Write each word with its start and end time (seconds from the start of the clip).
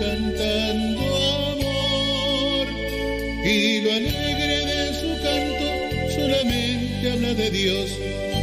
cantando 0.00 1.00
amor. 1.50 2.66
Y 3.44 3.80
lo 3.80 3.92
alegre 3.92 4.66
de 4.66 4.94
su 5.00 5.08
canto 5.22 5.66
solamente 6.14 7.10
habla 7.10 7.34
de 7.34 7.50
Dios, 7.50 7.90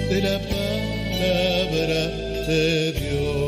de 0.09 0.21
la 0.21 0.39
palabra 0.39 2.07
de 2.47 2.91
Dios. 2.93 3.42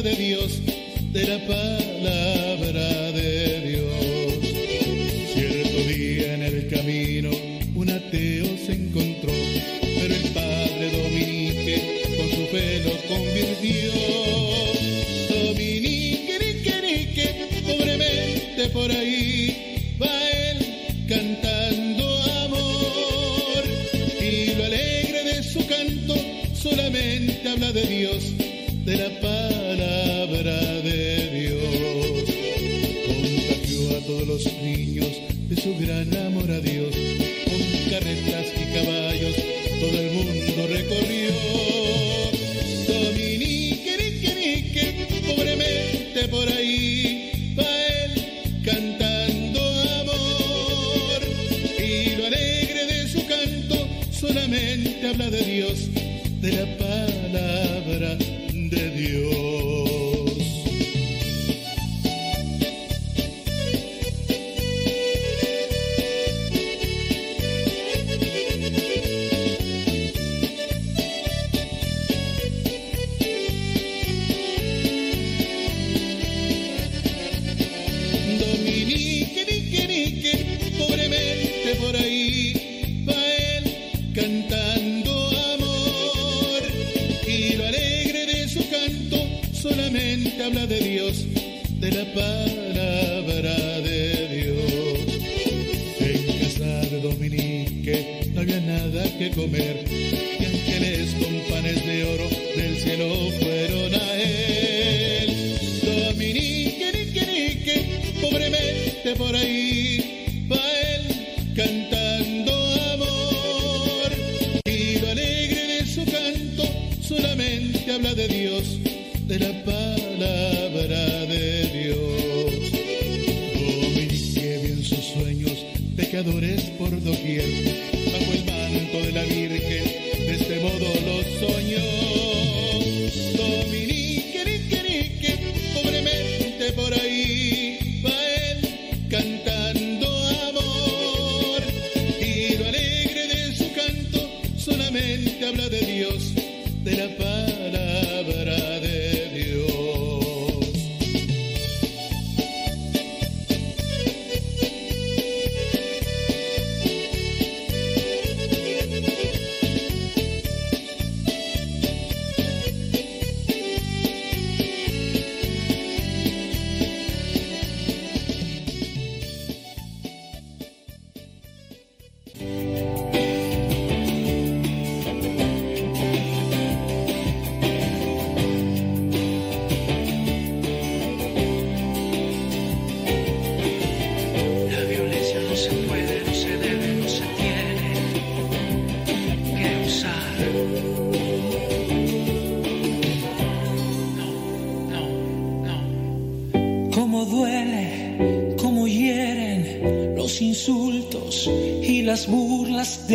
De 0.00 0.16
Dios, 0.16 0.60
de 1.12 1.26
la 1.26 1.38
palabra 1.46 3.12
de 3.12 3.60
Dios. 3.68 4.40
Cierto 5.34 5.76
día 5.86 6.34
en 6.34 6.42
el 6.42 6.68
camino 6.68 7.30
un 7.74 7.90
ateo 7.90 8.46
se 8.64 8.72
encontró, 8.72 9.32
pero 9.82 10.14
el 10.14 10.30
padre 10.30 10.90
Dominique 10.90 12.04
con 12.16 12.30
su 12.30 12.46
fe 12.46 12.82
lo 12.84 12.92
convirtió. 13.14 13.92
Dominique, 15.28 16.38
nique, 16.38 16.74
nique, 16.82 17.26
pobremente 17.66 18.68
por 18.70 18.90
ahí 18.90 19.71
amor 35.92 36.50
a 36.50 36.60
Dios. 36.60 37.11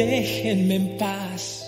Déjenme 0.05 0.75
en 0.75 0.97
paz. 0.97 1.63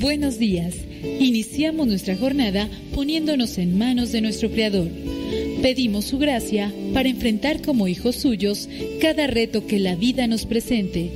Buenos 0.00 0.38
días. 0.38 0.74
Iniciamos 1.18 1.86
nuestra 1.86 2.16
jornada 2.16 2.68
poniéndonos 2.94 3.58
en 3.58 3.78
manos 3.78 4.12
de 4.12 4.20
nuestro 4.20 4.50
Creador. 4.50 4.88
Pedimos 5.62 6.06
su 6.06 6.18
gracia 6.18 6.72
para 6.94 7.08
enfrentar 7.08 7.60
como 7.62 7.86
hijos 7.86 8.16
suyos 8.16 8.68
cada 9.00 9.26
reto 9.26 9.66
que 9.66 9.78
la 9.78 9.94
vida 9.94 10.26
nos 10.26 10.46
presente, 10.46 11.10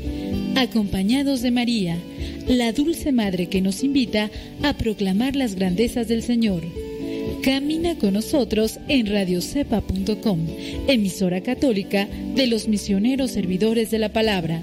acompañados 0.54 1.42
de 1.42 1.50
María, 1.50 1.98
la 2.46 2.72
dulce 2.72 3.10
Madre 3.10 3.48
que 3.48 3.62
nos 3.62 3.82
invita 3.82 4.30
a 4.62 4.76
proclamar 4.76 5.34
las 5.34 5.54
grandezas 5.54 6.08
del 6.08 6.22
Señor. 6.22 6.62
Camina 7.42 7.96
con 7.96 8.14
nosotros 8.14 8.78
en 8.88 9.06
radiocepa.com, 9.06 10.46
emisora 10.86 11.40
católica 11.40 12.06
de 12.34 12.46
los 12.46 12.68
misioneros 12.68 13.30
servidores 13.30 13.90
de 13.90 13.98
la 13.98 14.12
palabra. 14.12 14.62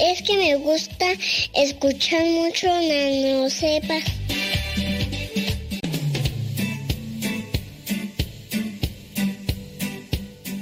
Es 0.00 0.22
que 0.22 0.36
me 0.36 0.54
gusta 0.56 1.06
escuchar 1.54 2.24
mucho 2.24 2.66
Nano 2.66 3.50
Cepa. 3.50 3.98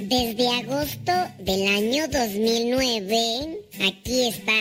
Desde 0.01 0.47
agosto 0.49 1.13
del 1.39 1.67
año 1.67 2.07
2009, 2.07 3.68
aquí 3.85 4.27
está 4.27 4.53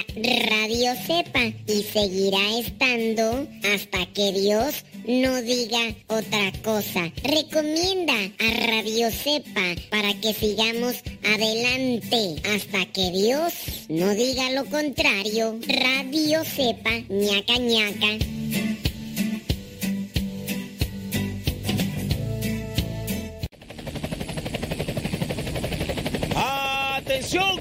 Radio 0.48 0.94
Cepa 1.06 1.52
y 1.66 1.82
seguirá 1.82 2.58
estando 2.58 3.46
hasta 3.74 4.06
que 4.12 4.32
Dios 4.32 4.84
no 5.06 5.40
diga 5.42 5.94
otra 6.08 6.52
cosa. 6.62 7.10
Recomienda 7.22 8.14
a 8.14 8.66
Radio 8.66 9.10
Cepa 9.10 9.74
para 9.90 10.14
que 10.20 10.34
sigamos 10.34 10.96
adelante 11.24 12.36
hasta 12.54 12.84
que 12.92 13.10
Dios 13.10 13.52
no 13.88 14.14
diga 14.14 14.50
lo 14.50 14.64
contrario. 14.66 15.58
Radio 15.66 16.44
Cepa, 16.44 16.90
ñaca 17.08 17.58
ñaca. 17.58 18.18
¡Atención! 26.98 27.60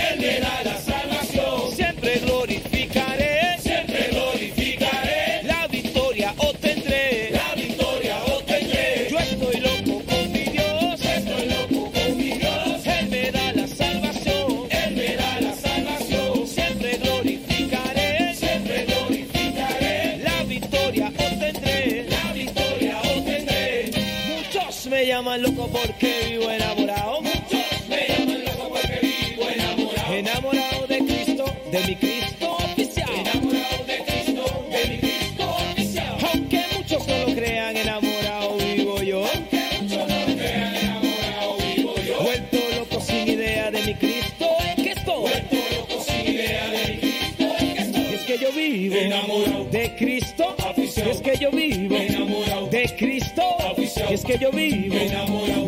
Que 54.23 54.37
yo 54.37 54.51
vivo 54.51 55.60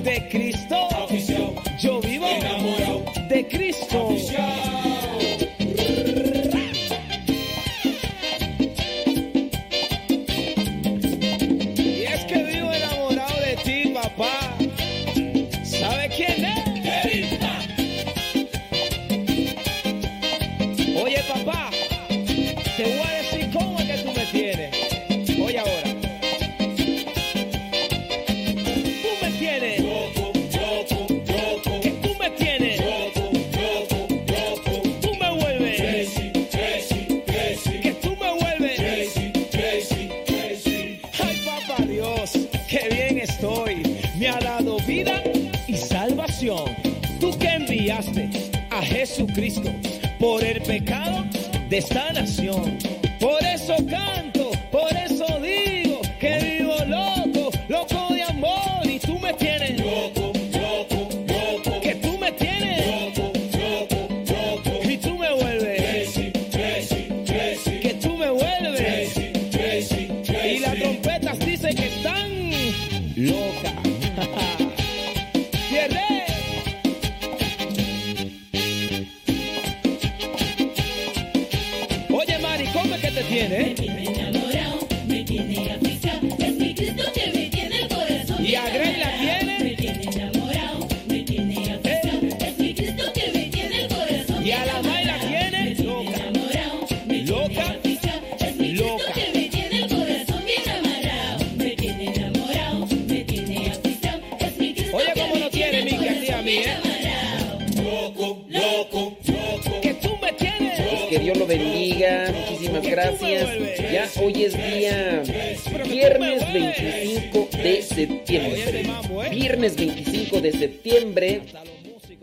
Jesucristo 49.34 49.72
por 50.20 50.44
el 50.44 50.62
pecado 50.62 51.26
de 51.70 51.78
esta 51.80 52.14
nación. 52.14 52.73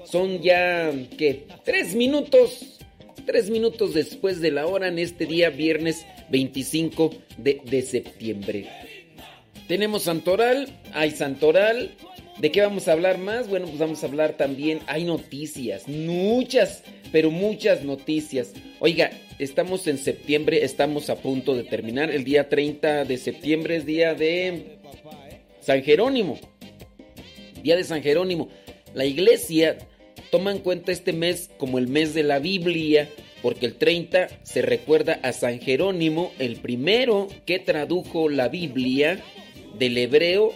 Son 0.04 0.40
ya, 0.40 0.92
¿qué? 1.16 1.46
Tres 1.64 1.94
minutos. 1.94 2.78
Tres 3.26 3.50
minutos 3.50 3.94
después 3.94 4.40
de 4.40 4.50
la 4.50 4.66
hora 4.66 4.88
en 4.88 4.98
este 4.98 5.26
día, 5.26 5.50
viernes 5.50 6.06
25 6.30 7.10
de, 7.36 7.60
de 7.64 7.82
septiembre. 7.82 8.66
Tenemos 9.68 10.04
Santoral, 10.04 10.68
hay 10.92 11.12
Santoral. 11.12 11.90
¿De 12.38 12.50
qué 12.50 12.62
vamos 12.62 12.88
a 12.88 12.92
hablar 12.92 13.18
más? 13.18 13.48
Bueno, 13.48 13.66
pues 13.66 13.78
vamos 13.78 14.02
a 14.02 14.06
hablar 14.06 14.32
también, 14.38 14.80
hay 14.86 15.04
noticias, 15.04 15.86
muchas, 15.86 16.82
pero 17.12 17.30
muchas 17.30 17.84
noticias. 17.84 18.52
Oiga, 18.78 19.10
estamos 19.38 19.86
en 19.86 19.98
septiembre, 19.98 20.64
estamos 20.64 21.10
a 21.10 21.16
punto 21.16 21.54
de 21.54 21.64
terminar. 21.64 22.10
El 22.10 22.24
día 22.24 22.48
30 22.48 23.04
de 23.04 23.16
septiembre 23.18 23.76
es 23.76 23.84
día 23.84 24.14
de 24.14 24.78
San 25.60 25.82
Jerónimo. 25.82 26.38
Día 27.62 27.76
de 27.76 27.84
San 27.84 28.02
Jerónimo. 28.02 28.48
La 28.94 29.04
iglesia 29.04 29.76
toma 30.30 30.52
en 30.52 30.58
cuenta 30.58 30.92
este 30.92 31.12
mes 31.12 31.50
como 31.58 31.78
el 31.78 31.88
mes 31.88 32.14
de 32.14 32.22
la 32.22 32.38
Biblia, 32.38 33.08
porque 33.42 33.66
el 33.66 33.74
30 33.74 34.28
se 34.42 34.62
recuerda 34.62 35.14
a 35.22 35.32
San 35.32 35.60
Jerónimo, 35.60 36.32
el 36.38 36.56
primero 36.56 37.28
que 37.46 37.58
tradujo 37.58 38.28
la 38.28 38.48
Biblia 38.48 39.22
del 39.78 39.98
hebreo 39.98 40.52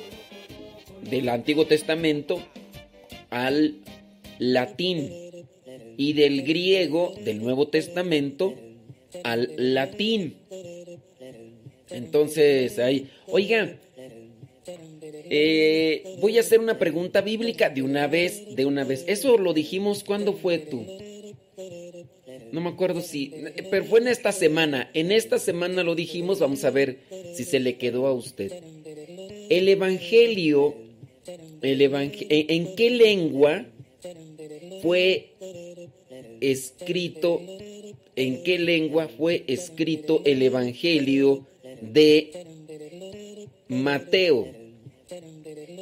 del 1.02 1.28
Antiguo 1.28 1.66
Testamento 1.66 2.43
al 3.31 3.76
latín 4.38 5.11
y 5.97 6.12
del 6.12 6.43
griego 6.43 7.14
del 7.25 7.40
Nuevo 7.40 7.69
Testamento 7.69 8.54
al 9.23 9.50
latín. 9.57 10.37
Entonces, 11.90 12.78
ahí, 12.78 13.11
oiga, 13.26 13.76
eh, 15.31 16.16
voy 16.21 16.38
a 16.38 16.40
hacer 16.40 16.61
una 16.61 16.78
pregunta 16.78 17.21
bíblica 17.21 17.71
de 17.71 17.83
una 17.83 18.07
vez, 18.07 18.54
de 18.54 18.66
una 18.66 18.85
vez. 18.85 19.04
Eso 19.07 19.38
lo 19.38 19.52
dijimos, 19.52 20.04
¿cuándo 20.04 20.35
fue 20.35 20.59
tú? 20.59 20.85
No 22.52 22.61
me 22.61 22.71
acuerdo 22.71 23.00
si, 23.00 23.33
pero 23.71 23.85
fue 23.85 24.00
en 24.00 24.09
esta 24.09 24.33
semana. 24.33 24.90
En 24.95 25.11
esta 25.12 25.38
semana 25.38 25.83
lo 25.83 25.95
dijimos, 25.95 26.38
vamos 26.38 26.64
a 26.64 26.71
ver 26.71 26.99
si 27.35 27.45
se 27.45 27.61
le 27.61 27.76
quedó 27.76 28.07
a 28.07 28.12
usted. 28.12 28.52
El 29.50 29.69
Evangelio, 29.69 30.75
el 31.62 31.83
¿en 31.83 32.76
qué 32.76 32.90
lengua 32.90 33.66
fue 34.83 35.31
escrito, 36.40 37.43
en 38.16 38.43
qué 38.43 38.59
lengua 38.59 39.09
fue 39.09 39.45
escrito 39.47 40.23
el 40.25 40.43
Evangelio 40.43 41.47
de 41.81 42.31
Mateo? 43.69 44.63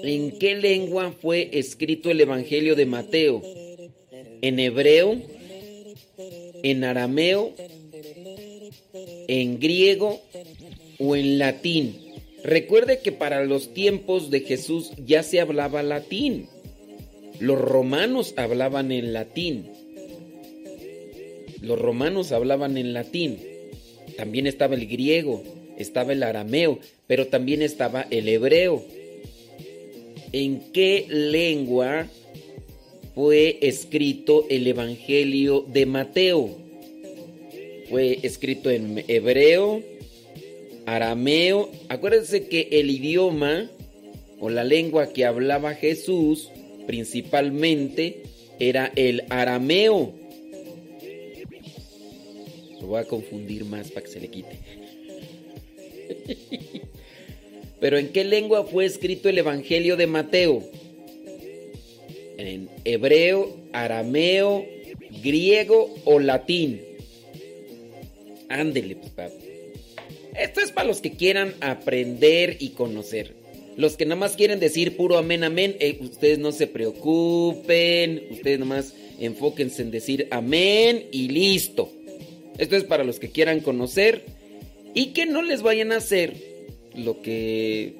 ¿En 0.03 0.39
qué 0.39 0.57
lengua 0.57 1.13
fue 1.13 1.51
escrito 1.53 2.11
el 2.11 2.21
Evangelio 2.21 2.75
de 2.75 2.87
Mateo? 2.87 3.43
¿En 4.41 4.59
hebreo? 4.59 5.17
¿En 6.63 6.85
arameo? 6.85 7.55
¿En 9.29 9.61
griego? 9.61 10.21
¿O 10.99 11.15
en 11.15 11.39
latín? 11.39 11.97
Recuerde 12.43 12.99
que 12.99 13.13
para 13.13 13.45
los 13.45 13.73
tiempos 13.73 14.31
de 14.31 14.41
Jesús 14.41 14.91
ya 15.07 15.23
se 15.23 15.41
hablaba 15.41 15.85
latín. 15.85 16.49
Los 17.39 17.61
romanos 17.61 18.35
hablaban 18.37 18.91
en 18.91 19.13
latín. 19.13 19.71
Los 21.61 21.79
romanos 21.79 22.33
hablaban 22.33 22.77
en 22.77 22.93
latín. 22.93 23.39
También 24.17 24.49
estaba 24.49 24.75
el 24.75 24.89
griego, 24.89 25.45
estaba 25.79 26.13
el 26.13 26.25
arameo, 26.25 26.81
pero 27.07 27.29
también 27.29 27.63
estaba 27.63 28.07
el 28.11 28.29
hebreo. 28.29 28.85
¿En 30.33 30.73
qué 30.73 31.07
lengua 31.11 32.09
fue 33.15 33.59
escrito 33.61 34.47
el 34.49 34.67
Evangelio 34.67 35.61
de 35.69 35.85
Mateo? 35.85 36.57
Fue 37.91 38.19
escrito 38.23 38.71
en 38.71 39.05
hebreo, 39.09 39.83
arameo. 40.87 41.71
Acuérdense 41.91 42.49
que 42.49 42.69
el 42.73 42.91
idioma 42.91 43.71
o 44.41 44.49
la 44.49 44.65
lengua 44.65 45.13
que 45.13 45.27
hablaba 45.27 45.75
Jesús 45.75 46.49
principalmente 46.87 48.23
era 48.59 48.91
el 48.97 49.25
arameo. 49.29 50.15
Lo 52.81 52.87
voy 52.87 53.01
a 53.01 53.05
confundir 53.05 53.67
más 53.67 53.91
para 53.91 54.07
que 54.07 54.13
se 54.13 54.21
le 54.21 54.29
quite. 54.29 54.59
Pero 57.83 57.99
¿en 57.99 58.13
qué 58.13 58.23
lengua 58.23 58.63
fue 58.63 58.85
escrito 58.85 59.29
el 59.29 59.39
Evangelio 59.39 59.97
de 59.97 60.07
Mateo? 60.07 60.63
¿En 62.39 62.71
hebreo, 62.85 63.57
arameo, 63.73 64.65
griego 65.21 65.93
o 66.05 66.21
latín? 66.21 66.81
Ándele, 68.49 68.95
pues, 68.95 69.11
papá. 69.11 69.35
Esto 70.39 70.61
es 70.61 70.71
para 70.71 70.87
los 70.87 71.01
que 71.01 71.11
quieran 71.11 71.55
aprender 71.61 72.57
y 72.61 72.69
conocer. 72.69 73.35
Los 73.77 73.97
que 73.97 74.07
nada 74.07 74.21
más 74.21 74.37
quieren 74.37 74.61
decir 74.61 74.97
puro 74.97 75.19
amén, 75.19 75.43
amén, 75.43 75.75
eh, 75.81 75.99
ustedes 76.03 76.39
no 76.39 76.53
se 76.53 76.69
preocupen, 76.69 78.29
ustedes 78.31 78.61
nada 78.61 78.77
más 78.77 78.95
enfóquense 79.19 79.83
en 79.83 79.91
decir 79.91 80.29
amén 80.31 81.09
y 81.11 81.31
listo. 81.31 81.93
Esto 82.59 82.77
es 82.77 82.85
para 82.85 83.03
los 83.03 83.19
que 83.19 83.31
quieran 83.31 83.59
conocer 83.59 84.25
y 84.95 85.07
que 85.07 85.27
no 85.27 85.43
les 85.43 85.63
vayan 85.63 85.91
a 85.91 85.97
hacer 85.97 86.52
lo 86.95 87.23
que 87.23 87.95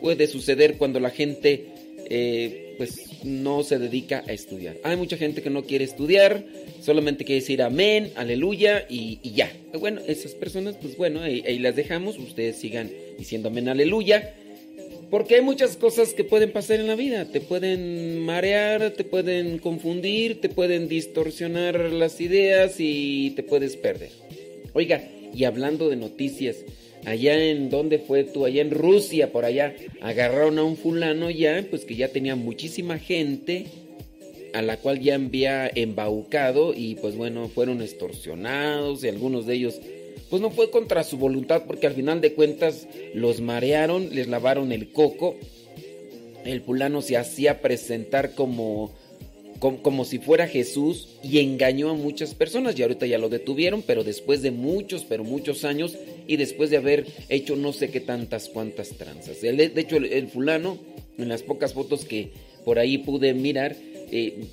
puede 0.00 0.26
suceder 0.26 0.76
cuando 0.76 1.00
la 1.00 1.10
gente 1.10 1.66
eh, 2.08 2.74
pues 2.78 3.24
no 3.24 3.62
se 3.62 3.78
dedica 3.78 4.24
a 4.26 4.32
estudiar. 4.32 4.76
Hay 4.82 4.96
mucha 4.96 5.16
gente 5.16 5.42
que 5.42 5.50
no 5.50 5.64
quiere 5.64 5.84
estudiar, 5.84 6.42
solamente 6.80 7.24
quiere 7.24 7.40
decir 7.40 7.62
amén, 7.62 8.10
aleluya 8.16 8.86
y, 8.88 9.20
ya. 9.34 9.52
Bueno, 9.78 10.00
esas 10.06 10.32
personas, 10.32 10.76
pues 10.80 10.96
bueno, 10.96 11.20
ahí, 11.20 11.42
ahí, 11.46 11.58
las 11.58 11.76
dejamos, 11.76 12.18
ustedes 12.18 12.56
sigan 12.56 12.90
diciendo 13.18 13.48
amén, 13.48 13.68
aleluya. 13.68 14.34
Porque 15.10 15.34
hay 15.34 15.42
muchas 15.42 15.76
cosas 15.76 16.14
que 16.14 16.24
pueden 16.24 16.52
pasar 16.52 16.78
en 16.78 16.86
la 16.86 16.94
vida. 16.94 17.24
Te 17.26 17.40
pueden 17.40 18.20
marear, 18.20 18.92
te 18.92 19.02
pueden 19.02 19.58
confundir, 19.58 20.40
te 20.40 20.48
pueden 20.48 20.88
distorsionar 20.88 21.92
las 21.92 22.20
ideas 22.20 22.76
y 22.78 23.30
te 23.30 23.42
puedes 23.42 23.76
perder. 23.76 24.10
Oiga, 24.72 25.02
y 25.34 25.44
hablando 25.44 25.88
de 25.88 25.96
noticias, 25.96 26.56
allá 27.04 27.42
en 27.42 27.70
donde 27.70 27.98
fue 27.98 28.24
tú, 28.24 28.44
allá 28.44 28.62
en 28.62 28.70
Rusia, 28.70 29.32
por 29.32 29.44
allá, 29.44 29.74
agarraron 30.00 30.58
a 30.58 30.64
un 30.64 30.76
fulano 30.76 31.30
ya, 31.30 31.64
pues 31.68 31.84
que 31.84 31.96
ya 31.96 32.08
tenía 32.08 32.36
muchísima 32.36 32.98
gente 32.98 33.66
a 34.52 34.62
la 34.62 34.78
cual 34.78 35.00
ya 35.00 35.14
había 35.14 35.68
embaucado 35.68 36.74
y 36.74 36.96
pues 36.96 37.16
bueno, 37.16 37.48
fueron 37.48 37.82
extorsionados 37.82 39.04
y 39.04 39.08
algunos 39.08 39.46
de 39.46 39.54
ellos 39.54 39.80
pues 40.28 40.40
no 40.40 40.50
fue 40.50 40.70
contra 40.70 41.02
su 41.02 41.18
voluntad 41.18 41.64
porque 41.66 41.86
al 41.86 41.94
final 41.94 42.20
de 42.20 42.34
cuentas 42.34 42.86
los 43.14 43.40
marearon, 43.40 44.14
les 44.14 44.28
lavaron 44.28 44.72
el 44.72 44.92
coco. 44.92 45.36
El 46.44 46.62
fulano 46.62 47.02
se 47.02 47.16
hacía 47.16 47.60
presentar 47.60 48.34
como 48.34 48.94
como, 49.60 50.04
si 50.04 50.18
fuera 50.18 50.48
Jesús 50.48 51.08
y 51.22 51.38
engañó 51.38 51.90
a 51.90 51.94
muchas 51.94 52.34
personas. 52.34 52.78
Y 52.78 52.82
ahorita 52.82 53.06
ya 53.06 53.18
lo 53.18 53.28
detuvieron, 53.28 53.82
pero 53.82 54.02
después 54.02 54.42
de 54.42 54.50
muchos, 54.50 55.04
pero 55.04 55.22
muchos 55.22 55.64
años 55.64 55.96
y 56.26 56.36
después 56.36 56.70
de 56.70 56.78
haber 56.78 57.06
hecho 57.28 57.56
no 57.56 57.72
sé 57.72 57.90
qué 57.90 58.00
tantas 58.00 58.48
cuantas 58.48 58.90
tranzas. 58.90 59.40
de 59.40 59.72
hecho, 59.76 59.96
el, 59.96 60.28
fulano, 60.28 60.78
en 61.18 61.28
las 61.28 61.42
pocas 61.42 61.74
fotos 61.74 62.04
que 62.04 62.30
por 62.64 62.78
ahí 62.78 62.98
pude 62.98 63.34
mirar, 63.34 63.76
eh, 64.10 64.44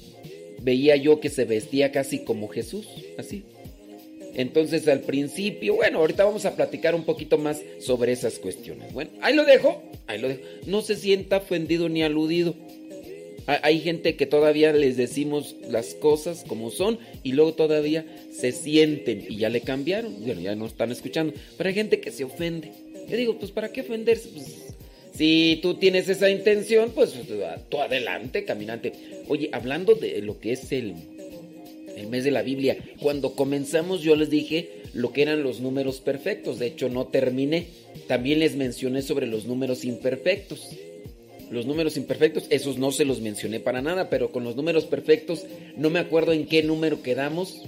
veía 0.61 0.95
yo 0.95 1.19
que 1.19 1.29
se 1.29 1.45
vestía 1.45 1.91
casi 1.91 2.19
como 2.19 2.47
Jesús, 2.49 2.87
así. 3.17 3.43
Entonces 4.37 4.87
al 4.87 4.99
principio, 5.01 5.75
bueno, 5.75 5.97
ahorita 5.97 6.23
vamos 6.23 6.45
a 6.45 6.55
platicar 6.55 6.93
un 6.93 7.05
poquito 7.05 7.39
más 7.39 7.63
sobre 7.79 8.11
esas 8.11 8.37
cuestiones. 8.37 8.93
Bueno, 8.93 9.09
ahí 9.21 9.33
lo 9.35 9.43
dejo, 9.45 9.81
ahí 10.05 10.19
lo 10.19 10.27
dejo. 10.27 10.41
No 10.67 10.81
se 10.83 10.95
sienta 10.95 11.37
ofendido 11.37 11.89
ni 11.89 12.03
aludido. 12.03 12.53
Hay 13.47 13.79
gente 13.79 14.17
que 14.17 14.25
todavía 14.25 14.73
les 14.73 14.97
decimos 14.97 15.55
las 15.69 15.93
cosas 15.93 16.43
como 16.45 16.69
son 16.69 16.99
y 17.23 17.31
luego 17.31 17.53
todavía 17.53 18.05
se 18.29 18.51
sienten 18.51 19.25
y 19.29 19.37
ya 19.37 19.49
le 19.49 19.61
cambiaron. 19.61 20.21
Bueno, 20.25 20.41
ya 20.41 20.53
no 20.55 20.65
están 20.65 20.91
escuchando. 20.91 21.33
Pero 21.57 21.69
hay 21.69 21.73
gente 21.73 22.01
que 22.01 22.11
se 22.11 22.25
ofende. 22.25 22.73
Yo 23.09 23.15
digo, 23.15 23.39
pues 23.39 23.51
¿para 23.51 23.71
qué 23.71 23.81
ofenderse? 23.81 24.27
Pues, 24.29 24.75
si 25.13 25.59
tú 25.61 25.75
tienes 25.75 26.09
esa 26.09 26.29
intención, 26.29 26.91
pues 26.93 27.13
tú 27.69 27.79
adelante, 27.79 28.43
caminante. 28.43 28.91
Oye, 29.29 29.49
hablando 29.53 29.95
de 29.95 30.21
lo 30.21 30.39
que 30.39 30.51
es 30.51 30.71
el, 30.73 30.93
el 31.95 32.07
mes 32.07 32.25
de 32.25 32.31
la 32.31 32.41
Biblia, 32.41 32.77
cuando 32.99 33.33
comenzamos 33.33 34.01
yo 34.01 34.17
les 34.17 34.29
dije 34.29 34.69
lo 34.93 35.13
que 35.13 35.21
eran 35.21 35.41
los 35.41 35.61
números 35.61 36.01
perfectos. 36.01 36.59
De 36.59 36.67
hecho, 36.67 36.89
no 36.89 37.07
terminé. 37.07 37.67
También 38.07 38.39
les 38.39 38.57
mencioné 38.57 39.01
sobre 39.01 39.25
los 39.25 39.45
números 39.45 39.85
imperfectos. 39.85 40.69
Los 41.51 41.65
números 41.65 41.97
imperfectos, 41.97 42.45
esos 42.49 42.77
no 42.77 42.91
se 42.91 43.05
los 43.05 43.21
mencioné 43.21 43.59
para 43.59 43.81
nada, 43.81 44.09
pero 44.09 44.31
con 44.31 44.43
los 44.43 44.55
números 44.55 44.85
perfectos 44.85 45.45
no 45.75 45.89
me 45.89 45.99
acuerdo 45.99 46.33
en 46.33 46.45
qué 46.45 46.63
número 46.63 47.01
quedamos. 47.01 47.61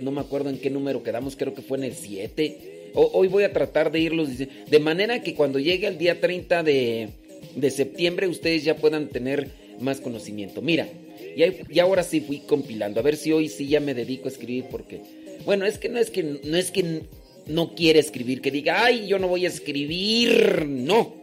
no 0.00 0.10
me 0.10 0.20
acuerdo 0.20 0.50
en 0.50 0.58
qué 0.58 0.70
número 0.70 1.02
quedamos, 1.02 1.36
creo 1.36 1.54
que 1.54 1.62
fue 1.62 1.78
en 1.78 1.84
el 1.84 1.94
7. 1.94 2.90
Hoy 2.94 3.28
voy 3.28 3.44
a 3.44 3.52
tratar 3.52 3.90
de 3.90 4.00
irlos. 4.00 4.28
De 4.36 4.78
manera 4.78 5.22
que 5.22 5.34
cuando 5.34 5.58
llegue 5.58 5.86
el 5.86 5.96
día 5.96 6.20
30 6.20 6.62
de, 6.62 7.08
de 7.56 7.70
septiembre 7.70 8.28
ustedes 8.28 8.64
ya 8.64 8.76
puedan 8.76 9.08
tener 9.08 9.48
más 9.80 10.00
conocimiento. 10.00 10.60
Mira, 10.60 10.88
y, 11.36 11.78
ahora 11.78 12.02
sí 12.02 12.20
fui 12.20 12.38
compilando. 12.40 13.00
A 13.00 13.02
ver 13.02 13.16
si 13.16 13.32
hoy 13.32 13.48
sí 13.48 13.68
ya 13.68 13.80
me 13.80 13.94
dedico 13.94 14.26
a 14.26 14.32
escribir 14.32 14.66
porque... 14.70 15.00
Bueno, 15.44 15.66
es 15.66 15.78
que 15.78 15.88
no 15.88 15.98
es 15.98 16.10
que 16.10 16.22
no, 16.22 16.56
es 16.56 16.70
que 16.70 17.02
no 17.46 17.74
quiere 17.74 17.98
escribir, 17.98 18.40
que 18.40 18.52
diga, 18.52 18.84
ay, 18.84 19.08
yo 19.08 19.18
no 19.18 19.28
voy 19.28 19.44
a 19.44 19.48
escribir. 19.48 20.66
No. 20.66 21.21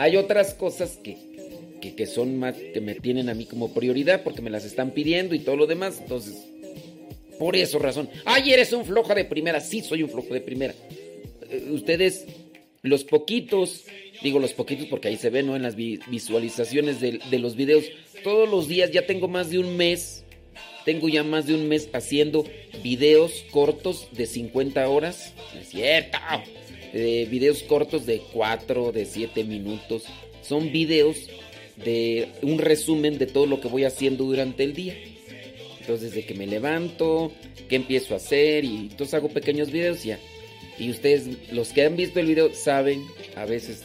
Hay 0.00 0.16
otras 0.16 0.54
cosas 0.54 0.98
que, 1.04 1.18
que, 1.94 2.06
son 2.06 2.38
más, 2.38 2.56
que 2.56 2.80
me 2.80 2.94
tienen 2.94 3.28
a 3.28 3.34
mí 3.34 3.44
como 3.44 3.74
prioridad 3.74 4.22
porque 4.22 4.40
me 4.40 4.48
las 4.48 4.64
están 4.64 4.92
pidiendo 4.92 5.34
y 5.34 5.40
todo 5.40 5.56
lo 5.56 5.66
demás. 5.66 5.98
Entonces, 6.00 6.46
por 7.38 7.54
eso 7.54 7.78
razón. 7.78 8.08
Ay, 8.24 8.50
eres 8.50 8.72
un 8.72 8.86
flojo 8.86 9.14
de 9.14 9.26
primera. 9.26 9.60
Sí, 9.60 9.82
soy 9.82 10.02
un 10.02 10.08
flojo 10.08 10.32
de 10.32 10.40
primera. 10.40 10.72
Eh, 11.50 11.68
ustedes, 11.70 12.24
los 12.80 13.04
poquitos, 13.04 13.84
digo 14.22 14.38
los 14.38 14.54
poquitos 14.54 14.86
porque 14.86 15.08
ahí 15.08 15.18
se 15.18 15.28
ven, 15.28 15.48
¿no? 15.48 15.54
En 15.54 15.60
las 15.60 15.76
visualizaciones 15.76 16.98
de, 17.02 17.20
de 17.30 17.38
los 17.38 17.54
videos 17.54 17.84
todos 18.24 18.48
los 18.48 18.68
días, 18.68 18.92
ya 18.92 19.04
tengo 19.04 19.28
más 19.28 19.50
de 19.50 19.58
un 19.58 19.76
mes, 19.76 20.24
tengo 20.86 21.10
ya 21.10 21.24
más 21.24 21.46
de 21.46 21.54
un 21.54 21.68
mes 21.68 21.90
haciendo 21.92 22.46
videos 22.82 23.44
cortos 23.50 24.08
de 24.12 24.24
50 24.24 24.88
horas, 24.88 25.34
es 25.60 25.68
cierto, 25.68 26.16
videos 26.92 27.62
cortos 27.62 28.06
de 28.06 28.22
4, 28.32 28.92
de 28.92 29.04
7 29.04 29.44
minutos, 29.44 30.04
son 30.42 30.72
videos 30.72 31.28
de 31.84 32.28
un 32.42 32.58
resumen 32.58 33.18
de 33.18 33.26
todo 33.26 33.46
lo 33.46 33.60
que 33.60 33.68
voy 33.68 33.84
haciendo 33.84 34.24
durante 34.24 34.64
el 34.64 34.74
día. 34.74 34.96
Entonces, 35.80 36.12
desde 36.12 36.26
que 36.26 36.34
me 36.34 36.46
levanto, 36.46 37.32
qué 37.68 37.76
empiezo 37.76 38.14
a 38.14 38.18
hacer 38.18 38.64
y 38.64 38.88
entonces 38.90 39.14
hago 39.14 39.28
pequeños 39.28 39.70
videos 39.70 40.04
ya. 40.04 40.18
Y 40.78 40.90
ustedes, 40.90 41.52
los 41.52 41.72
que 41.72 41.84
han 41.84 41.96
visto 41.96 42.20
el 42.20 42.26
video, 42.26 42.54
saben 42.54 43.06
a 43.36 43.44
veces 43.44 43.82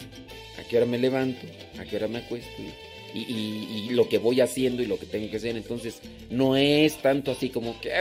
a 0.59 0.67
qué 0.67 0.77
hora 0.77 0.85
me 0.85 0.97
levanto, 0.97 1.45
a 1.79 1.85
qué 1.85 1.95
hora 1.97 2.07
me 2.07 2.19
acuesto 2.19 2.50
y, 2.62 3.89
lo 3.91 4.09
que 4.09 4.17
voy 4.17 4.41
haciendo 4.41 4.83
y 4.83 4.88
lo 4.88 5.00
que 5.00 5.05
tengo 5.05 5.29
que 5.29 5.38
hacer. 5.38 5.55
Entonces, 5.55 6.01
no 6.29 6.57
es 6.57 6.97
tanto 7.01 7.31
así 7.31 7.50
como 7.50 7.79
que, 7.79 7.91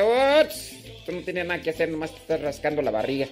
Tú 1.06 1.12
no 1.12 1.20
tienes 1.20 1.46
nada 1.46 1.60
que 1.60 1.70
hacer, 1.70 1.90
nomás 1.90 2.12
te 2.12 2.18
estás 2.18 2.40
rascando 2.40 2.80
la 2.80 2.90
barriga. 2.90 3.28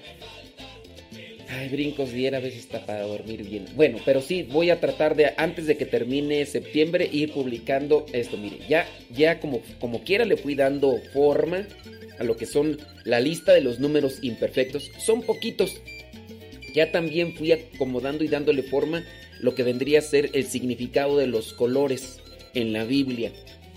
Ay, 1.54 1.68
brincos 1.68 2.12
diera, 2.12 2.38
a 2.38 2.40
veces 2.40 2.60
está 2.60 2.86
para 2.86 3.02
dormir 3.02 3.44
bien. 3.44 3.66
Bueno, 3.74 3.98
pero 4.06 4.22
sí, 4.22 4.42
voy 4.42 4.70
a 4.70 4.80
tratar 4.80 5.16
de, 5.16 5.34
antes 5.36 5.66
de 5.66 5.76
que 5.76 5.84
termine 5.84 6.46
septiembre, 6.46 7.08
ir 7.12 7.32
publicando 7.32 8.06
esto. 8.12 8.38
Mire, 8.38 8.58
ya, 8.68 8.86
ya 9.14 9.38
como, 9.38 9.60
como 9.78 10.02
quiera 10.02 10.24
le 10.24 10.38
fui 10.38 10.54
dando 10.54 10.98
forma 11.12 11.66
a 12.18 12.24
lo 12.24 12.36
que 12.36 12.46
son 12.46 12.78
la 13.04 13.20
lista 13.20 13.52
de 13.52 13.60
los 13.60 13.80
números 13.80 14.20
imperfectos. 14.22 14.90
Son 14.98 15.22
poquitos. 15.22 15.82
Ya 16.74 16.90
también 16.90 17.34
fui 17.34 17.52
acomodando 17.52 18.24
y 18.24 18.28
dándole 18.28 18.62
forma 18.62 19.04
lo 19.40 19.54
que 19.54 19.62
vendría 19.62 19.98
a 19.98 20.02
ser 20.02 20.30
el 20.32 20.46
significado 20.46 21.18
de 21.18 21.26
los 21.26 21.52
colores 21.52 22.20
en 22.54 22.72
la 22.72 22.84
Biblia. 22.84 23.30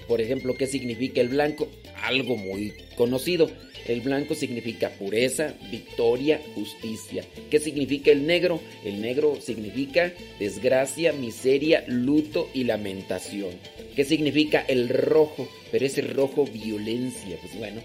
Por 0.08 0.22
ejemplo, 0.22 0.55
¿qué 0.58 0.67
significa 0.67 1.20
el 1.20 1.27
blanco? 1.27 1.67
Algo 2.03 2.38
muy 2.38 2.74
conocido. 2.96 3.50
El 3.86 4.01
blanco 4.01 4.34
significa 4.36 4.89
pureza, 4.89 5.54
victoria, 5.70 6.42
justicia. 6.56 7.24
¿Qué 7.50 7.60
significa 7.60 8.12
el 8.12 8.25
negro? 8.25 8.60
El 8.83 9.01
negro 9.01 9.40
significa 9.40 10.14
desgracia, 10.40 11.14
miseria, 11.14 11.83
luto 11.88 12.50
y 12.53 12.64
lamentación. 12.64 13.51
¿Qué 13.96 14.03
significa 14.03 14.66
el 14.68 14.90
rojo? 14.90 15.48
Pero 15.72 15.86
ese 15.86 16.01
rojo 16.01 16.46
violencia. 16.46 17.38
Pues 17.42 17.57
bueno, 17.57 17.81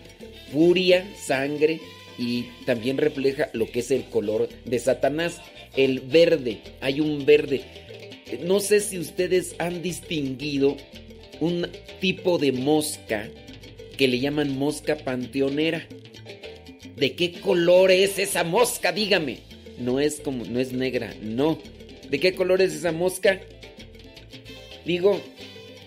furia, 0.53 1.07
sangre 1.17 1.81
y 2.19 2.47
también 2.65 2.97
refleja 2.97 3.51
lo 3.53 3.71
que 3.71 3.81
es 3.81 3.91
el 3.91 4.05
color 4.05 4.49
de 4.65 4.79
Satanás 4.79 5.41
el 5.77 6.01
verde, 6.01 6.61
hay 6.81 7.01
un 7.01 7.25
verde. 7.25 7.63
No 8.43 8.61
sé 8.61 8.81
si 8.81 8.99
ustedes 8.99 9.55
han 9.59 9.83
distinguido 9.83 10.77
un 11.41 11.69
tipo 12.01 12.39
de 12.39 12.53
mosca 12.53 13.29
que 14.01 14.09
le 14.09 14.19
llaman 14.19 14.57
mosca 14.57 14.97
panteonera. 14.97 15.87
¿De 16.97 17.15
qué 17.17 17.33
color 17.33 17.91
es 17.91 18.19
esa 18.19 18.45
mosca? 18.45 18.93
Dígame. 18.93 19.41
No 19.79 20.01
es 20.01 20.21
como 20.21 20.47
no 20.47 20.59
es 20.59 20.73
negra, 20.73 21.13
no. 21.21 21.59
¿De 22.09 22.19
qué 22.19 22.35
color 22.35 22.63
es 22.63 22.73
esa 22.73 22.93
mosca? 22.93 23.43
Digo, 24.87 25.21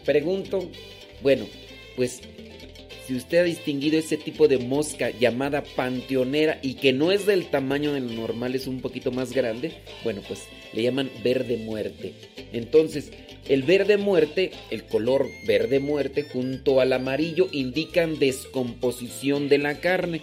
pregunto. 0.05 0.69
Bueno, 1.23 1.47
pues 1.95 2.21
si 3.05 3.15
usted 3.15 3.39
ha 3.39 3.43
distinguido 3.43 3.99
ese 3.99 4.17
tipo 4.17 4.47
de 4.47 4.57
mosca 4.57 5.09
llamada 5.09 5.63
panteonera 5.75 6.59
y 6.61 6.75
que 6.75 6.93
no 6.93 7.11
es 7.11 7.25
del 7.25 7.47
tamaño 7.47 7.93
del 7.93 8.15
normal, 8.15 8.55
es 8.55 8.67
un 8.67 8.81
poquito 8.81 9.11
más 9.11 9.33
grande, 9.33 9.73
bueno, 10.03 10.21
pues 10.27 10.43
le 10.73 10.83
llaman 10.83 11.09
verde 11.23 11.57
muerte. 11.57 12.13
Entonces, 12.53 13.11
el 13.47 13.63
verde 13.63 13.97
muerte, 13.97 14.51
el 14.71 14.83
color 14.85 15.27
verde 15.45 15.79
muerte 15.79 16.23
junto 16.23 16.79
al 16.79 16.93
amarillo 16.93 17.49
indican 17.51 18.19
descomposición 18.19 19.49
de 19.49 19.57
la 19.57 19.79
carne. 19.79 20.21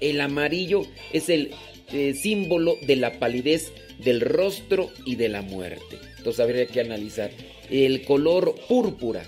El 0.00 0.20
amarillo 0.20 0.86
es 1.12 1.28
el 1.28 1.50
eh, 1.92 2.14
símbolo 2.14 2.76
de 2.86 2.96
la 2.96 3.18
palidez 3.18 3.72
del 3.98 4.20
rostro 4.20 4.90
y 5.04 5.16
de 5.16 5.28
la 5.28 5.42
muerte. 5.42 5.98
Entonces 6.18 6.40
habría 6.40 6.66
que 6.66 6.80
analizar. 6.80 7.30
El 7.70 8.04
color 8.04 8.54
púrpura 8.68 9.24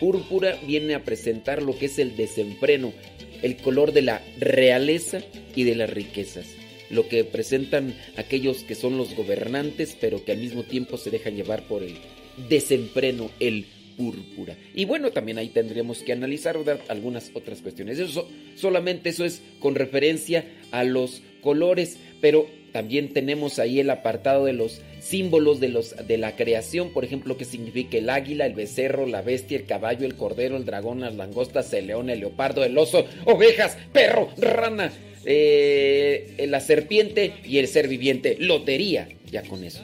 Púrpura 0.00 0.58
viene 0.66 0.94
a 0.94 1.04
presentar 1.04 1.62
lo 1.62 1.76
que 1.78 1.86
es 1.86 1.98
el 1.98 2.16
desenfreno, 2.16 2.92
el 3.42 3.56
color 3.56 3.92
de 3.92 4.02
la 4.02 4.22
realeza 4.38 5.20
y 5.54 5.64
de 5.64 5.74
las 5.74 5.90
riquezas, 5.90 6.46
lo 6.90 7.08
que 7.08 7.24
presentan 7.24 7.94
aquellos 8.16 8.62
que 8.62 8.74
son 8.74 8.96
los 8.96 9.14
gobernantes, 9.14 9.96
pero 10.00 10.24
que 10.24 10.32
al 10.32 10.38
mismo 10.38 10.62
tiempo 10.62 10.96
se 10.96 11.10
dejan 11.10 11.36
llevar 11.36 11.66
por 11.66 11.82
el 11.82 11.96
desenfreno, 12.48 13.30
el 13.40 13.66
púrpura. 13.96 14.56
Y 14.74 14.84
bueno, 14.84 15.10
también 15.10 15.38
ahí 15.38 15.48
tendríamos 15.48 16.02
que 16.02 16.12
analizar 16.12 16.56
algunas 16.88 17.32
otras 17.34 17.60
cuestiones. 17.60 17.98
Eso 17.98 18.28
solamente 18.54 19.10
eso 19.10 19.24
es 19.24 19.42
con 19.58 19.74
referencia 19.74 20.44
a 20.70 20.84
los 20.84 21.22
colores, 21.42 21.98
pero 22.20 22.46
también 22.72 23.12
tenemos 23.12 23.58
ahí 23.58 23.80
el 23.80 23.90
apartado 23.90 24.44
de 24.44 24.52
los 24.52 24.80
símbolos 25.08 25.60
de, 25.60 25.68
los, 25.68 25.94
de 26.06 26.18
la 26.18 26.36
creación, 26.36 26.90
por 26.90 27.04
ejemplo, 27.04 27.36
que 27.36 27.44
significa 27.44 27.96
el 27.96 28.10
águila, 28.10 28.46
el 28.46 28.54
becerro, 28.54 29.06
la 29.06 29.22
bestia, 29.22 29.58
el 29.58 29.64
caballo, 29.64 30.06
el 30.06 30.14
cordero, 30.14 30.56
el 30.56 30.64
dragón, 30.64 31.00
las 31.00 31.14
langostas, 31.14 31.72
el 31.72 31.86
león, 31.86 32.10
el 32.10 32.20
leopardo, 32.20 32.64
el 32.64 32.76
oso, 32.76 33.06
ovejas, 33.24 33.78
perro, 33.92 34.30
rana, 34.36 34.92
eh, 35.24 36.46
la 36.48 36.60
serpiente 36.60 37.34
y 37.44 37.58
el 37.58 37.68
ser 37.68 37.88
viviente. 37.88 38.36
Lotería, 38.38 39.08
ya 39.30 39.42
con 39.42 39.64
eso. 39.64 39.82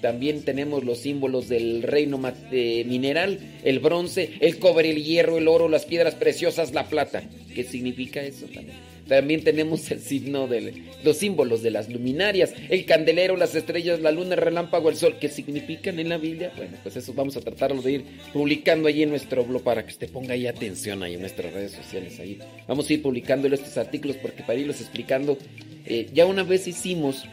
También 0.00 0.42
tenemos 0.42 0.84
los 0.84 0.98
símbolos 0.98 1.48
del 1.48 1.82
reino 1.82 2.20
eh, 2.52 2.84
mineral, 2.86 3.38
el 3.64 3.78
bronce, 3.78 4.32
el 4.40 4.58
cobre, 4.58 4.90
el 4.90 5.02
hierro, 5.02 5.38
el 5.38 5.48
oro, 5.48 5.68
las 5.68 5.86
piedras 5.86 6.14
preciosas, 6.14 6.74
la 6.74 6.88
plata. 6.88 7.22
¿Qué 7.54 7.64
significa 7.64 8.20
eso 8.22 8.46
también? 8.46 8.93
También 9.08 9.44
tenemos 9.44 9.90
el 9.90 10.00
signo 10.00 10.48
de 10.48 10.82
los 11.02 11.18
símbolos 11.18 11.62
de 11.62 11.70
las 11.70 11.88
luminarias, 11.90 12.54
el 12.70 12.86
candelero, 12.86 13.36
las 13.36 13.54
estrellas, 13.54 14.00
la 14.00 14.10
luna, 14.10 14.34
el 14.34 14.40
relámpago, 14.40 14.88
el 14.88 14.96
sol, 14.96 15.16
¿qué 15.20 15.28
significan 15.28 15.98
en 15.98 16.08
la 16.08 16.18
Biblia. 16.18 16.52
Bueno, 16.56 16.78
pues 16.82 16.96
eso 16.96 17.12
vamos 17.12 17.36
a 17.36 17.40
tratarlo 17.40 17.82
de 17.82 17.92
ir 17.92 18.04
publicando 18.32 18.88
ahí 18.88 19.02
en 19.02 19.10
nuestro 19.10 19.44
blog 19.44 19.62
para 19.62 19.84
que 19.84 19.92
usted 19.92 20.10
ponga 20.10 20.34
ahí 20.34 20.46
atención 20.46 21.02
ahí 21.02 21.14
en 21.14 21.20
nuestras 21.20 21.52
redes 21.52 21.72
sociales. 21.72 22.18
Ahí 22.18 22.38
vamos 22.66 22.88
a 22.88 22.92
ir 22.92 23.02
publicando 23.02 23.48
estos 23.48 23.76
artículos 23.76 24.16
porque 24.16 24.42
para 24.42 24.58
irlos 24.58 24.80
explicando, 24.80 25.38
eh, 25.86 26.08
ya 26.12 26.26
una 26.26 26.42
vez 26.42 26.66
hicimos 26.66 27.24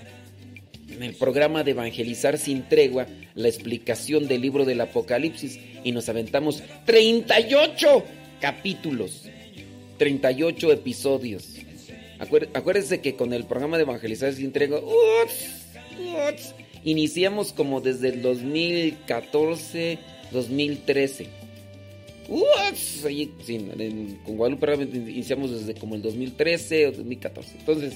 en 0.89 1.03
el 1.03 1.15
programa 1.15 1.63
de 1.63 1.71
Evangelizar 1.71 2.37
sin 2.37 2.63
tregua 2.63 3.07
la 3.33 3.47
explicación 3.47 4.27
del 4.27 4.41
libro 4.41 4.65
del 4.65 4.81
Apocalipsis 4.81 5.59
y 5.83 5.91
nos 5.93 6.09
aventamos 6.09 6.63
38 6.85 8.03
capítulos, 8.39 9.23
38 9.97 10.71
episodios 10.73 11.50
acuérdense 12.21 13.01
que 13.01 13.15
con 13.15 13.33
el 13.33 13.45
programa 13.45 13.77
de 13.77 13.83
Evangelizar 13.83 14.33
sin 14.33 14.45
entrega, 14.45 14.79
iniciamos 16.83 17.53
como 17.53 17.81
desde 17.81 18.09
el 18.09 18.21
2014, 18.21 19.99
2013. 20.31 21.27
con 24.25 24.37
Guadalupe 24.37 24.83
iniciamos 25.09 25.51
desde 25.51 25.79
como 25.79 25.95
el 25.95 26.01
2013 26.01 26.87
o 26.87 26.91
2014. 26.91 27.57
Entonces, 27.59 27.95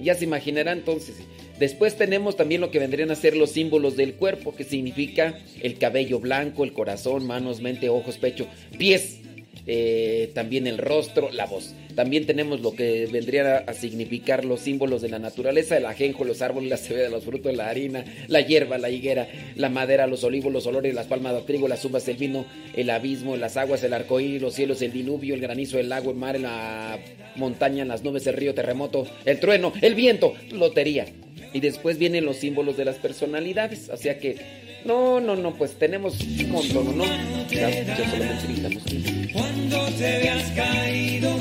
ya 0.00 0.14
se 0.14 0.24
imaginarán 0.24 0.78
entonces. 0.78 1.16
Después 1.58 1.96
tenemos 1.96 2.36
también 2.36 2.60
lo 2.60 2.70
que 2.70 2.78
vendrían 2.78 3.10
a 3.10 3.14
ser 3.14 3.36
los 3.36 3.50
símbolos 3.50 3.96
del 3.96 4.14
cuerpo, 4.14 4.54
que 4.54 4.64
significa 4.64 5.38
el 5.62 5.78
cabello 5.78 6.18
blanco, 6.18 6.64
el 6.64 6.72
corazón, 6.72 7.26
manos, 7.26 7.60
mente, 7.60 7.88
ojos, 7.88 8.16
pecho, 8.16 8.46
pies, 8.78 9.18
eh, 9.66 10.30
también 10.34 10.66
el 10.66 10.78
rostro, 10.78 11.30
la 11.30 11.46
voz. 11.46 11.74
También 11.94 12.26
tenemos 12.26 12.60
lo 12.60 12.72
que 12.72 13.06
vendría 13.10 13.58
a, 13.58 13.74
significar 13.74 14.44
los 14.44 14.60
símbolos 14.60 15.02
de 15.02 15.08
la 15.08 15.18
naturaleza, 15.18 15.76
el 15.76 15.86
ajenjo, 15.86 16.24
los 16.24 16.42
árboles, 16.42 16.70
la 16.70 16.76
cebada, 16.76 17.08
los 17.08 17.24
frutos, 17.24 17.56
la 17.56 17.68
harina, 17.68 18.04
la 18.28 18.40
hierba, 18.40 18.78
la 18.78 18.90
higuera, 18.90 19.28
la 19.56 19.68
madera, 19.68 20.06
los 20.06 20.24
olivos, 20.24 20.52
los 20.52 20.66
olores, 20.66 20.94
las 20.94 21.06
palmas 21.06 21.34
de 21.34 21.42
trigo, 21.42 21.68
las 21.68 21.84
uvas, 21.84 22.06
el 22.08 22.16
vino, 22.16 22.46
el 22.74 22.90
abismo, 22.90 23.36
las 23.36 23.56
aguas, 23.56 23.82
el 23.82 23.92
arcoíris, 23.92 24.42
los 24.42 24.54
cielos, 24.54 24.82
el 24.82 24.92
diluvio, 24.92 25.34
el 25.34 25.40
granizo, 25.40 25.78
el 25.78 25.88
lago, 25.88 26.10
el 26.10 26.16
mar, 26.16 26.38
la 26.38 26.98
montaña, 27.36 27.84
las 27.84 28.02
nubes, 28.02 28.26
el 28.26 28.34
río, 28.34 28.54
terremoto, 28.54 29.06
el 29.24 29.40
trueno, 29.40 29.72
el 29.80 29.94
viento, 29.94 30.34
lotería. 30.52 31.06
Y 31.52 31.60
después 31.60 31.98
vienen 31.98 32.24
los 32.24 32.36
símbolos 32.36 32.76
de 32.76 32.84
las 32.84 32.96
personalidades. 32.96 33.88
O 33.88 33.96
sea 33.96 34.18
que, 34.18 34.36
no, 34.84 35.20
no, 35.20 35.36
no, 35.36 35.52
pues 35.54 35.72
tenemos 35.72 36.20
un 36.20 36.50
montón, 36.50 36.98
¿no? 36.98 37.04
Ya, 37.50 37.96
solamente 37.96 39.32
Cuando 39.32 39.86
te 39.98 40.18
veas 40.18 40.50
caído, 40.52 41.38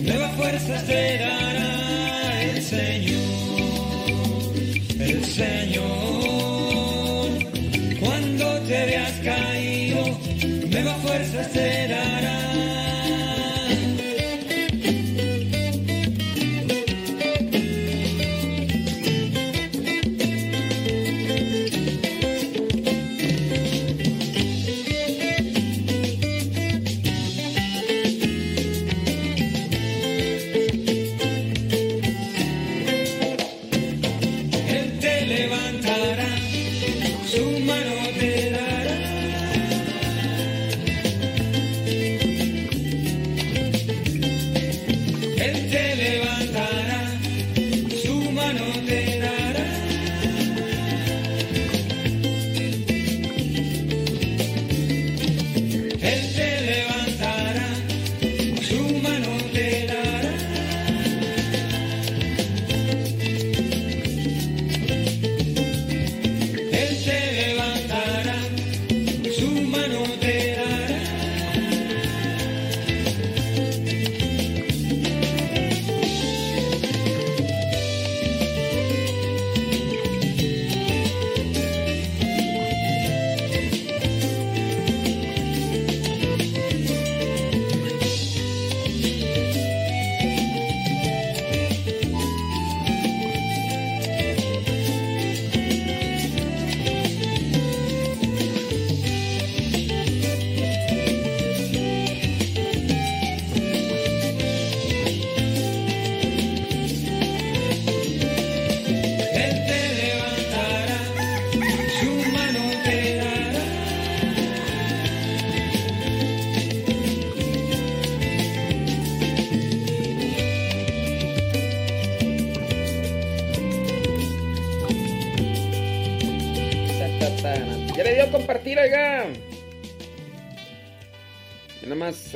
nuevas 0.00 0.36
fuerzas 0.36 0.86
te 0.86 1.18
dará 1.18 2.42
el 2.42 2.62
Señor. 2.62 3.22
El 4.98 5.24
Señor. 5.24 5.82
Cuando 8.00 8.60
te 8.60 8.86
veas 8.86 9.12
caído, 9.24 10.18
nuevas 10.68 10.96
fuerzas 11.02 11.52
te 11.52 11.88
dará. 11.88 12.51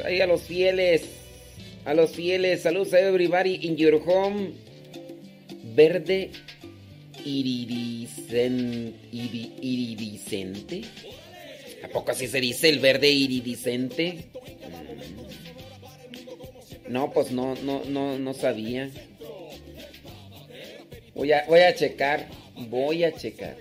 Ahí 0.07 0.21
a 0.21 0.27
los 0.27 0.43
fieles. 0.43 1.03
A 1.85 1.95
los 1.95 2.13
fieles. 2.13 2.63
Saludos 2.63 2.95
a 2.95 3.01
everybody 3.01 3.59
in 3.63 3.77
your 3.77 4.01
home. 4.07 4.53
Verde 5.75 6.31
iridiscente. 7.25 8.95
iridiscente. 9.13 10.83
¿A 11.85 11.89
poco 11.89 12.13
así 12.13 12.27
se 12.29 12.41
dice 12.41 12.69
el 12.69 12.79
verde 12.79 13.11
iridiscente? 13.11 14.27
Mm. 16.89 16.93
No, 16.93 17.13
pues 17.13 17.33
no, 17.33 17.55
no, 17.57 17.85
no, 17.85 18.19
no 18.19 18.35
sabía. 18.35 18.91
Voy 21.15 21.33
a, 21.33 21.45
voy 21.47 21.61
a 21.61 21.75
checar. 21.75 22.29
Voy 22.69 23.05
a 23.05 23.13
checar. 23.13 23.57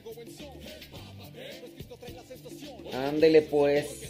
Ándele 2.93 3.41
pues. 3.41 4.04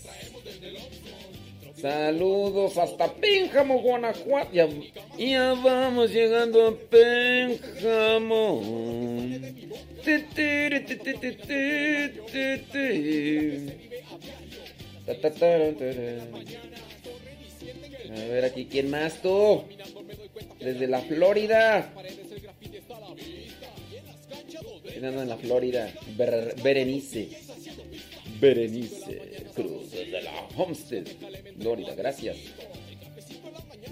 Saludos 1.86 2.80
hasta 2.80 3.14
Pénjamo, 3.14 3.80
Guanajuato. 3.80 4.50
Ya, 5.20 5.54
vamos 5.54 6.12
llegando 6.12 6.70
a 6.70 6.76
Pénjamo. 6.90 8.60
A 18.10 18.20
ver 18.30 18.46
aquí, 18.46 18.66
¿quién 18.66 18.90
más 18.90 19.22
tú? 19.22 19.64
Desde 20.60 20.88
la 20.88 21.02
Florida. 21.02 21.94
¿Quién 24.92 25.06
anda 25.06 25.22
en 25.22 25.30
la 25.30 25.38
Florida? 25.38 25.94
Berenice. 26.64 27.30
Berenice 28.40 29.46
Cruz 29.56 29.92
de 29.92 30.22
la 30.22 30.48
Homestead, 30.58 31.08
Florida. 31.58 31.94
Gracias. 31.96 32.38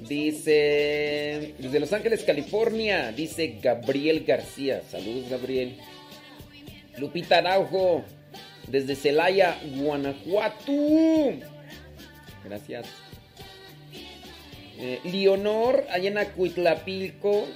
Dice, 0.08 1.56
desde 1.58 1.80
Los 1.80 1.94
Ángeles, 1.94 2.24
California, 2.24 3.12
dice 3.12 3.60
Gabriel 3.62 4.26
García. 4.26 4.82
Saludos, 4.90 5.30
Gabriel. 5.30 5.78
Lupita 6.98 7.38
Araujo, 7.38 8.04
desde 8.68 8.96
Celaya, 8.96 9.60
Guanajuato. 9.78 10.74
Gracias. 12.44 12.88
Eh, 14.78 15.00
Leonor, 15.06 15.86
allá 15.90 16.10
en 16.10 16.18
Acuitlapilco. 16.18 17.48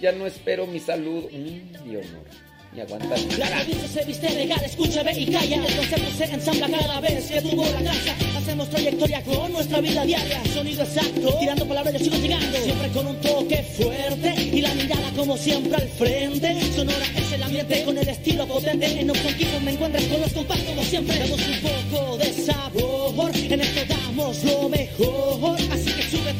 Ya 0.00 0.12
no 0.12 0.26
espero 0.26 0.66
mi 0.66 0.80
salud. 0.80 1.24
Mm, 1.30 1.88
Leonor. 1.88 2.47
Y 2.78 2.80
aguanta. 2.80 3.16
La 3.38 3.48
revista 3.58 3.88
se 3.88 4.04
viste 4.04 4.30
legal, 4.30 4.62
escúchame 4.64 5.10
y 5.18 5.26
calla. 5.26 5.56
El 5.56 5.74
concepto 5.74 6.16
se 6.16 6.24
ensambla 6.32 6.68
cada 6.68 7.00
vez 7.00 7.26
que 7.26 7.42
tuvo 7.42 7.64
la 7.64 7.82
casa. 7.82 8.14
Hacemos 8.36 8.70
trayectoria 8.70 9.20
con 9.24 9.52
nuestra 9.52 9.80
vida 9.80 10.04
diaria. 10.04 10.40
Sonido 10.54 10.84
exacto, 10.84 11.36
tirando 11.40 11.66
palabras 11.66 11.94
yo 11.94 11.98
sigo 12.04 12.16
llegando. 12.18 12.56
Siempre 12.58 12.88
con 12.90 13.06
un 13.08 13.20
toque 13.20 13.64
fuerte 13.76 14.34
y 14.52 14.60
la 14.60 14.72
mirada 14.74 15.10
como 15.16 15.36
siempre 15.36 15.74
al 15.74 15.88
frente. 15.88 16.56
Sonora 16.76 17.06
es 17.16 17.32
el 17.32 17.42
ambiente 17.42 17.82
con 17.82 17.98
el 17.98 18.08
estilo 18.08 18.46
potente. 18.46 19.00
En 19.00 19.10
objetivo 19.10 19.58
me 19.58 19.72
encuentras 19.72 20.04
con 20.04 20.20
los 20.20 20.32
compás 20.32 20.58
como 20.60 20.82
siempre. 20.84 21.18
Damos 21.18 21.40
un 21.48 21.90
poco 21.90 22.16
de 22.18 22.32
sabor, 22.32 23.32
en 23.34 23.60
esto 23.60 23.80
damos 23.88 24.44
lo 24.44 24.68
mejor. 24.68 25.58
Así 25.72 25.87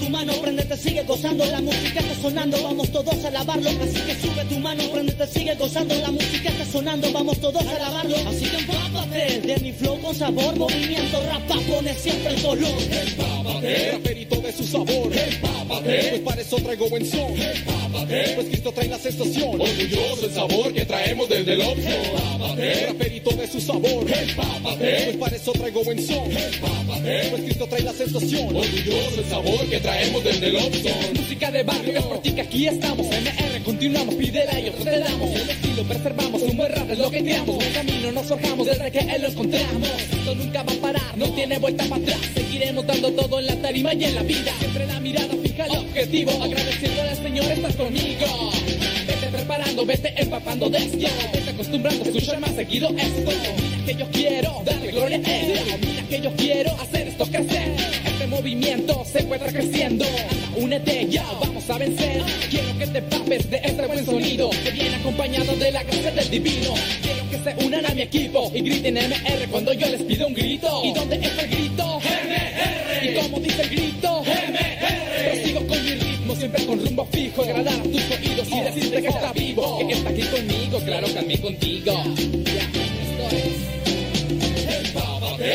tu 0.09 0.12
mano, 0.12 0.33
prendete, 0.40 0.77
sigue 0.77 1.03
gozando. 1.03 1.44
La 1.44 1.61
música 1.61 2.01
está 2.01 2.23
sonando, 2.23 2.62
vamos 2.62 2.90
todos 2.90 3.25
a 3.25 3.31
lavarlo. 3.31 3.71
Así 3.71 4.01
que 4.01 4.14
sube 4.14 4.44
tu 4.49 4.59
mano, 4.59 4.83
prendete, 4.90 5.27
sigue 5.27 5.55
gozando. 5.55 5.94
La 5.97 6.11
música 6.11 6.49
está 6.49 6.64
sonando, 6.64 7.12
vamos 7.12 7.38
todos 7.40 7.66
a 7.66 7.79
lavarlo. 7.79 8.16
Así 8.27 8.44
que 8.47 8.57
empápate 8.57 9.40
de 9.40 9.57
mi 9.61 9.73
flow 9.73 10.01
con 10.01 10.14
sabor, 10.14 10.57
movimiento, 10.57 11.21
rapa, 11.27 11.57
pone 11.68 11.94
siempre 11.94 12.35
el 12.35 12.42
color. 12.42 12.83
Empápate, 12.90 13.92
raperito 13.92 14.37
de 14.40 14.53
su 14.53 14.64
sabor. 14.64 15.12
Empápate, 15.12 16.09
pues 16.11 16.21
para 16.23 16.40
eso 16.40 16.57
traigo 16.57 16.88
buen 16.88 17.07
son. 17.07 17.35
Empápate, 17.37 18.33
pues 18.35 18.47
Cristo 18.47 18.73
trae 18.73 18.88
la 18.88 18.99
sensación. 18.99 19.61
Orgulloso 19.61 20.25
el 20.25 20.35
sabor 20.35 20.73
que 20.73 20.85
traemos 20.87 21.29
desde 21.29 21.53
el 21.53 21.61
opso. 21.61 21.88
Empápate, 21.88 22.87
raperito 22.87 23.31
de 23.31 23.47
su 23.47 23.61
sabor. 23.61 24.07
Empápate, 24.11 25.03
pues 25.05 25.16
para 25.18 25.37
eso 25.37 25.53
traigo 25.53 25.85
buen 25.85 26.07
son. 26.07 26.33
Empápate, 26.33 27.29
pues 27.31 27.42
Cristo 27.42 27.66
trae 27.68 27.83
la 27.83 27.92
sensación. 27.92 28.57
Orgulloso 28.57 29.21
el 29.21 29.29
sabor 29.29 29.66
que 29.68 29.81
traemos 29.81 29.97
desde 29.98 30.46
el 30.46 30.52
Lobson. 30.54 30.92
Música 31.14 31.50
de 31.50 31.62
barrio, 31.64 31.98
es 31.98 32.04
por 32.04 32.22
ti 32.22 32.30
que 32.32 32.40
aquí 32.42 32.68
estamos. 32.68 33.04
MR, 33.06 33.62
continuamos, 33.64 34.14
pídela 34.14 34.61
y 34.61 34.68
otros 34.68 34.84
te 34.84 34.98
damos. 34.98 35.30
El 35.34 35.50
estilo 35.50 35.82
preservamos, 35.82 36.42
un 36.42 36.56
buen 36.56 36.72
rap 36.72 36.90
es 36.90 36.98
lo 36.98 37.11
que 37.11 37.22
creamos. 37.22 37.64
En 37.64 37.72
camino 37.72 38.12
nos 38.12 38.26
forjamos 38.26 38.66
desde 38.66 38.90
que 38.92 38.98
él 39.00 39.22
lo 39.22 39.28
encontramos. 39.28 39.88
Esto 40.11 40.34
nunca 40.37 40.62
va 40.62 40.72
a 40.72 40.76
parar, 40.76 41.18
no 41.18 41.26
tiene 41.32 41.58
vuelta 41.58 41.84
para 41.87 42.00
atrás. 42.00 42.18
Seguiremos 42.32 42.87
dando 42.87 43.11
todo 43.12 43.40
en 43.40 43.46
la 43.46 43.56
tarima 43.56 43.92
y 43.94 44.04
en 44.04 44.14
la 44.14 44.22
vida. 44.22 44.52
Siempre 44.61 44.87
la 44.87 45.00
mirada 45.00 45.34
fija 45.42 45.66
el 45.66 45.76
objetivo. 45.78 46.42
Agradeciéndole 46.42 47.11
al 47.11 47.16
Señor, 47.16 47.50
estás 47.50 47.76
conmigo. 47.76 48.52
Vete 49.06 49.26
preparando, 49.32 49.84
vete 49.84 50.14
empapando 50.16 50.70
de 50.70 50.78
esto. 50.78 51.08
Vete 51.32 51.50
acostumbrando 51.50 52.04
a 52.04 52.06
escuchar 52.06 52.40
más 52.40 52.54
seguido 52.54 52.88
esto. 52.96 53.30
Mira 53.30 53.84
que 53.84 53.94
yo 53.94 54.08
quiero 54.12 54.62
darle 54.64 54.92
gloria 54.92 55.20
a 55.24 55.37
él. 55.40 55.61
Mira 55.80 56.02
que 56.08 56.20
yo 56.20 56.32
quiero 56.37 56.72
hacer 56.80 57.08
esto 57.08 57.26
crecer. 57.26 58.08
Movimiento 58.28 59.04
se 59.10 59.20
encuentra 59.20 59.50
creciendo. 59.50 60.04
Únete 60.56 61.06
ya, 61.08 61.24
vamos 61.40 61.68
a 61.70 61.78
vencer. 61.78 62.22
Quiero 62.50 62.78
que 62.78 62.86
te 62.86 63.02
papes 63.02 63.50
de 63.50 63.60
este 63.64 63.86
buen 63.86 64.04
sonido 64.04 64.50
que 64.50 64.70
viene 64.70 64.96
acompañado 64.96 65.56
de 65.56 65.72
la 65.72 65.82
gracia 65.82 66.10
del 66.10 66.30
divino. 66.30 66.74
Quiero 67.02 67.30
que 67.30 67.38
se 67.38 67.66
unan 67.66 67.86
a 67.86 67.94
mi 67.94 68.02
equipo 68.02 68.50
y 68.54 68.60
griten 68.60 68.94
MR 68.94 69.48
cuando 69.50 69.72
yo 69.72 69.88
les 69.88 70.02
pido 70.02 70.26
un 70.26 70.34
grito. 70.34 70.82
¿Y 70.84 70.92
dónde 70.92 71.16
está 71.16 71.42
el 71.42 71.50
grito? 71.50 72.00
MR. 72.00 73.10
¿Y 73.10 73.14
cómo 73.14 73.40
dice 73.40 73.62
el 73.62 73.70
grito? 73.70 74.22
MR. 74.22 75.30
Prosigo 75.30 75.66
con 75.66 75.84
mi 75.84 75.94
ritmo, 75.94 76.36
siempre 76.36 76.66
con 76.66 76.84
rumbo 76.84 77.08
fijo. 77.10 77.42
Agradar 77.42 77.80
a 77.80 77.82
tus 77.82 78.10
oídos 78.10 78.48
y 78.48 78.60
decirte 78.60 79.02
que 79.02 79.08
está 79.08 79.32
vivo. 79.32 79.78
Que 79.86 79.94
está 79.94 80.10
aquí 80.10 80.22
conmigo, 80.22 80.78
claro, 80.80 81.08
también 81.08 81.40
contigo. 81.40 81.92
Ya, 82.44 82.60
esto 82.60 83.36
es. 83.36 84.86
Empápate. 84.86 85.54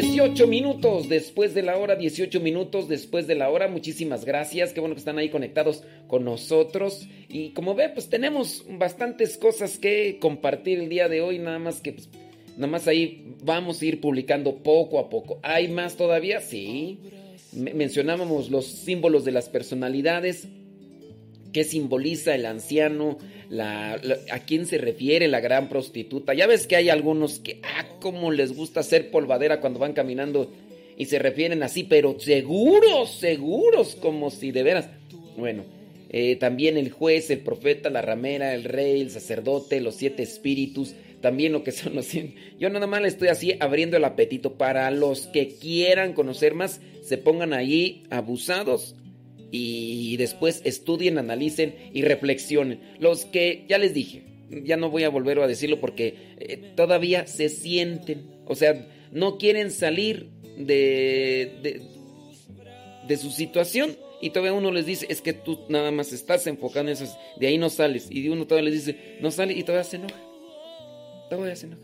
18 0.00 0.46
minutos 0.46 1.10
después 1.10 1.52
de 1.52 1.62
la 1.62 1.76
hora, 1.76 1.96
18 1.96 2.40
minutos 2.40 2.88
después 2.88 3.26
de 3.26 3.34
la 3.34 3.50
hora. 3.50 3.68
Muchísimas 3.68 4.24
gracias. 4.24 4.72
Qué 4.72 4.80
bueno 4.80 4.94
que 4.94 5.00
están 5.00 5.18
ahí 5.18 5.28
conectados 5.28 5.82
con 6.06 6.24
nosotros. 6.24 7.06
Y 7.28 7.50
como 7.50 7.74
ve, 7.74 7.90
pues 7.90 8.08
tenemos 8.08 8.64
bastantes 8.70 9.36
cosas 9.36 9.76
que 9.76 10.16
compartir 10.18 10.78
el 10.80 10.88
día 10.88 11.08
de 11.08 11.20
hoy. 11.20 11.38
Nada 11.38 11.58
más 11.58 11.82
que, 11.82 11.92
pues, 11.92 12.08
nada 12.56 12.68
más 12.68 12.88
ahí 12.88 13.34
vamos 13.44 13.82
a 13.82 13.84
ir 13.84 14.00
publicando 14.00 14.56
poco 14.62 14.98
a 14.98 15.10
poco. 15.10 15.38
¿Hay 15.42 15.68
más 15.68 15.96
todavía? 15.96 16.40
Sí. 16.40 16.98
Me- 17.52 17.74
mencionábamos 17.74 18.50
los 18.50 18.64
símbolos 18.64 19.26
de 19.26 19.32
las 19.32 19.50
personalidades. 19.50 20.48
¿Qué 21.52 21.64
simboliza 21.64 22.34
el 22.34 22.46
anciano? 22.46 23.18
La, 23.52 24.00
¿A 24.30 24.38
quién 24.38 24.64
se 24.64 24.78
refiere 24.78 25.28
la 25.28 25.40
gran 25.40 25.68
prostituta? 25.68 26.32
Ya 26.32 26.46
ves 26.46 26.66
que 26.66 26.74
hay 26.74 26.88
algunos 26.88 27.38
que, 27.38 27.60
ah, 27.62 27.86
cómo 28.00 28.32
les 28.32 28.56
gusta 28.56 28.80
hacer 28.80 29.10
polvadera 29.10 29.60
cuando 29.60 29.78
van 29.78 29.92
caminando 29.92 30.50
y 30.96 31.04
se 31.04 31.18
refieren 31.18 31.62
así, 31.62 31.84
pero 31.84 32.18
seguros, 32.18 33.10
seguros, 33.10 33.94
como 33.94 34.30
si 34.30 34.52
de 34.52 34.62
veras. 34.62 34.88
Bueno, 35.36 35.64
eh, 36.08 36.36
también 36.36 36.78
el 36.78 36.90
juez, 36.90 37.30
el 37.30 37.40
profeta, 37.40 37.90
la 37.90 38.00
ramera, 38.00 38.54
el 38.54 38.64
rey, 38.64 39.02
el 39.02 39.10
sacerdote, 39.10 39.82
los 39.82 39.96
siete 39.96 40.22
espíritus, 40.22 40.94
también 41.20 41.52
lo 41.52 41.62
que 41.62 41.72
son 41.72 41.94
los... 41.94 42.08
Yo 42.58 42.70
nada 42.70 42.86
más 42.86 43.02
le 43.02 43.08
estoy 43.08 43.28
así 43.28 43.58
abriendo 43.60 43.98
el 43.98 44.04
apetito 44.06 44.54
para 44.54 44.90
los 44.90 45.26
que 45.26 45.48
quieran 45.48 46.14
conocer 46.14 46.54
más, 46.54 46.80
se 47.02 47.18
pongan 47.18 47.52
ahí 47.52 48.04
abusados 48.08 48.94
y 49.52 50.16
después 50.16 50.62
estudien, 50.64 51.18
analicen 51.18 51.76
y 51.92 52.02
reflexionen. 52.02 52.80
Los 52.98 53.26
que 53.26 53.66
ya 53.68 53.78
les 53.78 53.92
dije, 53.92 54.22
ya 54.64 54.76
no 54.76 54.90
voy 54.90 55.04
a 55.04 55.08
volver 55.08 55.38
a 55.40 55.46
decirlo 55.46 55.80
porque 55.80 56.16
eh, 56.38 56.72
todavía 56.74 57.26
se 57.26 57.48
sienten, 57.48 58.26
o 58.46 58.54
sea, 58.54 58.88
no 59.12 59.38
quieren 59.38 59.70
salir 59.70 60.30
de, 60.56 61.80
de, 63.06 63.16
su 63.16 63.30
situación 63.30 63.96
y 64.22 64.30
todavía 64.30 64.54
uno 64.54 64.70
les 64.72 64.86
dice, 64.86 65.06
es 65.10 65.20
que 65.20 65.32
tú 65.32 65.60
nada 65.68 65.90
más 65.90 66.12
estás 66.12 66.46
enfocado 66.46 66.86
en 66.86 66.92
eso, 66.94 67.16
de 67.38 67.46
ahí 67.46 67.58
no 67.58 67.68
sales. 67.68 68.08
Y 68.10 68.28
uno 68.28 68.46
todavía 68.46 68.70
les 68.70 68.86
dice, 68.86 69.18
no 69.20 69.30
sale 69.30 69.52
y 69.52 69.62
todavía 69.62 69.84
se 69.84 69.96
enoja. 69.96 70.20
Todavía 71.28 71.56
se 71.56 71.66
enoja. 71.66 71.82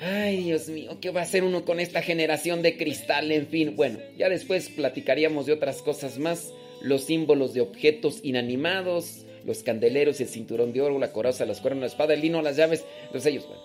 Ay, 0.00 0.44
Dios 0.44 0.68
mío, 0.68 0.98
¿qué 1.00 1.10
va 1.10 1.20
a 1.20 1.24
hacer 1.24 1.42
uno 1.42 1.64
con 1.64 1.80
esta 1.80 2.02
generación 2.02 2.62
de 2.62 2.76
cristal? 2.76 3.32
En 3.32 3.48
fin, 3.48 3.74
bueno, 3.74 3.98
ya 4.16 4.28
después 4.28 4.68
platicaríamos 4.70 5.46
de 5.46 5.52
otras 5.52 5.82
cosas 5.82 6.18
más, 6.18 6.52
los 6.80 7.02
símbolos 7.02 7.52
de 7.52 7.62
objetos 7.62 8.20
inanimados, 8.22 9.26
los 9.44 9.64
candeleros, 9.64 10.20
el 10.20 10.28
cinturón 10.28 10.72
de 10.72 10.82
oro, 10.82 11.00
la 11.00 11.12
coraza, 11.12 11.46
las 11.46 11.60
cuernos, 11.60 11.80
la 11.80 11.86
espada, 11.88 12.14
el 12.14 12.20
lino, 12.20 12.40
las 12.42 12.56
llaves, 12.56 12.84
los 13.12 13.24
sellos, 13.24 13.48
bueno, 13.48 13.62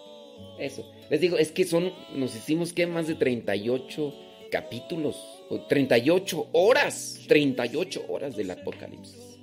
eso. 0.57 0.91
Les 1.11 1.21
digo, 1.21 1.37
es 1.37 1.51
que 1.51 1.65
son, 1.65 1.93
nos 2.15 2.35
hicimos 2.35 2.73
que 2.73 2.87
más 2.87 3.07
de 3.07 3.13
38 3.13 4.13
capítulos, 4.49 5.43
o 5.49 5.61
38 5.67 6.49
horas, 6.53 7.19
38 7.27 8.05
horas 8.09 8.35
del 8.35 8.49
Apocalipsis. 8.49 9.39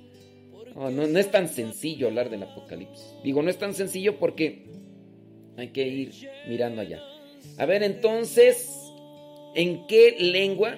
No, 0.75 0.89
no 0.89 1.19
es 1.19 1.31
tan 1.31 1.47
sencillo 1.47 2.07
hablar 2.07 2.29
del 2.29 2.43
Apocalipsis. 2.43 3.13
Digo, 3.23 3.41
no 3.41 3.49
es 3.49 3.57
tan 3.57 3.73
sencillo 3.73 4.17
porque 4.19 4.80
hay 5.57 5.69
que 5.69 5.87
ir 5.87 6.11
mirando 6.47 6.81
allá. 6.81 7.01
A 7.57 7.65
ver, 7.65 7.83
entonces, 7.83 8.69
¿en 9.55 9.85
qué 9.87 10.15
lengua 10.19 10.77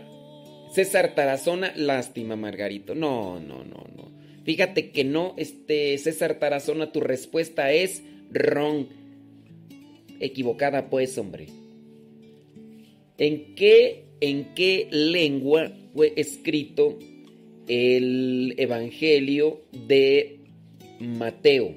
César 0.74 1.16
Tarazona 1.16 1.74
lástima, 1.76 2.36
Margarito? 2.36 2.96
No, 2.96 3.40
no, 3.40 3.64
no, 3.64 3.86
no. 3.96 4.12
Fíjate 4.44 4.92
que 4.92 5.04
no, 5.04 5.36
este 5.38 5.98
César 5.98 6.40
Tarazona, 6.40 6.92
tu 6.92 7.00
respuesta 7.00 7.72
es 7.72 8.04
wrong. 8.32 8.88
Equivocada, 10.20 10.90
pues, 10.90 11.18
hombre. 11.18 11.48
¿En 13.18 13.56
qué, 13.56 14.06
en 14.20 14.54
qué 14.54 14.88
lengua 14.92 15.72
fue 15.94 16.14
escrito 16.18 16.98
el 17.68 18.56
Evangelio 18.58 19.62
de 19.72 20.40
Mateo? 21.00 21.74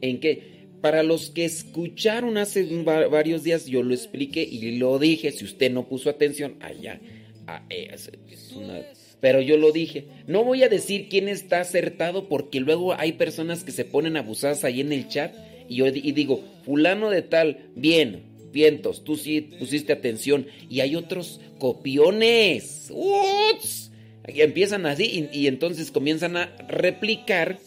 ¿En 0.00 0.18
qué? 0.18 0.49
Para 0.80 1.02
los 1.02 1.30
que 1.30 1.44
escucharon 1.44 2.38
hace 2.38 2.64
va- 2.84 3.06
varios 3.08 3.42
días, 3.42 3.66
yo 3.66 3.82
lo 3.82 3.92
expliqué 3.94 4.42
y 4.42 4.78
lo 4.78 4.98
dije. 4.98 5.30
Si 5.32 5.44
usted 5.44 5.70
no 5.70 5.88
puso 5.88 6.08
atención, 6.10 6.56
allá. 6.60 7.00
ah, 7.46 7.64
es 7.68 8.10
una- 8.54 8.80
Pero 9.20 9.40
yo 9.42 9.56
lo 9.58 9.72
dije. 9.72 10.06
No 10.26 10.44
voy 10.44 10.62
a 10.62 10.68
decir 10.70 11.08
quién 11.10 11.28
está 11.28 11.60
acertado 11.60 12.28
porque 12.28 12.60
luego 12.60 12.94
hay 12.94 13.12
personas 13.12 13.64
que 13.64 13.72
se 13.72 13.84
ponen 13.84 14.16
abusadas 14.16 14.64
ahí 14.64 14.80
en 14.80 14.92
el 14.92 15.08
chat. 15.08 15.34
Y 15.68 15.76
yo 15.76 15.86
y 15.88 16.12
digo, 16.12 16.42
fulano 16.64 17.10
de 17.10 17.22
tal, 17.22 17.58
bien, 17.76 18.22
vientos, 18.52 19.04
tú 19.04 19.16
sí 19.16 19.42
pusiste 19.42 19.92
atención. 19.92 20.46
Y 20.70 20.80
hay 20.80 20.96
otros 20.96 21.40
copiones. 21.58 22.90
¡Uts! 22.90 23.90
Y 24.32 24.40
empiezan 24.42 24.86
así 24.86 25.28
y 25.32 25.46
entonces 25.48 25.90
comienzan 25.90 26.36
a 26.36 26.54
replicar 26.68 27.58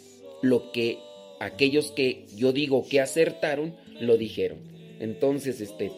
lo 0.42 0.72
que 0.72 0.98
aquellos 1.46 1.92
que 1.92 2.26
yo 2.36 2.52
digo 2.54 2.86
que 2.88 3.00
acertaron 3.02 3.76
lo 4.00 4.18
dijeron. 4.18 4.60
Entonces, 5.00 5.60
este, 5.62 5.92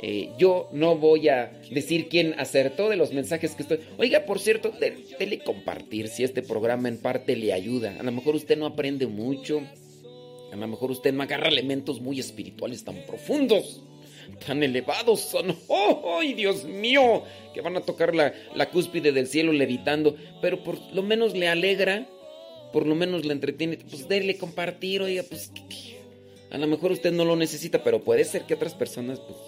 eh, 0.00 0.30
yo 0.38 0.68
no 0.72 0.96
voy 0.96 1.28
a 1.28 1.52
decir 1.70 2.08
quién 2.08 2.34
acertó 2.38 2.88
de 2.88 2.96
los 2.96 3.12
mensajes 3.12 3.52
que 3.54 3.62
estoy. 3.62 3.80
Oiga, 3.98 4.24
por 4.26 4.38
cierto, 4.38 4.70
de- 4.70 4.96
dele 5.18 5.38
compartir 5.40 6.08
si 6.08 6.24
este 6.24 6.42
programa 6.42 6.88
en 6.88 6.98
parte 6.98 7.36
le 7.36 7.52
ayuda. 7.52 7.96
A 7.98 8.02
lo 8.02 8.12
mejor 8.12 8.34
usted 8.34 8.56
no 8.58 8.66
aprende 8.66 9.06
mucho. 9.06 9.60
A 10.52 10.56
lo 10.56 10.68
mejor 10.68 10.90
usted 10.92 11.12
no 11.12 11.22
agarra 11.22 11.48
elementos 11.48 12.00
muy 12.00 12.20
espirituales 12.20 12.84
tan 12.84 13.04
profundos, 13.06 13.82
tan 14.46 14.62
elevados. 14.62 15.20
Son, 15.20 15.56
¡Oh, 15.68 16.20
Dios 16.36 16.64
mío! 16.64 17.24
Que 17.52 17.60
van 17.60 17.76
a 17.76 17.80
tocar 17.80 18.14
la, 18.14 18.32
la 18.54 18.70
cúspide 18.70 19.10
del 19.10 19.26
cielo 19.26 19.52
levitando. 19.52 20.16
Pero 20.40 20.62
por 20.62 20.78
lo 20.94 21.02
menos 21.02 21.34
le 21.34 21.48
alegra, 21.48 22.06
por 22.74 22.86
lo 22.88 22.96
menos 22.96 23.24
le 23.24 23.32
entretiene. 23.32 23.78
Pues 23.88 24.08
déle 24.08 24.36
compartir, 24.36 25.00
oiga, 25.00 25.22
pues. 25.22 25.52
A 26.50 26.58
lo 26.58 26.66
mejor 26.66 26.90
usted 26.90 27.12
no 27.12 27.24
lo 27.24 27.36
necesita, 27.36 27.84
pero 27.84 28.02
puede 28.02 28.24
ser 28.24 28.42
que 28.42 28.54
otras 28.54 28.74
personas, 28.74 29.20
pues. 29.20 29.38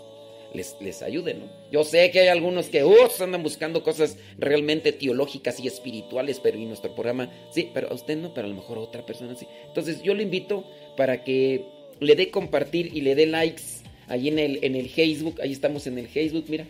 Les, 0.55 0.77
les 0.81 1.03
ayuden, 1.03 1.41
¿no? 1.41 1.51
Yo 1.73 1.83
sé 1.83 2.11
que 2.13 2.21
hay 2.21 2.29
algunos 2.29 2.67
que 2.67 2.85
uh, 2.85 2.95
andan 3.21 3.43
buscando 3.43 3.83
cosas 3.83 4.17
realmente 4.39 4.93
teológicas 4.93 5.59
y 5.59 5.67
espirituales, 5.67 6.39
pero 6.41 6.57
en 6.57 6.69
nuestro 6.69 6.95
programa 6.95 7.31
sí, 7.51 7.69
pero 7.75 7.91
a 7.91 7.95
usted 7.95 8.17
no, 8.17 8.33
pero 8.33 8.47
a 8.47 8.51
lo 8.51 8.55
mejor 8.55 8.79
a 8.79 8.83
otra 8.83 9.05
persona 9.05 9.35
sí. 9.35 9.47
Entonces 9.67 10.03
yo 10.03 10.15
le 10.15 10.23
invito 10.23 10.65
para 10.97 11.25
que 11.25 11.67
le 11.99 12.15
dé 12.15 12.31
compartir 12.31 12.97
y 12.97 13.01
le 13.01 13.17
dé 13.17 13.27
likes 13.27 13.83
ahí 14.07 14.29
en 14.29 14.39
el, 14.39 14.61
en 14.63 14.77
el 14.77 14.89
Facebook. 14.89 15.41
Ahí 15.43 15.51
estamos 15.53 15.87
en 15.89 15.99
el 15.99 16.07
Facebook, 16.07 16.45
mira. 16.49 16.65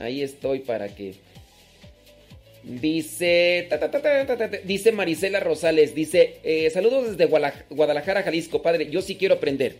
Ahí 0.00 0.20
estoy 0.20 0.58
para 0.58 0.94
que 0.94 1.14
Dice, 2.64 3.68
dice 4.64 4.92
Marisela 4.92 5.40
Rosales, 5.40 5.96
dice, 5.96 6.36
eh, 6.44 6.70
saludos 6.70 7.16
desde 7.16 7.26
Guadalajara, 7.70 8.22
Jalisco, 8.22 8.62
padre, 8.62 8.88
yo 8.88 9.02
sí 9.02 9.16
quiero 9.16 9.34
aprender. 9.34 9.76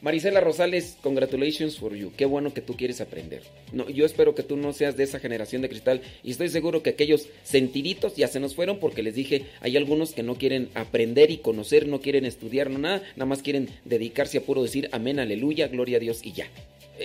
Marisela 0.00 0.40
Rosales, 0.40 0.96
congratulations 1.00 1.78
for 1.78 1.94
you. 1.94 2.12
Qué 2.16 2.24
bueno 2.24 2.52
que 2.52 2.60
tú 2.60 2.76
quieres 2.76 3.00
aprender. 3.00 3.42
No, 3.72 3.88
yo 3.88 4.04
espero 4.04 4.34
que 4.34 4.42
tú 4.42 4.56
no 4.56 4.72
seas 4.72 4.96
de 4.96 5.04
esa 5.04 5.20
generación 5.20 5.62
de 5.62 5.68
cristal 5.68 6.00
y 6.24 6.32
estoy 6.32 6.48
seguro 6.48 6.82
que 6.82 6.90
aquellos 6.90 7.28
sentiditos 7.44 8.16
ya 8.16 8.26
se 8.26 8.40
nos 8.40 8.56
fueron 8.56 8.80
porque 8.80 9.04
les 9.04 9.14
dije, 9.14 9.44
hay 9.60 9.76
algunos 9.76 10.12
que 10.12 10.24
no 10.24 10.34
quieren 10.34 10.70
aprender 10.74 11.30
y 11.30 11.36
conocer, 11.36 11.86
no 11.86 12.00
quieren 12.00 12.24
estudiar, 12.24 12.68
no 12.68 12.80
nada, 12.80 13.02
nada 13.14 13.26
más 13.26 13.42
quieren 13.42 13.68
dedicarse 13.84 14.38
a 14.38 14.40
puro 14.40 14.64
decir 14.64 14.88
amén, 14.90 15.20
aleluya, 15.20 15.68
gloria 15.68 15.98
a 15.98 16.00
Dios 16.00 16.20
y 16.24 16.32
ya. 16.32 16.48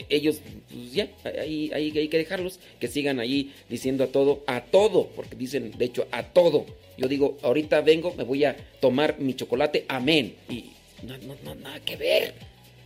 Ellos, 0.10 0.42
pues 0.70 0.94
ya, 0.94 1.10
ahí, 1.24 1.72
hay 1.74 2.08
que 2.08 2.18
dejarlos, 2.18 2.60
que 2.80 2.88
sigan 2.88 3.20
ahí 3.20 3.54
diciendo 3.70 4.04
a 4.04 4.08
todo, 4.08 4.44
a 4.48 4.62
todo, 4.62 5.08
porque 5.16 5.36
dicen, 5.36 5.72
de 5.78 5.86
hecho, 5.86 6.08
a 6.12 6.24
todo. 6.24 6.66
Yo 6.98 7.08
digo, 7.08 7.38
ahorita 7.42 7.82
vengo, 7.82 8.14
me 8.16 8.24
voy 8.24 8.44
a 8.44 8.56
tomar 8.80 9.20
mi 9.20 9.36
chocolate, 9.36 9.86
amén. 9.88 10.36
Y 10.50 10.72
no, 11.04 11.18
no, 11.20 11.36
no, 11.44 11.56
nada 11.56 11.80
que 11.80 11.96
ver, 11.96 12.34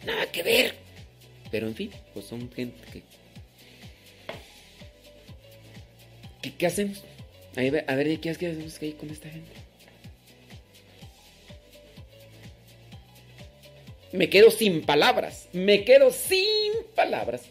nada 0.06 0.26
que 0.32 0.44
ver. 0.44 0.76
Pero 1.50 1.68
en 1.68 1.76
fin, 1.76 1.92
pues 2.14 2.26
son 2.26 2.52
gente 2.52 2.78
que... 2.92 3.02
¿Qué, 6.42 6.54
qué 6.56 6.66
hacemos? 6.66 7.04
A 7.56 7.96
ver, 7.96 8.20
¿qué 8.20 8.30
hacemos 8.30 8.82
ahí 8.82 8.94
con 8.94 9.10
esta 9.10 9.30
gente? 9.30 9.61
Me 14.12 14.30
quedo 14.30 14.52
sin 14.52 14.82
palabras. 14.82 15.48
Me 15.54 15.84
quedo 15.84 16.12
sin 16.12 16.74
palabras. 16.96 17.44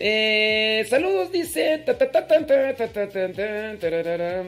Eh, 0.00 0.84
saludos, 0.88 1.30
dice. 1.30 1.84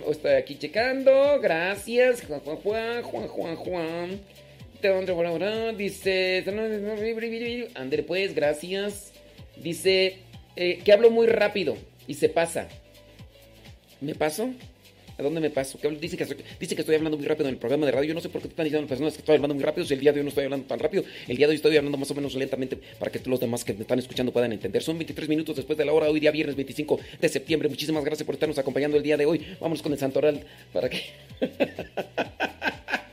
Estoy 0.08 0.32
aquí 0.32 0.58
checando. 0.58 1.38
Gracias. 1.40 2.22
Juan, 2.26 2.40
Juan, 2.40 2.56
Juan, 3.02 3.02
Juan, 3.02 3.28
Juan, 3.28 3.56
Juan. 3.56 4.20
Dice. 5.76 6.44
André, 7.74 8.02
pues, 8.02 8.34
gracias. 8.34 9.12
Dice 9.56 10.18
eh, 10.56 10.80
que 10.84 10.92
hablo 10.92 11.10
muy 11.10 11.26
rápido 11.28 11.76
y 12.06 12.14
se 12.14 12.28
pasa. 12.28 12.68
¿Me 14.00 14.14
paso? 14.14 14.50
¿A 15.18 15.22
dónde 15.22 15.40
me 15.40 15.48
paso? 15.50 15.78
Que 15.78 15.86
hablo- 15.86 15.98
dice, 15.98 16.16
que 16.16 16.24
estoy, 16.24 16.36
dice 16.60 16.74
que 16.74 16.82
estoy 16.82 16.94
hablando 16.94 17.16
muy 17.16 17.26
rápido 17.26 17.48
en 17.48 17.54
el 17.54 17.58
programa 17.58 17.86
de 17.86 17.92
radio. 17.92 18.08
Yo 18.08 18.14
no 18.14 18.20
sé 18.20 18.28
por 18.28 18.42
qué 18.42 18.48
te 18.48 18.52
están 18.52 18.64
diciendo 18.64 18.82
las 18.82 18.88
personas 18.90 19.14
que 19.14 19.20
estoy 19.20 19.34
hablando 19.36 19.54
muy 19.54 19.64
rápido. 19.64 19.86
Si 19.86 19.94
el 19.94 20.00
día 20.00 20.12
de 20.12 20.20
hoy 20.20 20.24
no 20.24 20.28
estoy 20.28 20.44
hablando 20.44 20.66
tan 20.66 20.78
rápido, 20.78 21.04
el 21.26 21.36
día 21.36 21.46
de 21.46 21.50
hoy 21.52 21.56
estoy 21.56 21.76
hablando 21.76 21.96
más 21.96 22.10
o 22.10 22.14
menos 22.14 22.34
lentamente 22.34 22.78
para 22.98 23.10
que 23.10 23.20
los 23.28 23.40
demás 23.40 23.64
que 23.64 23.72
me 23.72 23.80
están 23.80 23.98
escuchando 23.98 24.30
puedan 24.32 24.52
entender. 24.52 24.82
Son 24.82 24.98
23 24.98 25.28
minutos 25.28 25.56
después 25.56 25.78
de 25.78 25.84
la 25.86 25.92
hora, 25.94 26.10
hoy 26.10 26.20
día 26.20 26.30
viernes 26.30 26.54
25 26.56 27.00
de 27.20 27.28
septiembre. 27.30 27.68
Muchísimas 27.70 28.04
gracias 28.04 28.26
por 28.26 28.34
estarnos 28.34 28.58
acompañando 28.58 28.96
el 28.98 29.02
día 29.02 29.16
de 29.16 29.24
hoy. 29.24 29.40
Vamos 29.60 29.80
con 29.82 29.92
el 29.92 29.98
santoral 29.98 30.44
para 30.72 30.90
que. 30.90 31.00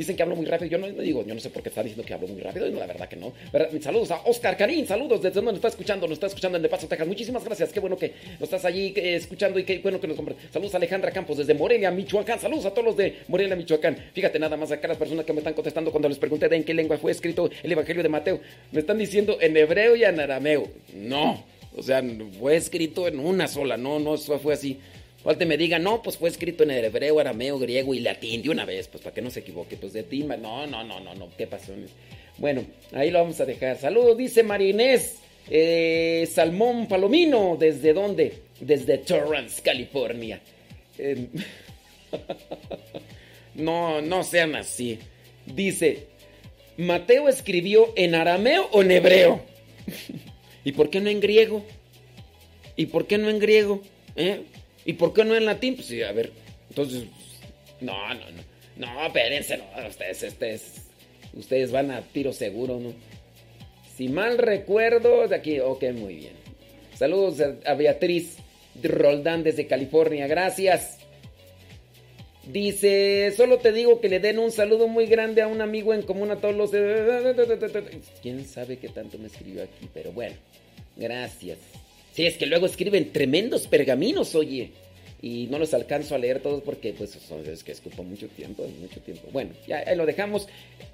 Dicen 0.00 0.16
que 0.16 0.22
hablo 0.22 0.34
muy 0.34 0.46
rápido. 0.46 0.70
Yo 0.70 0.78
no, 0.78 0.88
digo, 0.88 1.26
yo 1.26 1.34
no 1.34 1.40
sé 1.40 1.50
por 1.50 1.62
qué 1.62 1.68
están 1.68 1.84
diciendo 1.84 2.06
que 2.06 2.14
hablo 2.14 2.26
muy 2.26 2.40
rápido. 2.40 2.70
no, 2.70 2.78
la 2.78 2.86
verdad 2.86 3.06
que 3.06 3.16
no. 3.16 3.34
Saludos 3.82 4.10
a 4.10 4.22
Oscar 4.24 4.56
Karim. 4.56 4.86
Saludos 4.86 5.20
desde 5.20 5.34
donde 5.34 5.50
nos 5.50 5.58
está 5.58 5.68
escuchando. 5.68 6.06
Nos 6.06 6.14
está 6.14 6.26
escuchando 6.28 6.56
en 6.56 6.62
De 6.62 6.70
Paso, 6.70 6.88
Texas. 6.88 7.06
Muchísimas 7.06 7.44
gracias. 7.44 7.70
Qué 7.70 7.80
bueno 7.80 7.98
que 7.98 8.14
nos 8.32 8.44
estás 8.44 8.64
allí 8.64 8.94
escuchando 8.96 9.58
y 9.58 9.64
qué 9.64 9.78
bueno 9.80 10.00
que 10.00 10.06
nos 10.06 10.16
compras. 10.16 10.38
Saludos 10.50 10.72
a 10.72 10.78
Alejandra 10.78 11.10
Campos 11.10 11.36
desde 11.36 11.52
Morelia, 11.52 11.90
Michoacán. 11.90 12.40
Saludos 12.40 12.64
a 12.64 12.70
todos 12.70 12.86
los 12.86 12.96
de 12.96 13.18
Morelia, 13.28 13.54
Michoacán. 13.56 13.94
Fíjate 14.14 14.38
nada 14.38 14.56
más 14.56 14.72
acá 14.72 14.88
las 14.88 14.96
personas 14.96 15.26
que 15.26 15.34
me 15.34 15.40
están 15.40 15.52
contestando 15.52 15.90
cuando 15.90 16.08
les 16.08 16.16
pregunté 16.16 16.48
de 16.48 16.56
en 16.56 16.64
qué 16.64 16.72
lengua 16.72 16.96
fue 16.96 17.12
escrito 17.12 17.50
el 17.62 17.70
Evangelio 17.70 18.02
de 18.02 18.08
Mateo. 18.08 18.40
Me 18.72 18.80
están 18.80 18.96
diciendo 18.96 19.36
en 19.38 19.54
hebreo 19.54 19.96
y 19.96 20.04
en 20.04 20.18
arameo. 20.18 20.66
No. 20.94 21.44
O 21.76 21.82
sea, 21.82 22.02
fue 22.38 22.56
escrito 22.56 23.06
en 23.06 23.18
una 23.18 23.46
sola. 23.48 23.76
No, 23.76 23.98
no, 23.98 24.14
eso 24.14 24.38
fue 24.38 24.54
así. 24.54 24.80
Falta 25.22 25.44
me 25.44 25.58
diga, 25.58 25.78
no, 25.78 26.02
pues 26.02 26.16
fue 26.16 26.30
escrito 26.30 26.62
en 26.62 26.70
hebreo, 26.70 27.20
arameo, 27.20 27.58
griego 27.58 27.92
y 27.92 28.00
latín 28.00 28.42
de 28.42 28.48
una 28.48 28.64
vez, 28.64 28.88
pues 28.88 29.02
para 29.02 29.14
que 29.14 29.20
no 29.20 29.30
se 29.30 29.40
equivoque. 29.40 29.76
Pues 29.76 29.92
de 29.92 30.02
timba, 30.02 30.36
no, 30.36 30.66
no, 30.66 30.82
no, 30.82 30.98
no, 30.98 31.14
no, 31.14 31.28
¿qué 31.36 31.46
pasó? 31.46 31.74
Bueno, 32.38 32.64
ahí 32.92 33.10
lo 33.10 33.20
vamos 33.20 33.38
a 33.40 33.44
dejar. 33.44 33.76
Saludos, 33.78 34.16
dice 34.16 34.42
Marinés. 34.42 35.18
Eh, 35.48 36.28
Salmón 36.32 36.86
Palomino, 36.86 37.56
¿desde 37.58 37.92
dónde? 37.92 38.42
Desde 38.60 38.98
Torrance, 38.98 39.60
California. 39.60 40.40
Eh, 40.96 41.26
no, 43.56 44.00
no 44.00 44.24
sean 44.24 44.54
así. 44.54 44.98
Dice, 45.44 46.06
Mateo 46.78 47.28
escribió 47.28 47.92
en 47.96 48.14
arameo 48.14 48.68
o 48.72 48.80
en 48.80 48.90
hebreo. 48.90 49.42
¿Y 50.64 50.72
por 50.72 50.88
qué 50.88 51.00
no 51.00 51.10
en 51.10 51.20
griego? 51.20 51.62
¿Y 52.76 52.86
por 52.86 53.06
qué 53.06 53.18
no 53.18 53.28
en 53.28 53.38
griego? 53.38 53.82
¿Eh? 54.16 54.44
¿Y 54.90 54.94
por 54.94 55.12
qué 55.12 55.24
no 55.24 55.36
en 55.36 55.46
latín? 55.46 55.76
Pues 55.76 55.86
sí, 55.86 56.02
a 56.02 56.10
ver. 56.10 56.32
Entonces, 56.68 57.04
no, 57.80 58.12
no, 58.12 58.28
no. 58.32 58.42
No, 58.76 59.06
espérense, 59.06 59.56
no. 59.56 59.86
Ustedes, 59.88 60.20
ustedes, 60.24 60.62
ustedes 61.32 61.70
van 61.70 61.92
a 61.92 62.00
tiro 62.00 62.32
seguro, 62.32 62.80
¿no? 62.80 62.92
Si 63.96 64.08
mal 64.08 64.36
recuerdo, 64.36 65.28
de 65.28 65.36
aquí, 65.36 65.60
ok, 65.60 65.84
muy 65.94 66.16
bien. 66.16 66.32
Saludos 66.96 67.40
a, 67.64 67.74
Beatriz 67.74 68.38
Roldán 68.82 69.44
desde 69.44 69.68
California, 69.68 70.26
gracias. 70.26 70.98
Dice, 72.48 73.32
solo 73.36 73.58
te 73.58 73.70
digo 73.70 74.00
que 74.00 74.08
le 74.08 74.18
den 74.18 74.40
un 74.40 74.50
saludo 74.50 74.88
muy 74.88 75.06
grande 75.06 75.40
a 75.40 75.46
un 75.46 75.60
amigo 75.60 75.94
en 75.94 76.02
común 76.02 76.32
a 76.32 76.40
todos 76.40 76.56
los. 76.56 76.72
¿Quién 78.22 78.44
sabe 78.44 78.78
qué 78.78 78.88
tanto 78.88 79.18
me 79.18 79.28
escribió 79.28 79.62
aquí? 79.62 79.88
Pero 79.94 80.10
bueno, 80.10 80.34
gracias. 80.96 81.58
Sí, 82.12 82.26
es 82.26 82.36
que 82.36 82.46
luego 82.46 82.66
escriben 82.66 83.12
tremendos 83.12 83.66
pergaminos, 83.66 84.34
oye. 84.34 84.70
Y 85.22 85.48
no 85.50 85.58
los 85.58 85.74
alcanzo 85.74 86.14
a 86.14 86.18
leer 86.18 86.40
todos 86.40 86.62
porque, 86.62 86.94
pues, 86.94 87.14
es 87.46 87.62
que 87.62 87.72
escupo 87.72 88.02
mucho 88.02 88.26
tiempo, 88.28 88.66
mucho 88.80 89.00
tiempo. 89.00 89.28
Bueno, 89.32 89.50
ya 89.68 89.94
lo 89.94 90.06
dejamos. 90.06 90.48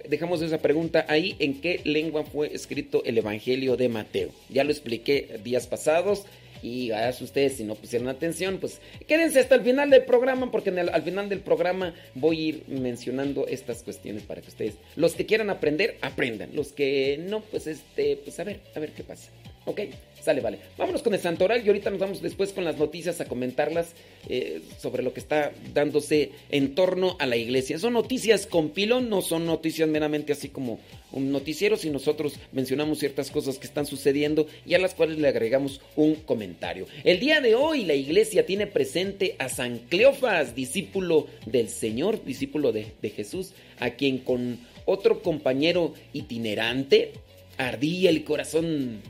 Dejamos 0.09 0.42
esa 0.42 0.59
pregunta 0.59 1.07
ahí. 1.09 1.37
¿En 1.38 1.61
qué 1.61 1.81
lengua 1.85 2.24
fue 2.24 2.52
escrito 2.52 3.05
el 3.05 3.18
Evangelio 3.18 3.76
de 3.76 3.88
Mateo? 3.88 4.31
Ya 4.48 4.64
lo 4.64 4.72
expliqué 4.72 5.38
días 5.44 5.68
pasados. 5.68 6.24
Y 6.62 6.90
háganse 6.90 7.22
ustedes, 7.22 7.59
si 7.59 7.64
no 7.64 7.76
pusieron 7.76 8.09
atención, 8.09 8.59
pues 8.59 8.81
quédense 9.07 9.38
hasta 9.38 9.55
el 9.55 9.61
final 9.61 9.90
del 9.90 10.05
programa, 10.05 10.50
porque 10.50 10.70
en 10.70 10.79
el- 10.79 10.88
al 10.88 11.02
final 11.02 11.29
del 11.29 11.40
programa 11.40 11.94
voy 12.14 12.38
a 12.38 12.48
ir 12.48 12.62
mencionando 12.66 13.46
estas 13.46 13.83
cuestiones 13.85 14.22
para 14.24 14.40
que 14.40 14.48
ustedes, 14.48 14.74
los 14.96 15.12
que 15.14 15.26
quieran 15.26 15.50
aprender, 15.50 15.98
aprendan. 16.00 16.50
Los 16.57 16.72
que 16.72 17.20
no, 17.29 17.42
pues 17.42 17.66
este, 17.68 18.16
pues 18.16 18.40
a 18.40 18.44
ver, 18.44 18.61
a 18.74 18.81
ver 18.81 18.90
qué 18.92 19.05
pasa. 19.05 19.31
¿Ok? 19.66 19.83
Sale, 20.26 20.40
vale. 20.40 20.58
Vámonos 20.76 21.04
con 21.04 21.14
el 21.14 21.20
santoral 21.20 21.64
y 21.64 21.68
ahorita 21.68 21.88
nos 21.88 22.00
vamos 22.00 22.20
después 22.20 22.52
con 22.52 22.64
las 22.64 22.78
noticias 22.78 23.20
a 23.20 23.26
comentarlas 23.26 23.92
eh, 24.28 24.60
sobre 24.76 25.04
lo 25.04 25.12
que 25.12 25.20
está 25.20 25.52
dándose 25.72 26.32
en 26.50 26.74
torno 26.74 27.14
a 27.20 27.26
la 27.26 27.36
iglesia. 27.36 27.78
Son 27.78 27.92
noticias 27.92 28.48
con 28.48 28.70
pilón, 28.70 29.08
no 29.08 29.22
son 29.22 29.46
noticias 29.46 29.88
meramente 29.88 30.32
así 30.32 30.48
como 30.48 30.80
un 31.12 31.30
noticiero, 31.30 31.76
si 31.76 31.90
nosotros 31.90 32.40
mencionamos 32.50 32.98
ciertas 32.98 33.30
cosas 33.30 33.58
que 33.58 33.68
están 33.68 33.86
sucediendo 33.86 34.48
y 34.66 34.74
a 34.74 34.80
las 34.80 34.94
cuales 34.94 35.18
le 35.18 35.28
agregamos 35.28 35.80
un 35.94 36.16
comentario. 36.16 36.88
El 37.04 37.20
día 37.20 37.40
de 37.40 37.54
hoy 37.54 37.84
la 37.84 37.94
iglesia 37.94 38.44
tiene 38.44 38.66
presente 38.66 39.36
a 39.38 39.48
San 39.48 39.78
Cleofas, 39.78 40.56
discípulo 40.56 41.28
del 41.46 41.68
Señor, 41.68 42.24
discípulo 42.24 42.72
de, 42.72 42.94
de 43.00 43.10
Jesús, 43.10 43.52
a 43.78 43.90
quien 43.90 44.18
con 44.18 44.58
otro 44.86 45.22
compañero 45.22 45.94
itinerante 46.12 47.12
ardía 47.58 48.10
el 48.10 48.24
corazón 48.24 49.02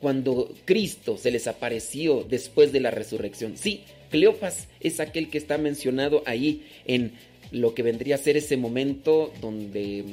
cuando 0.00 0.54
Cristo 0.64 1.16
se 1.16 1.30
les 1.30 1.46
apareció 1.46 2.24
después 2.28 2.72
de 2.72 2.80
la 2.80 2.90
resurrección. 2.90 3.56
Sí, 3.56 3.82
Cleofas 4.10 4.68
es 4.80 5.00
aquel 5.00 5.28
que 5.28 5.38
está 5.38 5.58
mencionado 5.58 6.22
ahí 6.26 6.66
en 6.86 7.12
lo 7.50 7.74
que 7.74 7.82
vendría 7.82 8.16
a 8.16 8.18
ser 8.18 8.36
ese 8.36 8.56
momento 8.56 9.32
donde 9.40 10.04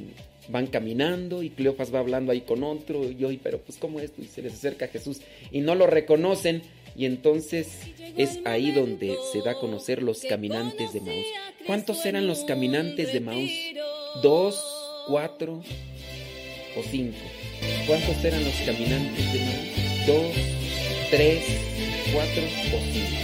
van 0.48 0.68
caminando 0.68 1.44
y 1.44 1.50
Cleofas 1.50 1.94
va 1.94 2.00
hablando 2.00 2.32
ahí 2.32 2.42
con 2.42 2.64
otro 2.64 3.10
y 3.10 3.24
hoy, 3.24 3.40
pero 3.42 3.60
pues 3.60 3.78
cómo 3.78 4.00
es, 4.00 4.12
y 4.18 4.26
se 4.26 4.42
les 4.42 4.54
acerca 4.54 4.88
Jesús 4.88 5.22
y 5.52 5.62
no 5.62 5.76
lo 5.76 5.88
reconocen 5.88 6.62
y 6.96 7.06
entonces 7.06 7.68
es 8.16 8.40
ahí 8.46 8.72
donde 8.72 9.18
se 9.34 9.42
da 9.42 9.52
a 9.52 9.60
conocer 9.60 10.02
los 10.02 10.22
caminantes 10.22 10.94
de 10.94 11.02
Maús. 11.02 11.26
¿Cuántos 11.66 12.06
eran 12.06 12.28
los 12.28 12.46
caminantes 12.46 13.12
de 13.12 13.20
Maús? 13.20 13.52
¿Dos, 14.22 14.64
cuatro 15.08 15.62
o 16.78 16.84
cinco? 16.90 17.18
¿Cuántos 17.86 18.24
eran 18.24 18.44
los 18.46 18.56
caminantes 18.66 19.34
de 19.34 19.40
Maús? 19.40 19.85
¿Dos, 20.06 20.36
tres, 21.10 21.44
cuatro 22.14 22.44
o 22.44 22.80
cinco? 22.94 23.18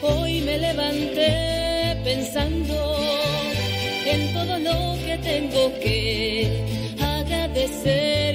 Hoy 0.00 0.40
me 0.42 0.58
levanté 0.58 1.96
pensando 2.04 2.96
en 4.06 4.32
todo 4.32 4.58
lo 4.60 4.96
que 5.04 5.18
tengo 5.18 5.72
que 5.80 6.62
agradecer, 7.00 8.27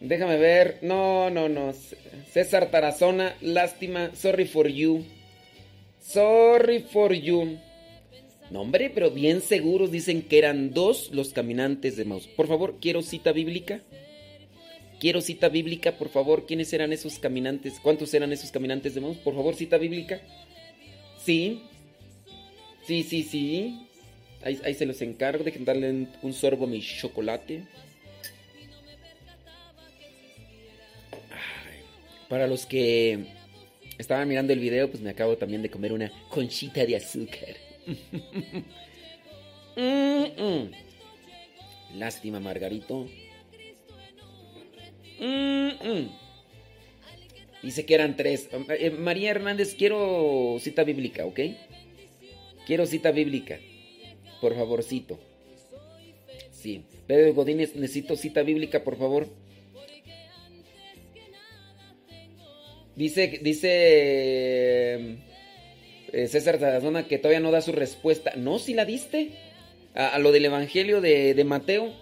Déjame 0.00 0.36
ver. 0.36 0.78
No, 0.82 1.30
no, 1.30 1.48
no. 1.48 1.72
César 2.32 2.70
Tarazona, 2.70 3.36
lástima. 3.40 4.10
Sorry 4.14 4.46
for 4.46 4.68
you. 4.68 5.04
Sorry 6.00 6.80
for 6.80 7.12
you. 7.14 7.58
No, 8.50 8.62
hombre, 8.62 8.90
pero 8.90 9.10
bien 9.10 9.40
seguros 9.40 9.92
dicen 9.92 10.22
que 10.22 10.38
eran 10.38 10.74
dos 10.74 11.10
los 11.12 11.32
caminantes 11.32 11.96
de 11.96 12.04
Maus. 12.04 12.26
Por 12.26 12.48
favor, 12.48 12.78
quiero 12.80 13.00
cita 13.00 13.32
bíblica. 13.32 13.80
Quiero 15.00 15.20
cita 15.20 15.48
bíblica, 15.48 15.96
por 15.96 16.08
favor. 16.08 16.46
¿Quiénes 16.46 16.72
eran 16.72 16.92
esos 16.92 17.18
caminantes? 17.18 17.80
¿Cuántos 17.80 18.12
eran 18.12 18.32
esos 18.32 18.50
caminantes 18.50 18.94
de 18.94 19.00
Maus? 19.00 19.16
Por 19.18 19.34
favor, 19.34 19.54
cita 19.54 19.78
bíblica. 19.78 20.20
Sí. 21.24 21.62
Sí, 22.86 23.04
sí, 23.04 23.22
sí. 23.22 23.86
Ahí, 24.42 24.58
ahí 24.64 24.74
se 24.74 24.84
los 24.84 25.00
encargo. 25.00 25.44
Dejen 25.44 25.64
darle 25.64 26.08
un 26.22 26.32
sorbo 26.32 26.64
a 26.64 26.68
mi 26.68 26.82
chocolate. 26.82 27.62
Para 32.32 32.46
los 32.46 32.64
que 32.64 33.26
estaban 33.98 34.26
mirando 34.26 34.54
el 34.54 34.58
video, 34.58 34.88
pues 34.88 35.02
me 35.02 35.10
acabo 35.10 35.36
también 35.36 35.60
de 35.60 35.68
comer 35.68 35.92
una 35.92 36.10
conchita 36.30 36.86
de 36.86 36.96
azúcar. 36.96 37.56
Mm, 39.74 40.24
mm. 40.38 40.70
Lástima, 41.94 42.40
Margarito. 42.40 43.06
Mm. 45.18 46.08
Dice 47.62 47.86
que 47.86 47.94
eran 47.94 48.16
tres. 48.16 48.50
Eh, 48.68 48.90
María 48.90 49.30
Hernández, 49.30 49.74
quiero 49.74 50.58
cita 50.60 50.84
bíblica, 50.84 51.24
¿ok? 51.24 51.40
Quiero 52.66 52.84
cita 52.84 53.12
bíblica. 53.12 53.60
Por 54.42 54.54
favorcito. 54.54 55.18
Sí. 56.50 56.84
Pedro 57.06 57.32
Godínez, 57.32 57.74
necesito 57.76 58.14
cita 58.16 58.42
bíblica, 58.42 58.84
por 58.84 58.98
favor. 58.98 59.26
Dice, 62.96 63.40
dice 63.42 63.68
eh, 66.12 66.26
César 66.28 66.58
Tarazona 66.58 67.08
que 67.08 67.18
todavía 67.18 67.40
no 67.40 67.50
da 67.50 67.62
su 67.62 67.72
respuesta. 67.72 68.32
No, 68.36 68.58
si 68.58 68.74
la 68.74 68.84
diste. 68.84 69.30
A, 69.94 70.18
lo 70.18 70.32
del 70.32 70.46
Evangelio 70.46 71.00
de, 71.00 71.34
de 71.34 71.44
Mateo. 71.44 71.92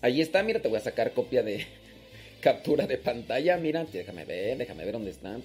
Ahí 0.00 0.20
está, 0.20 0.42
mira, 0.42 0.60
te 0.60 0.68
voy 0.68 0.78
a 0.78 0.80
sacar 0.80 1.12
copia 1.12 1.42
de 1.42 1.66
captura 2.40 2.86
de 2.86 2.98
pantalla. 2.98 3.56
Mira, 3.56 3.84
déjame 3.84 4.24
ver, 4.24 4.58
déjame 4.58 4.84
ver 4.84 4.92
dónde 4.92 5.10
están. 5.10 5.42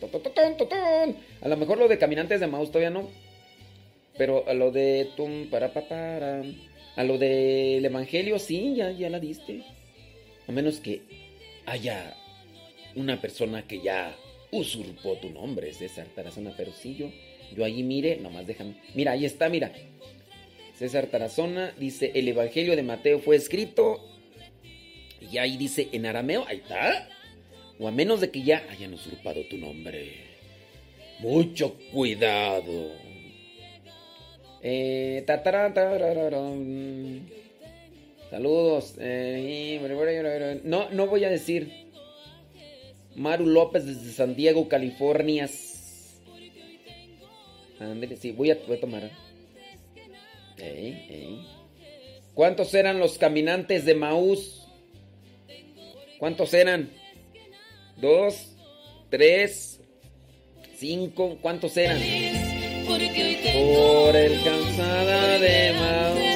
A 1.42 1.48
lo 1.48 1.58
mejor 1.58 1.78
lo 1.78 1.88
de 1.88 1.98
Caminantes 1.98 2.40
de 2.40 2.48
Maus 2.48 2.70
todavía 2.70 2.92
no. 2.92 3.10
Pero 4.18 4.48
a 4.48 4.54
lo 4.54 4.72
de 4.72 5.10
tum 5.16 5.50
para 5.50 5.74
pa, 5.74 5.82
para, 5.88 6.44
a 6.96 7.04
lo 7.04 7.18
del 7.18 7.84
Evangelio 7.84 8.38
sí, 8.40 8.76
ya, 8.76 8.92
ya 8.92 9.10
la 9.10 9.20
diste. 9.20 9.64
A 10.48 10.52
menos 10.52 10.80
que 10.80 11.02
haya 11.66 12.16
una 12.96 13.22
persona 13.22 13.66
que 13.68 13.80
ya 13.82 14.16
usurpó 14.52 15.16
tu 15.18 15.30
nombre, 15.30 15.74
César 15.74 16.08
Tarazona, 16.14 16.54
sí 16.82 16.95
yo, 16.95 17.66
allí 17.66 17.84
mire, 17.84 18.18
nomás 18.18 18.45
déjame. 18.47 18.76
Mira, 18.93 19.14
ahí 19.14 19.26
está, 19.26 19.49
mira. 19.49 19.72
César 20.78 21.08
Tarazona 21.08 21.74
dice, 21.78 22.12
el 22.16 22.28
Evangelio 22.28 22.76
de 22.76 22.84
Mateo 22.84 23.20
fue 23.20 23.36
escrito 23.36 23.99
y 25.32 25.38
ahí 25.38 25.58
dice 25.58 25.89
en 25.91 26.06
arameo, 26.06 26.45
ahí 26.47 26.58
está. 26.58 27.08
O 27.80 27.88
a 27.88 27.91
menos 27.91 28.22
de 28.22 28.30
que 28.30 28.43
ya 28.43 28.66
hayan 28.70 28.93
usurpado 28.93 29.45
tu 29.45 29.58
nombre. 29.58 30.32
Mucho 31.20 31.78
cuidado. 31.91 32.91
Eh. 34.62 35.24
Saludos. 38.30 38.95
Eh, 38.99 40.62
no, 40.64 40.89
no 40.89 41.08
voy 41.08 41.24
a 41.24 41.30
decir. 41.30 41.81
Maru 43.16 43.45
López 43.45 43.86
desde 43.86 44.12
San 44.12 44.36
Diego, 44.36 44.68
California. 44.68 45.49
Ándale, 47.80 48.16
sí, 48.18 48.32
voy 48.32 48.51
a, 48.51 48.57
voy 48.68 48.78
a 48.78 48.80
tomar. 48.80 49.12
Ey. 50.57 51.45
¿Cuántos 52.34 52.74
eran 52.74 52.99
los 52.99 53.18
caminantes 53.18 53.86
de 53.86 53.95
Maús? 53.95 54.68
¿Cuántos 56.20 56.53
eran? 56.53 56.91
¿Dos? 57.97 58.55
¿Tres? 59.09 59.80
¿Cinco? 60.76 61.38
¿Cuántos 61.41 61.76
eran? 61.78 61.99
Por 62.88 63.01
el 64.16 64.43
cansada 64.43 65.39
de 65.39 65.74
Maús. 65.74 66.31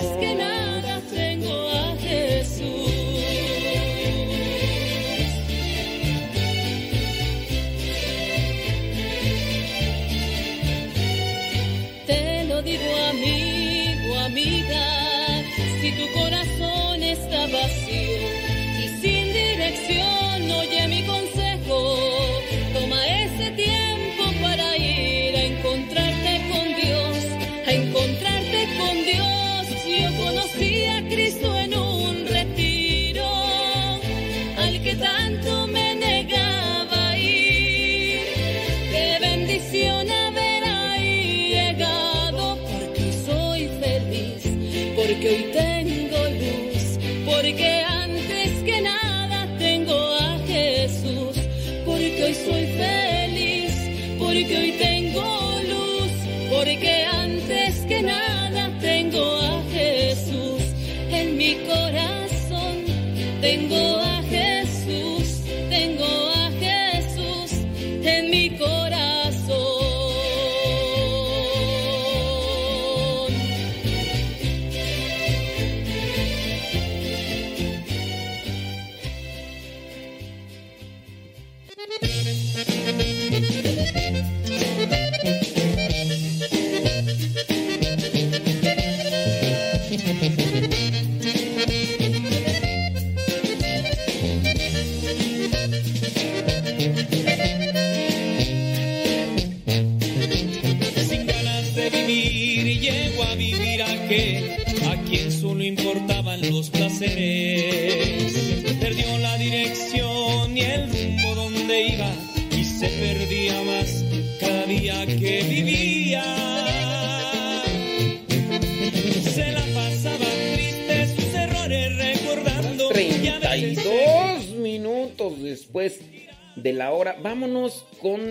De 126.55 126.73
la 126.73 126.91
hora. 126.91 127.17
Vámonos 127.21 127.86
con. 128.01 128.21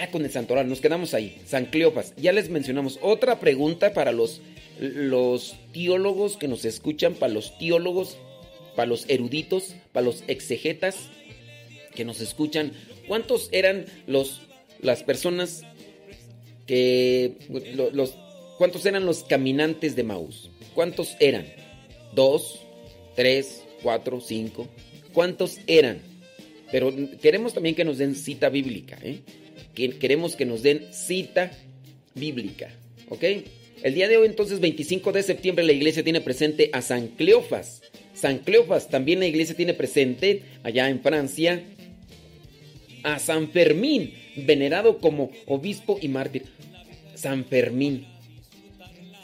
Ah, 0.00 0.08
con 0.10 0.24
el 0.24 0.30
santoral. 0.30 0.68
Nos 0.68 0.80
quedamos 0.80 1.14
ahí. 1.14 1.40
San 1.46 1.66
Cleopas. 1.66 2.14
Ya 2.16 2.32
les 2.32 2.48
mencionamos. 2.48 2.98
Otra 3.02 3.40
pregunta 3.40 3.92
para 3.92 4.12
los, 4.12 4.40
los 4.78 5.56
teólogos 5.72 6.36
que 6.36 6.48
nos 6.48 6.64
escuchan. 6.64 7.14
Para 7.14 7.32
los 7.32 7.58
teólogos. 7.58 8.16
para 8.76 8.86
los 8.88 9.04
eruditos, 9.08 9.74
para 9.92 10.06
los 10.06 10.22
exegetas 10.28 10.96
que 11.94 12.04
nos 12.04 12.20
escuchan, 12.20 12.72
¿cuántos 13.08 13.48
eran 13.52 13.84
los 14.06 14.40
las 14.80 15.02
personas 15.02 15.62
que 16.66 17.36
lo- 17.74 17.90
los 17.90 18.14
cuántos 18.58 18.86
eran 18.86 19.04
los 19.04 19.24
caminantes 19.24 19.96
de 19.96 20.04
Maús? 20.04 20.50
¿Cuántos 20.74 21.16
eran? 21.18 21.46
¿Dos? 22.14 22.60
¿Tres? 23.16 23.64
¿Cuatro? 23.82 24.20
¿Cinco? 24.20 24.68
¿Cuántos 25.12 25.58
eran? 25.66 26.00
Pero 26.72 26.92
queremos 27.20 27.54
también 27.54 27.74
que 27.74 27.84
nos 27.84 27.98
den 27.98 28.14
cita 28.14 28.48
bíblica, 28.48 28.98
¿eh? 29.02 29.20
Que- 29.74 29.98
Queremos 29.98 30.36
que 30.36 30.44
nos 30.46 30.62
den 30.62 30.86
cita 30.92 31.50
bíblica, 32.14 32.70
¿ok? 33.08 33.24
El 33.82 33.94
día 33.94 34.08
de 34.08 34.16
hoy, 34.18 34.26
entonces, 34.26 34.60
25 34.60 35.10
de 35.12 35.22
septiembre, 35.22 35.64
la 35.64 35.72
iglesia 35.72 36.04
tiene 36.04 36.20
presente 36.20 36.68
a 36.72 36.82
San 36.82 37.08
Cleofas. 37.08 37.82
San 38.14 38.38
Cleofas, 38.38 38.88
también 38.90 39.20
la 39.20 39.26
iglesia 39.26 39.54
tiene 39.56 39.72
presente 39.74 40.42
allá 40.62 40.88
en 40.90 41.00
Francia 41.00 41.62
a 43.02 43.18
San 43.18 43.50
Fermín, 43.50 44.12
venerado 44.36 44.98
como 44.98 45.30
obispo 45.46 45.98
y 46.02 46.08
mártir. 46.08 46.44
San 47.14 47.44
Fermín. 47.46 48.06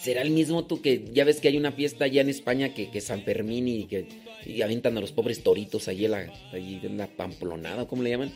¿Será 0.01 0.23
el 0.23 0.31
mismo 0.31 0.65
tú 0.65 0.81
que 0.81 1.03
ya 1.13 1.25
ves 1.25 1.41
que 1.41 1.49
hay 1.49 1.57
una 1.57 1.73
fiesta 1.73 2.05
allá 2.05 2.21
en 2.21 2.29
España 2.31 2.73
que, 2.75 2.91
que 2.91 3.01
San 3.01 3.23
Fermín 3.23 3.67
y 3.69 3.85
que 3.87 4.07
y 4.47 4.63
aventan 4.63 4.97
a 4.97 5.01
los 5.01 5.13
pobres 5.13 5.43
toritos 5.43 5.89
allí 5.89 6.05
en 6.05 6.11
la, 6.13 6.33
allí 6.53 6.81
la 6.97 7.07
pamplonada, 7.07 7.87
¿cómo 7.87 8.03
le 8.03 8.11
llaman? 8.11 8.33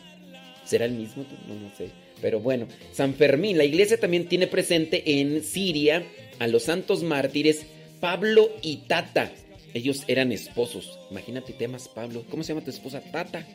¿Será 0.65 0.85
el 0.85 0.93
mismo? 0.93 1.25
No, 1.49 1.55
no 1.55 1.71
sé. 1.77 1.91
Pero 2.21 2.41
bueno, 2.41 2.67
San 2.93 3.15
Fermín, 3.15 3.57
la 3.57 3.65
iglesia 3.65 3.99
también 3.99 4.29
tiene 4.29 4.47
presente 4.47 5.21
en 5.21 5.43
Siria 5.43 6.05
a 6.39 6.47
los 6.47 6.65
santos 6.65 7.03
mártires 7.03 7.67
Pablo 8.01 8.51
y 8.63 8.79
Tata. 8.89 9.31
Ellos 9.75 10.05
eran 10.09 10.33
esposos. 10.33 10.99
Imagínate, 11.11 11.53
temas 11.53 11.89
Pablo. 11.89 12.25
¿Cómo 12.31 12.43
se 12.43 12.53
llama 12.53 12.65
tu 12.65 12.71
esposa? 12.71 13.01
Tata. 13.13 13.47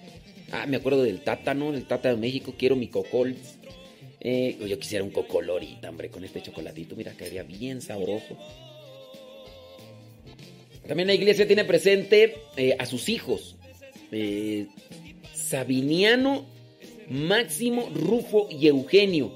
Ah, 0.52 0.66
me 0.68 0.78
acuerdo 0.78 1.04
del 1.04 1.22
Tata, 1.22 1.54
¿no? 1.54 1.72
Del 1.72 1.86
Tata 1.86 2.10
de 2.10 2.18
México. 2.18 2.54
Quiero 2.58 2.76
mi 2.76 2.88
cocol. 2.88 3.36
Eh, 4.22 4.58
yo 4.68 4.80
quisiera 4.80 5.04
un 5.04 5.12
cocolorita, 5.12 5.90
hombre, 5.90 6.10
con 6.10 6.24
este 6.24 6.42
chocolatito. 6.42 6.96
Mira, 6.96 7.14
quedaría 7.14 7.44
bien 7.44 7.82
sabroso. 7.82 8.38
También 10.88 11.08
la 11.08 11.14
iglesia 11.14 11.48
tiene 11.48 11.66
presente 11.66 12.36
eh, 12.58 12.76
a 12.78 12.86
sus 12.86 13.10
hijos. 13.10 13.56
Eh, 14.12 14.68
Sabiniano, 15.34 16.46
Máximo, 17.10 17.90
Rufo 17.94 18.48
y 18.50 18.68
Eugenio. 18.68 19.32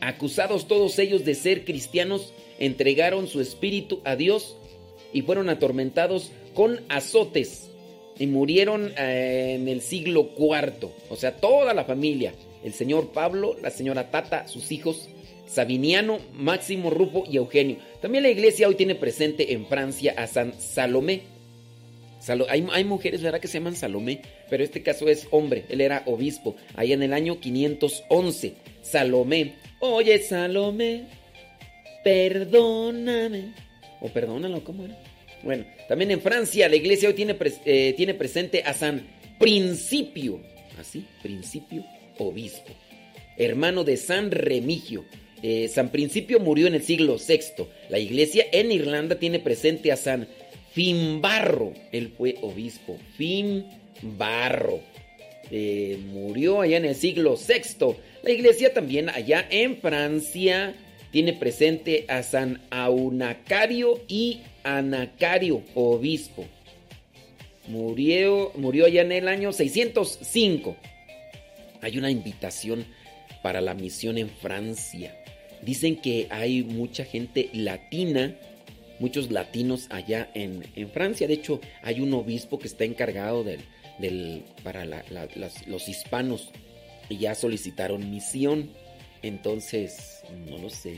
Acusados 0.00 0.66
todos 0.66 0.98
ellos 0.98 1.24
de 1.24 1.34
ser 1.34 1.64
cristianos, 1.64 2.32
entregaron 2.58 3.28
su 3.28 3.40
espíritu 3.40 4.00
a 4.04 4.16
Dios 4.16 4.56
y 5.12 5.22
fueron 5.22 5.48
atormentados 5.48 6.32
con 6.54 6.80
azotes 6.88 7.70
y 8.18 8.26
murieron 8.26 8.92
eh, 8.98 9.56
en 9.56 9.68
el 9.68 9.80
siglo 9.80 10.30
IV. 10.36 10.90
O 11.10 11.16
sea, 11.16 11.36
toda 11.36 11.74
la 11.74 11.84
familia. 11.84 12.34
El 12.62 12.72
señor 12.72 13.10
Pablo, 13.12 13.56
la 13.60 13.70
señora 13.70 14.10
Tata, 14.10 14.46
sus 14.46 14.70
hijos, 14.70 15.08
Sabiniano, 15.52 16.18
Máximo, 16.32 16.90
Rufo 16.90 17.24
y 17.30 17.36
Eugenio. 17.36 17.76
También 18.00 18.22
la 18.24 18.30
iglesia 18.30 18.68
hoy 18.68 18.74
tiene 18.74 18.94
presente 18.94 19.52
en 19.52 19.66
Francia 19.66 20.14
a 20.16 20.26
San 20.26 20.54
Salomé. 20.58 21.22
Salo- 22.20 22.46
hay, 22.48 22.84
mujeres, 22.84 23.20
¿verdad? 23.20 23.40
Que 23.40 23.48
se 23.48 23.58
llaman 23.58 23.74
Salomé, 23.74 24.22
pero 24.48 24.62
este 24.62 24.82
caso 24.82 25.08
es 25.08 25.26
hombre, 25.32 25.64
él 25.68 25.80
era 25.80 26.04
obispo, 26.06 26.54
ahí 26.74 26.92
en 26.92 27.02
el 27.02 27.12
año 27.12 27.40
511. 27.40 28.54
Salomé, 28.80 29.54
oye 29.80 30.18
Salomé, 30.20 31.06
perdóname. 32.04 33.52
O 34.00 34.08
perdónalo, 34.08 34.62
¿cómo 34.64 34.84
era? 34.84 34.98
Bueno, 35.42 35.64
también 35.88 36.12
en 36.12 36.20
Francia 36.20 36.68
la 36.68 36.76
iglesia 36.76 37.08
hoy 37.08 37.14
tiene, 37.14 37.36
eh, 37.64 37.94
tiene 37.96 38.14
presente 38.14 38.62
a 38.64 38.72
San 38.74 39.06
Principio, 39.38 40.40
así, 40.78 41.04
Principio, 41.22 41.84
obispo, 42.18 42.72
hermano 43.36 43.82
de 43.84 43.96
San 43.96 44.30
Remigio. 44.30 45.04
Eh, 45.42 45.68
San 45.68 45.90
Principio 45.90 46.38
murió 46.38 46.66
en 46.66 46.74
el 46.74 46.82
siglo 46.82 47.16
VI. 47.16 47.64
La 47.88 47.98
iglesia 47.98 48.46
en 48.52 48.70
Irlanda 48.70 49.18
tiene 49.18 49.40
presente 49.40 49.90
a 49.90 49.96
San 49.96 50.28
Finbarro. 50.72 51.72
Él 51.90 52.12
fue 52.16 52.36
obispo. 52.42 52.96
Finbarro. 53.16 54.80
Eh, 55.50 55.98
murió 56.06 56.60
allá 56.60 56.76
en 56.76 56.84
el 56.84 56.94
siglo 56.94 57.36
VI. 57.36 57.96
La 58.22 58.30
iglesia 58.30 58.72
también 58.72 59.08
allá 59.08 59.46
en 59.50 59.76
Francia 59.78 60.74
tiene 61.10 61.34
presente 61.34 62.06
a 62.08 62.22
San 62.22 62.62
Aunacario 62.70 64.00
y 64.08 64.40
Anacario, 64.62 65.62
obispo. 65.74 66.46
Murió, 67.68 68.52
murió 68.54 68.86
allá 68.86 69.02
en 69.02 69.12
el 69.12 69.28
año 69.28 69.52
605. 69.52 70.76
Hay 71.80 71.98
una 71.98 72.10
invitación 72.10 72.86
para 73.42 73.60
la 73.60 73.74
misión 73.74 74.18
en 74.18 74.30
Francia. 74.30 75.21
Dicen 75.62 75.96
que 75.96 76.26
hay 76.30 76.62
mucha 76.62 77.04
gente 77.04 77.48
latina, 77.52 78.36
muchos 78.98 79.30
latinos 79.30 79.86
allá 79.90 80.30
en, 80.34 80.62
en 80.76 80.90
Francia. 80.90 81.26
De 81.26 81.34
hecho, 81.34 81.60
hay 81.82 82.00
un 82.00 82.12
obispo 82.14 82.58
que 82.58 82.66
está 82.66 82.84
encargado 82.84 83.44
del, 83.44 83.60
del- 83.98 84.42
para 84.64 84.84
la- 84.84 85.04
los 85.66 85.88
hispanos 85.88 86.50
y 87.08 87.18
ya 87.18 87.34
solicitaron 87.34 88.10
misión. 88.10 88.70
Entonces, 89.22 90.22
no 90.48 90.58
lo 90.58 90.68
sé. 90.68 90.96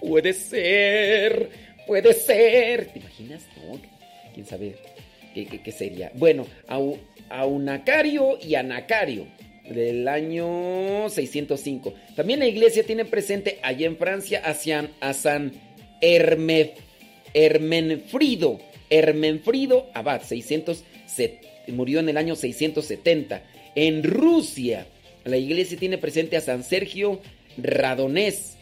Puede 0.00 0.32
ser, 0.32 1.50
puede 1.88 2.12
ser. 2.14 2.86
¿Te 2.92 3.00
imaginas? 3.00 3.42
No, 3.56 3.80
¿Quién 4.32 4.46
sabe 4.46 4.76
qué, 5.34 5.44
qué- 5.46 5.72
sería? 5.72 6.12
Bueno, 6.14 6.46
Au- 6.68 6.98
Aunacario 7.30 8.38
y 8.40 8.54
Anacario 8.54 9.26
del 9.74 10.08
año 10.08 11.08
605. 11.08 11.94
También 12.16 12.40
la 12.40 12.46
iglesia 12.46 12.84
tiene 12.84 13.04
presente 13.04 13.58
allá 13.62 13.86
en 13.86 13.96
Francia 13.96 14.42
a 14.44 14.54
San, 15.14 15.52
Herme- 16.00 16.72
Hermenfrido. 17.34 18.60
Hermenfrido 18.90 19.86
Abad, 19.94 20.22
600, 20.22 20.82
se- 21.06 21.40
murió 21.68 22.00
en 22.00 22.08
el 22.08 22.16
año 22.16 22.34
670. 22.36 23.42
En 23.74 24.02
Rusia, 24.02 24.86
la 25.24 25.36
iglesia 25.36 25.76
tiene 25.78 25.98
presente 25.98 26.38
a 26.38 26.40
San 26.40 26.64
Sergio 26.64 27.20
Radonés. 27.58 28.56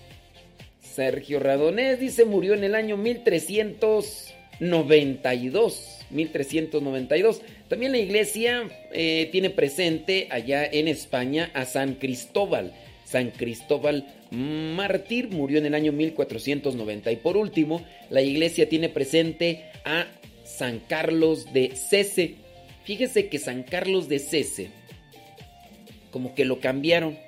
Sergio 0.80 1.38
Radonés 1.38 2.00
dice 2.00 2.24
murió 2.24 2.54
en 2.54 2.64
el 2.64 2.74
año 2.74 2.96
1392. 2.96 5.92
1392. 6.11 7.42
También 7.68 7.92
la 7.92 7.98
iglesia 7.98 8.68
eh, 8.92 9.28
tiene 9.32 9.50
presente 9.50 10.28
allá 10.30 10.64
en 10.64 10.86
España 10.86 11.50
a 11.52 11.64
San 11.64 11.94
Cristóbal. 11.94 12.72
San 13.04 13.30
Cristóbal 13.30 14.06
mártir 14.30 15.30
murió 15.30 15.58
en 15.58 15.66
el 15.66 15.74
año 15.74 15.92
1490. 15.92 17.10
Y 17.10 17.16
por 17.16 17.36
último, 17.36 17.84
la 18.10 18.22
iglesia 18.22 18.68
tiene 18.68 18.88
presente 18.88 19.64
a 19.84 20.06
San 20.44 20.78
Carlos 20.78 21.52
de 21.52 21.72
Cese. 21.74 22.36
Fíjese 22.84 23.28
que 23.28 23.38
San 23.38 23.64
Carlos 23.64 24.08
de 24.08 24.20
Cese, 24.20 24.70
como 26.12 26.34
que 26.34 26.44
lo 26.44 26.60
cambiaron. 26.60 27.18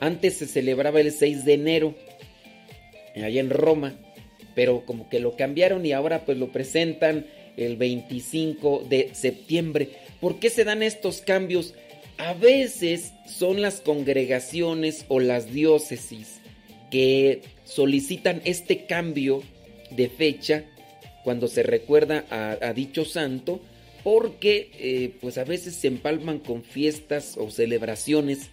Antes 0.00 0.36
se 0.36 0.46
celebraba 0.46 1.00
el 1.00 1.12
6 1.12 1.46
de 1.46 1.54
enero, 1.54 1.94
allá 3.14 3.40
en 3.40 3.48
Roma, 3.48 3.94
pero 4.54 4.84
como 4.84 5.08
que 5.08 5.20
lo 5.20 5.36
cambiaron 5.36 5.86
y 5.86 5.92
ahora 5.92 6.26
pues 6.26 6.36
lo 6.36 6.52
presentan 6.52 7.26
el 7.56 7.76
25 7.76 8.84
de 8.88 9.10
septiembre. 9.14 9.90
¿Por 10.20 10.38
qué 10.38 10.50
se 10.50 10.64
dan 10.64 10.82
estos 10.82 11.20
cambios? 11.20 11.74
A 12.18 12.32
veces 12.34 13.12
son 13.26 13.60
las 13.60 13.80
congregaciones 13.80 15.04
o 15.08 15.20
las 15.20 15.52
diócesis 15.52 16.40
que 16.90 17.42
solicitan 17.64 18.40
este 18.44 18.86
cambio 18.86 19.42
de 19.90 20.08
fecha 20.08 20.64
cuando 21.24 21.48
se 21.48 21.62
recuerda 21.62 22.24
a, 22.30 22.72
dicho 22.72 23.04
santo 23.04 23.60
porque 24.04 24.70
eh, 24.78 25.16
pues 25.20 25.36
a 25.38 25.44
veces 25.44 25.74
se 25.74 25.88
empalman 25.88 26.38
con 26.38 26.62
fiestas 26.62 27.36
o 27.36 27.50
celebraciones 27.50 28.50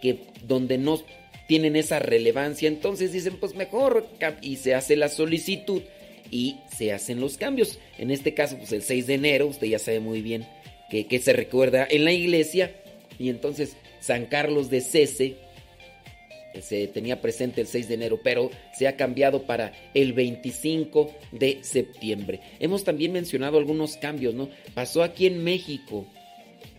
que 0.00 0.20
donde 0.46 0.78
no 0.78 1.02
tienen 1.48 1.74
esa 1.74 1.98
relevancia 1.98 2.68
entonces 2.68 3.12
dicen 3.12 3.36
pues 3.38 3.56
mejor 3.56 4.06
y 4.40 4.56
se 4.56 4.74
hace 4.74 4.94
la 4.94 5.08
solicitud 5.08 5.82
y 6.32 6.56
se 6.76 6.92
hacen 6.92 7.20
los 7.20 7.36
cambios 7.36 7.78
en 7.98 8.10
este 8.10 8.34
caso 8.34 8.56
pues 8.58 8.72
el 8.72 8.82
6 8.82 9.06
de 9.06 9.14
enero 9.14 9.46
usted 9.46 9.68
ya 9.68 9.78
sabe 9.78 10.00
muy 10.00 10.22
bien 10.22 10.44
que, 10.90 11.06
que 11.06 11.20
se 11.20 11.32
recuerda 11.32 11.86
en 11.88 12.04
la 12.04 12.12
iglesia 12.12 12.74
y 13.18 13.28
entonces 13.28 13.76
San 14.00 14.26
Carlos 14.26 14.68
de 14.68 14.80
Cese 14.80 15.36
se 16.60 16.86
tenía 16.88 17.20
presente 17.20 17.60
el 17.60 17.66
6 17.66 17.88
de 17.88 17.94
enero, 17.94 18.20
pero 18.22 18.50
se 18.74 18.86
ha 18.86 18.96
cambiado 18.96 19.44
para 19.44 19.72
el 19.94 20.12
25 20.12 21.10
de 21.32 21.58
septiembre. 21.62 22.40
Hemos 22.60 22.84
también 22.84 23.12
mencionado 23.12 23.58
algunos 23.58 23.96
cambios, 23.96 24.34
¿no? 24.34 24.50
Pasó 24.74 25.02
aquí 25.02 25.26
en 25.26 25.42
México. 25.42 26.06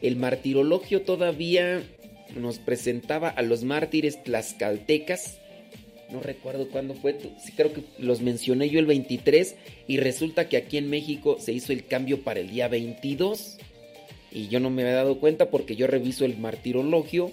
El 0.02 0.18
martirologio 0.18 1.02
todavía 1.02 1.82
nos 2.36 2.60
presentaba 2.60 3.30
a 3.30 3.42
los 3.42 3.64
mártires 3.64 4.22
tlaxcaltecas 4.24 5.40
no 6.14 6.22
recuerdo 6.22 6.70
cuándo 6.70 6.94
fue, 6.94 7.18
sí 7.44 7.52
creo 7.54 7.74
que 7.74 7.84
los 7.98 8.22
mencioné 8.22 8.70
yo 8.70 8.80
el 8.80 8.86
23 8.86 9.56
y 9.88 9.98
resulta 9.98 10.48
que 10.48 10.58
aquí 10.58 10.78
en 10.78 10.90
México 10.90 11.38
se 11.40 11.52
hizo 11.52 11.74
el 11.74 11.86
cambio 11.86 12.22
para 12.22 12.40
el 12.40 12.52
día 12.52 12.68
22 12.68 13.58
y 14.32 14.48
yo 14.48 14.60
no 14.60 14.70
me 14.70 14.84
había 14.84 14.96
dado 14.96 15.20
cuenta 15.20 15.50
porque 15.50 15.76
yo 15.76 15.88
reviso 15.88 16.26
el 16.26 16.38
martirologio 16.38 17.32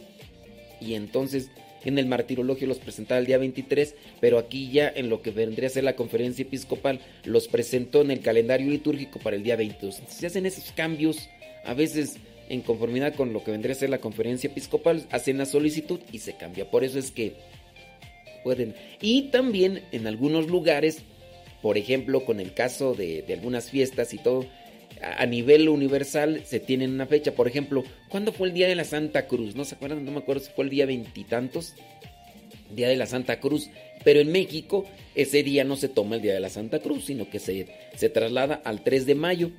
y 0.81 0.95
entonces 0.95 1.51
en 1.85 1.99
el 1.99 2.07
martirologio 2.07 2.67
los 2.67 2.79
presentaba 2.79 3.21
el 3.21 3.27
día 3.27 3.39
23, 3.39 3.95
pero 4.21 4.39
aquí 4.39 4.71
ya 4.71 4.89
en 4.89 5.09
lo 5.09 5.23
que 5.23 5.31
vendría 5.31 5.69
a 5.69 5.73
ser 5.73 5.85
la 5.85 5.97
conferencia 5.97 6.43
episcopal 6.43 7.01
los 7.25 7.49
presentó 7.49 8.03
en 8.03 8.11
el 8.11 8.21
calendario 8.21 8.71
litúrgico 8.71 9.19
para 9.19 9.37
el 9.37 9.43
día 9.43 9.57
22. 9.57 9.99
Entonces 9.99 10.21
se 10.21 10.27
hacen 10.27 10.47
esos 10.47 10.73
cambios, 10.73 11.29
a 11.65 11.75
veces 11.75 12.17
en 12.49 12.63
conformidad 12.63 13.15
con 13.15 13.33
lo 13.33 13.45
que 13.45 13.53
vendría 13.53 13.75
a 13.75 13.79
ser 13.79 13.91
la 13.91 14.01
conferencia 14.01 14.51
episcopal, 14.51 15.07
hacen 15.11 15.39
la 15.39 15.47
solicitud 15.47 16.01
y 16.13 16.19
se 16.19 16.35
cambia. 16.35 16.71
Por 16.71 16.85
eso 16.85 16.99
es 16.99 17.13
que 17.13 17.35
pueden. 18.43 18.75
Y 19.01 19.31
también 19.31 19.83
en 19.93 20.07
algunos 20.07 20.49
lugares, 20.49 21.03
por 21.63 21.79
ejemplo, 21.79 22.25
con 22.25 22.41
el 22.41 22.55
caso 22.55 22.95
de, 22.95 23.25
algunas 23.33 23.71
fiestas 23.71 24.15
y 24.15 24.19
todo, 24.19 24.47
a 25.03 25.25
nivel 25.27 25.69
universal 25.69 26.43
se 26.45 26.61
tienen 26.61 26.93
una 26.93 27.07
fecha. 27.07 27.33
Por 27.33 27.49
ejemplo, 27.49 27.85
¿cuándo 28.09 28.33
fue 28.33 28.49
el 28.49 28.55
día 28.55 28.69
de 28.69 28.75
la 28.75 28.85
Santa 28.85 29.27
Cruz? 29.27 29.55
¿No 29.55 29.65
se 29.65 29.75
acuerdan? 29.75 30.05
No 30.05 30.13
me 30.13 30.19
acuerdo 30.19 30.45
si 30.45 30.53
fue 30.53 30.65
el 30.65 30.71
día 30.71 30.87
veintitantos. 30.87 31.75
Día 32.75 32.89
de 32.89 32.97
la 32.97 33.07
Santa 33.07 33.41
Cruz. 33.41 33.69
Pero 34.05 34.21
en 34.21 34.31
México 34.31 34.85
ese 35.15 35.43
día 35.43 35.65
no 35.65 35.77
se 35.77 35.89
toma 35.89 36.17
el 36.17 36.23
día 36.23 36.35
de 36.35 36.41
la 36.41 36.49
Santa 36.49 36.79
Cruz, 36.79 37.07
sino 37.07 37.29
que 37.29 37.39
se, 37.39 37.67
se 37.97 38.09
traslada 38.09 38.61
al 38.65 38.83
3 38.83 39.07
de 39.07 39.15
mayo. 39.15 39.51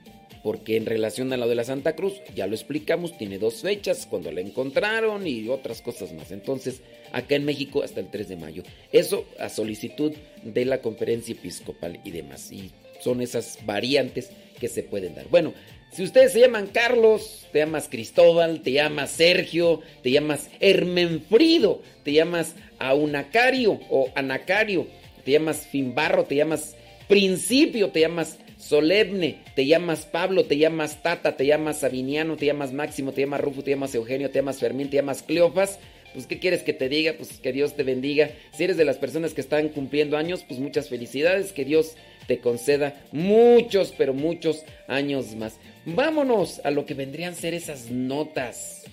Porque 0.43 0.77
en 0.77 0.85
relación 0.85 1.31
a 1.33 1.37
lo 1.37 1.47
de 1.47 1.55
la 1.55 1.63
Santa 1.63 1.95
Cruz, 1.95 2.13
ya 2.35 2.47
lo 2.47 2.55
explicamos, 2.55 3.17
tiene 3.17 3.37
dos 3.37 3.61
fechas, 3.61 4.07
cuando 4.09 4.31
la 4.31 4.41
encontraron 4.41 5.27
y 5.27 5.47
otras 5.49 5.81
cosas 5.81 6.13
más. 6.13 6.31
Entonces, 6.31 6.81
acá 7.11 7.35
en 7.35 7.45
México 7.45 7.83
hasta 7.83 7.99
el 7.99 8.09
3 8.09 8.29
de 8.29 8.35
mayo. 8.37 8.63
Eso 8.91 9.25
a 9.39 9.49
solicitud 9.49 10.13
de 10.43 10.65
la 10.65 10.81
conferencia 10.81 11.33
episcopal 11.33 11.99
y 12.03 12.11
demás. 12.11 12.51
Y 12.51 12.71
son 13.01 13.21
esas 13.21 13.59
variantes 13.65 14.29
que 14.59 14.67
se 14.67 14.83
pueden 14.83 15.15
dar. 15.15 15.27
Bueno, 15.29 15.53
si 15.91 16.03
ustedes 16.03 16.31
se 16.31 16.39
llaman 16.39 16.67
Carlos, 16.67 17.47
te 17.51 17.59
llamas 17.59 17.89
Cristóbal, 17.89 18.61
te 18.61 18.71
llamas 18.71 19.11
Sergio, 19.11 19.81
te 20.01 20.11
llamas 20.11 20.49
Hermenfrido, 20.61 21.81
te 22.03 22.13
llamas 22.13 22.55
Aunacario 22.79 23.79
o 23.89 24.09
Anacario, 24.15 24.87
te 25.25 25.31
llamas 25.31 25.67
Finbarro, 25.67 26.23
te 26.23 26.35
llamas 26.35 26.77
Principio, 27.09 27.89
te 27.89 27.99
llamas 27.99 28.37
Solemne, 28.61 29.39
te 29.55 29.65
llamas 29.65 30.05
Pablo, 30.05 30.45
te 30.45 30.57
llamas 30.57 31.01
Tata, 31.01 31.35
te 31.35 31.47
llamas 31.47 31.79
Sabiniano, 31.79 32.37
te 32.37 32.45
llamas 32.45 32.71
Máximo, 32.71 33.11
te 33.11 33.21
llamas 33.21 33.41
Rufo, 33.41 33.63
te 33.63 33.71
llamas 33.71 33.95
Eugenio, 33.95 34.29
te 34.29 34.39
llamas 34.39 34.59
Fermín, 34.59 34.89
te 34.89 34.97
llamas 34.97 35.23
Cleofas. 35.23 35.79
Pues, 36.13 36.27
¿qué 36.27 36.39
quieres 36.39 36.61
que 36.61 36.73
te 36.73 36.87
diga? 36.87 37.13
Pues 37.17 37.39
que 37.39 37.53
Dios 37.53 37.75
te 37.75 37.83
bendiga. 37.83 38.29
Si 38.53 38.63
eres 38.63 38.77
de 38.77 38.85
las 38.85 38.97
personas 38.97 39.33
que 39.33 39.41
están 39.41 39.69
cumpliendo 39.69 40.15
años, 40.15 40.43
pues 40.47 40.59
muchas 40.59 40.89
felicidades. 40.89 41.53
Que 41.53 41.65
Dios 41.65 41.95
te 42.27 42.39
conceda 42.39 43.01
muchos, 43.11 43.93
pero 43.97 44.13
muchos 44.13 44.63
años 44.87 45.35
más. 45.35 45.57
Vámonos 45.85 46.61
a 46.63 46.71
lo 46.71 46.85
que 46.85 46.93
vendrían 46.93 47.33
a 47.33 47.37
ser 47.37 47.53
esas 47.53 47.89
notas. 47.89 48.83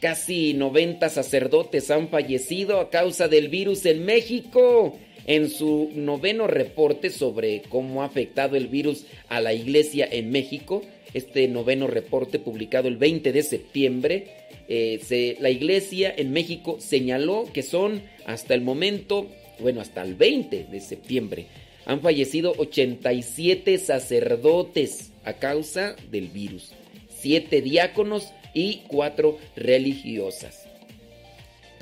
Casi 0.00 0.54
90 0.54 1.08
sacerdotes 1.08 1.90
han 1.90 2.08
fallecido 2.08 2.80
a 2.80 2.90
causa 2.90 3.28
del 3.28 3.48
virus 3.48 3.84
en 3.86 4.04
México. 4.04 4.98
En 5.26 5.48
su 5.48 5.90
noveno 5.94 6.46
reporte 6.46 7.10
sobre 7.10 7.62
cómo 7.68 8.02
ha 8.02 8.06
afectado 8.06 8.56
el 8.56 8.68
virus 8.68 9.04
a 9.28 9.40
la 9.40 9.54
iglesia 9.54 10.06
en 10.10 10.30
México, 10.30 10.82
este 11.14 11.48
noveno 11.48 11.86
reporte 11.86 12.38
publicado 12.38 12.88
el 12.88 12.96
20 12.96 13.32
de 13.32 13.42
septiembre, 13.42 14.26
eh, 14.68 15.36
la 15.40 15.50
iglesia 15.50 16.12
en 16.16 16.32
México 16.32 16.76
señaló 16.78 17.46
que 17.52 17.62
son 17.62 18.02
hasta 18.26 18.54
el 18.54 18.60
momento, 18.60 19.28
bueno, 19.60 19.80
hasta 19.80 20.02
el 20.02 20.14
20 20.14 20.64
de 20.64 20.80
septiembre, 20.80 21.46
han 21.86 22.00
fallecido 22.00 22.54
87 22.56 23.78
sacerdotes 23.78 25.12
a 25.24 25.34
causa 25.34 25.96
del 26.10 26.28
virus, 26.28 26.72
7 27.18 27.62
diáconos 27.62 28.32
y 28.54 28.82
4 28.88 29.38
religiosas. 29.56 30.63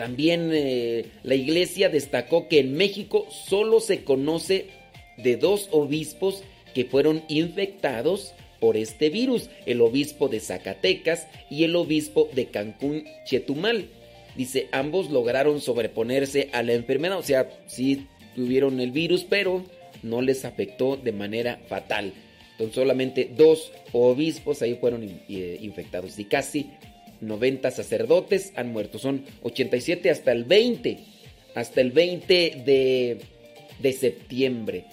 También 0.03 0.51
eh, 0.53 1.05
la 1.23 1.37
iglesia 1.37 1.89
destacó 1.89 2.49
que 2.49 2.59
en 2.59 2.75
México 2.75 3.29
solo 3.31 3.79
se 3.79 4.03
conoce 4.03 4.67
de 5.17 5.37
dos 5.37 5.69
obispos 5.71 6.43
que 6.75 6.85
fueron 6.85 7.23
infectados 7.29 8.35
por 8.59 8.77
este 8.77 9.11
virus, 9.11 9.49
el 9.65 9.81
obispo 9.81 10.27
de 10.27 10.41
Zacatecas 10.41 11.29
y 11.51 11.63
el 11.63 11.77
obispo 11.77 12.29
de 12.35 12.47
Cancún 12.47 13.05
Chetumal. 13.27 13.91
Dice, 14.35 14.67
ambos 14.73 15.09
lograron 15.09 15.61
sobreponerse 15.61 16.49
a 16.53 16.65
la 16.65 16.73
enfermedad, 16.73 17.19
o 17.19 17.23
sea, 17.23 17.49
sí 17.69 18.09
tuvieron 18.35 18.81
el 18.81 18.91
virus, 18.91 19.23
pero 19.23 19.63
no 20.03 20.21
les 20.21 20.45
afectó 20.45 20.97
de 20.97 21.13
manera 21.13 21.61
fatal. 21.69 22.13
Entonces 22.51 22.75
solamente 22.75 23.31
dos 23.37 23.71
obispos 23.93 24.63
ahí 24.63 24.75
fueron 24.75 25.05
eh, 25.05 25.59
infectados 25.61 26.19
y 26.19 26.25
casi 26.25 26.71
90 27.23 27.71
sacerdotes 27.71 28.53
han 28.57 28.73
muerto. 28.73 28.99
Son 28.99 29.25
87 29.43 30.11
hasta 30.11 30.33
el 30.33 30.45
20, 30.45 30.99
hasta 31.55 31.81
el 31.81 31.93
20 31.93 32.63
de, 32.67 33.19
de 33.79 33.93
septiembre. 33.93 34.85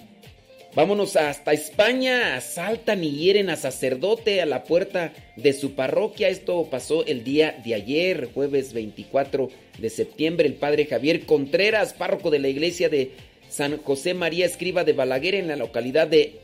Vámonos 0.76 1.16
hasta 1.16 1.52
España, 1.52 2.38
asaltan 2.38 3.04
y 3.04 3.12
hieren 3.12 3.50
a 3.50 3.56
sacerdote 3.56 4.40
a 4.40 4.46
la 4.46 4.64
puerta 4.64 5.14
de 5.36 5.54
su 5.54 5.74
parroquia. 5.74 6.30
Esto 6.30 6.68
pasó 6.70 7.04
el 7.08 7.24
día 7.24 7.60
de 7.66 7.74
ayer, 7.74 8.30
jueves 8.32 8.74
24 8.74 9.50
de 9.80 9.90
septiembre. 9.90 10.48
El 10.48 10.54
padre 10.54 10.86
Javier 10.86 11.26
Contreras, 11.26 11.94
párroco 11.94 12.30
de 12.30 12.40
la 12.40 12.50
iglesia 12.50 12.88
de 12.88 13.14
San 13.50 13.78
José 13.78 14.14
María 14.14 14.46
Escriba 14.46 14.84
de 14.84 14.94
Balaguer 14.94 15.34
en 15.34 15.48
la 15.48 15.56
localidad 15.56 16.08
de 16.08 16.40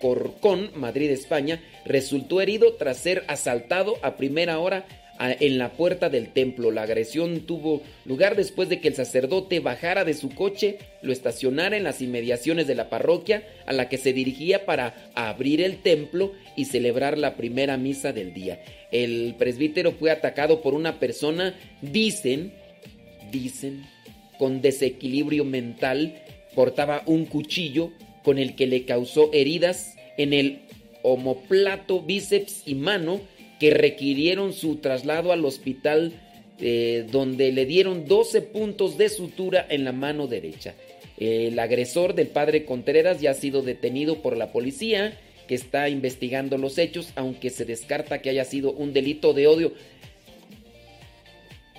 Alcorcón, 0.00 0.70
Madrid, 0.76 1.10
España, 1.10 1.60
resultó 1.84 2.40
herido 2.40 2.74
tras 2.74 2.96
ser 2.96 3.24
asaltado 3.28 3.96
a 4.02 4.16
primera 4.16 4.58
hora 4.58 4.86
en 5.20 5.58
la 5.58 5.72
puerta 5.72 6.08
del 6.08 6.32
templo. 6.32 6.70
La 6.70 6.82
agresión 6.82 7.40
tuvo 7.40 7.82
lugar 8.06 8.34
después 8.34 8.70
de 8.70 8.80
que 8.80 8.88
el 8.88 8.94
sacerdote 8.94 9.60
bajara 9.60 10.04
de 10.04 10.14
su 10.14 10.30
coche, 10.30 10.78
lo 11.02 11.12
estacionara 11.12 11.76
en 11.76 11.84
las 11.84 12.00
inmediaciones 12.00 12.66
de 12.66 12.74
la 12.74 12.88
parroquia 12.88 13.44
a 13.66 13.74
la 13.74 13.90
que 13.90 13.98
se 13.98 14.14
dirigía 14.14 14.64
para 14.64 15.10
abrir 15.14 15.60
el 15.60 15.82
templo 15.82 16.32
y 16.56 16.64
celebrar 16.64 17.18
la 17.18 17.36
primera 17.36 17.76
misa 17.76 18.14
del 18.14 18.32
día. 18.32 18.62
El 18.90 19.34
presbítero 19.38 19.92
fue 19.92 20.10
atacado 20.10 20.62
por 20.62 20.72
una 20.72 20.98
persona, 20.98 21.54
dicen, 21.82 22.54
dicen, 23.30 23.84
con 24.38 24.62
desequilibrio 24.62 25.44
mental, 25.44 26.22
portaba 26.54 27.02
un 27.04 27.26
cuchillo 27.26 27.92
con 28.24 28.38
el 28.38 28.54
que 28.54 28.66
le 28.66 28.84
causó 28.84 29.30
heridas 29.32 29.94
en 30.16 30.32
el 30.32 30.60
homoplato, 31.02 32.00
bíceps 32.02 32.62
y 32.66 32.74
mano 32.74 33.20
que 33.58 33.70
requirieron 33.70 34.52
su 34.52 34.76
traslado 34.76 35.32
al 35.32 35.44
hospital 35.44 36.12
eh, 36.62 37.06
donde 37.10 37.52
le 37.52 37.64
dieron 37.64 38.06
12 38.06 38.42
puntos 38.42 38.98
de 38.98 39.08
sutura 39.08 39.66
en 39.68 39.84
la 39.84 39.92
mano 39.92 40.26
derecha. 40.26 40.74
El 41.16 41.58
agresor 41.58 42.14
del 42.14 42.28
padre 42.28 42.64
Contreras 42.64 43.20
ya 43.20 43.30
ha 43.30 43.34
sido 43.34 43.62
detenido 43.62 44.22
por 44.22 44.36
la 44.36 44.52
policía 44.52 45.18
que 45.48 45.54
está 45.54 45.88
investigando 45.88 46.58
los 46.58 46.78
hechos, 46.78 47.12
aunque 47.16 47.50
se 47.50 47.64
descarta 47.64 48.22
que 48.22 48.30
haya 48.30 48.44
sido 48.44 48.72
un 48.72 48.92
delito 48.92 49.32
de 49.32 49.46
odio. 49.46 49.72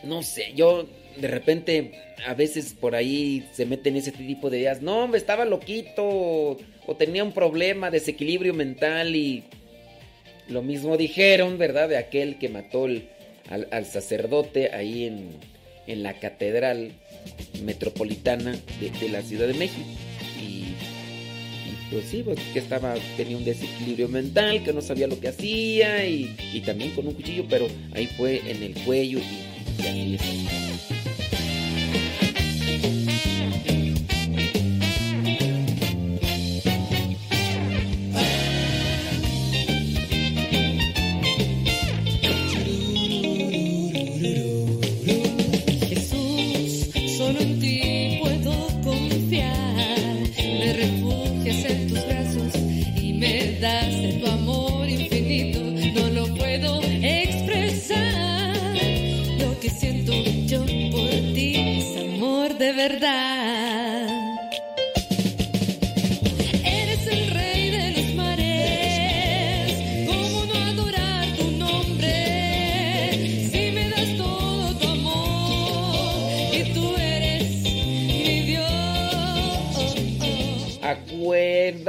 No 0.04 0.24
sé, 0.24 0.52
yo 0.56 0.88
de 1.18 1.28
repente 1.28 1.92
a 2.28 2.34
veces 2.34 2.74
por 2.80 2.96
ahí 2.96 3.48
se 3.54 3.66
meten 3.66 3.96
ese 3.96 4.12
tipo 4.12 4.50
de 4.50 4.60
ideas. 4.60 4.82
No, 4.82 5.04
hombre, 5.04 5.20
estaba 5.20 5.46
loquito 5.46 6.04
o 6.06 6.96
tenía 6.98 7.24
un 7.24 7.32
problema, 7.32 7.92
desequilibrio 7.92 8.54
mental 8.54 9.16
y 9.16 9.44
lo 10.52 10.62
mismo 10.62 10.98
dijeron, 10.98 11.58
¿verdad? 11.58 11.90
De 11.90 11.98
aquel 11.98 12.38
que 12.38 12.50
mató 12.50 12.86
al, 12.86 13.86
sacerdote 13.86 14.74
ahí 14.74 15.06
en, 15.06 15.30
en, 15.88 16.04
la 16.04 16.20
catedral 16.20 16.92
metropolitana 17.64 18.56
de, 18.80 19.10
la 19.10 19.22
Ciudad 19.22 19.48
de 19.48 19.54
México. 19.54 19.88
Y, 20.42 20.76
pues 21.92 22.06
sí, 22.06 22.22
pues, 22.24 22.40
que 22.54 22.60
estaba, 22.60 22.96
tenía 23.18 23.38
un 23.38 23.46
desequilibrio 23.46 24.08
mental, 24.10 24.64
que 24.64 24.74
no 24.74 24.82
sabía 24.82 25.08
lo 25.08 25.20
que 25.20 25.30
hacía 25.30 26.06
y, 26.06 26.62
también 26.66 26.92
con 26.92 27.08
un 27.08 27.14
cuchillo, 27.14 27.46
pero 27.50 27.68
ahí 27.94 28.08
fue 28.08 28.42
en 28.50 28.64
el 28.64 28.74
cuello 28.84 29.20
y, 29.20 29.84
y 29.84 29.88
ahí. 29.88 30.18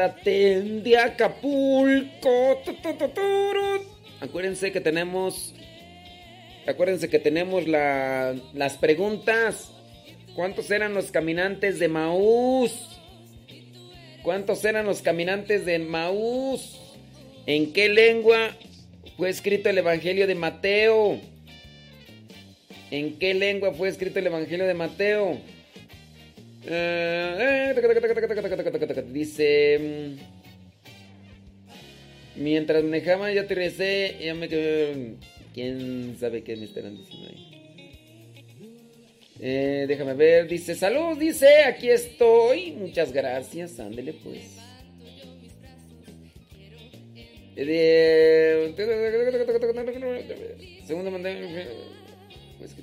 De 0.09 0.99
Acapulco. 0.99 2.63
Acuérdense 4.21 4.73
que 4.73 4.81
tenemos. 4.81 5.55
Acuérdense 6.67 7.09
que 7.09 7.19
tenemos 7.19 7.67
la- 7.67 8.35
las 8.55 8.77
preguntas. 8.77 9.73
¿Cuántos 10.35 10.71
eran 10.71 10.95
los 10.95 11.11
caminantes 11.11 11.79
de 11.79 11.89
Maús? 11.89 13.01
¿Cuántos 14.23 14.65
eran 14.65 14.87
los 14.87 15.03
caminantes 15.03 15.67
de 15.67 15.79
Maús? 15.79 16.79
¿En 17.47 17.73
qué 17.73 17.89
lengua 17.89 18.57
fue 19.17 19.29
escrito 19.29 19.69
el 19.69 19.79
Evangelio 19.79 20.27
de 20.27 20.35
Mateo? 20.37 21.19
¿En 22.91 23.19
qué 23.19 23.35
lengua 23.35 23.73
fue 23.75 23.89
escrito 23.89 24.19
el 24.21 24.27
Evangelio 24.29 24.67
de 24.67 24.75
Mateo? 24.75 25.39
Dice... 29.13 29.79
mm, 29.81 30.43
Mientras 32.37 32.83
manejaba 32.83 33.31
ya 33.33 33.43
aterricé, 33.43 34.17
ya 34.23 34.35
me 34.35 34.49
quedé... 34.49 35.15
¿Quién 35.55 36.17
sabe 36.19 36.43
qué 36.43 36.57
me 36.57 36.65
estarán 36.65 36.97
diciendo 36.97 37.29
ahí? 37.29 37.49
Eh, 39.45 39.85
déjame 39.87 40.15
ver, 40.15 40.49
dice, 40.49 40.75
salud, 40.75 41.19
dice, 41.19 41.65
aquí 41.67 41.91
estoy. 41.91 42.73
Muchas 42.73 43.13
gracias, 43.13 43.79
ándele 43.81 44.15
pues. 44.15 44.57
Eh, 47.57 48.73
de- 48.77 50.83
Segundo 50.87 51.11
mandé. 51.11 51.67
Pues 52.59 52.73
que 52.73 52.83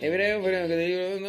Hebreo, 0.00 0.38
hebreo, 0.38 0.68
que 0.68 0.76
digo, 0.76 1.28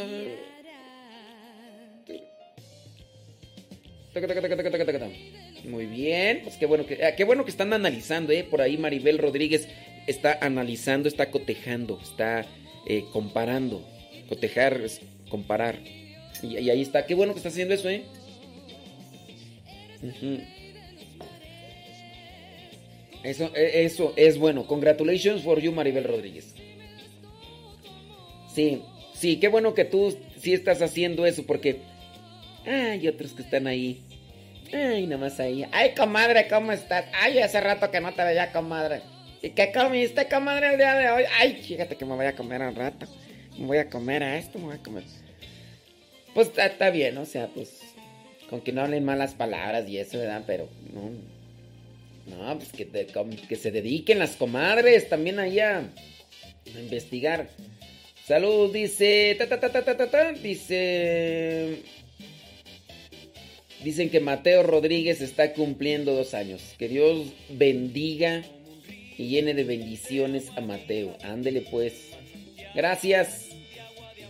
Muy 5.65 5.85
bien, 5.85 6.41
pues 6.43 6.55
qué 6.57 6.65
bueno 6.65 6.85
que 6.85 7.03
ah, 7.03 7.15
qué 7.15 7.23
bueno 7.23 7.45
que 7.45 7.51
están 7.51 7.73
analizando, 7.73 8.31
eh. 8.31 8.43
Por 8.43 8.61
ahí 8.61 8.77
Maribel 8.77 9.17
Rodríguez 9.17 9.67
está 10.07 10.37
analizando, 10.41 11.07
está 11.07 11.31
cotejando, 11.31 11.99
está 12.01 12.45
eh, 12.85 13.05
comparando. 13.11 13.85
Cotejar 14.27 14.79
comparar. 15.29 15.79
Y, 16.43 16.69
ahí 16.69 16.81
está, 16.81 17.05
qué 17.05 17.15
bueno 17.15 17.33
que 17.33 17.39
está 17.39 17.49
haciendo 17.49 17.73
eso, 17.73 17.89
eh. 17.89 18.03
Eso, 23.23 23.51
eh, 23.55 23.83
eso 23.83 24.13
es 24.15 24.37
bueno. 24.37 24.65
Congratulations 24.65 25.43
for 25.43 25.59
you, 25.59 25.71
Maribel 25.71 26.05
Rodríguez. 26.05 26.53
Sí, 28.53 28.81
sí, 29.13 29.37
qué 29.37 29.47
bueno 29.47 29.73
que 29.73 29.85
tú 29.85 30.15
sí 30.39 30.53
estás 30.53 30.81
haciendo 30.81 31.25
eso 31.25 31.43
porque 31.45 31.81
hay 32.65 33.07
otros 33.07 33.33
que 33.33 33.41
están 33.41 33.67
ahí. 33.67 34.01
Ay, 34.71 35.07
nada 35.07 35.21
más 35.21 35.39
ahí. 35.39 35.65
Ay, 35.71 35.93
comadre, 35.95 36.47
¿cómo 36.47 36.71
estás? 36.71 37.05
Ay, 37.13 37.39
hace 37.39 37.59
rato 37.59 37.89
que 37.89 37.99
no 37.99 38.13
te 38.13 38.23
veía, 38.23 38.51
comadre. 38.51 39.01
¿Y 39.41 39.51
qué 39.51 39.71
comiste, 39.71 40.27
comadre, 40.27 40.71
el 40.71 40.77
día 40.77 40.95
de 40.95 41.09
hoy? 41.09 41.23
Ay, 41.39 41.53
fíjate 41.55 41.95
que 41.95 42.05
me 42.05 42.15
voy 42.15 42.25
a 42.25 42.35
comer 42.35 42.61
al 42.61 42.75
rato. 42.75 43.07
Me 43.57 43.65
voy 43.65 43.77
a 43.77 43.89
comer 43.89 44.23
a 44.23 44.37
esto, 44.37 44.59
me 44.59 44.65
voy 44.65 44.75
a 44.75 44.83
comer. 44.83 45.03
Pues 46.33 46.51
está, 46.55 46.89
bien, 46.89 47.17
o 47.17 47.25
sea, 47.25 47.47
pues. 47.47 47.81
Con 48.49 48.61
que 48.61 48.71
no 48.71 48.81
hablen 48.81 49.05
malas 49.05 49.33
palabras 49.35 49.87
y 49.87 49.97
eso, 49.97 50.17
¿verdad? 50.17 50.43
Pero 50.45 50.69
no. 50.93 51.11
No, 52.35 52.57
pues 52.57 52.71
que, 52.71 53.55
se 53.55 53.71
dediquen 53.71 54.19
las 54.19 54.35
comadres 54.35 55.09
también 55.09 55.39
ahí 55.39 55.59
a, 55.59 55.79
a 55.79 56.79
investigar. 56.79 57.47
Salud, 58.25 58.71
dice. 58.71 59.35
Ta, 59.37 59.47
ta, 59.47 59.59
ta, 59.59 59.71
ta, 59.71 59.83
ta, 59.83 59.97
ta, 59.97 60.09
ta, 60.09 60.31
dice. 60.33 61.83
Dicen 63.83 64.09
que 64.09 64.19
Mateo 64.19 64.63
Rodríguez 64.63 65.21
está 65.21 65.53
cumpliendo 65.53 66.13
dos 66.13 66.33
años. 66.33 66.61
Que 66.77 66.89
Dios 66.89 67.27
bendiga 67.49 68.43
y 69.17 69.27
llene 69.29 69.53
de 69.53 69.63
bendiciones 69.63 70.49
a 70.55 70.61
Mateo. 70.61 71.15
Ándele 71.23 71.61
pues. 71.61 72.09
Gracias. 72.75 73.47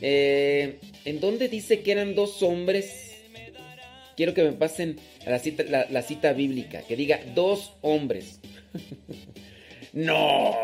Eh, 0.02 0.80
¿En 1.06 1.20
dónde 1.20 1.48
dice 1.48 1.82
que 1.82 1.92
eran 1.92 2.14
dos 2.14 2.44
hombres? 2.44 3.16
Quiero 4.16 4.34
que 4.34 4.44
me 4.44 4.52
pasen 4.52 4.98
la 5.26 6.02
cita 6.02 6.34
bíblica. 6.34 6.84
Que 6.84 6.96
diga 6.96 7.20
dos 7.34 7.74
hombres. 7.82 8.40
no. 9.94 10.56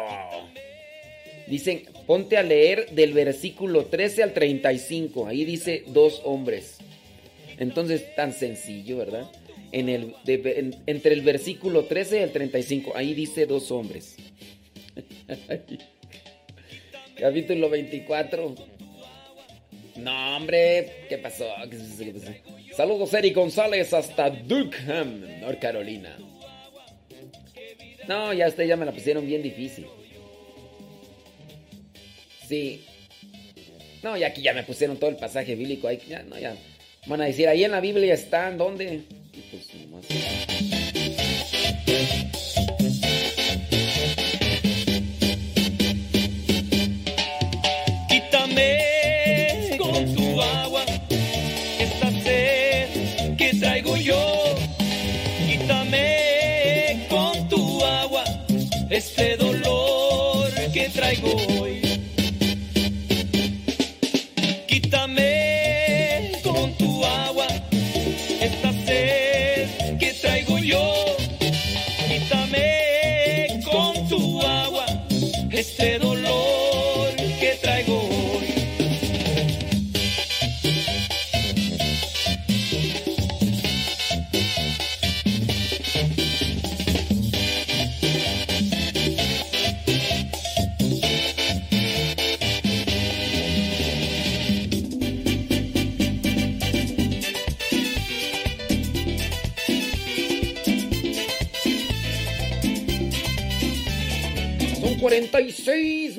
Dicen, 1.47 1.83
ponte 2.05 2.37
a 2.37 2.43
leer 2.43 2.89
del 2.91 3.13
versículo 3.13 3.85
13 3.85 4.23
al 4.23 4.33
35. 4.33 5.27
Ahí 5.27 5.45
dice 5.45 5.83
dos 5.87 6.21
hombres. 6.23 6.74
Entonces, 7.59 8.15
tan 8.15 8.33
sencillo, 8.33 8.97
¿verdad? 8.97 9.29
En 9.71 9.89
el, 9.89 10.13
de- 10.25 10.59
en- 10.59 10.75
entre 10.87 11.13
el 11.13 11.21
versículo 11.21 11.85
13 11.85 12.19
y 12.19 12.23
el 12.23 12.31
35. 12.31 12.93
Ahí 12.95 13.13
dice 13.13 13.45
dos 13.45 13.71
hombres. 13.71 14.15
Capítulo 17.17 17.69
24. 17.69 18.55
No, 19.97 20.35
hombre, 20.37 21.05
¿qué 21.07 21.17
pasó? 21.17 21.45
Saludos, 22.75 23.13
Eric 23.13 23.33
González, 23.35 23.93
hasta 23.93 24.29
Durham, 24.29 25.39
North 25.39 25.59
Carolina. 25.59 26.17
No, 28.07 28.33
ya 28.33 28.47
usted 28.49 28.65
ya 28.67 28.75
me 28.75 28.85
la 28.85 28.91
pusieron 28.91 29.25
bien 29.25 29.41
difícil. 29.41 29.87
Sí. 32.47 32.83
No, 34.03 34.15
ya 34.17 34.27
aquí 34.27 34.41
ya 34.41 34.53
me 34.53 34.63
pusieron 34.63 34.97
todo 34.97 35.09
el 35.09 35.15
pasaje 35.15 35.55
bíblico. 35.55 35.87
Ahí, 35.87 35.99
ya, 36.07 36.21
no, 36.23 36.37
ya. 36.37 36.55
Van 37.07 37.21
a 37.21 37.25
decir, 37.25 37.47
ahí 37.47 37.63
en 37.63 37.71
la 37.71 37.81
Biblia 37.81 38.15
está, 38.15 38.49
¿en 38.49 38.57
dónde? 38.57 39.03
Pues 39.51 39.67
nomás. 39.75 40.05
Quítame 48.09 49.77
con 49.77 50.15
tu 50.15 50.41
agua 50.41 50.85
esta 51.79 52.09
sed 52.23 53.37
que 53.37 53.53
traigo 53.59 53.97
yo. 53.97 54.55
Quítame 55.47 57.05
con 57.07 57.47
tu 57.49 57.85
agua 57.85 58.23
este 58.89 59.34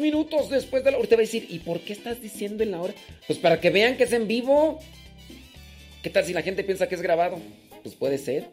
minutos 0.07 0.51
después 0.51 0.85
de 0.85 0.93
la 0.93 0.99
hora. 0.99 1.09
Te 1.09 1.17
va 1.17 1.21
a 1.21 1.27
decir, 1.29 1.47
¿y 1.51 1.59
por 1.59 1.81
qué 1.81 1.93
estás 1.93 2.21
diciendo 2.21 2.63
en 2.63 2.71
la 2.71 2.81
hora? 2.81 2.95
Pues 3.27 3.39
para 3.39 3.61
que 3.61 3.71
vean 3.71 3.97
que 3.97 4.05
es 4.05 4.13
en 4.13 4.29
vivo. 4.29 4.79
¿Qué 6.03 6.11
tal 6.11 6.25
si 6.25 6.33
la 6.33 6.43
gente 6.43 6.63
piensa 6.63 6.89
que 6.89 6.95
es 6.95 7.03
grabado? 7.03 7.39
Pues 7.83 7.95
puede 7.97 8.19
ser. 8.19 8.47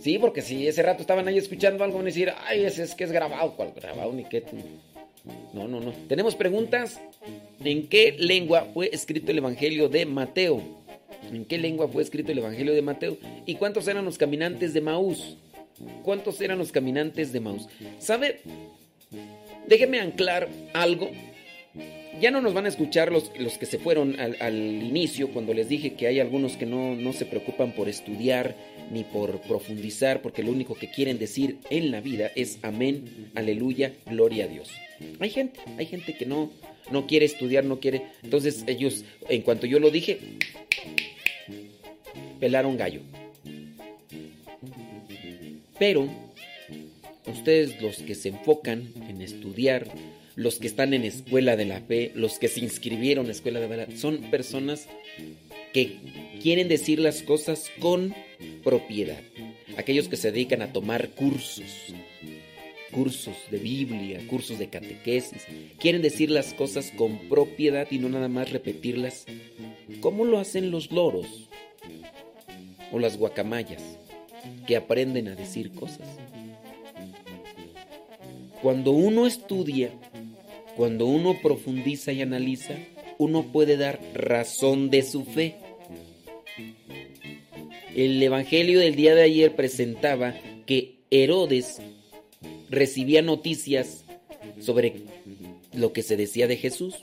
Sí, 0.00 0.18
porque 0.18 0.42
si 0.42 0.66
ese 0.66 0.82
rato 0.82 1.02
estaban 1.02 1.28
ahí 1.28 1.36
escuchando 1.38 1.84
algo, 1.84 1.98
van 1.98 2.06
a 2.06 2.10
decir, 2.12 2.32
ay, 2.46 2.64
ese 2.64 2.82
es 2.82 2.94
que 2.94 3.04
es 3.04 3.12
grabado. 3.12 3.54
¿Cuál 3.54 3.72
grabado? 3.76 4.12
Ni 4.12 4.24
qué. 4.24 4.42
No, 5.52 5.68
no, 5.68 5.80
no. 5.80 5.92
Tenemos 6.08 6.34
preguntas. 6.34 6.98
¿En 7.62 7.86
qué 7.88 8.16
lengua 8.18 8.66
fue 8.72 8.88
escrito 8.92 9.30
el 9.32 9.38
Evangelio 9.38 9.88
de 9.88 10.06
Mateo? 10.06 10.62
¿En 11.30 11.44
qué 11.44 11.58
lengua 11.58 11.88
fue 11.88 12.02
escrito 12.02 12.32
el 12.32 12.38
Evangelio 12.38 12.72
de 12.72 12.82
Mateo? 12.82 13.18
¿Y 13.44 13.56
cuántos 13.56 13.86
eran 13.86 14.04
los 14.04 14.16
caminantes 14.16 14.72
de 14.72 14.80
Maús? 14.80 15.36
¿Cuántos 16.02 16.40
eran 16.40 16.58
los 16.58 16.72
caminantes 16.72 17.32
de 17.32 17.40
Maús? 17.40 17.68
¿Sabe? 17.98 18.40
Déjeme 19.68 20.00
anclar 20.00 20.48
algo. 20.72 21.10
Ya 22.20 22.30
no 22.30 22.40
nos 22.40 22.54
van 22.54 22.64
a 22.64 22.68
escuchar 22.68 23.12
los, 23.12 23.30
los 23.38 23.58
que 23.58 23.66
se 23.66 23.78
fueron 23.78 24.18
al, 24.18 24.36
al 24.40 24.56
inicio 24.56 25.28
cuando 25.28 25.52
les 25.52 25.68
dije 25.68 25.92
que 25.92 26.06
hay 26.06 26.18
algunos 26.18 26.56
que 26.56 26.66
no, 26.66 26.96
no 26.96 27.12
se 27.12 27.26
preocupan 27.26 27.72
por 27.72 27.88
estudiar 27.88 28.56
ni 28.90 29.04
por 29.04 29.40
profundizar 29.42 30.22
porque 30.22 30.42
lo 30.42 30.50
único 30.50 30.74
que 30.74 30.90
quieren 30.90 31.18
decir 31.18 31.58
en 31.70 31.90
la 31.90 32.00
vida 32.00 32.32
es 32.34 32.58
amén, 32.62 33.30
aleluya, 33.34 33.92
gloria 34.06 34.46
a 34.46 34.48
Dios. 34.48 34.70
Hay 35.20 35.30
gente, 35.30 35.60
hay 35.76 35.86
gente 35.86 36.16
que 36.16 36.26
no, 36.26 36.50
no 36.90 37.06
quiere 37.06 37.26
estudiar, 37.26 37.64
no 37.64 37.78
quiere. 37.78 38.02
Entonces 38.24 38.64
ellos, 38.66 39.04
en 39.28 39.42
cuanto 39.42 39.66
yo 39.66 39.78
lo 39.78 39.90
dije, 39.90 40.18
pelaron 42.40 42.76
gallo. 42.78 43.02
Pero 45.78 46.08
ustedes 47.30 47.80
los 47.80 47.96
que 47.98 48.14
se 48.14 48.30
enfocan 48.30 48.92
en 49.08 49.22
estudiar, 49.22 49.88
los 50.34 50.58
que 50.58 50.66
están 50.66 50.94
en 50.94 51.04
escuela 51.04 51.56
de 51.56 51.64
la 51.64 51.80
fe, 51.80 52.12
los 52.14 52.38
que 52.38 52.48
se 52.48 52.60
inscribieron 52.60 53.26
en 53.26 53.32
escuela 53.32 53.60
de 53.60 53.76
la 53.76 53.86
son 53.96 54.18
personas 54.30 54.86
que 55.72 55.96
quieren 56.42 56.68
decir 56.68 56.98
las 56.98 57.22
cosas 57.22 57.70
con 57.80 58.14
propiedad. 58.64 59.20
Aquellos 59.76 60.08
que 60.08 60.16
se 60.16 60.32
dedican 60.32 60.62
a 60.62 60.72
tomar 60.72 61.10
cursos, 61.10 61.94
cursos 62.92 63.36
de 63.50 63.58
Biblia, 63.58 64.20
cursos 64.28 64.58
de 64.58 64.68
catequesis, 64.68 65.44
quieren 65.78 66.02
decir 66.02 66.30
las 66.30 66.54
cosas 66.54 66.92
con 66.96 67.18
propiedad 67.28 67.86
y 67.90 67.98
no 67.98 68.08
nada 68.08 68.28
más 68.28 68.50
repetirlas 68.50 69.26
como 70.00 70.24
lo 70.24 70.38
hacen 70.38 70.70
los 70.70 70.90
loros 70.92 71.48
o 72.92 72.98
las 72.98 73.16
guacamayas, 73.16 73.82
que 74.66 74.76
aprenden 74.76 75.28
a 75.28 75.34
decir 75.34 75.72
cosas. 75.72 76.08
Cuando 78.62 78.92
uno 78.92 79.26
estudia, 79.26 79.90
cuando 80.76 81.06
uno 81.06 81.38
profundiza 81.40 82.12
y 82.12 82.22
analiza, 82.22 82.74
uno 83.18 83.44
puede 83.52 83.76
dar 83.76 84.00
razón 84.14 84.90
de 84.90 85.02
su 85.02 85.24
fe. 85.24 85.56
El 87.94 88.22
Evangelio 88.22 88.80
del 88.80 88.94
día 88.94 89.14
de 89.14 89.22
ayer 89.22 89.54
presentaba 89.54 90.34
que 90.66 90.96
Herodes 91.10 91.80
recibía 92.70 93.22
noticias 93.22 94.04
sobre 94.60 95.02
lo 95.72 95.92
que 95.92 96.02
se 96.02 96.16
decía 96.16 96.46
de 96.46 96.56
Jesús. 96.56 96.96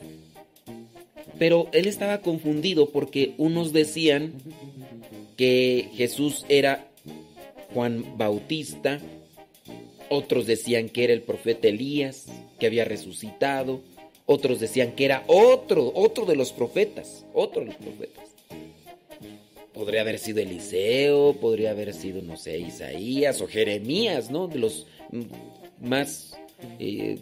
Pero 1.38 1.68
él 1.74 1.88
estaba 1.88 2.22
confundido 2.22 2.90
porque 2.90 3.34
unos 3.38 3.74
decían 3.74 4.34
que 5.36 5.90
Jesús 5.96 6.46
era 6.48 6.88
Juan 7.74 8.18
Bautista, 8.18 9.00
otros 10.10 10.46
decían 10.46 10.90
que 10.90 11.04
era 11.04 11.14
el 11.14 11.22
profeta 11.22 11.68
Elías, 11.68 12.28
que 12.60 12.68
había 12.68 12.86
resucitado, 12.86 13.82
otros 14.26 14.60
decían 14.60 14.94
que 14.94 15.06
era 15.06 15.24
otro, 15.28 15.92
otro 15.94 16.26
de 16.26 16.36
los 16.36 16.52
profetas, 16.52 17.26
otro 17.34 17.62
de 17.62 17.68
los 17.68 17.76
profetas. 17.76 18.26
Podría 19.74 20.02
haber 20.02 20.20
sido 20.20 20.40
Eliseo, 20.40 21.34
podría 21.34 21.72
haber 21.72 21.94
sido, 21.94 22.22
no 22.22 22.38
sé, 22.38 22.58
Isaías 22.58 23.42
o 23.42 23.48
Jeremías, 23.48 24.32
¿no? 24.32 24.48
De 24.48 24.58
los 24.58 24.88
más 25.82 26.38
eh, 26.80 27.20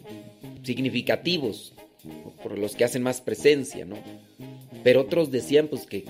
significativos, 0.62 1.72
por 2.42 2.58
los 2.58 2.74
que 2.76 2.84
hacen 2.84 3.02
más 3.02 3.20
presencia, 3.20 3.84
¿no? 3.84 3.96
Pero 4.82 5.00
otros 5.00 5.30
decían, 5.30 5.68
pues 5.68 5.86
que... 5.86 6.04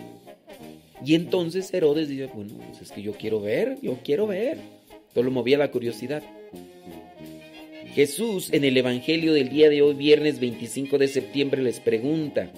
Y 1.04 1.14
entonces 1.14 1.72
Herodes 1.72 2.08
dice, 2.08 2.26
bueno, 2.26 2.54
pues 2.68 2.82
es 2.82 2.92
que 2.92 3.02
yo 3.02 3.12
quiero 3.12 3.40
ver, 3.40 3.78
yo 3.82 3.98
quiero 4.04 4.26
ver. 4.26 4.58
Solo 5.12 5.30
movía 5.30 5.58
la 5.58 5.70
curiosidad. 5.70 6.22
Jesús 7.94 8.48
en 8.52 8.64
el 8.64 8.76
Evangelio 8.76 9.32
del 9.32 9.50
día 9.50 9.70
de 9.70 9.80
hoy, 9.80 9.94
viernes 9.94 10.40
25 10.40 10.98
de 10.98 11.06
septiembre, 11.06 11.62
les 11.62 11.78
pregunta, 11.78 12.50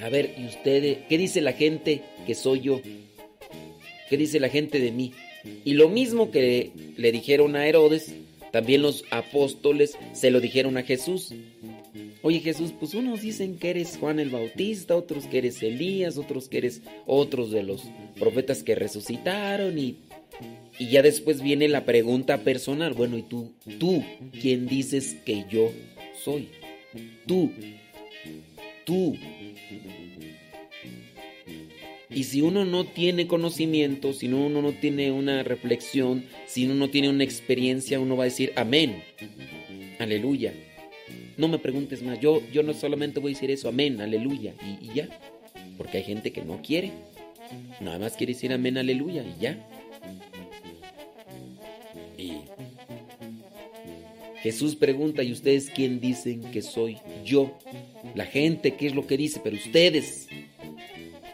a 0.00 0.08
ver, 0.10 0.34
¿y 0.36 0.44
ustedes 0.44 0.98
qué 1.08 1.16
dice 1.16 1.40
la 1.40 1.54
gente 1.54 2.02
que 2.26 2.34
soy 2.34 2.60
yo? 2.60 2.82
¿Qué 4.10 4.18
dice 4.18 4.38
la 4.38 4.50
gente 4.50 4.80
de 4.80 4.92
mí? 4.92 5.14
Y 5.64 5.74
lo 5.74 5.88
mismo 5.88 6.30
que 6.30 6.72
le 6.98 7.10
dijeron 7.10 7.56
a 7.56 7.66
Herodes, 7.66 8.14
también 8.52 8.82
los 8.82 9.04
apóstoles 9.10 9.96
se 10.12 10.30
lo 10.30 10.40
dijeron 10.40 10.76
a 10.76 10.82
Jesús. 10.82 11.32
Oye 12.20 12.40
Jesús, 12.40 12.74
pues 12.78 12.92
unos 12.92 13.22
dicen 13.22 13.58
que 13.58 13.70
eres 13.70 13.96
Juan 13.96 14.20
el 14.20 14.28
Bautista, 14.28 14.94
otros 14.94 15.24
que 15.24 15.38
eres 15.38 15.62
Elías, 15.62 16.18
otros 16.18 16.50
que 16.50 16.58
eres 16.58 16.82
otros 17.06 17.50
de 17.50 17.62
los 17.62 17.84
profetas 18.18 18.62
que 18.62 18.74
resucitaron 18.74 19.78
y, 19.78 19.96
y 20.78 20.88
ya 20.88 21.02
después 21.02 21.42
viene 21.42 21.68
la 21.68 21.84
pregunta 21.84 22.38
personal. 22.38 22.94
Bueno, 22.94 23.18
¿y 23.18 23.22
tú, 23.22 23.52
tú, 23.78 24.04
quién 24.40 24.66
dices 24.66 25.16
que 25.24 25.44
yo 25.50 25.70
soy? 26.24 26.48
Tú, 27.26 27.50
tú. 28.84 29.16
Y 32.10 32.24
si 32.24 32.40
uno 32.40 32.64
no 32.64 32.84
tiene 32.84 33.26
conocimiento, 33.26 34.12
si 34.12 34.28
uno 34.28 34.62
no 34.62 34.72
tiene 34.72 35.12
una 35.12 35.42
reflexión, 35.42 36.24
si 36.46 36.64
uno 36.64 36.74
no 36.74 36.88
tiene 36.88 37.10
una 37.10 37.24
experiencia, 37.24 38.00
uno 38.00 38.16
va 38.16 38.24
a 38.24 38.26
decir 38.26 38.52
amén. 38.56 39.02
Aleluya. 39.98 40.54
No 41.36 41.48
me 41.48 41.58
preguntes 41.58 42.02
más. 42.02 42.18
Yo, 42.20 42.40
yo 42.52 42.62
no 42.62 42.72
solamente 42.72 43.20
voy 43.20 43.32
a 43.32 43.34
decir 43.34 43.50
eso, 43.50 43.68
amén, 43.68 44.00
aleluya, 44.00 44.54
y, 44.62 44.90
y 44.90 44.94
ya. 44.94 45.08
Porque 45.76 45.98
hay 45.98 46.04
gente 46.04 46.32
que 46.32 46.42
no 46.42 46.62
quiere. 46.62 46.92
Nada 47.80 47.98
más 47.98 48.16
quiere 48.16 48.32
decir 48.32 48.52
amén, 48.52 48.78
aleluya, 48.78 49.22
y 49.22 49.40
ya. 49.40 49.58
Jesús 54.42 54.76
pregunta, 54.76 55.22
¿y 55.22 55.32
ustedes 55.32 55.70
quién 55.74 56.00
dicen 56.00 56.42
que 56.52 56.62
soy 56.62 56.98
yo? 57.24 57.58
La 58.14 58.24
gente, 58.24 58.74
¿qué 58.74 58.86
es 58.86 58.94
lo 58.94 59.06
que 59.06 59.16
dice? 59.16 59.40
Pero 59.42 59.56
ustedes. 59.56 60.28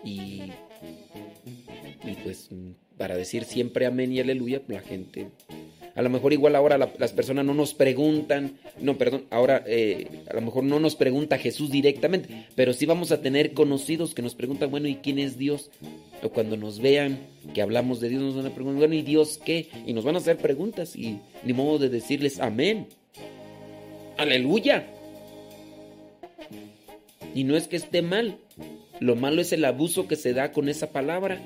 Y, 0.04 0.52
y 2.04 2.14
pues 2.22 2.48
para 2.96 3.16
decir 3.16 3.44
siempre 3.44 3.86
amén 3.86 4.12
y 4.12 4.20
aleluya, 4.20 4.62
la 4.68 4.80
gente... 4.80 5.28
A 5.96 6.02
lo 6.02 6.10
mejor 6.10 6.32
igual 6.32 6.56
ahora 6.56 6.76
la- 6.76 6.92
las 6.98 7.12
personas 7.12 7.44
no 7.44 7.54
nos 7.54 7.72
preguntan, 7.72 8.58
no, 8.80 8.98
perdón, 8.98 9.26
ahora 9.30 9.62
eh, 9.66 10.08
a 10.28 10.34
lo 10.34 10.40
mejor 10.40 10.64
no 10.64 10.80
nos 10.80 10.96
pregunta 10.96 11.38
Jesús 11.38 11.70
directamente, 11.70 12.46
pero 12.56 12.72
sí 12.72 12.84
vamos 12.84 13.12
a 13.12 13.20
tener 13.20 13.52
conocidos 13.52 14.12
que 14.14 14.22
nos 14.22 14.34
preguntan, 14.34 14.70
bueno, 14.72 14.88
¿y 14.88 14.96
quién 14.96 15.18
es 15.20 15.38
Dios? 15.38 15.70
O 16.22 16.30
cuando 16.30 16.56
nos 16.56 16.80
vean 16.80 17.20
que 17.54 17.62
hablamos 17.62 18.00
de 18.00 18.08
Dios 18.08 18.22
nos 18.22 18.34
van 18.34 18.46
a 18.46 18.50
preguntar, 18.54 18.78
bueno, 18.80 18.94
¿y 18.94 19.02
Dios 19.02 19.38
qué? 19.44 19.68
Y 19.86 19.92
nos 19.92 20.04
van 20.04 20.16
a 20.16 20.18
hacer 20.18 20.36
preguntas 20.38 20.96
y 20.96 21.20
ni 21.44 21.52
modo 21.52 21.78
de 21.78 21.88
decirles 21.90 22.40
amén. 22.40 22.88
Aleluya. 24.16 24.86
Y 27.34 27.44
no 27.44 27.56
es 27.56 27.66
que 27.68 27.76
esté 27.76 28.00
mal, 28.02 28.38
lo 29.00 29.16
malo 29.16 29.40
es 29.42 29.52
el 29.52 29.64
abuso 29.64 30.06
que 30.08 30.16
se 30.16 30.32
da 30.34 30.52
con 30.52 30.68
esa 30.68 30.90
palabra. 30.92 31.40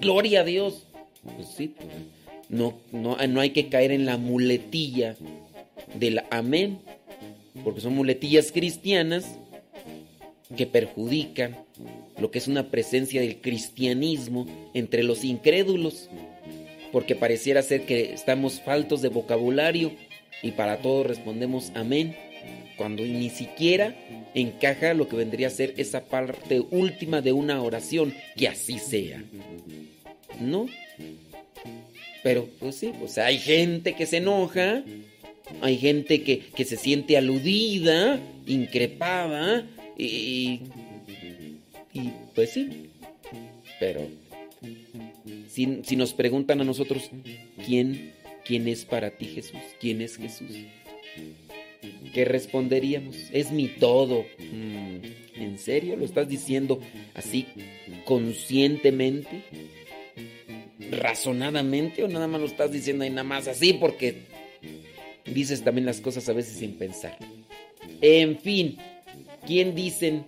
Gloria 0.00 0.40
a 0.40 0.44
Dios. 0.44 0.84
Pues 1.36 1.48
sí, 1.48 1.68
pues, 1.76 1.88
no, 2.48 2.78
no, 2.92 3.16
no 3.16 3.40
hay 3.40 3.50
que 3.50 3.68
caer 3.68 3.92
en 3.92 4.06
la 4.06 4.16
muletilla 4.16 5.16
del 5.94 6.22
amén, 6.30 6.78
porque 7.64 7.80
son 7.80 7.94
muletillas 7.94 8.52
cristianas 8.52 9.38
que 10.56 10.66
perjudican 10.66 11.56
lo 12.18 12.30
que 12.30 12.38
es 12.38 12.48
una 12.48 12.70
presencia 12.70 13.20
del 13.20 13.40
cristianismo 13.40 14.46
entre 14.74 15.02
los 15.02 15.24
incrédulos, 15.24 16.08
porque 16.90 17.14
pareciera 17.14 17.62
ser 17.62 17.82
que 17.84 18.12
estamos 18.12 18.60
faltos 18.60 19.02
de 19.02 19.08
vocabulario 19.08 19.92
y 20.42 20.52
para 20.52 20.78
todo 20.78 21.04
respondemos 21.04 21.70
amén, 21.74 22.16
cuando 22.76 23.02
ni 23.02 23.28
siquiera 23.28 23.94
encaja 24.34 24.94
lo 24.94 25.08
que 25.08 25.16
vendría 25.16 25.48
a 25.48 25.50
ser 25.50 25.74
esa 25.76 26.04
parte 26.04 26.60
última 26.70 27.20
de 27.20 27.32
una 27.32 27.60
oración, 27.60 28.14
que 28.36 28.48
así 28.48 28.78
sea. 28.78 29.22
¿No? 30.40 30.66
Pero 32.22 32.48
pues 32.58 32.76
sí, 32.76 32.92
pues 32.98 33.18
hay 33.18 33.38
gente 33.38 33.94
que 33.94 34.06
se 34.06 34.18
enoja, 34.18 34.82
hay 35.60 35.78
gente 35.78 36.22
que, 36.22 36.40
que 36.40 36.64
se 36.64 36.76
siente 36.76 37.16
aludida, 37.16 38.20
increpada, 38.46 39.66
y, 39.96 40.60
y 41.92 42.12
pues 42.34 42.50
sí. 42.50 42.90
Pero 43.80 44.06
si, 45.48 45.80
si 45.84 45.96
nos 45.96 46.12
preguntan 46.12 46.60
a 46.60 46.64
nosotros, 46.64 47.10
¿quién, 47.64 48.12
¿quién 48.44 48.68
es 48.68 48.84
para 48.84 49.10
ti 49.10 49.26
Jesús? 49.26 49.60
¿Quién 49.80 50.00
es 50.00 50.16
Jesús? 50.16 50.50
¿Qué 52.12 52.24
responderíamos? 52.24 53.16
Es 53.32 53.50
mi 53.50 53.68
todo. 53.68 54.24
Mm, 54.38 55.40
¿En 55.40 55.58
serio? 55.58 55.96
¿Lo 55.96 56.04
estás 56.04 56.28
diciendo 56.28 56.80
así 57.14 57.46
conscientemente? 58.04 59.44
¿Razonadamente? 60.78 62.04
¿O 62.04 62.08
nada 62.08 62.26
más 62.26 62.40
lo 62.40 62.46
estás 62.46 62.70
diciendo 62.70 63.04
ahí 63.04 63.10
nada 63.10 63.24
más 63.24 63.48
así 63.48 63.72
porque 63.72 64.22
dices 65.24 65.62
también 65.62 65.86
las 65.86 66.00
cosas 66.00 66.28
a 66.28 66.32
veces 66.32 66.58
sin 66.58 66.74
pensar? 66.76 67.16
En 68.00 68.38
fin, 68.38 68.78
¿quién 69.46 69.74
dicen 69.74 70.24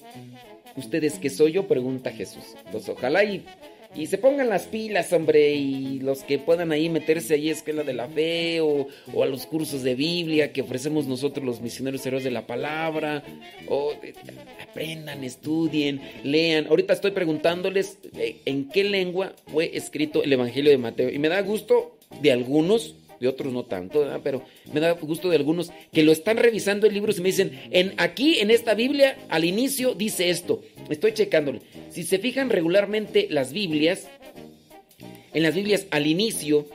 ustedes 0.76 1.18
que 1.18 1.30
soy 1.30 1.52
yo? 1.52 1.68
Pregunta 1.68 2.10
Jesús. 2.10 2.44
Pues 2.72 2.88
ojalá 2.88 3.22
y, 3.24 3.44
y 3.94 4.06
se 4.06 4.18
pongan 4.18 4.48
las 4.48 4.66
pilas, 4.66 5.12
hombre, 5.12 5.52
y 5.54 5.98
los 6.00 6.22
que 6.22 6.38
puedan 6.38 6.70
ahí 6.70 6.88
meterse 6.88 7.34
ahí 7.34 7.48
a 7.48 7.52
Escuela 7.52 7.82
de 7.82 7.92
la 7.92 8.08
Fe 8.08 8.60
o, 8.60 8.86
a 9.20 9.26
los 9.26 9.46
cursos 9.46 9.82
de 9.82 9.94
Biblia 9.94 10.52
que 10.52 10.62
ofrecemos 10.62 11.06
nosotros 11.06 11.44
los 11.44 11.60
misioneros 11.60 12.04
héroes 12.06 12.22
de 12.22 12.30
la 12.30 12.46
palabra, 12.46 13.24
o 13.68 13.92
aprendan, 14.62 15.24
estudien, 15.24 16.00
lean. 16.22 16.66
Ahorita 16.66 16.92
estoy 16.92 17.10
preguntándoles 17.10 17.98
eh, 18.16 18.36
en 18.44 18.68
qué 18.68 18.84
lengua 18.84 19.34
fue 19.46 19.76
escrito 19.76 20.22
el 20.22 20.32
Evangelio 20.32 20.70
de 20.70 20.78
Mateo 20.78 21.10
y 21.10 21.18
me 21.18 21.28
da 21.28 21.40
gusto 21.42 21.96
de 22.22 22.32
algunos 22.32 22.94
de 23.20 23.28
otros 23.28 23.52
no 23.52 23.64
tanto, 23.64 24.04
pero 24.24 24.42
me 24.72 24.80
da 24.80 24.92
gusto 24.92 25.28
de 25.28 25.36
algunos 25.36 25.70
que 25.92 26.02
lo 26.02 26.10
están 26.10 26.38
revisando 26.38 26.86
el 26.86 26.94
libro 26.94 27.12
y 27.14 27.20
me 27.20 27.28
dicen, 27.28 27.60
en, 27.70 27.92
aquí 27.98 28.40
en 28.40 28.50
esta 28.50 28.74
Biblia 28.74 29.18
al 29.28 29.44
inicio 29.44 29.94
dice 29.94 30.30
esto, 30.30 30.62
estoy 30.88 31.12
checándole. 31.12 31.60
Si 31.90 32.02
se 32.02 32.18
fijan 32.18 32.48
regularmente 32.48 33.26
las 33.30 33.52
Biblias, 33.52 34.08
en 35.34 35.42
las 35.42 35.54
Biblias 35.54 35.86
al 35.90 36.06
inicio 36.06 36.66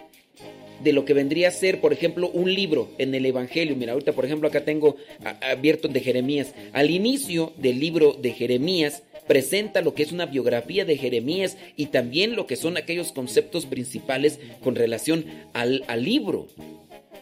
de 0.84 0.94
lo 0.94 1.04
que 1.04 1.14
vendría 1.14 1.48
a 1.48 1.52
ser, 1.52 1.82
por 1.82 1.94
ejemplo, 1.94 2.30
un 2.30 2.54
libro 2.54 2.90
en 3.00 3.16
el 3.16 3.26
Evangelio. 3.26 3.76
Mira, 3.76 3.94
ahorita, 3.94 4.14
por 4.14 4.26
ejemplo, 4.26 4.48
acá 4.48 4.64
tengo 4.64 4.98
abierto 5.42 5.88
de 5.88 6.00
Jeremías. 6.00 6.54
Al 6.74 6.92
inicio 6.92 7.54
del 7.58 7.80
libro 7.80 8.14
de 8.14 8.32
Jeremías 8.32 9.04
presenta 9.28 9.82
lo 9.82 9.94
que 9.94 10.04
es 10.04 10.12
una 10.12 10.26
biografía 10.26 10.86
de 10.86 10.98
Jeremías 10.98 11.58
y 11.76 11.88
también 11.88 12.36
lo 12.36 12.48
que 12.48 12.56
son 12.56 12.78
aquellos 12.78 13.12
conceptos 13.12 13.66
principales 13.66 14.40
con 14.64 14.76
relación 14.76 15.26
al, 15.54 15.84
al 15.88 16.04
libro. 16.04 16.48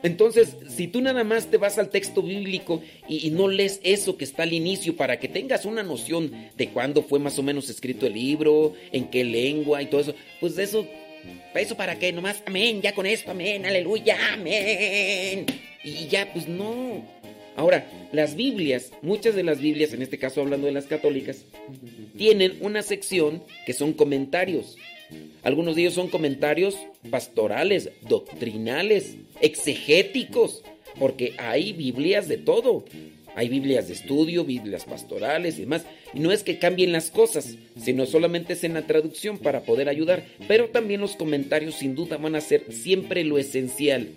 Entonces, 0.04 0.58
si 0.68 0.88
tú 0.88 1.00
nada 1.00 1.24
más 1.24 1.48
te 1.48 1.56
vas 1.56 1.78
al 1.80 1.90
texto 1.90 2.22
bíblico 2.22 2.82
y, 3.08 3.32
no 3.32 3.48
lees 3.48 3.80
eso 3.84 4.18
que 4.18 4.26
está 4.26 4.44
al 4.44 4.52
inicio 4.52 4.98
para 4.98 5.18
que 5.18 5.30
tengas 5.30 5.64
una 5.64 5.82
noción 5.82 6.30
de 6.58 6.68
cuándo 6.68 7.04
fue 7.04 7.20
más 7.20 7.40
o 7.40 7.44
menos 7.44 7.70
escrito 7.70 8.06
el 8.06 8.14
libro, 8.14 8.74
en 8.92 9.10
qué 9.10 9.24
lengua 9.24 9.82
y 9.82 9.86
todo 9.86 10.02
eso, 10.02 10.16
pues 10.42 10.58
eso, 10.58 10.86
eso 11.56 11.78
para 11.78 11.98
qué, 11.98 12.12
nomás, 12.12 12.44
amén, 12.46 12.82
ya 12.82 12.94
con 12.94 13.06
esto, 13.06 13.32
amén, 13.32 13.66
aleluya, 13.66 14.18
amén. 14.34 15.46
Y 15.86 16.08
ya, 16.08 16.32
pues 16.34 16.50
no. 16.50 17.23
Ahora, 17.56 17.88
las 18.12 18.36
Biblias, 18.36 18.92
muchas 19.02 19.36
de 19.36 19.44
las 19.44 19.60
Biblias, 19.60 19.94
en 19.94 20.02
este 20.02 20.18
caso 20.18 20.42
hablando 20.42 20.68
de 20.68 20.74
las 20.74 20.86
católicas, 20.86 21.46
tienen 22.18 22.58
una 22.62 22.82
sección 22.82 23.44
que 23.66 23.74
son 23.74 23.94
comentarios. 23.94 24.78
Algunos 25.44 25.76
de 25.76 25.82
ellos 25.82 25.94
son 25.94 26.08
comentarios 26.08 26.78
pastorales, 27.12 27.92
doctrinales, 28.08 29.16
exegéticos, 29.42 30.64
porque 30.98 31.36
hay 31.38 31.74
Biblias 31.74 32.28
de 32.28 32.38
todo. 32.38 32.86
Hay 33.36 33.50
Biblias 33.50 33.88
de 33.88 33.94
estudio, 33.94 34.46
Biblias 34.46 34.86
pastorales 34.86 35.58
y 35.58 35.62
demás. 35.62 35.86
Y 36.14 36.20
no 36.20 36.32
es 36.32 36.44
que 36.44 36.60
cambien 36.60 36.92
las 36.92 37.10
cosas, 37.10 37.56
sino 37.80 38.06
solamente 38.06 38.54
es 38.54 38.64
en 38.64 38.76
la 38.76 38.84
traducción 38.84 39.40
para 39.40 39.62
poder 39.62 39.90
ayudar. 39.90 40.24
Pero 40.48 40.70
también 40.70 41.02
los 41.02 41.16
comentarios 41.16 41.76
sin 41.76 41.96
duda 41.96 42.18
van 42.18 42.36
a 42.36 42.42
ser 42.42 42.72
siempre 42.72 43.24
lo 43.24 43.40
esencial 43.40 44.10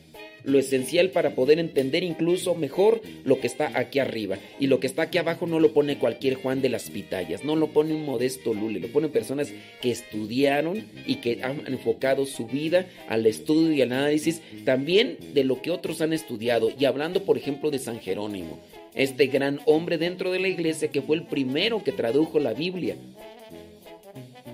lo 0.46 0.58
esencial 0.58 1.10
para 1.10 1.34
poder 1.34 1.58
entender 1.58 2.02
incluso 2.02 2.54
mejor 2.54 3.02
lo 3.24 3.40
que 3.40 3.46
está 3.46 3.72
aquí 3.74 3.98
arriba. 3.98 4.38
Y 4.58 4.68
lo 4.68 4.80
que 4.80 4.86
está 4.86 5.02
aquí 5.02 5.18
abajo 5.18 5.46
no 5.46 5.60
lo 5.60 5.74
pone 5.74 5.98
cualquier 5.98 6.36
Juan 6.36 6.62
de 6.62 6.70
las 6.70 6.88
Pitayas, 6.88 7.44
no 7.44 7.56
lo 7.56 7.68
pone 7.68 7.94
un 7.94 8.06
modesto 8.06 8.54
Lule, 8.54 8.80
lo 8.80 8.88
ponen 8.88 9.10
personas 9.10 9.52
que 9.82 9.90
estudiaron 9.90 10.86
y 11.06 11.16
que 11.16 11.40
han 11.42 11.66
enfocado 11.66 12.24
su 12.24 12.46
vida 12.46 12.86
al 13.08 13.26
estudio 13.26 13.72
y 13.72 13.82
al 13.82 13.92
análisis 13.92 14.40
también 14.64 15.18
de 15.34 15.44
lo 15.44 15.60
que 15.60 15.70
otros 15.70 16.00
han 16.00 16.12
estudiado. 16.12 16.70
Y 16.78 16.84
hablando, 16.84 17.24
por 17.24 17.36
ejemplo, 17.36 17.70
de 17.70 17.78
San 17.78 18.00
Jerónimo, 18.00 18.60
este 18.94 19.26
gran 19.26 19.60
hombre 19.66 19.98
dentro 19.98 20.32
de 20.32 20.38
la 20.38 20.48
iglesia 20.48 20.88
que 20.88 21.02
fue 21.02 21.16
el 21.16 21.24
primero 21.24 21.84
que 21.84 21.92
tradujo 21.92 22.38
la 22.38 22.54
Biblia 22.54 22.96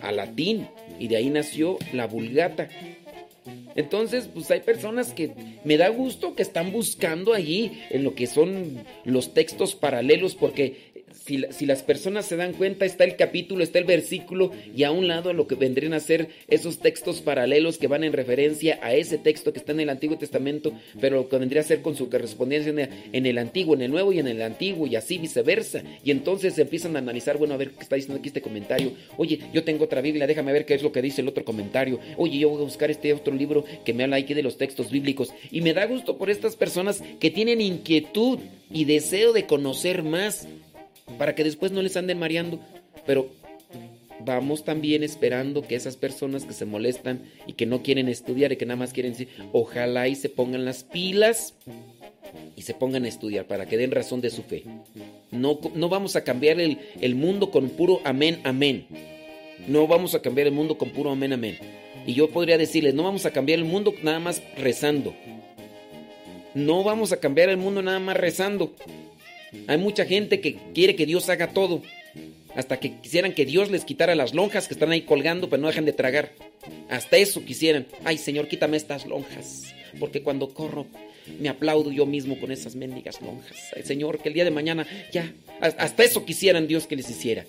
a 0.01 0.11
latín 0.11 0.66
y 0.99 1.09
de 1.09 1.16
ahí 1.16 1.30
nació 1.30 1.78
la 1.93 2.07
Vulgata 2.07 2.68
entonces, 3.75 4.29
pues 4.33 4.51
hay 4.51 4.61
personas 4.61 5.12
que 5.12 5.33
me 5.64 5.77
da 5.77 5.89
gusto 5.89 6.35
que 6.35 6.43
están 6.43 6.73
buscando 6.73 7.35
allí 7.35 7.83
en 7.91 8.05
lo 8.05 8.14
que 8.14 8.27
son 8.27 8.85
los 9.05 9.35
textos 9.35 9.75
paralelos 9.75 10.35
porque 10.35 10.91
si, 11.25 11.66
las 11.66 11.83
personas 11.83 12.27
se 12.27 12.37
dan 12.37 12.53
cuenta, 12.53 12.85
está 12.85 13.05
el 13.05 13.16
capítulo, 13.16 13.62
está 13.62 13.79
el 13.79 13.85
versículo 13.85 14.51
y 14.75 14.83
a 14.83 14.91
un 14.91 15.07
lado 15.07 15.33
lo 15.33 15.47
que 15.47 15.55
vendrían 15.55 15.95
a 15.95 16.01
ser 16.01 16.29
esos 16.49 16.79
textos 16.79 17.20
paralelos 17.20 17.79
que 17.79 17.87
van 17.87 18.03
en 18.03 18.12
referencia 18.12 18.81
a 18.83 18.95
ese 18.95 19.18
texto 19.18 19.53
que 19.53 19.61
está 19.61 19.73
en 19.73 19.81
el 19.81 19.89
Antiguo 19.89 20.18
Testamento, 20.18 20.73
pero 21.01 21.16
lo 21.16 21.29
que 21.29 21.39
vendría 21.39 21.61
a 21.61 21.64
ser 21.64 21.81
con 21.81 21.95
su 21.95 22.11
correspondencia 22.11 22.73
en 23.12 23.27
el 23.27 23.39
Antiguo, 23.39 23.75
en 23.75 23.83
el 23.83 23.91
Nuevo 23.91 24.12
y 24.12 24.18
en 24.18 24.27
el 24.27 24.43
Antiguo 24.43 24.87
y 24.87 24.97
así 24.97 25.18
viceversa. 25.18 25.83
Y 26.05 26.11
entonces 26.11 26.59
empiezan 26.59 26.97
a 26.97 26.99
analizar, 26.99 27.39
bueno, 27.39 27.55
a 27.55 27.59
ver 27.59 27.70
qué 27.70 27.83
está 27.83 27.97
diciendo 27.97 28.18
aquí 28.18 28.29
este 28.29 28.43
comentario. 28.43 28.93
Oye, 29.16 29.39
yo 29.53 29.62
tengo 29.62 29.85
otra 29.85 30.01
Biblia, 30.01 30.27
déjame 30.27 30.53
ver 30.53 30.66
qué 30.66 30.75
es 30.75 30.83
lo 30.83 30.91
que 30.91 31.03
dice 31.03 31.20
el 31.20 31.29
otro 31.29 31.45
comentario. 31.45 32.01
Oye, 32.16 32.39
yo 32.39 32.49
voy 32.49 32.62
a 32.62 32.64
buscar 32.64 32.91
este 32.91 33.12
otro 33.12 33.35
libro 33.35 33.64
que 33.85 33.95
me 33.95 34.03
habla 34.03 34.16
aquí 34.16 34.35
de 34.35 34.43
los 34.43 34.59
textos 34.59 34.91
bíblicos. 34.91 35.33
Y 35.51 35.61
me 35.61 35.73
da 35.73 35.87
gusto 35.87 36.18
por 36.18 36.31
estas 36.31 36.57
personas 36.57 37.03
que 37.20 37.31
tienen 37.31 37.61
inquietud 37.61 38.41
y 38.70 38.87
deseo 38.87 39.33
de 39.33 39.47
conocer 39.47 40.03
más 40.03 40.49
para 41.18 41.34
que 41.34 41.44
después 41.44 41.72
no 41.72 41.82
les 41.82 41.96
anden 41.96 42.18
mareando. 42.18 42.61
Pero 43.07 43.30
vamos 44.24 44.64
también 44.64 45.03
esperando 45.03 45.62
que 45.62 45.74
esas 45.74 45.96
personas 45.96 46.44
que 46.44 46.53
se 46.53 46.64
molestan 46.64 47.22
y 47.46 47.55
que 47.55 47.66
no 47.66 47.82
quieren 47.82 48.09
estudiar 48.09 48.53
y 48.53 48.57
que 48.57 48.66
nada 48.66 48.76
más 48.76 48.92
quieren 48.92 49.12
decir, 49.12 49.28
ojalá 49.53 50.09
y 50.09 50.14
se 50.14 50.28
pongan 50.28 50.64
las 50.64 50.84
pilas 50.84 51.55
y 52.57 52.62
se 52.62 52.74
pongan 52.74 53.05
a 53.05 53.09
estudiar 53.09 53.46
para 53.46 53.66
que 53.66 53.76
den 53.76 53.90
razón 53.90 54.20
de 54.20 54.30
su 54.30 54.42
fe. 54.42 54.64
No, 55.30 55.59
no 55.74 55.88
vamos 55.88 56.16
a 56.16 56.24
cambiar 56.24 56.61
el, 56.61 56.78
el 57.00 57.14
mundo 57.14 57.50
con 57.50 57.70
puro 57.70 58.00
amén, 58.05 58.40
amén. 58.44 58.86
No 59.66 59.86
vamos 59.86 60.14
a 60.14 60.22
cambiar 60.22 60.48
el 60.48 60.53
mundo 60.53 60.78
con 60.78 60.90
puro 60.90 61.11
amén, 61.11 61.32
amén. 61.32 61.59
Y 62.07 62.14
yo 62.14 62.30
podría 62.30 62.59
decirles, 62.59 62.94
no 62.94 63.05
vamos 63.05 63.26
a 63.26 63.30
cambiar 63.30 63.59
el 63.59 63.64
mundo 63.64 63.94
nada 64.03 64.18
más 64.18 64.42
rezando. 64.57 65.14
No 66.55 66.84
vamos 66.84 67.12
a 67.12 67.18
cambiar 67.18 67.48
el 67.48 67.57
mundo 67.57 67.80
nada 67.80 68.00
más 68.00 68.16
rezando. 68.16 68.74
Hay 69.66 69.78
mucha 69.78 70.05
gente 70.05 70.40
que 70.40 70.57
quiere 70.74 70.96
que 70.96 71.07
Dios 71.07 71.28
haga 71.28 71.48
todo. 71.48 71.82
Hasta 72.55 72.78
que 72.78 72.98
quisieran 73.00 73.32
que 73.32 73.46
Dios 73.46 73.70
les 73.70 73.84
quitara 73.84 74.14
las 74.14 74.34
lonjas 74.34 74.68
que 74.68 74.74
están 74.74 74.92
ahí 74.92 75.03
colgando, 75.03 75.48
pero 75.48 75.62
no 75.62 75.68
dejan 75.68 75.86
de 75.86 75.92
tragar. 75.92 76.32
Hasta 76.90 77.16
eso 77.16 77.44
quisieran. 77.44 77.86
Ay, 78.05 78.18
Señor, 78.18 78.48
quítame 78.48 78.76
estas 78.76 79.07
lonjas. 79.07 79.74
Porque 79.98 80.22
cuando 80.22 80.53
corro, 80.53 80.86
me 81.40 81.48
aplaudo 81.48 81.90
yo 81.90 82.05
mismo 82.05 82.38
con 82.38 82.53
esas 82.53 82.74
mendigas 82.74 83.22
lonjas. 83.22 83.57
Ay, 83.74 83.82
Señor, 83.84 84.18
que 84.18 84.28
el 84.28 84.34
día 84.34 84.44
de 84.44 84.50
mañana 84.50 84.86
ya. 85.12 85.32
Hasta 85.61 86.05
eso 86.05 86.24
quisieran 86.24 86.66
Dios 86.66 86.86
que 86.86 86.96
les 86.96 87.09
hiciera. 87.09 87.46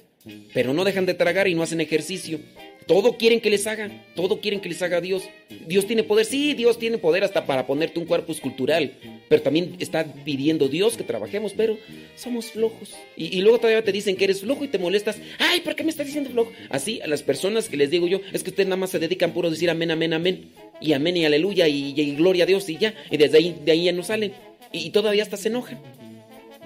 Pero 0.53 0.73
no 0.73 0.83
dejan 0.83 1.05
de 1.05 1.13
tragar 1.13 1.47
y 1.47 1.55
no 1.55 1.63
hacen 1.63 1.81
ejercicio. 1.81 2.39
Todo 2.87 3.17
quieren 3.17 3.39
que 3.39 3.49
les 3.49 3.65
hagan, 3.67 4.03
todo 4.15 4.41
quieren 4.41 4.59
que 4.59 4.69
les 4.69 4.81
haga 4.81 4.99
Dios. 4.99 5.23
Dios 5.67 5.87
tiene 5.87 6.03
poder, 6.03 6.25
sí, 6.25 6.53
Dios 6.53 6.77
tiene 6.77 6.97
poder 6.97 7.23
hasta 7.23 7.45
para 7.45 7.65
ponerte 7.65 7.99
un 7.99 8.05
cuerpo 8.05 8.31
escultural, 8.31 8.93
pero 9.29 9.41
también 9.41 9.75
está 9.79 10.05
pidiendo 10.25 10.67
Dios 10.67 10.97
que 10.97 11.03
trabajemos, 11.03 11.53
pero 11.55 11.77
somos 12.15 12.51
flojos. 12.51 12.93
Y, 13.15 13.41
luego 13.41 13.59
todavía 13.59 13.83
te 13.83 13.91
dicen 13.91 14.15
que 14.15 14.25
eres 14.25 14.41
flojo 14.41 14.63
y 14.65 14.67
te 14.67 14.79
molestas. 14.79 15.17
Ay, 15.39 15.61
¿por 15.61 15.75
qué 15.75 15.83
me 15.83 15.91
estás 15.91 16.07
diciendo 16.07 16.29
flojo? 16.31 16.51
Así 16.69 16.99
a 17.01 17.07
las 17.07 17.23
personas 17.23 17.69
que 17.69 17.77
les 17.77 17.89
digo 17.89 18.07
yo, 18.07 18.19
es 18.33 18.43
que 18.43 18.49
ustedes 18.49 18.67
nada 18.67 18.77
más 18.77 18.89
se 18.89 18.99
dedican 18.99 19.31
puro 19.31 19.47
a 19.47 19.51
decir 19.51 19.69
amén, 19.69 19.91
amén, 19.91 20.13
amén, 20.13 20.49
y 20.81 20.93
amén 20.93 21.17
y 21.17 21.25
aleluya 21.25 21.67
y, 21.67 22.15
gloria 22.15 22.43
a 22.43 22.47
Dios 22.47 22.67
y 22.69 22.77
ya, 22.77 22.93
y 23.09 23.17
desde 23.17 23.37
ahí, 23.37 23.55
de 23.63 23.71
ahí 23.71 23.85
ya 23.85 23.93
no 23.93 24.03
salen. 24.03 24.33
Y, 24.71 24.89
todavía 24.89 25.23
hasta 25.23 25.37
se 25.37 25.49
enojan. 25.49 25.79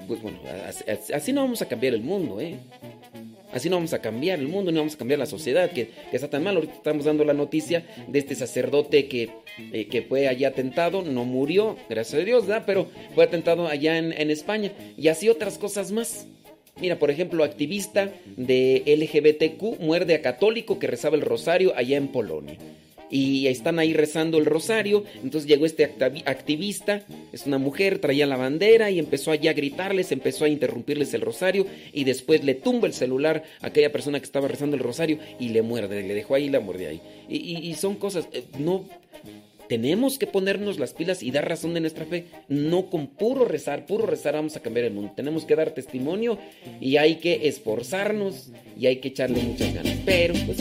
Pues 0.07 0.21
bueno, 0.21 0.39
así 1.13 1.33
no 1.33 1.41
vamos 1.41 1.61
a 1.61 1.67
cambiar 1.67 1.93
el 1.93 2.01
mundo, 2.01 2.39
¿eh? 2.39 2.55
Así 3.51 3.69
no 3.69 3.77
vamos 3.77 3.93
a 3.93 3.99
cambiar 3.99 4.39
el 4.39 4.47
mundo, 4.47 4.71
no 4.71 4.79
vamos 4.79 4.95
a 4.95 4.97
cambiar 4.97 5.19
la 5.19 5.25
sociedad 5.25 5.71
que, 5.71 5.89
está 6.11 6.29
tan 6.29 6.43
mal. 6.43 6.55
Ahorita 6.55 6.73
estamos 6.73 7.05
dando 7.05 7.23
la 7.23 7.33
noticia 7.33 7.85
de 8.07 8.19
este 8.19 8.35
sacerdote 8.35 9.07
que, 9.07 9.29
eh, 9.71 9.87
que 9.87 10.01
fue 10.01 10.27
allá 10.27 10.49
atentado, 10.49 11.01
no 11.01 11.25
murió, 11.25 11.77
gracias 11.89 12.21
a 12.21 12.25
Dios, 12.25 12.45
¿verdad? 12.45 12.63
pero 12.65 12.89
fue 13.15 13.23
atentado 13.23 13.67
allá 13.67 13.97
en, 13.97 14.11
en 14.13 14.31
España. 14.31 14.71
Y 14.97 15.07
así 15.07 15.29
otras 15.29 15.57
cosas 15.57 15.91
más. 15.91 16.27
Mira, 16.79 16.99
por 16.99 17.09
ejemplo, 17.09 17.43
activista 17.43 18.11
de 18.35 18.83
LGBTQ 18.85 19.79
muerde 19.79 20.13
a 20.13 20.21
católico 20.21 20.77
que 20.77 20.87
rezaba 20.87 21.15
el 21.15 21.23
rosario 21.23 21.73
allá 21.75 21.97
en 21.97 22.09
Polonia 22.09 22.57
y 23.09 23.47
están 23.47 23.79
ahí 23.79 23.93
rezando 23.93 24.37
el 24.37 24.45
rosario. 24.45 25.03
Entonces 25.23 25.47
llegó 25.47 25.65
este 25.65 25.83
activista, 26.25 27.03
es 27.31 27.45
una 27.45 27.57
mujer, 27.57 27.99
traía 27.99 28.25
la 28.25 28.37
bandera 28.37 28.91
y 28.91 28.99
empezó 28.99 29.31
allá 29.31 29.51
a 29.51 29.53
gritarles, 29.53 30.11
empezó 30.11 30.45
a 30.45 30.49
interrumpirles 30.49 31.13
el 31.13 31.21
rosario 31.21 31.65
y 31.93 32.03
después 32.03 32.43
le 32.43 32.55
tumba 32.55 32.87
el 32.87 32.93
celular 32.93 33.43
a 33.61 33.67
aquella 33.67 33.91
persona 33.91 34.19
que 34.19 34.25
estaba 34.25 34.47
rezando 34.47 34.75
el 34.75 34.83
rosario 34.83 35.19
y 35.39 35.49
le 35.49 35.61
muerde, 35.61 36.03
le 36.03 36.13
dejó 36.13 36.35
ahí 36.35 36.49
la 36.49 36.59
muerde 36.59 36.87
ahí. 36.87 37.01
Y, 37.29 37.73
son 37.75 37.95
cosas, 37.95 38.27
eh, 38.31 38.43
no... 38.59 38.85
Tenemos 39.67 40.17
que 40.17 40.27
ponernos 40.27 40.79
las 40.79 40.93
pilas 40.93 41.21
y 41.21 41.31
dar 41.31 41.49
razón 41.49 41.73
de 41.73 41.81
nuestra 41.81 42.05
fe. 42.05 42.27
No 42.47 42.89
con 42.89 43.07
puro 43.07 43.43
rezar, 43.43 43.85
puro 43.85 44.05
rezar 44.05 44.35
vamos 44.35 44.55
a 44.55 44.61
cambiar 44.61 44.85
el 44.85 44.93
mundo. 44.93 45.11
Tenemos 45.13 45.43
que 45.43 45.57
dar 45.57 45.71
testimonio 45.71 46.39
y 46.79 46.95
hay 46.95 47.15
que 47.15 47.49
esforzarnos 47.49 48.49
y 48.79 48.85
hay 48.85 49.01
que 49.01 49.09
echarle 49.09 49.41
muchas 49.41 49.73
ganas. 49.73 49.97
Pero, 50.05 50.35
pues, 50.45 50.57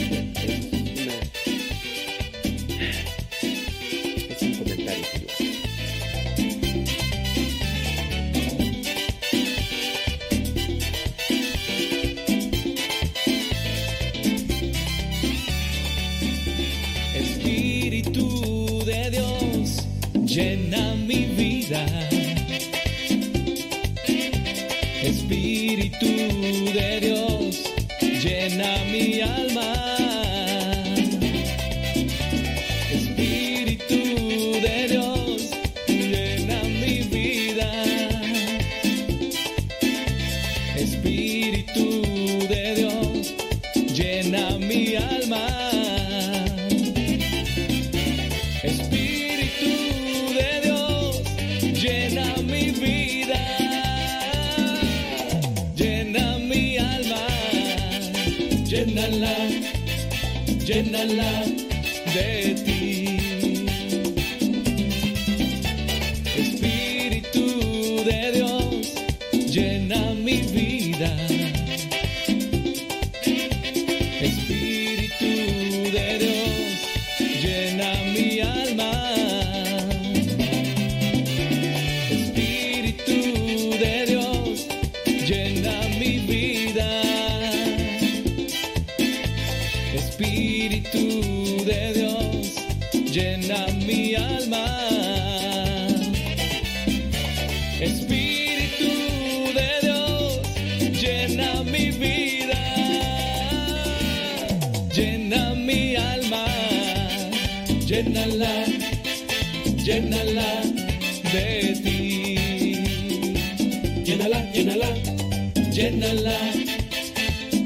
llena 20.37 20.93
mi 20.93 21.25
vida. 21.35 21.83
Espíritu 25.01 26.36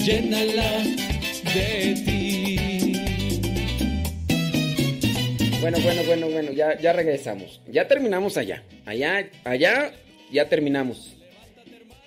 llénala 0.04 0.84
de 1.54 1.96
ti. 2.06 2.42
Bueno, 5.62 5.78
bueno, 5.84 6.04
bueno, 6.06 6.30
bueno, 6.30 6.52
ya, 6.52 6.80
ya 6.80 6.92
regresamos. 6.92 7.62
Ya 7.72 7.88
terminamos 7.88 8.36
allá. 8.38 8.64
Allá, 8.86 9.30
allá, 9.44 9.94
ya 10.32 10.50
terminamos. 10.50 11.16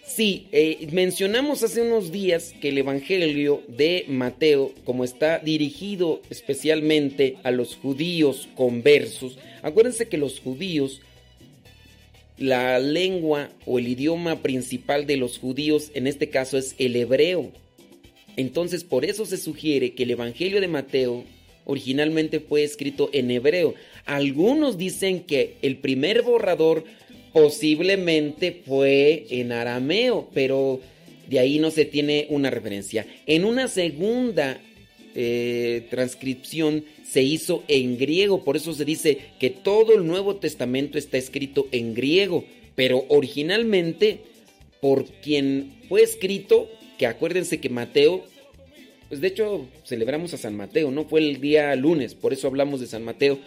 Sí, 0.04 0.48
eh, 0.52 0.88
mencionamos 0.92 1.62
hace 1.62 1.82
unos 1.82 2.12
días 2.12 2.52
que 2.60 2.68
el 2.68 2.78
Evangelio 2.78 3.62
de 3.68 4.04
Mateo, 4.08 4.72
como 4.84 5.04
está 5.04 5.38
dirigido 5.38 6.20
especialmente 6.30 7.38
a 7.42 7.50
los 7.50 7.76
judíos 7.76 8.48
conversos, 8.54 9.38
acuérdense 9.62 10.08
que 10.08 10.18
los 10.18 10.40
judíos, 10.40 11.00
la 12.38 12.78
lengua 12.80 13.50
o 13.66 13.78
el 13.78 13.88
idioma 13.88 14.42
principal 14.42 15.06
de 15.06 15.16
los 15.16 15.38
judíos 15.38 15.90
en 15.94 16.06
este 16.06 16.28
caso 16.28 16.58
es 16.58 16.74
el 16.78 16.96
hebreo. 16.96 17.52
Entonces 18.36 18.84
por 18.84 19.04
eso 19.04 19.26
se 19.26 19.36
sugiere 19.36 19.94
que 19.94 20.04
el 20.04 20.10
Evangelio 20.10 20.60
de 20.60 20.68
Mateo 20.68 21.24
originalmente 21.64 22.40
fue 22.40 22.62
escrito 22.62 23.10
en 23.12 23.30
hebreo. 23.30 23.74
Algunos 24.04 24.76
dicen 24.76 25.20
que 25.20 25.56
el 25.62 25.78
primer 25.78 26.22
borrador 26.22 26.84
posiblemente 27.32 28.62
fue 28.64 29.26
en 29.30 29.52
arameo, 29.52 30.28
pero 30.32 30.80
de 31.28 31.38
ahí 31.38 31.58
no 31.58 31.70
se 31.70 31.84
tiene 31.84 32.26
una 32.30 32.50
referencia. 32.50 33.06
En 33.26 33.44
una 33.44 33.68
segunda 33.68 34.60
eh, 35.14 35.86
transcripción 35.90 36.84
se 37.04 37.22
hizo 37.22 37.64
en 37.68 37.96
griego, 37.98 38.44
por 38.44 38.56
eso 38.56 38.74
se 38.74 38.84
dice 38.84 39.18
que 39.38 39.50
todo 39.50 39.94
el 39.94 40.06
Nuevo 40.06 40.36
Testamento 40.36 40.98
está 40.98 41.16
escrito 41.16 41.66
en 41.72 41.94
griego, 41.94 42.44
pero 42.74 43.04
originalmente 43.08 44.20
por 44.80 45.06
quien 45.06 45.72
fue 45.88 46.02
escrito, 46.02 46.68
que 47.04 47.08
acuérdense 47.08 47.60
que 47.60 47.68
Mateo, 47.68 48.24
pues 49.10 49.20
de 49.20 49.28
hecho 49.28 49.66
celebramos 49.84 50.32
a 50.32 50.38
San 50.38 50.56
Mateo, 50.56 50.90
¿no? 50.90 51.04
Fue 51.04 51.20
el 51.20 51.38
día 51.38 51.76
lunes, 51.76 52.14
por 52.14 52.32
eso 52.32 52.46
hablamos 52.46 52.80
de 52.80 52.86
San 52.86 53.04
Mateo. 53.04 53.38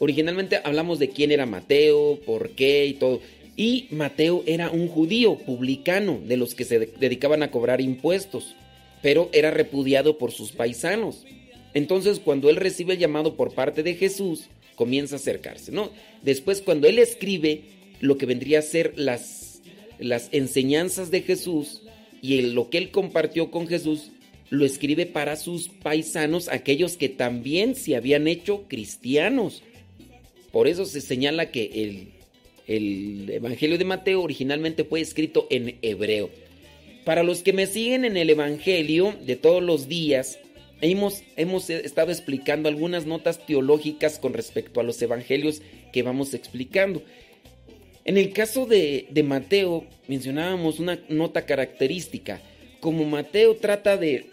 Originalmente 0.00 0.60
hablamos 0.62 0.98
de 0.98 1.08
quién 1.08 1.32
era 1.32 1.46
Mateo, 1.46 2.20
por 2.26 2.50
qué 2.50 2.84
y 2.84 2.92
todo. 2.92 3.22
Y 3.56 3.86
Mateo 3.90 4.42
era 4.44 4.68
un 4.70 4.88
judío 4.88 5.38
publicano, 5.38 6.20
de 6.26 6.36
los 6.36 6.54
que 6.54 6.66
se 6.66 6.78
de- 6.78 6.90
dedicaban 7.00 7.42
a 7.42 7.50
cobrar 7.50 7.80
impuestos, 7.80 8.54
pero 9.00 9.30
era 9.32 9.50
repudiado 9.50 10.18
por 10.18 10.30
sus 10.32 10.52
paisanos. 10.52 11.24
Entonces, 11.72 12.20
cuando 12.20 12.50
él 12.50 12.56
recibe 12.56 12.92
el 12.92 12.98
llamado 12.98 13.34
por 13.34 13.54
parte 13.54 13.82
de 13.82 13.94
Jesús, 13.94 14.48
comienza 14.74 15.14
a 15.14 15.18
acercarse, 15.20 15.72
¿no? 15.72 15.88
Después, 16.20 16.60
cuando 16.60 16.86
él 16.86 16.98
escribe 16.98 17.62
lo 18.00 18.18
que 18.18 18.26
vendría 18.26 18.58
a 18.58 18.62
ser 18.62 18.92
las, 18.96 19.62
las 19.98 20.28
enseñanzas 20.32 21.10
de 21.10 21.22
Jesús 21.22 21.80
y 22.24 22.40
lo 22.40 22.70
que 22.70 22.78
él 22.78 22.90
compartió 22.90 23.50
con 23.50 23.68
Jesús, 23.68 24.10
lo 24.48 24.64
escribe 24.64 25.04
para 25.04 25.36
sus 25.36 25.68
paisanos, 25.68 26.48
aquellos 26.48 26.96
que 26.96 27.10
también 27.10 27.74
se 27.74 27.96
habían 27.96 28.28
hecho 28.28 28.64
cristianos. 28.66 29.62
Por 30.50 30.66
eso 30.66 30.86
se 30.86 31.02
señala 31.02 31.50
que 31.50 31.64
el, 31.74 32.08
el 32.66 33.28
Evangelio 33.28 33.76
de 33.76 33.84
Mateo 33.84 34.22
originalmente 34.22 34.84
fue 34.84 35.02
escrito 35.02 35.46
en 35.50 35.76
hebreo. 35.82 36.30
Para 37.04 37.24
los 37.24 37.42
que 37.42 37.52
me 37.52 37.66
siguen 37.66 38.06
en 38.06 38.16
el 38.16 38.30
Evangelio 38.30 39.14
de 39.26 39.36
todos 39.36 39.62
los 39.62 39.86
días, 39.86 40.38
hemos, 40.80 41.22
hemos 41.36 41.68
estado 41.68 42.10
explicando 42.10 42.70
algunas 42.70 43.04
notas 43.04 43.44
teológicas 43.44 44.18
con 44.18 44.32
respecto 44.32 44.80
a 44.80 44.82
los 44.82 45.02
Evangelios 45.02 45.60
que 45.92 46.02
vamos 46.02 46.32
explicando. 46.32 47.02
En 48.04 48.18
el 48.18 48.32
caso 48.32 48.66
de, 48.66 49.06
de 49.10 49.22
Mateo, 49.22 49.84
mencionábamos 50.08 50.78
una 50.78 50.98
nota 51.08 51.46
característica. 51.46 52.40
Como 52.80 53.04
Mateo 53.04 53.56
trata 53.56 53.96
de 53.96 54.26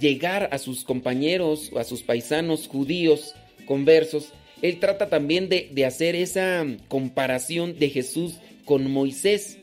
llegar 0.00 0.48
a 0.50 0.58
sus 0.58 0.84
compañeros 0.84 1.70
o 1.72 1.78
a 1.78 1.84
sus 1.84 2.02
paisanos 2.02 2.68
judíos 2.68 3.34
conversos, 3.66 4.32
él 4.62 4.78
trata 4.78 5.10
también 5.10 5.48
de, 5.48 5.68
de 5.72 5.84
hacer 5.84 6.14
esa 6.14 6.64
comparación 6.88 7.78
de 7.78 7.90
Jesús 7.90 8.36
con 8.64 8.90
Moisés, 8.90 9.58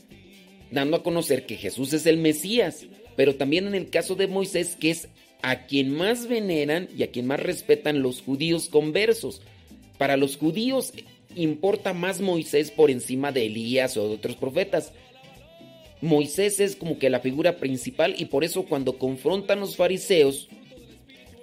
dando 0.71 0.97
a 0.97 1.03
conocer 1.03 1.45
que 1.45 1.55
Jesús 1.55 1.93
es 1.93 2.05
el 2.05 2.17
Mesías, 2.17 2.85
pero 3.15 3.35
también 3.35 3.65
en 3.65 3.75
el 3.75 3.89
caso 3.89 4.15
de 4.15 4.27
Moisés, 4.27 4.77
que 4.79 4.91
es 4.91 5.07
a 5.41 5.65
quien 5.65 5.91
más 5.91 6.27
veneran 6.27 6.87
y 6.95 7.03
a 7.03 7.11
quien 7.11 7.25
más 7.25 7.39
respetan 7.39 8.03
los 8.03 8.21
judíos 8.21 8.69
conversos. 8.69 9.41
Para 9.97 10.17
los 10.17 10.37
judíos 10.37 10.93
importa 11.41 11.93
más 11.93 12.21
Moisés 12.21 12.71
por 12.71 12.91
encima 12.91 13.31
de 13.31 13.45
Elías 13.45 13.97
o 13.97 14.07
de 14.07 14.15
otros 14.15 14.35
profetas. 14.35 14.91
Moisés 16.01 16.59
es 16.59 16.75
como 16.75 16.97
que 16.97 17.09
la 17.09 17.19
figura 17.19 17.57
principal 17.57 18.15
y 18.17 18.25
por 18.25 18.43
eso 18.43 18.63
cuando 18.63 18.97
confrontan 18.97 19.59
los 19.59 19.75
fariseos 19.75 20.47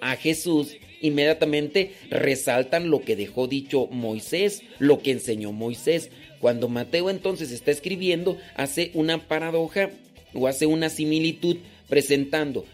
a 0.01 0.15
Jesús, 0.15 0.77
inmediatamente 1.01 1.93
resaltan 2.09 2.89
lo 2.89 3.01
que 3.01 3.15
dejó 3.15 3.47
dicho 3.47 3.87
Moisés, 3.91 4.63
lo 4.79 4.99
que 4.99 5.11
enseñó 5.11 5.51
Moisés. 5.51 6.09
Cuando 6.39 6.69
Mateo 6.69 7.09
entonces 7.09 7.51
está 7.51 7.71
escribiendo, 7.71 8.37
hace 8.55 8.91
una 8.93 9.27
paradoja 9.27 9.89
o 10.33 10.47
hace 10.47 10.65
una 10.65 10.89
similitud 10.89 11.57
presentando 11.89 12.65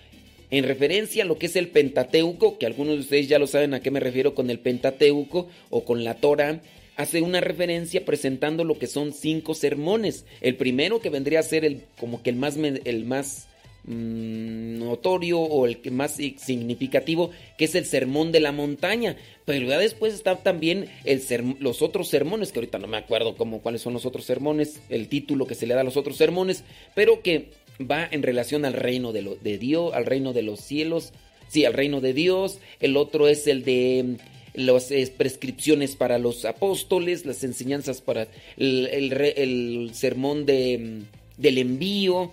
en 0.54 0.66
referencia 0.66 1.24
a 1.24 1.26
lo 1.26 1.40
que 1.40 1.48
es 1.48 1.56
el 1.56 1.70
Pentateuco, 1.70 2.60
que 2.60 2.66
algunos 2.66 2.96
de 2.96 3.02
ustedes 3.02 3.28
ya 3.28 3.40
lo 3.40 3.48
saben 3.48 3.74
a 3.74 3.80
qué 3.80 3.90
me 3.90 4.00
refiero 4.00 4.36
con 4.36 4.50
el 4.50 4.60
Pentateuco 4.60 5.48
o 5.70 5.84
con 5.84 6.04
la 6.04 6.16
Torah, 6.16 6.62
hace 6.96 7.22
una 7.22 7.42
referencia 7.42 8.06
presentando 8.06 8.64
lo 8.64 8.78
que 8.78 8.88
son 8.88 9.14
cinco 9.14 9.54
sermones. 9.54 10.26
El 10.42 10.56
primero 10.56 11.00
que 11.02 11.10
vendría 11.10 11.40
a 11.40 11.44
ser 11.44 11.66
el 11.66 11.84
como 12.00 12.22
que 12.24 12.30
el 12.30 12.36
más 12.36 12.56
el 12.58 13.06
más 13.06 13.48
mm, 13.86 14.80
notorio 14.80 15.40
o 15.40 15.66
el 15.66 15.80
más 15.92 16.16
si- 16.16 16.36
significativo, 16.40 17.32
que 17.58 17.66
es 17.66 17.76
el 17.76 17.86
sermón 17.86 18.32
de 18.32 18.40
la 18.40 18.52
montaña. 18.52 19.18
Pero 19.46 19.68
ya 19.68 19.78
después 19.78 20.14
está 20.14 20.38
también 20.38 20.86
el 21.04 21.22
los 21.60 21.82
otros 21.82 22.08
sermones, 22.10 22.52
que 22.52 22.60
ahorita 22.60 22.80
no 22.80 22.88
me 22.88 22.98
acuerdo 22.98 23.36
cómo, 23.36 23.62
cuáles 23.62 23.82
son 23.82 23.94
los 23.94 24.06
otros 24.06 24.26
sermones, 24.26 24.80
el 24.90 25.08
título 25.10 25.46
que 25.48 25.56
se 25.56 25.68
le 25.68 25.74
da 25.74 25.82
a 25.82 25.86
los 25.86 25.98
otros 25.98 26.18
sermones, 26.18 26.64
pero 26.96 27.22
que 27.22 27.50
va 27.82 28.08
en 28.10 28.24
relación 28.24 28.66
al 28.66 28.74
reino 28.74 29.12
de, 29.12 29.22
lo- 29.24 29.36
de 29.36 29.58
Dios, 29.58 29.94
al 29.94 30.06
reino 30.06 30.32
de 30.34 30.44
los 30.44 30.60
cielos, 30.62 31.12
sí, 31.48 31.66
al 31.66 31.74
reino 31.74 32.02
de 32.02 32.14
Dios. 32.14 32.60
El 32.80 32.96
otro 32.98 33.28
es 33.28 33.48
el 33.48 33.64
de 33.64 34.16
las 34.54 34.92
prescripciones 35.18 35.96
para 35.96 36.18
los 36.18 36.46
apóstoles, 36.46 37.26
las 37.26 37.44
enseñanzas 37.44 38.02
para 38.02 38.28
el, 38.58 38.88
el 38.88 39.14
el 39.14 39.92
sermón 39.94 40.46
de, 40.46 40.78
mm, 40.78 41.42
del 41.42 41.58
envío 41.58 42.32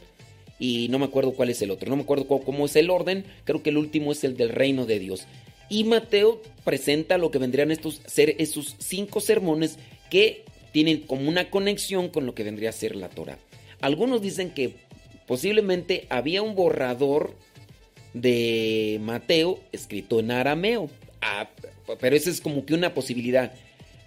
y 0.59 0.89
no 0.89 0.99
me 0.99 1.07
acuerdo 1.07 1.33
cuál 1.33 1.51
es 1.51 1.63
el 1.63 1.71
otro, 1.71 1.89
no 1.89 1.97
me 1.97 2.03
acuerdo 2.03 2.27
cómo, 2.27 2.45
cómo 2.45 2.67
es 2.67 2.77
el 2.77 2.91
orden, 2.91 3.25
creo 3.45 3.63
que 3.63 3.71
el 3.71 3.79
último 3.79 4.13
es 4.13 4.25
el 4.25 4.37
del 4.37 4.51
reino 4.51 4.85
de 4.85 4.99
Dios. 4.99 5.27
Y 5.71 5.85
Mateo 5.85 6.43
presenta 6.65 7.17
lo 7.17 7.31
que 7.31 7.39
vendrían 7.39 7.71
estos 7.71 8.03
ser 8.07 8.35
esos 8.39 8.77
cinco 8.79 9.21
sermones 9.21 9.79
que 10.11 10.45
tienen 10.73 11.01
como 11.01 11.29
una 11.29 11.49
conexión 11.49 12.09
con 12.09 12.27
lo 12.27 12.35
que 12.35 12.43
vendría 12.43 12.71
a 12.71 12.73
ser 12.73 12.97
la 12.97 13.09
Torah. 13.09 13.39
Algunos 13.81 14.21
dicen 14.21 14.51
que 14.51 14.75
posiblemente 15.27 16.07
había 16.11 16.43
un 16.43 16.55
borrador 16.55 17.35
de 18.13 18.99
Mateo 19.01 19.61
escrito 19.73 20.21
en 20.21 20.33
arameo. 20.33 20.91
Ah, 21.23 21.49
pero 21.99 22.17
esa 22.17 22.31
es 22.31 22.41
como 22.41 22.65
que 22.67 22.75
una 22.75 22.95
posibilidad. 22.95 23.53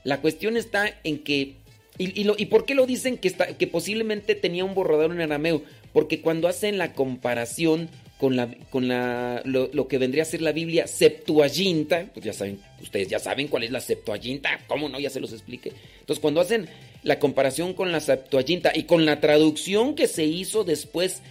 La 0.04 0.22
cuestión 0.22 0.58
está 0.58 0.94
en 1.04 1.20
que. 1.20 1.56
¿Y, 1.98 2.24
lo- 2.24 2.36
y 2.38 2.48
por 2.48 2.66
qué 2.66 2.74
lo 2.74 2.86
dicen 2.88 3.18
que, 3.18 3.28
está, 3.28 3.56
que 3.58 3.68
posiblemente 3.68 4.34
tenía 4.36 4.66
un 4.66 4.74
borrador 4.74 5.12
en 5.12 5.22
arameo? 5.22 5.62
Porque 5.94 6.22
cuando 6.22 6.48
hacen 6.48 6.78
la 6.80 6.94
comparación 6.94 7.88
con 8.18 8.36
la 8.36 8.48
con 8.70 8.88
la 8.88 9.42
lo, 9.46 9.70
lo 9.74 9.88
que 9.88 9.98
vendría 10.00 10.24
a 10.24 10.26
ser 10.26 10.42
la 10.42 10.52
Biblia 10.54 10.88
Septuaginta, 10.88 12.08
pues 12.14 12.26
ya 12.26 12.34
saben, 12.34 12.60
ustedes 12.82 13.08
ya 13.10 13.20
saben 13.20 13.48
cuál 13.48 13.64
es 13.64 13.72
la 13.72 13.80
Septuaginta, 13.80 14.60
¿cómo 14.68 14.90
no? 14.90 15.00
Ya 15.00 15.10
se 15.10 15.20
los 15.20 15.34
expliqué. 15.34 15.72
Entonces, 16.00 16.20
cuando 16.22 16.42
hacen 16.42 16.68
la 17.04 17.20
comparación 17.20 17.74
con 17.74 17.92
la 17.92 18.00
Septuaginta 18.00 18.72
y 18.74 18.84
con 18.84 19.06
la 19.06 19.20
traducción 19.20 19.94
que 19.96 20.08
se 20.08 20.24
hizo 20.26 20.64
después 20.64 21.22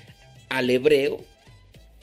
al 0.48 0.70
hebreo 0.70 1.20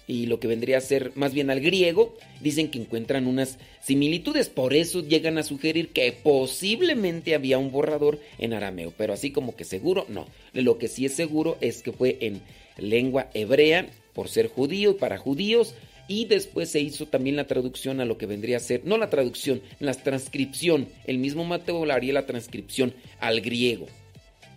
y 0.10 0.26
lo 0.26 0.40
que 0.40 0.48
vendría 0.48 0.80
a 0.80 0.82
ser 0.82 1.12
más 1.14 1.36
bien 1.36 1.52
al 1.52 1.60
griego, 1.60 2.18
dicen 2.42 2.72
que 2.72 2.80
encuentran 2.80 3.28
unas 3.28 3.60
similitudes, 3.80 4.50
por 4.50 4.74
eso 4.74 5.02
llegan 5.02 5.38
a 5.38 5.44
sugerir 5.44 5.90
que 5.90 6.12
posiblemente 6.12 7.36
había 7.36 7.60
un 7.60 7.72
borrador 7.72 8.20
en 8.40 8.54
arameo, 8.54 8.92
pero 8.98 9.14
así 9.14 9.30
como 9.30 9.56
que 9.56 9.66
seguro, 9.66 10.08
no. 10.10 10.26
Lo 10.52 10.80
que 10.80 10.88
sí 10.88 11.06
es 11.06 11.14
seguro 11.14 11.60
es 11.62 11.84
que 11.84 11.92
fue 11.92 12.18
en 12.22 12.42
lengua 12.76 13.30
hebrea 13.36 13.88
por 14.14 14.30
ser 14.30 14.48
judío 14.48 14.98
para 14.98 15.20
judíos 15.20 15.76
y 16.08 16.26
después 16.26 16.72
se 16.72 16.80
hizo 16.80 17.06
también 17.06 17.36
la 17.36 17.46
traducción 17.46 18.02
a 18.02 18.06
lo 18.06 18.18
que 18.18 18.26
vendría 18.26 18.58
a 18.58 18.62
ser, 18.62 18.82
no 18.86 18.98
la 18.98 19.12
traducción, 19.12 19.62
la 19.80 19.94
transcripción, 19.94 20.88
el 21.06 21.20
mismo 21.20 21.46
Mateo 21.46 21.84
haría 21.92 22.14
la 22.14 22.26
transcripción 22.26 22.96
al 23.20 23.42
griego 23.42 23.86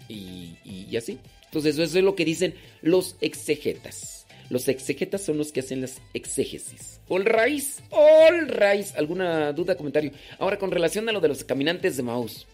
y, 0.08 0.96
así. 0.96 1.18
Entonces 1.44 1.78
eso 1.78 1.98
es 1.98 2.04
lo 2.04 2.14
que 2.14 2.24
dicen 2.24 2.54
los 2.80 3.16
exegetas. 3.20 4.21
Los 4.52 4.68
exegetas 4.68 5.22
son 5.22 5.38
los 5.38 5.50
que 5.50 5.60
hacen 5.60 5.80
las 5.80 6.02
exégesis. 6.12 7.00
All 7.08 7.24
raíz, 7.24 7.78
all 7.88 8.48
raíz. 8.48 8.92
¿Alguna 8.96 9.50
duda, 9.54 9.78
comentario? 9.78 10.10
Ahora, 10.38 10.58
con 10.58 10.70
relación 10.70 11.08
a 11.08 11.12
lo 11.12 11.22
de 11.22 11.28
los 11.28 11.42
caminantes 11.42 11.96
de 11.96 12.02
Maús. 12.02 12.46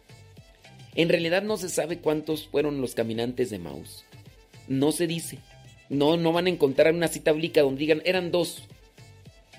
En 0.94 1.08
realidad 1.08 1.42
no 1.42 1.56
se 1.56 1.68
sabe 1.68 1.98
cuántos 1.98 2.46
fueron 2.46 2.80
los 2.80 2.94
caminantes 2.94 3.50
de 3.50 3.58
Maús. 3.58 4.04
No 4.68 4.92
se 4.92 5.08
dice. 5.08 5.40
No, 5.88 6.16
no 6.16 6.32
van 6.32 6.46
a 6.46 6.50
encontrar 6.50 6.94
una 6.94 7.08
cita 7.08 7.32
bíblica 7.32 7.62
donde 7.62 7.80
digan, 7.80 8.00
eran 8.04 8.30
dos. 8.30 8.62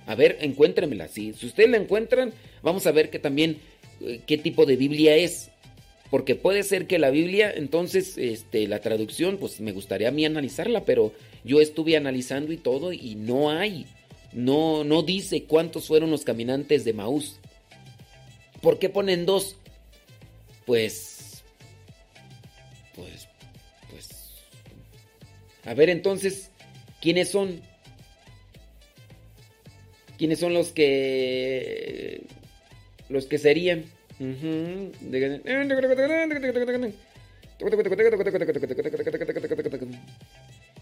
A 0.05 0.15
ver, 0.15 0.37
encuéntremela. 0.39 1.09
Si, 1.09 1.33
si 1.33 1.45
ustedes 1.45 1.69
la 1.69 1.75
encuentran, 1.75 2.31
vamos 2.63 2.87
a 2.87 2.93
ver 2.93 3.09
que 3.09 3.19
también 3.19 3.57
eh, 3.99 4.21
qué 4.25 4.37
tipo 4.37 4.65
de 4.65 4.77
Biblia 4.77 5.17
es. 5.17 5.51
Porque 6.09 6.35
puede 6.35 6.63
ser 6.63 6.87
que 6.87 6.99
la 6.99 7.09
Biblia, 7.09 7.51
entonces, 7.53 8.17
este, 8.17 8.65
la 8.69 8.79
traducción, 8.79 9.39
pues 9.39 9.59
me 9.59 9.73
gustaría 9.73 10.07
a 10.07 10.11
mí 10.11 10.23
analizarla, 10.23 10.85
pero 10.85 11.11
yo 11.43 11.61
estuve 11.61 11.97
analizando 11.97 12.51
y 12.51 12.57
todo 12.57 12.93
y 12.93 13.15
no 13.15 13.49
hay. 13.49 13.85
No, 14.33 14.83
no 14.83 15.01
dice 15.01 15.43
cuántos 15.43 15.87
fueron 15.87 16.11
los 16.11 16.23
caminantes 16.23 16.85
de 16.85 16.93
Maús. 16.93 17.39
¿Por 18.61 18.79
qué 18.79 18.89
ponen 18.89 19.25
dos? 19.25 19.55
Pues. 20.65 21.43
Pues. 22.95 23.27
Pues. 23.89 24.09
A 25.65 25.73
ver 25.73 25.89
entonces, 25.89 26.51
¿quiénes 27.01 27.29
son? 27.29 27.61
¿Quiénes 30.17 30.39
son 30.39 30.53
los 30.53 30.71
que. 30.71 32.23
los 33.07 33.25
que 33.25 33.37
serían? 33.37 33.85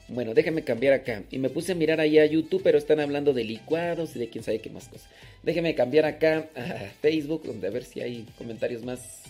Bueno, 0.09 0.33
déjame 0.33 0.63
cambiar 0.63 0.93
acá. 0.93 1.23
Y 1.31 1.37
me 1.37 1.49
puse 1.49 1.73
a 1.73 1.75
mirar 1.75 1.99
ahí 1.99 2.17
a 2.17 2.25
YouTube, 2.25 2.61
pero 2.63 2.77
están 2.77 2.99
hablando 2.99 3.33
de 3.33 3.43
licuados 3.43 4.15
y 4.15 4.19
de 4.19 4.29
quién 4.29 4.43
sabe 4.43 4.59
qué 4.59 4.69
más 4.69 4.87
cosas. 4.87 5.09
Déjame 5.43 5.75
cambiar 5.75 6.05
acá 6.05 6.49
a 6.55 6.91
Facebook, 7.01 7.43
donde 7.43 7.67
a 7.67 7.71
ver 7.71 7.83
si 7.83 7.99
hay 7.99 8.25
comentarios 8.37 8.83
más. 8.83 9.23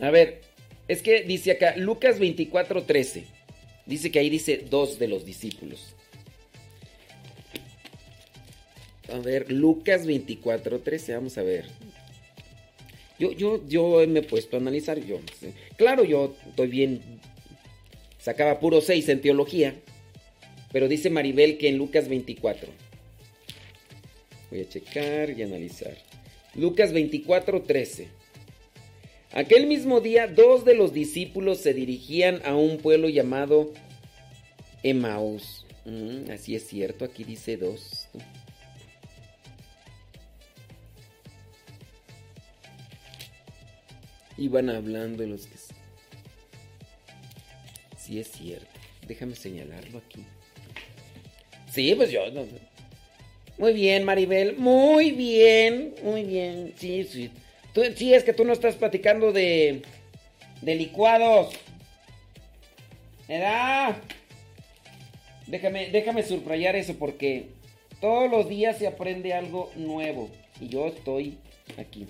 A 0.00 0.10
ver, 0.10 0.40
es 0.88 1.02
que 1.02 1.22
dice 1.22 1.52
acá, 1.52 1.76
Lucas 1.76 2.18
24:13. 2.18 3.24
Dice 3.86 4.10
que 4.10 4.18
ahí 4.18 4.30
dice 4.30 4.64
dos 4.70 4.98
de 4.98 5.08
los 5.08 5.26
discípulos. 5.26 5.94
A 9.12 9.18
ver, 9.18 9.52
Lucas 9.52 10.06
24:13, 10.06 11.14
vamos 11.14 11.36
a 11.36 11.42
ver. 11.42 11.66
Yo, 13.18 13.32
yo, 13.32 13.66
yo 13.68 14.04
me 14.08 14.20
he 14.20 14.22
puesto 14.22 14.56
a 14.56 14.60
analizar, 14.60 14.98
yo. 14.98 15.20
Claro, 15.76 16.04
yo 16.04 16.34
estoy 16.48 16.68
bien. 16.68 17.00
Sacaba 18.18 18.58
puro 18.58 18.80
6 18.80 19.08
en 19.08 19.20
teología. 19.20 19.74
Pero 20.72 20.88
dice 20.88 21.10
Maribel 21.10 21.56
que 21.56 21.68
en 21.68 21.78
Lucas 21.78 22.08
24. 22.08 22.68
Voy 24.50 24.60
a 24.60 24.68
checar 24.68 25.30
y 25.30 25.42
analizar. 25.42 25.96
Lucas 26.54 26.92
24, 26.92 27.62
13. 27.62 28.08
Aquel 29.32 29.66
mismo 29.66 30.00
día, 30.00 30.28
dos 30.28 30.64
de 30.64 30.74
los 30.74 30.92
discípulos 30.92 31.58
se 31.58 31.74
dirigían 31.74 32.40
a 32.44 32.54
un 32.54 32.78
pueblo 32.78 33.08
llamado 33.08 33.72
Emaús. 34.84 35.66
Mm, 35.84 36.30
así 36.30 36.54
es 36.54 36.66
cierto, 36.66 37.04
aquí 37.04 37.24
dice 37.24 37.56
dos. 37.56 38.08
Iban 44.36 44.70
hablando 44.70 45.22
de 45.22 45.28
los 45.28 45.46
que... 45.46 45.54
Sí 47.96 48.18
es 48.18 48.30
cierto. 48.30 48.66
Déjame 49.06 49.34
señalarlo 49.34 49.98
aquí. 49.98 50.24
Sí, 51.70 51.94
pues 51.94 52.10
yo... 52.10 52.30
no- 52.30 52.46
Muy 53.58 53.72
bien, 53.72 54.04
Maribel. 54.04 54.56
Muy 54.56 55.12
bien. 55.12 55.94
Muy 56.02 56.24
bien. 56.24 56.74
Sí, 56.76 57.04
sí. 57.04 57.30
Sí, 57.96 58.14
es 58.14 58.24
que 58.24 58.32
tú 58.32 58.44
no 58.44 58.52
estás 58.52 58.76
platicando 58.76 59.32
de... 59.32 59.82
De 60.62 60.74
licuados. 60.74 61.54
¿Edad? 63.28 63.96
Déjame, 65.46 65.90
déjame 65.90 66.22
subrayar 66.22 66.74
eso 66.76 66.94
porque 66.94 67.48
todos 68.00 68.30
los 68.30 68.48
días 68.48 68.78
se 68.78 68.86
aprende 68.86 69.32
algo 69.32 69.70
nuevo. 69.76 70.30
Y 70.60 70.68
yo 70.68 70.86
estoy 70.88 71.38
aquí. 71.78 72.06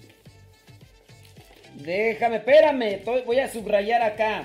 Déjame, 1.74 2.36
espérame. 2.36 3.02
voy 3.26 3.38
a 3.38 3.48
subrayar 3.48 4.02
acá. 4.02 4.44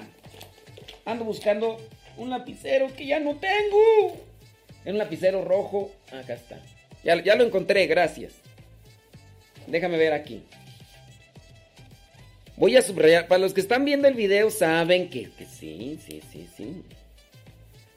Ando 1.05 1.25
buscando 1.25 1.77
un 2.17 2.29
lapicero 2.29 2.87
que 2.95 3.05
ya 3.05 3.19
no 3.19 3.37
tengo. 3.37 4.17
Es 4.83 4.91
un 4.91 4.97
lapicero 4.97 5.43
rojo. 5.43 5.91
Acá 6.11 6.33
está. 6.33 6.59
Ya, 7.03 7.21
ya 7.21 7.35
lo 7.35 7.43
encontré, 7.43 7.87
gracias. 7.87 8.33
Déjame 9.67 9.97
ver 9.97 10.13
aquí. 10.13 10.43
Voy 12.57 12.75
a 12.75 12.81
subrayar. 12.81 13.27
Para 13.27 13.39
los 13.39 13.53
que 13.53 13.61
están 13.61 13.85
viendo 13.85 14.07
el 14.07 14.15
video 14.15 14.49
saben 14.51 15.09
que, 15.09 15.29
que 15.31 15.45
sí, 15.45 15.97
sí, 16.05 16.21
sí, 16.31 16.47
sí. 16.57 16.83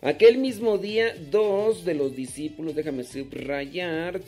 Aquel 0.03 0.39
mismo 0.39 0.79
día, 0.79 1.15
dos 1.31 1.85
de 1.85 1.95
los 1.95 2.15
discípulos, 2.15 2.75
déjame 2.75 3.05
subrayar. 3.05 4.21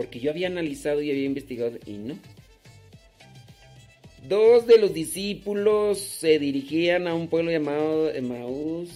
Porque 0.00 0.18
yo 0.18 0.30
había 0.30 0.46
analizado 0.46 1.02
y 1.02 1.10
había 1.10 1.26
investigado 1.26 1.78
y 1.84 1.92
no. 1.92 2.18
Dos 4.26 4.66
de 4.66 4.78
los 4.78 4.94
discípulos 4.94 5.98
se 5.98 6.38
dirigían 6.38 7.06
a 7.06 7.12
un 7.12 7.28
pueblo 7.28 7.50
llamado 7.50 8.10
Emaús. 8.10 8.88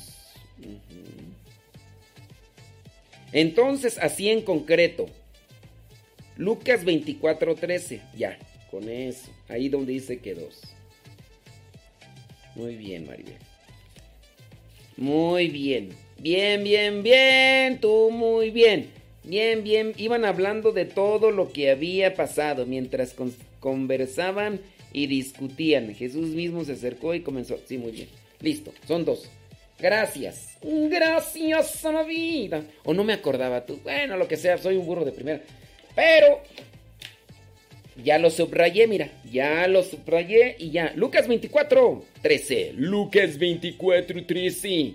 Entonces, 3.33 3.99
así 3.99 4.31
en 4.31 4.41
concreto. 4.41 5.05
Lucas 6.39 6.87
24:13. 6.87 8.01
Ya, 8.17 8.39
con 8.71 8.89
eso. 8.89 9.31
Ahí 9.51 9.69
donde 9.69 9.93
dice 9.93 10.21
que 10.21 10.33
dos. 10.33 10.63
Muy 12.55 12.77
bien, 12.77 13.07
Maribel. 13.07 13.37
Muy 14.97 15.49
bien. 15.49 15.91
Bien, 16.19 16.65
bien, 16.65 17.03
bien. 17.03 17.79
Tú 17.79 18.11
muy 18.11 18.51
bien. 18.51 19.04
Bien, 19.25 19.63
bien. 19.65 19.93
Iban 19.97 20.25
hablando 20.25 20.73
de 20.73 20.85
todo 20.85 21.31
lo 21.31 21.51
que 21.53 21.71
había 21.71 22.15
pasado 22.15 22.67
mientras 22.67 23.15
con- 23.15 23.35
conversaban 23.61 24.61
y 24.93 25.07
discutían. 25.07 25.95
Jesús 25.95 26.29
mismo 26.29 26.65
se 26.65 26.73
acercó 26.73 27.15
y 27.15 27.21
comenzó. 27.21 27.59
Sí, 27.67 27.79
muy 27.79 27.93
bien. 27.93 28.09
Listo. 28.41 28.73
Son 28.87 29.05
dos. 29.05 29.31
Gracias. 29.79 30.57
Gracias 30.63 31.85
a 31.85 31.93
la 31.93 32.03
vida. 32.05 32.63
O 32.85 32.95
no 32.95 33.03
me 33.05 33.13
acordaba 33.15 33.65
tú. 33.67 33.81
Bueno, 33.83 34.17
lo 34.17 34.29
que 34.29 34.37
sea. 34.37 34.59
Soy 34.59 34.77
un 34.77 34.87
burro 34.87 35.05
de 35.05 35.13
primera. 35.13 35.41
Pero 35.97 36.41
ya 38.03 38.19
lo 38.19 38.31
subrayé, 38.31 38.87
mira. 38.87 39.11
Ya 39.33 39.67
lo 39.69 39.83
subrayé 39.83 40.57
y 40.59 40.71
ya. 40.71 40.93
Lucas 40.97 41.27
24, 41.29 42.05
13. 42.23 42.73
Lucas 42.77 43.39
24, 43.39 44.25
13. 44.27 44.95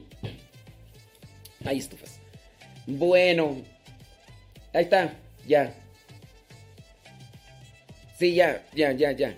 Ahí 1.65 1.77
estufas. 1.79 2.19
Bueno. 2.85 3.57
Ahí 4.73 4.83
está. 4.83 5.13
Ya. 5.47 5.73
Sí, 8.17 8.33
ya, 8.35 8.65
ya, 8.75 8.91
ya, 8.91 9.11
ya. 9.11 9.37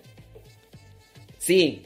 Sí. 1.38 1.84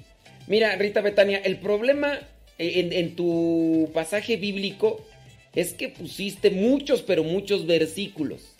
Mira, 0.48 0.76
Rita 0.76 1.02
Betania, 1.02 1.40
el 1.40 1.58
problema 1.58 2.20
en, 2.58 2.94
en 2.94 3.16
tu 3.16 3.90
pasaje 3.94 4.38
bíblico 4.38 5.06
es 5.54 5.74
que 5.74 5.90
pusiste 5.90 6.52
muchos, 6.52 7.02
pero 7.02 7.24
muchos 7.24 7.66
versículos. 7.66 8.56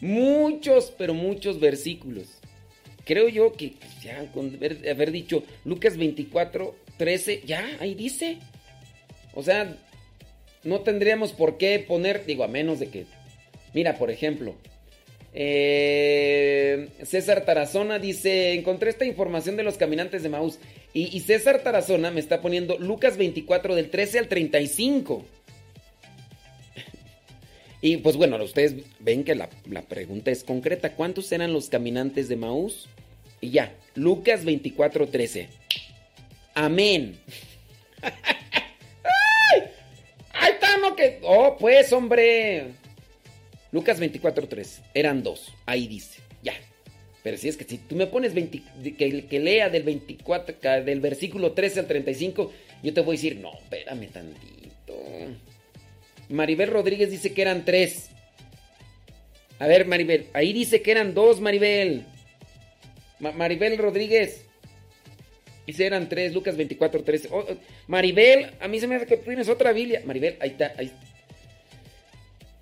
Muchos, 0.00 0.92
pero 0.96 1.14
muchos 1.14 1.58
versículos. 1.58 2.26
creo 3.04 3.28
yo 3.28 3.52
que 3.52 3.74
ya 4.02 4.30
con 4.32 4.54
haber, 4.54 4.88
haber 4.88 5.10
dicho 5.10 5.42
Lucas 5.64 5.96
24, 5.96 6.76
13, 6.98 7.42
ya, 7.46 7.66
ahí 7.80 7.94
dice. 7.94 8.38
O 9.34 9.42
sea, 9.42 9.76
no 10.64 10.80
tendríamos 10.80 11.32
por 11.32 11.58
qué 11.58 11.78
poner, 11.78 12.26
digo, 12.26 12.44
a 12.44 12.48
menos 12.48 12.80
de 12.80 12.88
que, 12.88 13.06
mira, 13.74 13.96
por 13.96 14.10
ejemplo, 14.10 14.54
eh, 15.34 16.88
César 17.04 17.44
Tarazona 17.44 17.98
dice, 17.98 18.54
encontré 18.54 18.90
esta 18.90 19.04
información 19.04 19.56
de 19.56 19.62
los 19.62 19.76
caminantes 19.76 20.22
de 20.22 20.28
Maús. 20.28 20.58
Y, 20.92 21.20
César 21.20 21.62
Tarazona 21.62 22.10
me 22.10 22.20
está 22.20 22.40
poniendo 22.40 22.78
Lucas 22.78 23.16
24 23.16 23.74
del 23.74 23.90
13 23.90 24.18
al 24.18 24.28
35. 24.28 25.24
Y 27.80 27.98
pues 27.98 28.16
bueno, 28.16 28.42
ustedes 28.42 28.74
ven 28.98 29.22
que 29.22 29.36
la, 29.36 29.48
la 29.70 29.82
pregunta 29.82 30.32
es 30.32 30.42
concreta. 30.42 30.94
¿Cuántos 30.94 31.30
eran 31.30 31.52
los 31.52 31.68
caminantes 31.68 32.28
de 32.28 32.34
Maús? 32.34 32.88
Y 33.40 33.50
ya, 33.50 33.72
Lucas 33.94 34.44
24, 34.44 35.06
13. 35.06 35.48
Amén. 36.54 37.16
¡Ay! 38.02 39.62
¡Ahí 40.32 40.52
está, 40.54 40.96
que! 40.96 41.20
¡Oh, 41.22 41.56
pues, 41.56 41.92
hombre! 41.92 42.72
Lucas 43.72 44.00
24, 44.00 44.48
3. 44.48 44.82
Eran 44.94 45.22
dos. 45.22 45.52
Ahí 45.66 45.86
dice. 45.88 46.20
Ya. 46.42 46.54
Pero 47.22 47.36
si 47.36 47.48
es 47.48 47.56
que 47.56 47.64
si 47.64 47.78
tú 47.78 47.96
me 47.96 48.06
pones 48.06 48.32
20, 48.34 48.62
que, 48.96 49.40
lea 49.40 49.68
del 49.68 49.82
24, 49.82 50.56
ca- 50.60 50.80
del 50.80 51.00
versículo 51.00 51.52
13 51.52 51.80
al 51.80 51.86
35, 51.86 52.52
yo 52.82 52.94
te 52.94 53.00
voy 53.00 53.16
a 53.16 53.18
decir, 53.18 53.36
no, 53.36 53.52
espérame 53.58 54.06
tantito. 54.08 54.94
Maribel 56.28 56.70
Rodríguez 56.70 57.10
dice 57.10 57.32
que 57.34 57.42
eran 57.42 57.64
tres. 57.64 58.10
A 59.58 59.66
ver, 59.66 59.86
Maribel, 59.86 60.26
ahí 60.32 60.52
dice 60.52 60.80
que 60.82 60.92
eran 60.92 61.12
dos, 61.14 61.40
Maribel. 61.40 62.04
Ma- 63.18 63.32
Maribel 63.32 63.76
Rodríguez. 63.78 64.44
Dice 65.66 65.84
eran 65.84 66.08
tres, 66.08 66.32
Lucas 66.32 66.56
24, 66.56 67.02
13. 67.02 67.28
Oh, 67.32 67.40
oh, 67.40 67.56
Maribel, 67.88 68.52
a 68.60 68.68
mí 68.68 68.78
se 68.80 68.86
me 68.86 68.94
hace 68.94 69.06
que 69.06 69.16
tienes 69.18 69.48
otra 69.48 69.72
Biblia. 69.72 70.00
Maribel, 70.06 70.36
ahí 70.40 70.50
está, 70.50 70.72
ahí 70.78 70.86
está. 70.86 70.98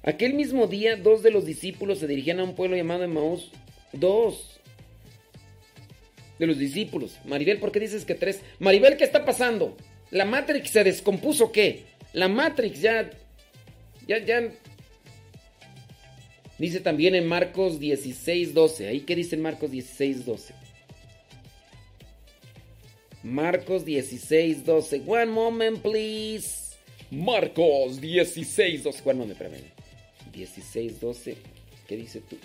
Aquel 0.06 0.34
mismo 0.34 0.68
día, 0.68 0.94
dos 0.94 1.24
de 1.24 1.32
los 1.32 1.44
discípulos 1.44 1.98
se 1.98 2.06
dirigían 2.06 2.38
a 2.38 2.44
un 2.44 2.54
pueblo 2.54 2.76
llamado 2.76 3.02
Emaús. 3.02 3.50
Dos. 3.92 4.60
De 6.38 6.46
los 6.46 6.58
discípulos. 6.58 7.18
Maribel, 7.24 7.58
¿por 7.58 7.72
qué 7.72 7.80
dices 7.80 8.04
que 8.04 8.14
tres? 8.14 8.40
Maribel, 8.60 8.96
¿qué 8.96 9.02
está 9.02 9.24
pasando? 9.24 9.76
¿La 10.12 10.24
Matrix 10.24 10.70
se 10.70 10.84
descompuso 10.84 11.50
qué? 11.50 11.86
La 12.12 12.28
Matrix 12.28 12.80
ya... 12.80 13.10
Ya, 14.06 14.24
ya... 14.24 14.52
Dice 16.56 16.78
también 16.78 17.16
en 17.16 17.26
Marcos 17.26 17.80
16, 17.80 18.54
12. 18.54 18.86
¿Ahí 18.86 19.00
qué 19.00 19.16
dice 19.16 19.34
en 19.34 19.42
Marcos 19.42 19.72
16, 19.72 20.24
12? 20.24 20.54
Marcos 23.24 23.84
16, 23.84 24.64
12. 24.64 25.02
One 25.04 25.26
moment, 25.26 25.80
please. 25.80 26.76
Marcos 27.10 28.00
16, 28.00 28.84
12. 28.84 29.02
One 29.04 29.18
moment, 29.18 29.32
espérame. 29.32 29.75
16, 30.36 31.00
12. 31.00 31.36
¿Qué 31.88 31.96
dice 31.96 32.20
tú? 32.20 32.36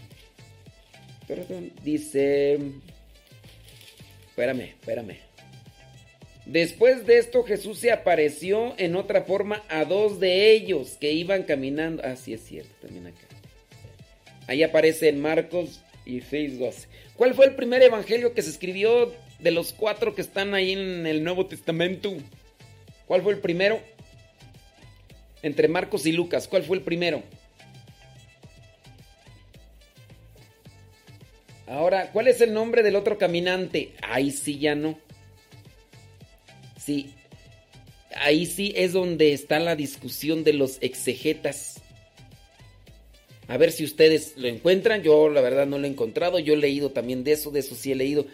Dice... 1.84 2.60
Espérame, 4.30 4.62
espérame. 4.62 5.18
Después 6.46 7.06
de 7.06 7.18
esto 7.18 7.44
Jesús 7.44 7.78
se 7.80 7.92
apareció 7.92 8.74
en 8.78 8.96
otra 8.96 9.24
forma 9.24 9.62
a 9.70 9.86
dos 9.86 10.20
de 10.20 10.52
ellos 10.52 10.98
que 11.00 11.12
iban 11.12 11.44
caminando. 11.44 12.02
Ah, 12.04 12.16
sí 12.16 12.34
es 12.34 12.42
cierto, 12.42 12.72
también 12.82 13.08
acá. 13.08 13.28
Ahí 14.48 14.64
aparece 14.64 15.10
en 15.10 15.22
Marcos 15.22 15.82
16, 16.06 16.60
12. 16.60 16.88
¿Cuál 17.16 17.36
fue 17.36 17.46
el 17.46 17.56
primer 17.56 17.82
evangelio 17.84 18.34
que 18.34 18.42
se 18.42 18.50
escribió 18.50 19.14
de 19.40 19.52
los 19.52 19.74
cuatro 19.74 20.16
que 20.16 20.22
están 20.22 20.54
ahí 20.54 20.72
en 20.72 21.06
el 21.06 21.24
Nuevo 21.24 21.46
Testamento? 21.46 22.14
¿Cuál 23.06 23.22
fue 23.22 23.34
el 23.34 23.40
primero? 23.40 23.80
Entre 25.44 25.68
Marcos 25.68 26.06
y 26.06 26.12
Lucas, 26.12 26.48
¿cuál 26.48 26.64
fue 26.64 26.78
el 26.78 26.84
primero? 26.84 27.22
Ahora, 31.72 32.12
¿cuál 32.12 32.28
es 32.28 32.42
el 32.42 32.54
nombre 32.54 32.84
del 32.84 32.98
otro 32.98 33.18
caminante? 33.18 33.94
Ahí 34.02 34.32
sí 34.32 34.60
ya 34.60 34.76
no. 34.76 35.00
Sí. 36.78 37.14
Ahí 38.14 38.46
sí 38.46 38.74
es 38.76 38.92
donde 38.92 39.32
está 39.32 39.58
la 39.60 39.78
discusión 39.78 40.44
de 40.44 40.52
los 40.52 40.80
exegetas. 40.82 41.82
A 43.48 43.56
ver 43.56 43.72
si 43.72 43.86
ustedes 43.86 44.34
lo 44.36 44.50
encuentran. 44.50 45.02
Yo 45.02 45.30
la 45.30 45.40
verdad 45.40 45.66
no 45.66 45.78
lo 45.78 45.88
he 45.88 45.90
encontrado. 45.90 46.40
Yo 46.40 46.56
he 46.56 46.58
leído 46.58 46.90
también 46.90 47.24
de 47.24 47.32
eso, 47.32 47.52
de 47.52 47.62
eso 47.62 47.74
sí 47.74 47.94
he 47.94 47.96
leído. 47.96 48.26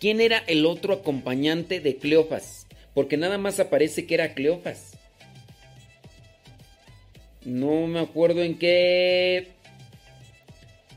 ¿Quién 0.00 0.20
era 0.20 0.38
el 0.48 0.66
otro 0.66 0.92
acompañante 0.92 1.78
de 1.78 1.98
Cleofas? 1.98 2.66
Porque 2.94 3.16
nada 3.16 3.38
más 3.38 3.60
aparece 3.60 4.06
que 4.06 4.14
era 4.14 4.34
Cleofas. 4.34 4.98
No 7.44 7.86
me 7.86 8.00
acuerdo 8.00 8.42
en 8.42 8.58
qué. 8.58 9.52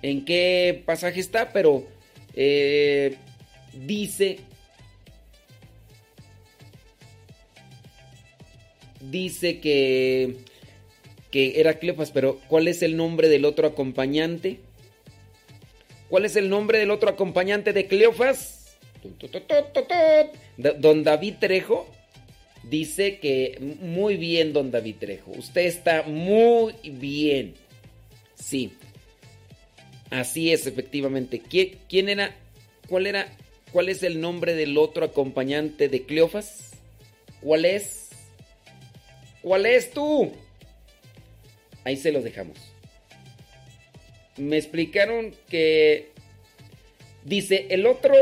En 0.01 0.25
qué 0.25 0.81
pasaje 0.85 1.19
está, 1.19 1.51
pero 1.51 1.85
eh, 2.35 3.15
dice. 3.73 4.39
Dice 9.01 9.59
que. 9.59 10.37
que 11.31 11.59
era 11.59 11.79
Cleofas, 11.79 12.11
pero 12.11 12.39
¿cuál 12.47 12.67
es 12.67 12.81
el 12.81 12.97
nombre 12.97 13.29
del 13.29 13.45
otro 13.45 13.67
acompañante? 13.67 14.59
¿Cuál 16.09 16.25
es 16.25 16.35
el 16.35 16.49
nombre 16.49 16.79
del 16.79 16.91
otro 16.91 17.09
acompañante 17.09 17.71
de 17.71 17.87
Cleofas? 17.87 18.77
Don 20.57 21.03
David 21.03 21.35
Trejo 21.39 21.87
dice 22.63 23.19
que 23.19 23.57
muy 23.81 24.17
bien, 24.17 24.53
don 24.53 24.71
David 24.71 24.95
Trejo. 24.99 25.31
Usted 25.31 25.61
está 25.61 26.03
muy 26.03 26.73
bien. 26.83 27.53
Sí. 28.35 28.73
Así 30.09 30.51
es, 30.51 30.65
efectivamente. 30.65 31.41
¿Quién, 31.41 32.09
era? 32.09 32.35
¿Cuál 32.87 33.07
era? 33.07 33.27
¿Cuál 33.71 33.89
es 33.89 34.01
el 34.03 34.19
nombre 34.19 34.55
del 34.55 34.77
otro 34.77 35.05
acompañante 35.05 35.89
de 35.89 36.03
Cleofas? 36.03 36.71
¿Cuál 37.41 37.65
es? 37.65 38.09
¿Cuál 39.41 39.65
es 39.65 39.91
tú? 39.91 40.31
Ahí 41.83 41.95
se 41.95 42.11
los 42.11 42.23
dejamos. 42.23 42.57
Me 44.37 44.57
explicaron 44.57 45.35
que 45.47 46.09
dice 47.23 47.67
el 47.69 47.85
otro 47.85 48.13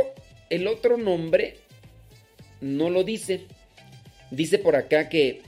el 0.49 0.67
otro 0.67 0.97
nombre 0.97 1.57
no 2.59 2.89
lo 2.89 3.03
dice. 3.03 3.41
Dice 4.31 4.57
por 4.57 4.75
acá 4.75 5.09
que 5.09 5.41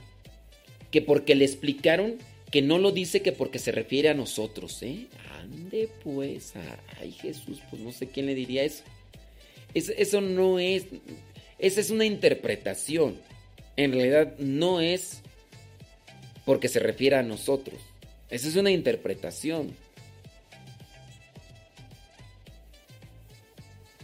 que 0.90 1.02
porque 1.02 1.34
le 1.34 1.44
explicaron 1.44 2.18
que 2.50 2.62
no 2.62 2.78
lo 2.78 2.90
dice 2.90 3.22
que 3.22 3.32
porque 3.32 3.58
se 3.58 3.72
refiere 3.72 4.08
a 4.08 4.14
nosotros, 4.14 4.82
¿eh? 4.82 5.06
Ande 5.50 5.88
pues, 6.04 6.52
ay 7.00 7.12
Jesús, 7.12 7.60
pues 7.70 7.82
no 7.82 7.92
sé 7.92 8.06
quién 8.08 8.26
le 8.26 8.34
diría 8.34 8.62
eso. 8.62 8.84
Es- 9.74 9.88
eso 9.96 10.20
no 10.20 10.58
es, 10.58 10.84
esa 11.58 11.80
es 11.80 11.90
una 11.90 12.04
interpretación. 12.04 13.16
En 13.76 13.92
realidad 13.92 14.36
no 14.38 14.80
es 14.80 15.22
porque 16.44 16.68
se 16.68 16.78
refiere 16.80 17.16
a 17.16 17.22
nosotros. 17.22 17.80
Esa 18.30 18.48
es 18.48 18.56
una 18.56 18.70
interpretación. 18.70 19.74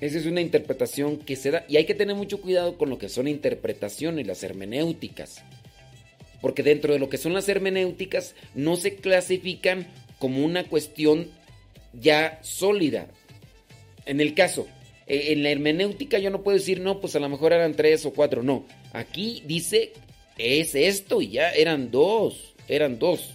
Esa 0.00 0.18
es 0.18 0.26
una 0.26 0.40
interpretación 0.40 1.16
que 1.18 1.36
se 1.36 1.50
da. 1.50 1.64
Y 1.68 1.76
hay 1.76 1.86
que 1.86 1.94
tener 1.94 2.14
mucho 2.16 2.40
cuidado 2.40 2.76
con 2.76 2.90
lo 2.90 2.98
que 2.98 3.08
son 3.08 3.28
interpretaciones, 3.28 4.26
las 4.26 4.42
hermenéuticas. 4.42 5.42
Porque 6.42 6.62
dentro 6.62 6.92
de 6.92 6.98
lo 6.98 7.08
que 7.08 7.16
son 7.18 7.32
las 7.32 7.48
hermenéuticas 7.48 8.34
no 8.54 8.76
se 8.76 8.96
clasifican 8.96 9.86
como 10.18 10.44
una 10.44 10.64
cuestión 10.64 11.28
ya 12.00 12.38
sólida. 12.42 13.08
En 14.04 14.20
el 14.20 14.34
caso, 14.34 14.66
eh, 15.06 15.32
en 15.32 15.42
la 15.42 15.50
hermenéutica 15.50 16.18
yo 16.18 16.30
no 16.30 16.42
puedo 16.42 16.58
decir, 16.58 16.80
no, 16.80 17.00
pues 17.00 17.16
a 17.16 17.20
lo 17.20 17.28
mejor 17.28 17.52
eran 17.52 17.74
tres 17.74 18.06
o 18.06 18.12
cuatro. 18.12 18.42
No, 18.42 18.66
aquí 18.92 19.42
dice, 19.46 19.92
es 20.38 20.74
esto 20.74 21.22
y 21.22 21.30
ya 21.30 21.50
eran 21.50 21.90
dos, 21.90 22.54
eran 22.68 22.98
dos. 22.98 23.30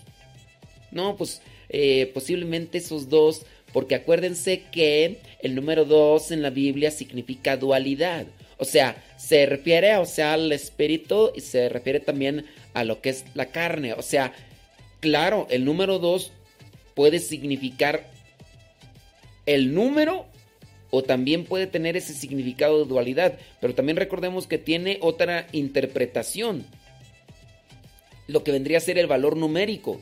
No, 0.91 1.15
pues 1.15 1.41
eh, 1.69 2.11
posiblemente 2.13 2.77
esos 2.77 3.09
dos, 3.09 3.45
porque 3.71 3.95
acuérdense 3.95 4.63
que 4.71 5.19
el 5.41 5.55
número 5.55 5.85
dos 5.85 6.31
en 6.31 6.41
la 6.41 6.49
Biblia 6.49 6.91
significa 6.91 7.57
dualidad. 7.57 8.25
O 8.57 8.65
sea, 8.65 9.01
se 9.17 9.45
refiere 9.45 9.95
o 9.97 10.05
sea, 10.05 10.33
al 10.33 10.51
espíritu 10.51 11.31
y 11.35 11.41
se 11.41 11.69
refiere 11.69 11.99
también 11.99 12.45
a 12.73 12.83
lo 12.83 13.01
que 13.01 13.09
es 13.09 13.25
la 13.33 13.47
carne. 13.47 13.93
O 13.93 14.01
sea, 14.01 14.33
claro, 14.99 15.47
el 15.49 15.65
número 15.65 15.97
dos 15.97 16.31
puede 16.93 17.19
significar 17.19 18.11
el 19.45 19.73
número 19.73 20.25
o 20.89 21.03
también 21.03 21.45
puede 21.45 21.67
tener 21.67 21.95
ese 21.95 22.13
significado 22.13 22.79
de 22.79 22.89
dualidad. 22.89 23.39
Pero 23.59 23.73
también 23.73 23.97
recordemos 23.97 24.47
que 24.47 24.57
tiene 24.57 24.97
otra 25.01 25.47
interpretación. 25.51 26.65
Lo 28.27 28.43
que 28.43 28.51
vendría 28.51 28.77
a 28.77 28.81
ser 28.81 28.97
el 28.97 29.07
valor 29.07 29.37
numérico 29.37 30.01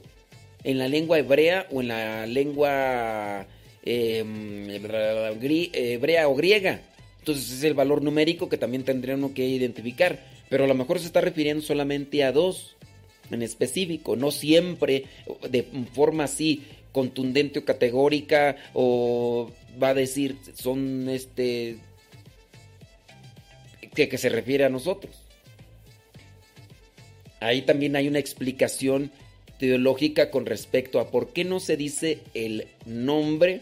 en 0.64 0.78
la 0.78 0.88
lengua 0.88 1.20
hebrea 1.20 1.68
o 1.72 1.82
en 1.82 1.88
la 1.88 2.26
lengua 2.26 3.48
gri- 3.84 5.70
hebrea 5.74 6.28
o 6.28 6.36
griega. 6.36 6.82
Entonces 7.20 7.52
es 7.52 7.64
el 7.64 7.74
valor 7.76 8.02
numérico 8.02 8.50
que 8.50 8.58
también 8.58 8.84
tendría 8.84 9.16
uno 9.16 9.34
que 9.34 9.46
identificar. 9.46 10.20
Pero 10.50 10.64
a 10.64 10.68
lo 10.68 10.74
mejor 10.74 11.00
se 11.00 11.06
está 11.06 11.22
refiriendo 11.22 11.64
solamente 11.64 12.24
a 12.24 12.32
dos 12.32 12.76
en 13.32 13.44
específico, 13.44 14.16
no 14.16 14.32
siempre 14.32 15.04
de 15.50 15.62
forma 15.94 16.24
así 16.24 16.64
contundente 17.00 17.60
o 17.60 17.64
categórica 17.72 18.58
o 18.74 19.50
va 19.82 19.90
a 19.90 19.94
decir 19.94 20.36
son 20.54 21.08
este 21.08 21.80
que, 23.96 24.10
que 24.10 24.18
se 24.18 24.28
refiere 24.28 24.66
a 24.66 24.70
nosotros. 24.70 25.16
Ahí 27.40 27.62
también 27.62 27.96
hay 27.96 28.10
una 28.10 28.20
explicación 28.20 29.12
teológica 29.60 30.30
con 30.30 30.46
respecto 30.46 31.00
a 31.00 31.10
por 31.10 31.32
qué 31.32 31.46
no 31.46 31.62
se 31.62 31.78
dice 31.78 32.20
el 32.34 32.68
nombre 32.86 33.62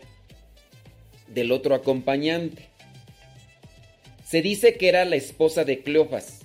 del 1.27 1.51
otro 1.51 1.75
acompañante. 1.75 2.69
Se 4.25 4.41
dice 4.41 4.77
que 4.77 4.89
era 4.89 5.05
la 5.05 5.15
esposa 5.15 5.63
de 5.63 5.83
Cleofas. 5.83 6.39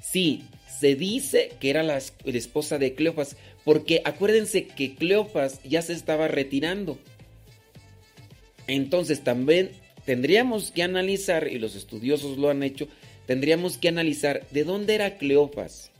Sí, 0.00 0.44
se 0.78 0.94
dice 0.94 1.52
que 1.60 1.70
era 1.70 1.82
la, 1.82 1.96
es- 1.96 2.12
la 2.24 2.38
esposa 2.38 2.78
de 2.78 2.94
Cleofas, 2.94 3.36
porque 3.64 4.00
acuérdense 4.04 4.66
que 4.66 4.94
Cleofas 4.94 5.60
ya 5.64 5.82
se 5.82 5.92
estaba 5.92 6.28
retirando. 6.28 6.98
Entonces 8.66 9.24
también 9.24 9.70
tendríamos 10.04 10.70
que 10.70 10.82
analizar, 10.82 11.48
y 11.48 11.58
los 11.58 11.74
estudiosos 11.74 12.38
lo 12.38 12.50
han 12.50 12.62
hecho, 12.62 12.88
tendríamos 13.26 13.78
que 13.78 13.88
analizar 13.88 14.46
de 14.50 14.64
dónde 14.64 14.94
era 14.94 15.16
Cleofas. 15.18 15.90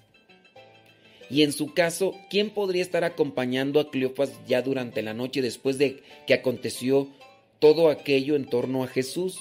Y 1.30 1.42
en 1.42 1.52
su 1.52 1.74
caso, 1.74 2.14
¿quién 2.30 2.50
podría 2.50 2.82
estar 2.82 3.04
acompañando 3.04 3.80
a 3.80 3.90
Cleofas 3.90 4.32
ya 4.46 4.62
durante 4.62 5.02
la 5.02 5.12
noche 5.12 5.42
después 5.42 5.76
de 5.76 6.02
que 6.26 6.34
aconteció 6.34 7.08
todo 7.58 7.90
aquello 7.90 8.34
en 8.34 8.46
torno 8.46 8.82
a 8.82 8.88
Jesús? 8.88 9.38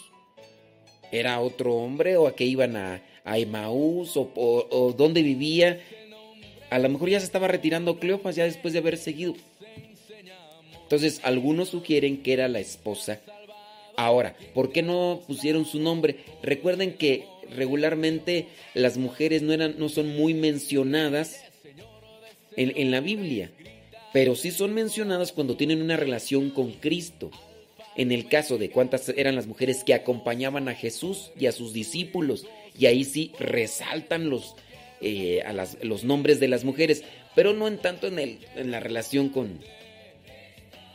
¿Era 1.14 1.40
otro 1.40 1.76
hombre 1.76 2.18
o 2.18 2.28
a 2.28 2.36
qué 2.36 2.44
iban 2.44 2.76
a, 2.76 3.02
a 3.28 3.38
Emaús 3.38 4.14
o, 4.16 4.96
dónde 4.98 5.22
vivía? 5.22 5.80
A 6.70 6.80
lo 6.80 6.90
mejor 6.90 7.10
ya 7.10 7.20
se 7.20 7.26
estaba 7.26 7.48
retirando 7.48 8.00
Cleofas 8.00 8.36
ya 8.36 8.46
después 8.46 8.74
de 8.74 8.80
haber 8.80 8.98
seguido. 8.98 9.36
Entonces, 10.82 11.20
algunos 11.24 11.70
sugieren 11.70 12.24
que 12.24 12.34
era 12.34 12.48
la 12.48 12.60
esposa. 12.60 13.20
Ahora, 13.98 14.36
¿por 14.54 14.72
qué 14.72 14.82
no 14.82 15.22
pusieron 15.28 15.66
su 15.66 15.80
nombre? 15.80 16.18
Recuerden 16.42 16.94
que 16.94 17.26
regularmente 17.54 18.48
las 18.74 18.98
mujeres 18.98 19.42
no, 19.42 19.54
eran, 19.54 19.76
no 19.78 19.90
son 19.90 20.16
muy 20.16 20.34
mencionadas 20.34 21.44
en, 22.56 22.74
en 22.78 22.92
la 22.92 23.02
Biblia, 23.02 23.52
pero 24.14 24.36
sí 24.36 24.52
son 24.52 24.74
mencionadas 24.74 25.34
cuando 25.34 25.58
tienen 25.58 25.82
una 25.82 25.98
relación 25.98 26.52
con 26.52 26.72
Cristo. 26.72 27.32
En 27.98 28.12
el 28.12 28.30
caso 28.30 28.58
de 28.60 28.70
cuántas 28.70 29.10
eran 29.10 29.36
las 29.36 29.48
mujeres 29.48 29.84
que 29.84 29.96
acompañaban 29.96 30.70
a 30.70 30.76
Jesús 30.76 31.32
y 31.38 31.48
a 31.48 31.52
sus 31.52 31.74
discípulos, 31.74 32.46
y 32.78 32.86
ahí 32.86 33.04
sí 33.04 33.32
resaltan 33.40 34.30
los, 34.30 34.56
eh, 35.02 35.42
a 35.44 35.54
los 35.84 36.04
nombres 36.04 36.40
de 36.40 36.48
las 36.48 36.64
mujeres, 36.64 37.04
pero 37.36 37.54
no 37.54 37.68
en 37.68 37.78
tanto 37.78 38.08
en, 38.08 38.20
el, 38.20 38.40
en 38.56 38.72
la 38.72 38.80
relación 38.80 39.30
con, 39.30 39.60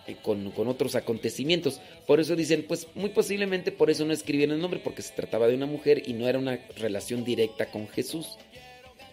eh, 0.07 0.17
con, 0.23 0.51
con 0.53 0.69
otros 0.69 0.95
acontecimientos. 0.95 1.81
Por 2.07 2.21
eso 2.21 2.37
dicen, 2.37 2.65
pues 2.67 2.89
muy 2.95 3.11
posiblemente 3.11 3.73
por 3.73 3.91
eso 3.91 4.05
no 4.05 4.13
escribieron 4.13 4.57
el 4.57 4.63
nombre, 4.63 4.81
porque 4.83 5.03
se 5.03 5.15
trataba 5.15 5.49
de 5.49 5.55
una 5.55 5.67
mujer 5.67 6.03
y 6.07 6.13
no 6.13 6.29
era 6.29 6.39
una 6.39 6.59
relación 6.77 7.25
directa 7.25 7.67
con 7.67 7.89
Jesús. 7.89 8.39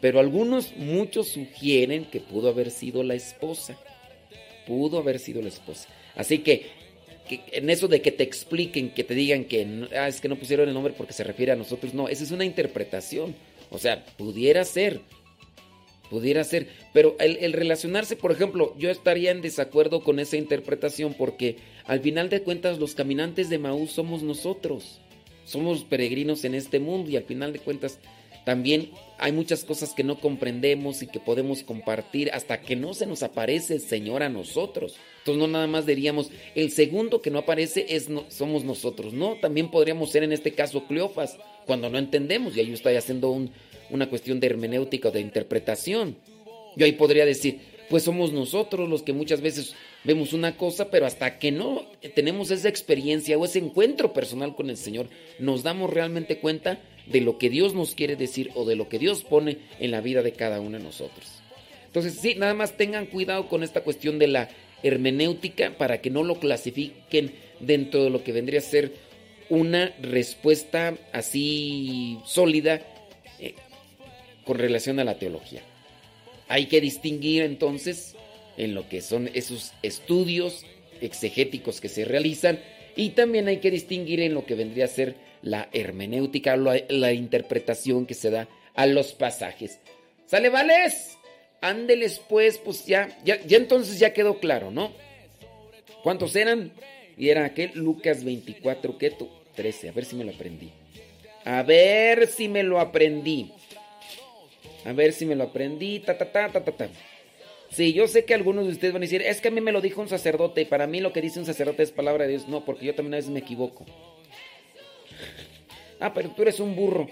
Pero 0.02 0.20
algunos, 0.20 0.76
muchos 0.78 1.28
sugieren 1.28 2.06
que 2.06 2.22
pudo 2.22 2.50
haber 2.50 2.72
sido 2.72 3.04
la 3.04 3.16
esposa. 3.16 3.78
Pudo 4.66 5.00
haber 5.00 5.20
sido 5.20 5.42
la 5.42 5.50
esposa. 5.50 5.90
Así 6.16 6.40
que, 6.40 6.68
en 7.52 7.70
eso 7.70 7.88
de 7.88 8.02
que 8.02 8.12
te 8.12 8.24
expliquen, 8.24 8.92
que 8.92 9.04
te 9.04 9.14
digan 9.14 9.46
que 9.46 9.88
ah, 9.96 10.08
es 10.08 10.22
que 10.22 10.30
no 10.30 10.38
pusieron 10.38 10.68
el 10.68 10.74
nombre 10.74 10.94
porque 10.96 11.14
se 11.14 11.24
refiere 11.24 11.52
a 11.52 11.56
nosotros, 11.56 11.94
no, 11.94 12.08
esa 12.08 12.24
es 12.24 12.32
una 12.32 12.46
interpretación. 12.46 13.36
O 13.70 13.78
sea, 13.78 14.06
pudiera 14.18 14.66
ser. 14.66 15.02
Pudiera 16.10 16.44
ser. 16.44 16.68
Pero 16.94 17.16
el, 17.20 17.38
el 17.38 17.54
relacionarse, 17.54 18.16
por 18.16 18.32
ejemplo, 18.32 18.76
yo 18.78 18.90
estaría 18.90 19.32
en 19.32 19.42
desacuerdo 19.42 20.02
con 20.04 20.20
esa 20.20 20.38
interpretación 20.38 21.14
porque 21.14 21.58
al 21.86 22.00
final 22.00 22.30
de 22.30 22.42
cuentas 22.42 22.80
los 22.80 22.96
caminantes 22.96 23.50
de 23.50 23.60
Maús 23.60 23.92
somos 23.92 24.24
nosotros. 24.24 25.00
Somos 25.46 25.84
peregrinos 25.84 26.46
en 26.46 26.56
este 26.56 26.80
mundo 26.80 27.10
y 27.10 27.18
al 27.18 27.24
final 27.24 27.54
de 27.54 27.60
cuentas 27.60 28.00
también 28.46 28.92
hay 29.18 29.32
muchas 29.32 29.64
cosas 29.66 29.94
que 29.94 30.04
no 30.04 30.20
comprendemos 30.20 31.02
y 31.02 31.08
que 31.08 31.20
podemos 31.20 31.64
compartir 31.64 32.32
hasta 32.32 32.62
que 32.62 32.76
no 32.76 32.94
se 32.94 33.06
nos 33.06 33.22
aparece 33.24 33.76
el 33.76 33.82
Señor 33.82 34.24
a 34.24 34.30
nosotros. 34.30 34.96
Entonces 35.20 35.40
no 35.42 35.48
nada 35.48 35.68
más 35.68 35.86
diríamos, 35.86 36.32
el 36.56 36.72
segundo 36.72 37.22
que 37.22 37.30
no 37.32 37.40
aparece 37.40 37.86
es 37.90 38.10
no- 38.10 38.26
somos 38.30 38.64
nosotros. 38.64 39.14
No, 39.14 39.36
también 39.42 39.70
podríamos 39.72 40.12
ser 40.12 40.24
en 40.24 40.32
este 40.32 40.54
caso 40.54 40.88
Cleofas, 40.88 41.38
cuando 41.66 41.90
no 41.90 41.98
entendemos 41.98 42.56
y 42.56 42.62
ahí 42.62 42.72
estoy 42.72 42.96
haciendo 42.96 43.30
un- 43.30 43.52
una 43.90 44.10
cuestión 44.10 44.40
de 44.40 44.48
hermenéutica 44.48 45.10
o 45.10 45.12
de 45.12 45.20
interpretación. 45.22 46.16
Yo 46.76 46.86
ahí 46.86 46.94
podría 46.94 47.26
decir, 47.26 47.60
pues 47.90 48.04
somos 48.04 48.32
nosotros 48.32 48.88
los 48.88 49.04
que 49.04 49.14
muchas 49.14 49.42
veces 49.42 49.76
vemos 50.04 50.34
una 50.34 50.56
cosa, 50.56 50.90
pero 50.92 51.06
hasta 51.06 51.40
que 51.40 51.52
no 51.52 51.86
tenemos 52.16 52.52
esa 52.52 52.70
experiencia 52.70 53.38
o 53.38 53.46
ese 53.46 53.60
encuentro 53.60 54.14
personal 54.14 54.56
con 54.56 54.70
el 54.70 54.78
Señor, 54.78 55.08
nos 55.40 55.64
damos 55.64 55.90
realmente 55.90 56.40
cuenta 56.40 56.80
de 57.08 57.22
lo 57.22 57.38
que 57.38 57.50
Dios 57.50 57.74
nos 57.74 57.96
quiere 57.96 58.16
decir 58.16 58.52
o 58.56 58.66
de 58.66 58.76
lo 58.76 58.88
que 58.88 59.00
Dios 59.00 59.24
pone 59.24 59.58
en 59.80 59.92
la 59.92 60.02
vida 60.02 60.22
de 60.22 60.34
cada 60.34 60.62
uno 60.62 60.78
de 60.78 60.84
nosotros. 60.84 61.28
Entonces, 61.88 62.14
sí, 62.14 62.36
nada 62.36 62.54
más 62.54 62.78
tengan 62.78 63.08
cuidado 63.08 63.48
con 63.48 63.64
esta 63.64 63.82
cuestión 63.82 64.20
de 64.20 64.28
la 64.28 64.50
hermenéutica 64.84 65.76
para 65.78 66.02
que 66.02 66.12
no 66.12 66.24
lo 66.24 66.40
clasifiquen 66.40 67.34
dentro 67.60 68.04
de 68.04 68.12
lo 68.12 68.24
que 68.24 68.32
vendría 68.32 68.60
a 68.60 68.64
ser 68.64 68.94
una 69.50 69.94
respuesta 70.00 70.94
así 71.12 72.20
sólida 72.26 72.82
eh, 73.40 73.56
con 74.46 74.60
relación 74.60 75.00
a 75.00 75.04
la 75.04 75.18
teología. 75.18 75.64
Hay 76.50 76.66
que 76.66 76.82
distinguir 76.82 77.44
entonces 77.44 78.16
en 78.58 78.76
lo 78.76 78.90
que 78.90 79.02
son 79.02 79.30
esos 79.34 79.72
estudios 79.82 80.66
exegéticos 81.00 81.80
que 81.80 81.88
se 81.88 82.04
realizan 82.04 82.60
y 82.96 83.12
también 83.12 83.48
hay 83.48 83.58
que 83.58 83.72
distinguir 83.72 84.20
en 84.20 84.34
lo 84.34 84.46
que 84.46 84.56
vendría 84.56 84.86
a 84.86 84.90
ser 84.90 85.16
la 85.42 85.70
hermenéutica, 85.72 86.58
la, 86.58 87.14
interpretación 87.14 88.06
que 88.06 88.14
se 88.14 88.30
da 88.30 88.50
a 88.76 88.86
los 88.86 89.14
pasajes. 89.14 89.80
¿Sale, 90.26 90.50
vales? 90.50 91.18
Ándeles 91.62 92.20
pues, 92.28 92.58
pues 92.58 92.86
ya, 92.86 93.18
ya, 93.24 93.42
ya 93.46 93.58
entonces 93.58 94.00
ya 94.00 94.12
quedó 94.12 94.40
claro, 94.40 94.72
¿no? 94.72 94.92
¿Cuántos 96.04 96.36
eran? 96.36 96.72
Y 97.18 97.30
era 97.30 97.46
aquel 97.46 97.72
Lucas 97.76 98.24
24, 98.24 98.98
¿qué 98.98 99.12
tú? 99.12 99.30
13, 99.56 99.90
a 99.90 99.92
ver 99.92 100.06
si 100.06 100.16
me 100.16 100.24
lo 100.24 100.32
aprendí. 100.32 100.72
A 101.46 101.64
ver 101.64 102.28
si 102.28 102.48
me 102.48 102.64
lo 102.64 102.80
aprendí. 102.80 103.52
A 104.86 104.94
ver 104.94 105.14
si 105.14 105.26
me 105.26 105.36
lo 105.36 105.46
aprendí. 105.46 106.00
Ta, 106.00 106.18
ta, 106.18 106.32
ta, 106.32 106.50
ta, 106.50 106.64
ta, 106.64 106.72
ta. 106.72 106.90
Sí, 107.72 107.94
yo 107.94 108.08
sé 108.08 108.26
que 108.26 108.34
algunos 108.34 108.66
de 108.66 108.72
ustedes 108.72 108.94
van 108.94 109.04
a 109.04 109.06
decir, 109.06 109.22
es 109.22 109.42
que 109.42 109.50
a 109.50 109.52
mí 109.52 109.62
me 109.62 109.72
lo 109.72 109.82
dijo 109.82 110.02
un 110.02 110.10
sacerdote 110.10 110.62
y 110.62 110.66
para 110.66 110.88
mí 110.88 111.02
lo 111.02 111.14
que 111.14 111.22
dice 111.22 111.40
un 111.40 111.46
sacerdote 111.46 111.84
es 111.84 111.92
palabra 111.92 112.26
de 112.26 112.32
Dios. 112.32 112.48
No, 112.48 112.66
porque 112.66 112.86
yo 112.86 112.96
también 112.96 113.14
a 113.14 113.18
veces 113.18 113.32
me 113.32 113.40
equivoco. 113.40 113.86
Ah, 116.00 116.14
pero 116.14 116.30
tú 116.30 116.42
eres 116.42 116.60
un 116.60 116.76
burro. 116.76 117.08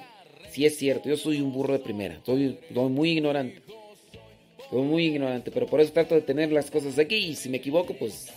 Sí 0.50 0.66
es 0.66 0.78
cierto, 0.78 1.10
yo 1.10 1.18
soy 1.18 1.42
un 1.42 1.52
burro 1.52 1.74
de 1.74 1.80
primera. 1.80 2.20
Soy, 2.26 2.58
soy 2.74 2.90
muy 2.90 3.12
ignorante. 3.12 3.62
Soy 4.70 4.82
muy 4.82 5.06
ignorante, 5.06 5.52
pero 5.52 5.68
por 5.68 5.80
eso 5.80 5.94
trato 5.94 6.16
de 6.16 6.22
tener 6.22 6.52
las 6.52 6.72
cosas 6.72 6.98
aquí 6.98 7.16
y 7.16 7.36
si 7.36 7.50
me 7.50 7.58
equivoco, 7.58 7.94
pues 7.94 8.28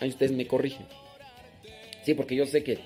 ahí 0.00 0.08
ustedes 0.08 0.32
me 0.32 0.46
corrigen. 0.46 0.86
Sí, 2.04 2.14
porque 2.14 2.36
yo 2.36 2.46
sé 2.46 2.62
que 2.62 2.78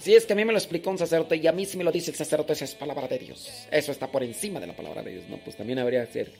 si 0.00 0.14
es 0.14 0.24
que 0.24 0.32
a 0.32 0.36
mí 0.36 0.44
me 0.44 0.52
lo 0.52 0.58
explicó 0.58 0.90
un 0.90 0.98
sacerdote 0.98 1.36
y 1.36 1.46
a 1.46 1.52
mí 1.52 1.66
si 1.66 1.76
me 1.76 1.84
lo 1.84 1.92
dice 1.92 2.10
el 2.10 2.16
sacerdote, 2.16 2.54
esa 2.54 2.64
es 2.64 2.74
palabra 2.74 3.06
de 3.06 3.18
Dios. 3.18 3.66
Eso 3.70 3.92
está 3.92 4.06
por 4.06 4.24
encima 4.24 4.58
de 4.58 4.66
la 4.66 4.72
palabra 4.74 5.02
de 5.02 5.12
Dios, 5.12 5.24
¿no? 5.28 5.36
Pues 5.38 5.56
también 5.56 5.78
habría 5.78 6.02
que 6.04 6.08
hacer 6.08 6.32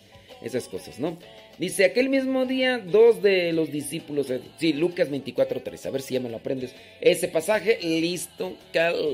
esas 0.42 0.68
cosas, 0.68 0.98
¿no? 0.98 1.18
Dice, 1.58 1.84
aquel 1.84 2.08
mismo 2.08 2.46
día, 2.46 2.78
dos 2.78 3.22
de 3.22 3.52
los 3.52 3.70
discípulos, 3.70 4.28
sí, 4.58 4.72
Lucas 4.72 5.10
24.3, 5.10 5.86
a 5.86 5.90
ver 5.90 6.00
si 6.00 6.14
ya 6.14 6.20
me 6.20 6.30
lo 6.30 6.38
aprendes. 6.38 6.74
Ese 7.00 7.28
pasaje, 7.28 7.78
listo, 7.82 8.56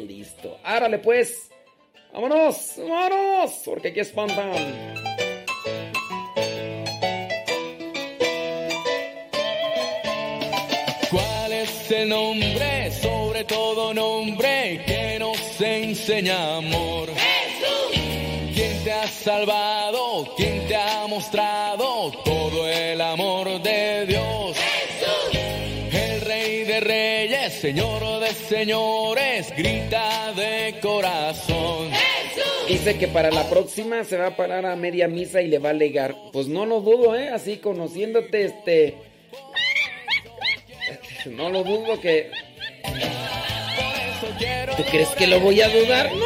listo. 0.07 0.59
Árale 0.63 0.99
pues, 0.99 1.51
vámonos, 2.13 2.75
vámonos, 2.79 3.53
porque 3.65 3.89
aquí 3.89 4.01
espantan. 4.01 4.53
¿Cuál 11.11 11.53
es 11.53 11.91
el 11.91 12.09
nombre, 12.09 12.76
nombre, 13.97 14.85
que 14.87 15.19
nos 15.19 15.61
enseña 15.61 16.59
amor? 16.59 17.09
Jesús. 17.09 18.53
¿Quién 18.55 18.85
te 18.85 18.93
ha 18.93 19.07
salvado? 19.09 20.35
¿Quién 20.37 20.69
te 20.69 20.77
ha 20.77 21.07
mostrado 21.07 22.13
todo 22.23 22.69
el 22.69 23.01
amor 23.01 23.63
de 23.63 24.05
Dios? 24.07 24.57
Jesús. 24.59 25.41
El 25.95 26.21
rey 26.21 26.65
de 26.65 26.81
reyes, 26.81 27.55
señor 27.55 28.21
de 28.21 28.35
señores, 28.35 29.53
grita 29.57 30.33
de 30.35 30.79
corazón. 30.83 31.91
Dice 32.69 32.99
que 32.99 33.09
para 33.09 33.31
la 33.31 33.49
próxima 33.49 34.05
se 34.05 34.19
va 34.19 34.27
a 34.27 34.37
parar 34.37 34.67
a 34.67 34.77
media 34.77 35.09
misa 35.09 35.41
y 35.41 35.49
le 35.49 35.59
va 35.59 35.71
a 35.71 35.73
alegar. 35.73 36.15
Pues 36.33 36.49
no 36.49 36.67
lo 36.67 36.81
dudo, 36.83 37.17
¿eh? 37.17 37.31
Así 37.31 37.57
conociéndote, 37.57 38.45
este... 38.45 38.95
no 41.31 41.49
lo 41.49 41.65
dudo 41.65 41.99
que... 41.99 42.31
¿Tú 44.77 44.83
crees 44.91 45.09
que 45.11 45.27
lo 45.27 45.41
voy 45.41 45.61
a 45.61 45.69
dudar? 45.69 46.11
No, 46.13 46.25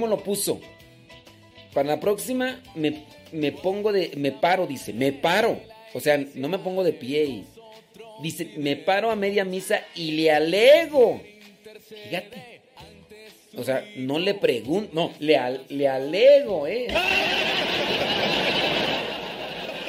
cómo 0.00 0.06
lo 0.16 0.22
puso. 0.22 0.60
Para 1.74 1.88
la 1.90 2.00
próxima 2.00 2.58
me, 2.74 3.04
me 3.32 3.52
pongo 3.52 3.92
de. 3.92 4.12
Me 4.16 4.32
paro, 4.32 4.66
dice. 4.66 4.94
Me 4.94 5.12
paro. 5.12 5.60
O 5.92 6.00
sea, 6.00 6.16
no 6.34 6.48
me 6.48 6.58
pongo 6.58 6.82
de 6.82 6.94
pie. 6.94 7.24
y- 7.24 7.44
dice, 8.22 8.52
me 8.56 8.76
paro 8.76 9.10
a 9.10 9.16
media 9.16 9.44
misa 9.44 9.82
y 9.94 10.12
le 10.12 10.30
alego. 10.30 11.20
Fíjate. 12.04 12.60
O 13.56 13.62
sea, 13.62 13.84
no 13.96 14.18
le 14.18 14.32
pregunto. 14.34 14.90
No, 14.94 15.12
le, 15.20 15.36
al- 15.36 15.66
le 15.68 15.86
alego, 15.86 16.66
¿eh? 16.66 16.86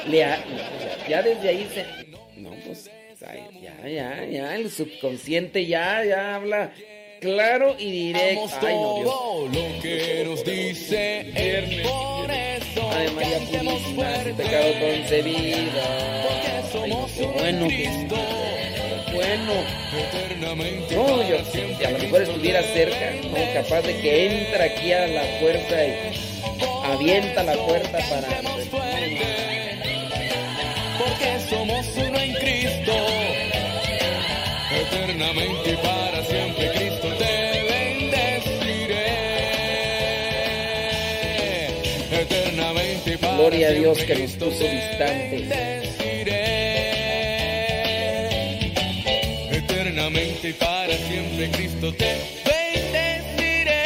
Le 0.08 0.18
ya 1.08 1.22
desde 1.22 1.48
ahí 1.48 1.68
se. 1.72 1.86
No, 2.38 2.50
pues. 2.66 2.90
Ya, 3.62 3.88
ya, 3.88 4.24
ya. 4.26 4.56
El 4.56 4.68
subconsciente 4.70 5.64
ya, 5.64 6.04
ya 6.04 6.34
habla 6.34 6.72
claro 7.22 7.74
y 7.78 7.90
directo. 8.08 8.50
Ay, 8.60 8.74
no, 8.74 9.02
todo 9.04 9.46
lo 9.48 9.80
que 9.80 10.24
nos 10.26 10.44
dice 10.44 11.20
él. 11.34 11.82
Por 11.82 12.30
eso 12.30 12.90
Ave 12.90 13.10
María 13.12 13.38
Purísima, 13.38 14.24
sin 14.24 14.34
pecado 14.36 14.68
concebida. 14.80 15.84
Porque 16.24 16.72
somos 16.72 17.10
Ay, 17.12 17.18
qué 17.18 17.26
bueno, 17.26 17.66
Cristo. 17.66 18.16
bueno. 19.14 19.52
Eternamente 19.92 20.96
No, 20.96 21.28
yo 21.28 21.36
si 21.52 21.84
a 21.84 21.90
lo 21.90 21.98
mejor 21.98 22.22
estuviera 22.22 22.62
cerca, 22.62 23.12
no, 23.28 23.52
capaz 23.62 23.82
de 23.82 24.00
que 24.00 24.26
entra 24.26 24.64
aquí 24.64 24.92
a 24.92 25.06
la 25.06 25.22
puerta 25.40 25.84
y 25.86 25.94
avienta 26.92 27.42
la 27.44 27.54
puerta 27.54 27.98
para. 28.10 28.28
Gloria 43.42 43.70
a 43.70 43.72
Dios 43.72 43.98
que 44.04 44.14
nos 44.14 44.30
puso 44.34 44.62
te 44.62 44.70
distantes. 44.70 45.50
Eternamente 49.50 50.50
y 50.50 50.52
para 50.52 50.96
siempre 50.96 51.50
Cristo 51.50 51.92
te 51.92 52.04
bendeciré. 52.44 53.82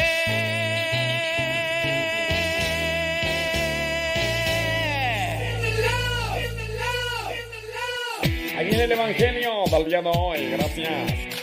Ahí 8.57 8.65
viene 8.67 8.83
el 8.83 8.91
Evangelio 8.91 9.63
de 9.71 10.11
hoy. 10.11 10.51
Gracias. 10.51 11.36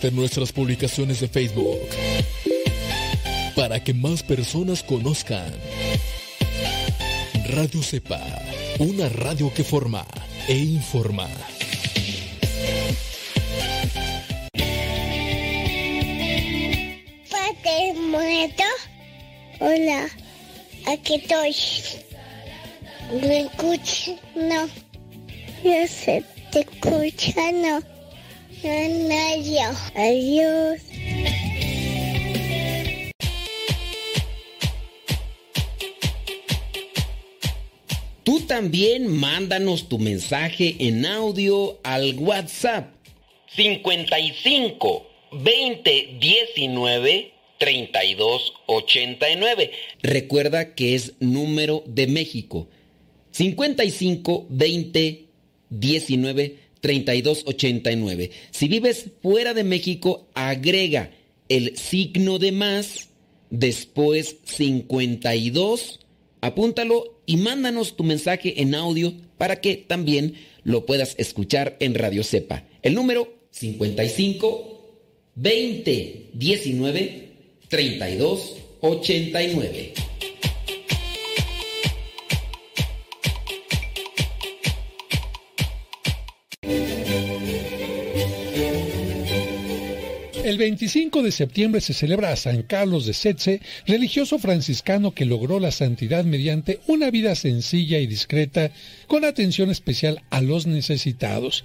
Comparte 0.00 0.16
nuestras 0.16 0.52
publicaciones 0.52 1.20
de 1.20 1.28
Facebook 1.28 1.78
para 3.54 3.84
que 3.84 3.92
más 3.92 4.22
personas 4.22 4.82
conozcan. 4.82 5.52
Radio 7.50 7.82
Cepa, 7.82 8.18
una 8.78 9.10
radio 9.10 9.52
que 9.52 9.62
forma 9.62 10.06
e 10.48 10.56
informa. 10.56 11.28
Padre 17.30 17.92
muerto. 18.00 18.64
Hola, 19.58 20.08
aquí 20.86 21.16
estoy. 21.16 21.54
¿Me 23.20 23.40
escucha? 23.42 24.12
No. 24.34 24.66
Yo 25.62 25.86
sé, 25.86 26.24
te 26.52 26.60
escucha, 26.60 27.52
no. 27.52 27.80
No, 28.62 29.08
no, 29.08 29.42
yo. 29.42 29.79
Adiós. 30.00 30.80
Tú 38.24 38.40
también 38.46 39.08
mándanos 39.08 39.90
tu 39.90 39.98
mensaje 39.98 40.76
en 40.78 41.04
audio 41.04 41.78
al 41.82 42.14
WhatsApp 42.18 42.94
55 43.54 45.06
20 45.32 46.16
19 46.18 47.32
32 47.58 48.54
89. 48.68 49.70
Recuerda 50.02 50.74
que 50.74 50.94
es 50.94 51.12
número 51.20 51.84
de 51.86 52.06
México. 52.06 52.68
55 53.32 54.46
20 54.48 55.26
19 55.68 56.48
32 56.48 56.69
89. 56.82 58.30
Si 58.50 58.68
vives 58.68 59.06
fuera 59.22 59.54
de 59.54 59.64
México, 59.64 60.28
agrega 60.34 61.10
el 61.48 61.76
signo 61.76 62.38
de 62.38 62.52
más, 62.52 63.08
después 63.50 64.36
52, 64.44 66.00
apúntalo 66.40 67.20
y 67.26 67.36
mándanos 67.36 67.96
tu 67.96 68.04
mensaje 68.04 68.62
en 68.62 68.74
audio 68.74 69.12
para 69.36 69.60
que 69.60 69.76
también 69.76 70.34
lo 70.64 70.86
puedas 70.86 71.14
escuchar 71.18 71.76
en 71.80 71.94
Radio 71.94 72.22
Cepa. 72.24 72.64
El 72.82 72.94
número 72.94 73.32
55 73.50 74.70
20 75.34 76.30
19 76.34 77.28
32 77.68 78.56
89. 78.80 79.94
El 90.50 90.58
25 90.58 91.22
de 91.22 91.30
septiembre 91.30 91.80
se 91.80 91.94
celebra 91.94 92.32
a 92.32 92.36
San 92.36 92.64
Carlos 92.64 93.06
de 93.06 93.14
Setze, 93.14 93.60
religioso 93.86 94.36
franciscano 94.40 95.12
que 95.12 95.24
logró 95.24 95.60
la 95.60 95.70
santidad 95.70 96.24
mediante 96.24 96.80
una 96.88 97.08
vida 97.12 97.36
sencilla 97.36 98.00
y 98.00 98.08
discreta, 98.08 98.72
con 99.06 99.24
atención 99.24 99.70
especial 99.70 100.24
a 100.28 100.40
los 100.40 100.66
necesitados. 100.66 101.64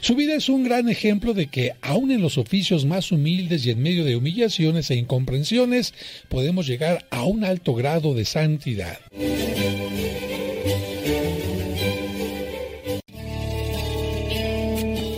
Su 0.00 0.16
vida 0.16 0.34
es 0.34 0.48
un 0.48 0.64
gran 0.64 0.88
ejemplo 0.88 1.32
de 1.32 1.46
que, 1.46 1.74
aun 1.80 2.10
en 2.10 2.22
los 2.22 2.36
oficios 2.36 2.86
más 2.86 3.12
humildes 3.12 3.64
y 3.66 3.70
en 3.70 3.80
medio 3.80 4.02
de 4.02 4.16
humillaciones 4.16 4.90
e 4.90 4.96
incomprensiones, 4.96 5.94
podemos 6.28 6.66
llegar 6.66 7.06
a 7.10 7.22
un 7.22 7.44
alto 7.44 7.72
grado 7.72 8.14
de 8.14 8.24
santidad. 8.24 8.98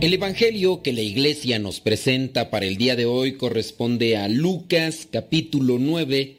El 0.00 0.14
Evangelio 0.14 0.80
que 0.82 0.94
la 0.94 1.02
iglesia 1.02 1.58
nos 1.58 1.80
presenta 1.80 2.48
para 2.48 2.64
el 2.64 2.78
día 2.78 2.96
de 2.96 3.04
hoy 3.04 3.34
corresponde 3.34 4.16
a 4.16 4.28
Lucas 4.28 5.06
capítulo 5.10 5.78
9, 5.78 6.38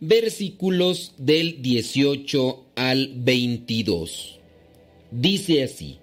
versículos 0.00 1.12
del 1.18 1.60
18 1.60 2.64
al 2.74 3.12
22. 3.16 4.38
Dice 5.10 5.62
así, 5.62 5.98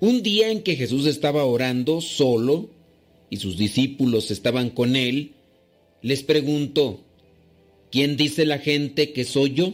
un 0.00 0.22
día 0.22 0.50
en 0.50 0.62
que 0.62 0.76
Jesús 0.76 1.06
estaba 1.06 1.46
orando 1.46 2.02
solo 2.02 2.68
y 3.30 3.38
sus 3.38 3.56
discípulos 3.56 4.30
estaban 4.30 4.68
con 4.68 4.96
él, 4.96 5.32
les 6.02 6.22
preguntó, 6.22 7.00
¿quién 7.90 8.18
dice 8.18 8.44
la 8.44 8.58
gente 8.58 9.14
que 9.14 9.24
soy 9.24 9.54
yo? 9.54 9.72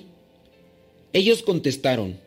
Ellos 1.12 1.42
contestaron, 1.42 2.20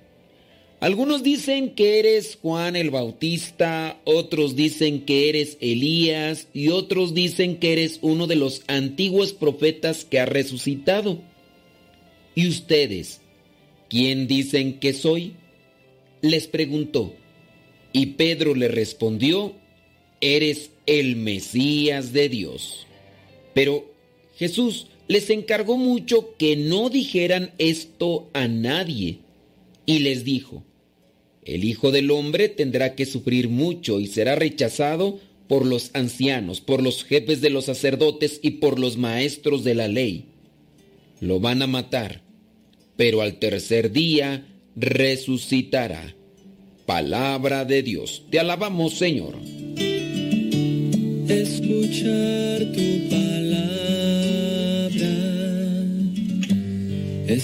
algunos 0.79 1.23
dicen 1.23 1.73
que 1.73 1.97
eres 1.97 2.37
Juan 2.39 2.75
el 2.75 2.91
Bautista, 2.91 3.99
otros 4.05 4.55
dicen 4.55 5.05
que 5.05 5.27
eres 5.29 5.57
Elías 5.59 6.47
y 6.53 6.69
otros 6.69 7.15
dicen 7.15 7.57
que 7.57 7.73
eres 7.73 7.97
uno 8.01 8.27
de 8.27 8.35
los 8.35 8.61
antiguos 8.67 9.33
profetas 9.33 10.05
que 10.05 10.19
ha 10.19 10.27
resucitado. 10.27 11.19
¿Y 12.35 12.47
ustedes? 12.47 13.21
¿Quién 13.89 14.27
dicen 14.27 14.79
que 14.79 14.93
soy? 14.93 15.33
Les 16.21 16.47
preguntó. 16.47 17.15
Y 17.91 18.07
Pedro 18.07 18.53
le 18.53 18.67
respondió, 18.67 19.55
eres 20.21 20.69
el 20.85 21.15
Mesías 21.15 22.13
de 22.13 22.29
Dios. 22.29 22.85
Pero 23.55 23.91
Jesús 24.35 24.87
les 25.07 25.31
encargó 25.31 25.77
mucho 25.77 26.35
que 26.37 26.55
no 26.55 26.89
dijeran 26.89 27.53
esto 27.57 28.29
a 28.33 28.47
nadie 28.47 29.19
y 29.87 29.99
les 29.99 30.23
dijo, 30.23 30.63
el 31.47 31.63
Hijo 31.63 31.91
del 31.91 32.11
Hombre 32.11 32.49
tendrá 32.49 32.93
que 32.93 33.05
sufrir 33.05 33.47
mucho 33.47 33.99
y 33.99 34.07
será 34.07 34.35
rechazado 34.35 35.19
por 35.47 35.65
los 35.65 35.91
ancianos, 35.93 36.59
por 36.59 36.83
los 36.83 37.05
jefes 37.05 37.39
de 37.39 37.49
los 37.49 37.65
sacerdotes 37.65 38.39
y 38.41 38.51
por 38.51 38.79
los 38.79 38.97
maestros 38.97 39.63
de 39.63 39.73
la 39.75 39.87
ley. 39.87 40.25
Lo 41.21 41.39
van 41.39 41.61
a 41.61 41.67
matar, 41.67 42.21
pero 42.97 43.21
al 43.21 43.39
tercer 43.39 43.91
día 43.93 44.45
resucitará. 44.75 46.13
Palabra 46.85 47.65
de 47.65 47.81
Dios. 47.81 48.25
Te 48.29 48.39
alabamos, 48.39 48.93
Señor. 48.93 49.37
Escuchar 51.27 52.71
tu 52.71 53.09
palabra 53.09 53.87
es 57.27 57.43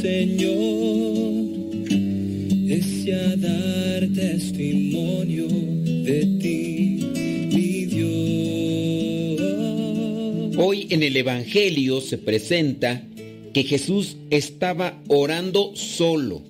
Señor, 0.00 1.44
es 2.70 3.04
ya 3.04 3.36
dar 3.36 4.08
testimonio 4.14 5.46
de 5.46 6.20
ti, 6.40 7.04
mi 7.52 7.84
Dios. 7.84 9.40
Hoy 10.56 10.86
en 10.88 11.02
el 11.02 11.14
Evangelio 11.18 12.00
se 12.00 12.16
presenta 12.16 13.06
que 13.52 13.64
Jesús 13.64 14.16
estaba 14.30 14.98
orando 15.08 15.76
solo. 15.76 16.40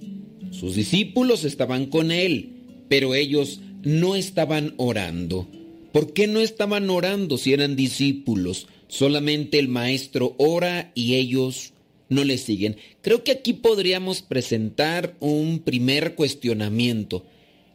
Sus 0.52 0.77
discípulos 0.77 1.43
estaban 1.43 1.86
con 1.86 2.12
él, 2.12 2.51
pero 2.89 3.16
ellos 3.16 3.60
no 3.82 4.14
estaban 4.14 4.74
orando. 4.77 5.48
¿Por 5.90 6.12
qué 6.12 6.28
no 6.28 6.39
estaban 6.39 6.89
orando 6.89 7.36
si 7.36 7.52
eran 7.52 7.74
discípulos? 7.74 8.68
Solamente 8.86 9.59
el 9.59 9.66
maestro 9.66 10.36
ora 10.39 10.93
y 10.94 11.14
ellos 11.16 11.72
no 12.11 12.24
le 12.24 12.37
siguen. 12.37 12.77
Creo 13.01 13.24
que 13.24 13.31
aquí 13.31 13.55
podríamos 13.55 14.20
presentar 14.20 15.16
un 15.20 15.61
primer 15.61 16.15
cuestionamiento. 16.15 17.24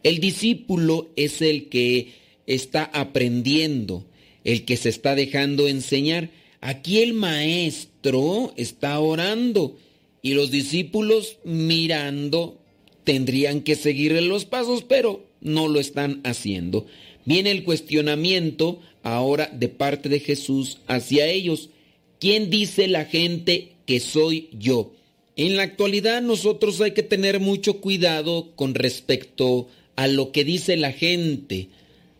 El 0.04 0.20
discípulo 0.20 1.10
es 1.16 1.42
el 1.42 1.68
que 1.68 2.12
está 2.46 2.84
aprendiendo, 2.84 4.06
el 4.44 4.64
que 4.64 4.76
se 4.76 4.90
está 4.90 5.16
dejando 5.16 5.66
enseñar. 5.66 6.30
aquí 6.60 7.00
el 7.00 7.12
maestro 7.12 8.52
está 8.56 8.98
orando 9.00 9.76
y 10.22 10.34
los 10.34 10.50
discípulos 10.50 11.38
mirando 11.44 12.60
tendrían 13.04 13.60
que 13.60 13.74
seguirle 13.74 14.20
los 14.20 14.44
pasos, 14.44 14.82
pero 14.82 15.24
no 15.40 15.68
lo 15.68 15.80
están 15.80 16.20
haciendo. 16.24 16.86
Viene 17.24 17.52
el 17.52 17.64
cuestionamiento 17.64 18.80
ahora 19.02 19.48
de 19.52 19.68
parte 19.68 20.08
de 20.08 20.20
Jesús 20.20 20.78
hacia 20.88 21.26
ellos. 21.26 21.70
¿Quién 22.18 22.50
dice 22.50 22.88
la 22.88 23.04
gente 23.04 23.75
que 23.86 24.00
soy 24.00 24.50
yo? 24.52 24.92
En 25.36 25.56
la 25.56 25.62
actualidad 25.64 26.22
nosotros 26.22 26.80
hay 26.80 26.92
que 26.92 27.02
tener 27.02 27.40
mucho 27.40 27.80
cuidado 27.80 28.52
con 28.56 28.74
respecto 28.74 29.68
a 29.94 30.06
lo 30.08 30.32
que 30.32 30.44
dice 30.44 30.76
la 30.76 30.92
gente. 30.92 31.68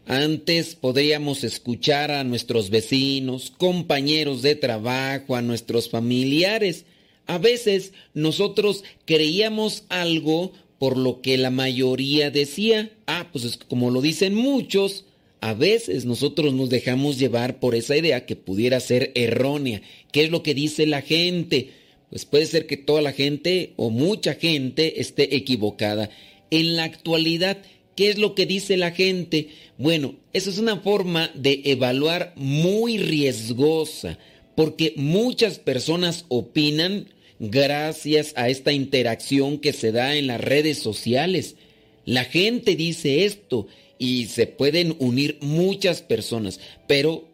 Antes 0.07 0.75
podríamos 0.75 1.43
escuchar 1.43 2.11
a 2.11 2.25
nuestros 2.25 2.71
vecinos, 2.71 3.53
compañeros 3.57 4.43
de 4.43 4.55
trabajo, 4.55 5.35
a 5.35 5.43
nuestros 5.43 5.89
familiares. 5.89 6.85
A 7.27 7.39
veces 7.39 7.93
nosotros 8.15 8.85
creíamos 9.05 9.85
algo 9.89 10.53
por 10.79 10.97
lo 10.97 11.23
que 11.23 11.39
la 11.39 11.51
mayoría 11.51 12.31
decía. 12.31 12.93
Ah, 13.07 13.29
pues 13.33 13.45
es 13.45 13.57
como 13.57 13.91
lo 13.91 14.01
dicen 14.01 14.35
muchos, 14.35 15.07
a 15.41 15.55
veces 15.55 16.05
nosotros 16.05 16.55
nos 16.55 16.71
dejamos 16.71 17.19
llevar 17.19 17.61
por 17.61 17.75
esa 17.75 17.97
idea 17.97 18.27
que 18.27 18.37
pudiera 18.37 18.81
ser 18.81 19.13
errónea. 19.15 19.83
¿Qué 20.13 20.25
es 20.25 20.31
lo 20.31 20.43
que 20.43 20.55
dice 20.55 20.87
la 20.87 21.03
gente? 21.03 21.71
Pues 22.11 22.25
puede 22.25 22.47
ser 22.47 22.67
que 22.67 22.77
toda 22.77 23.03
la 23.03 23.13
gente 23.13 23.73
o 23.77 23.91
mucha 23.91 24.35
gente 24.35 25.01
esté 25.01 25.37
equivocada. 25.37 26.11
En 26.51 26.77
la 26.77 26.85
actualidad, 26.85 27.59
¿qué 27.97 28.11
es 28.11 28.19
lo 28.19 28.35
que 28.35 28.47
dice 28.47 28.77
la 28.77 28.93
gente? 28.93 29.49
Bueno, 29.79 30.15
eso 30.33 30.51
es 30.51 30.59
una 30.59 30.79
forma 30.79 31.31
de 31.35 31.63
evaluar 31.65 32.33
muy 32.37 32.99
riesgosa, 32.99 34.19
porque 34.55 34.95
muchas 34.97 35.59
personas 35.59 36.25
opinan 36.29 37.09
gracias 37.39 38.33
a 38.37 38.49
esta 38.49 38.73
interacción 38.73 39.59
que 39.59 39.73
se 39.73 39.93
da 39.93 40.17
en 40.17 40.29
las 40.29 40.41
redes 40.41 40.79
sociales. 40.79 41.57
La 42.05 42.25
gente 42.25 42.77
dice 42.77 43.25
esto 43.25 43.67
y 43.99 44.27
se 44.27 44.47
pueden 44.47 44.97
unir 44.99 45.39
muchas 45.41 46.03
personas, 46.03 46.61
pero 46.87 47.29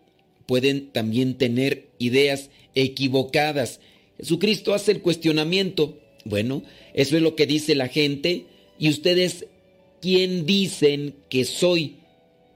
pueden 0.46 0.88
también 0.90 1.34
tener 1.34 1.88
ideas 1.98 2.50
equivocadas. 2.74 3.80
Jesucristo 4.18 4.74
hace 4.74 4.92
el 4.92 5.02
cuestionamiento. 5.02 5.98
Bueno, 6.24 6.62
eso 6.94 7.16
es 7.16 7.22
lo 7.22 7.34
que 7.34 7.46
dice 7.46 7.74
la 7.74 7.88
gente. 7.88 8.46
¿Y 8.78 8.88
ustedes 8.88 9.46
quién 10.00 10.46
dicen 10.46 11.16
que 11.28 11.44
soy? 11.44 11.96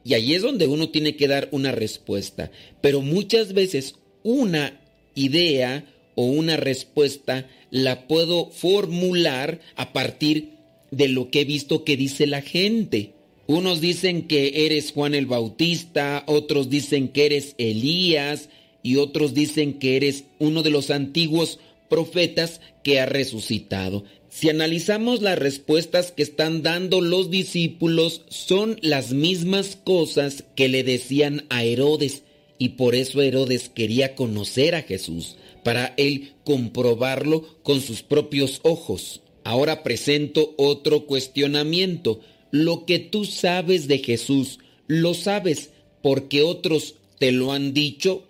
Y 0.05 0.15
ahí 0.15 0.35
es 0.35 0.43
donde 0.43 0.69
uno 0.69 0.91
tiene 0.91 1.17
que 1.17 1.27
dar 1.27 1.49
una 1.51 1.73
respuesta. 1.73 2.53
Pero 2.81 3.01
muchas 3.01 3.53
veces 3.55 3.97
una 4.23 4.81
idea 5.15 5.85
o 6.15 6.27
una 6.27 6.57
respuesta 6.57 7.49
la 7.71 8.07
puedo 8.07 8.51
formular 8.51 9.61
a 9.75 9.93
partir 9.93 10.53
de 10.91 11.09
lo 11.09 11.31
que 11.31 11.41
he 11.41 11.45
visto 11.45 11.85
que 11.85 11.97
dice 11.97 12.27
la 12.27 12.43
gente. 12.43 13.16
Unos 13.47 13.81
dicen 13.81 14.27
que 14.27 14.67
eres 14.67 14.93
Juan 14.93 15.15
el 15.15 15.27
Bautista, 15.27 16.25
otros 16.27 16.69
dicen 16.69 17.09
que 17.09 17.27
eres 17.27 17.55
Elías 17.59 18.49
y 18.83 18.97
otros 18.97 19.35
dicen 19.35 19.75
que 19.75 19.97
eres 19.97 20.25
uno 20.39 20.63
de 20.63 20.71
los 20.71 20.91
antiguos 20.91 21.61
profetas 21.89 22.61
que 22.83 23.01
ha 23.01 23.07
resucitado. 23.07 24.05
Si 24.29 24.51
analizamos 24.51 25.23
las 25.23 25.39
respuestas 25.39 26.13
que 26.13 26.23
están 26.23 26.63
dando 26.63 27.01
los 27.01 27.31
discípulos, 27.31 28.23
son 28.29 28.79
las 28.83 29.13
mismas 29.13 29.77
cosas 29.83 30.45
que 30.55 30.69
le 30.69 30.83
decían 30.83 31.47
a 31.49 31.65
Herodes, 31.65 32.23
y 32.59 32.71
por 32.71 32.95
eso 32.95 33.23
Herodes 33.23 33.69
quería 33.69 34.15
conocer 34.15 34.75
a 34.75 34.83
Jesús, 34.83 35.37
para 35.63 35.95
él 35.97 36.33
comprobarlo 36.45 37.47
con 37.63 37.81
sus 37.81 38.03
propios 38.03 38.61
ojos. 38.63 39.23
Ahora 39.43 39.83
presento 39.83 40.55
otro 40.59 41.07
cuestionamiento. 41.07 42.21
Lo 42.57 42.87
que 42.87 42.99
tú 42.99 43.27
sabes 43.27 43.87
de 43.87 43.99
Jesús, 43.99 44.61
¿lo 44.87 45.13
sabes 45.13 45.73
porque 46.01 46.41
otros 46.41 46.95
te 47.19 47.31
lo 47.31 47.53
han 47.53 47.75
dicho 47.75 48.25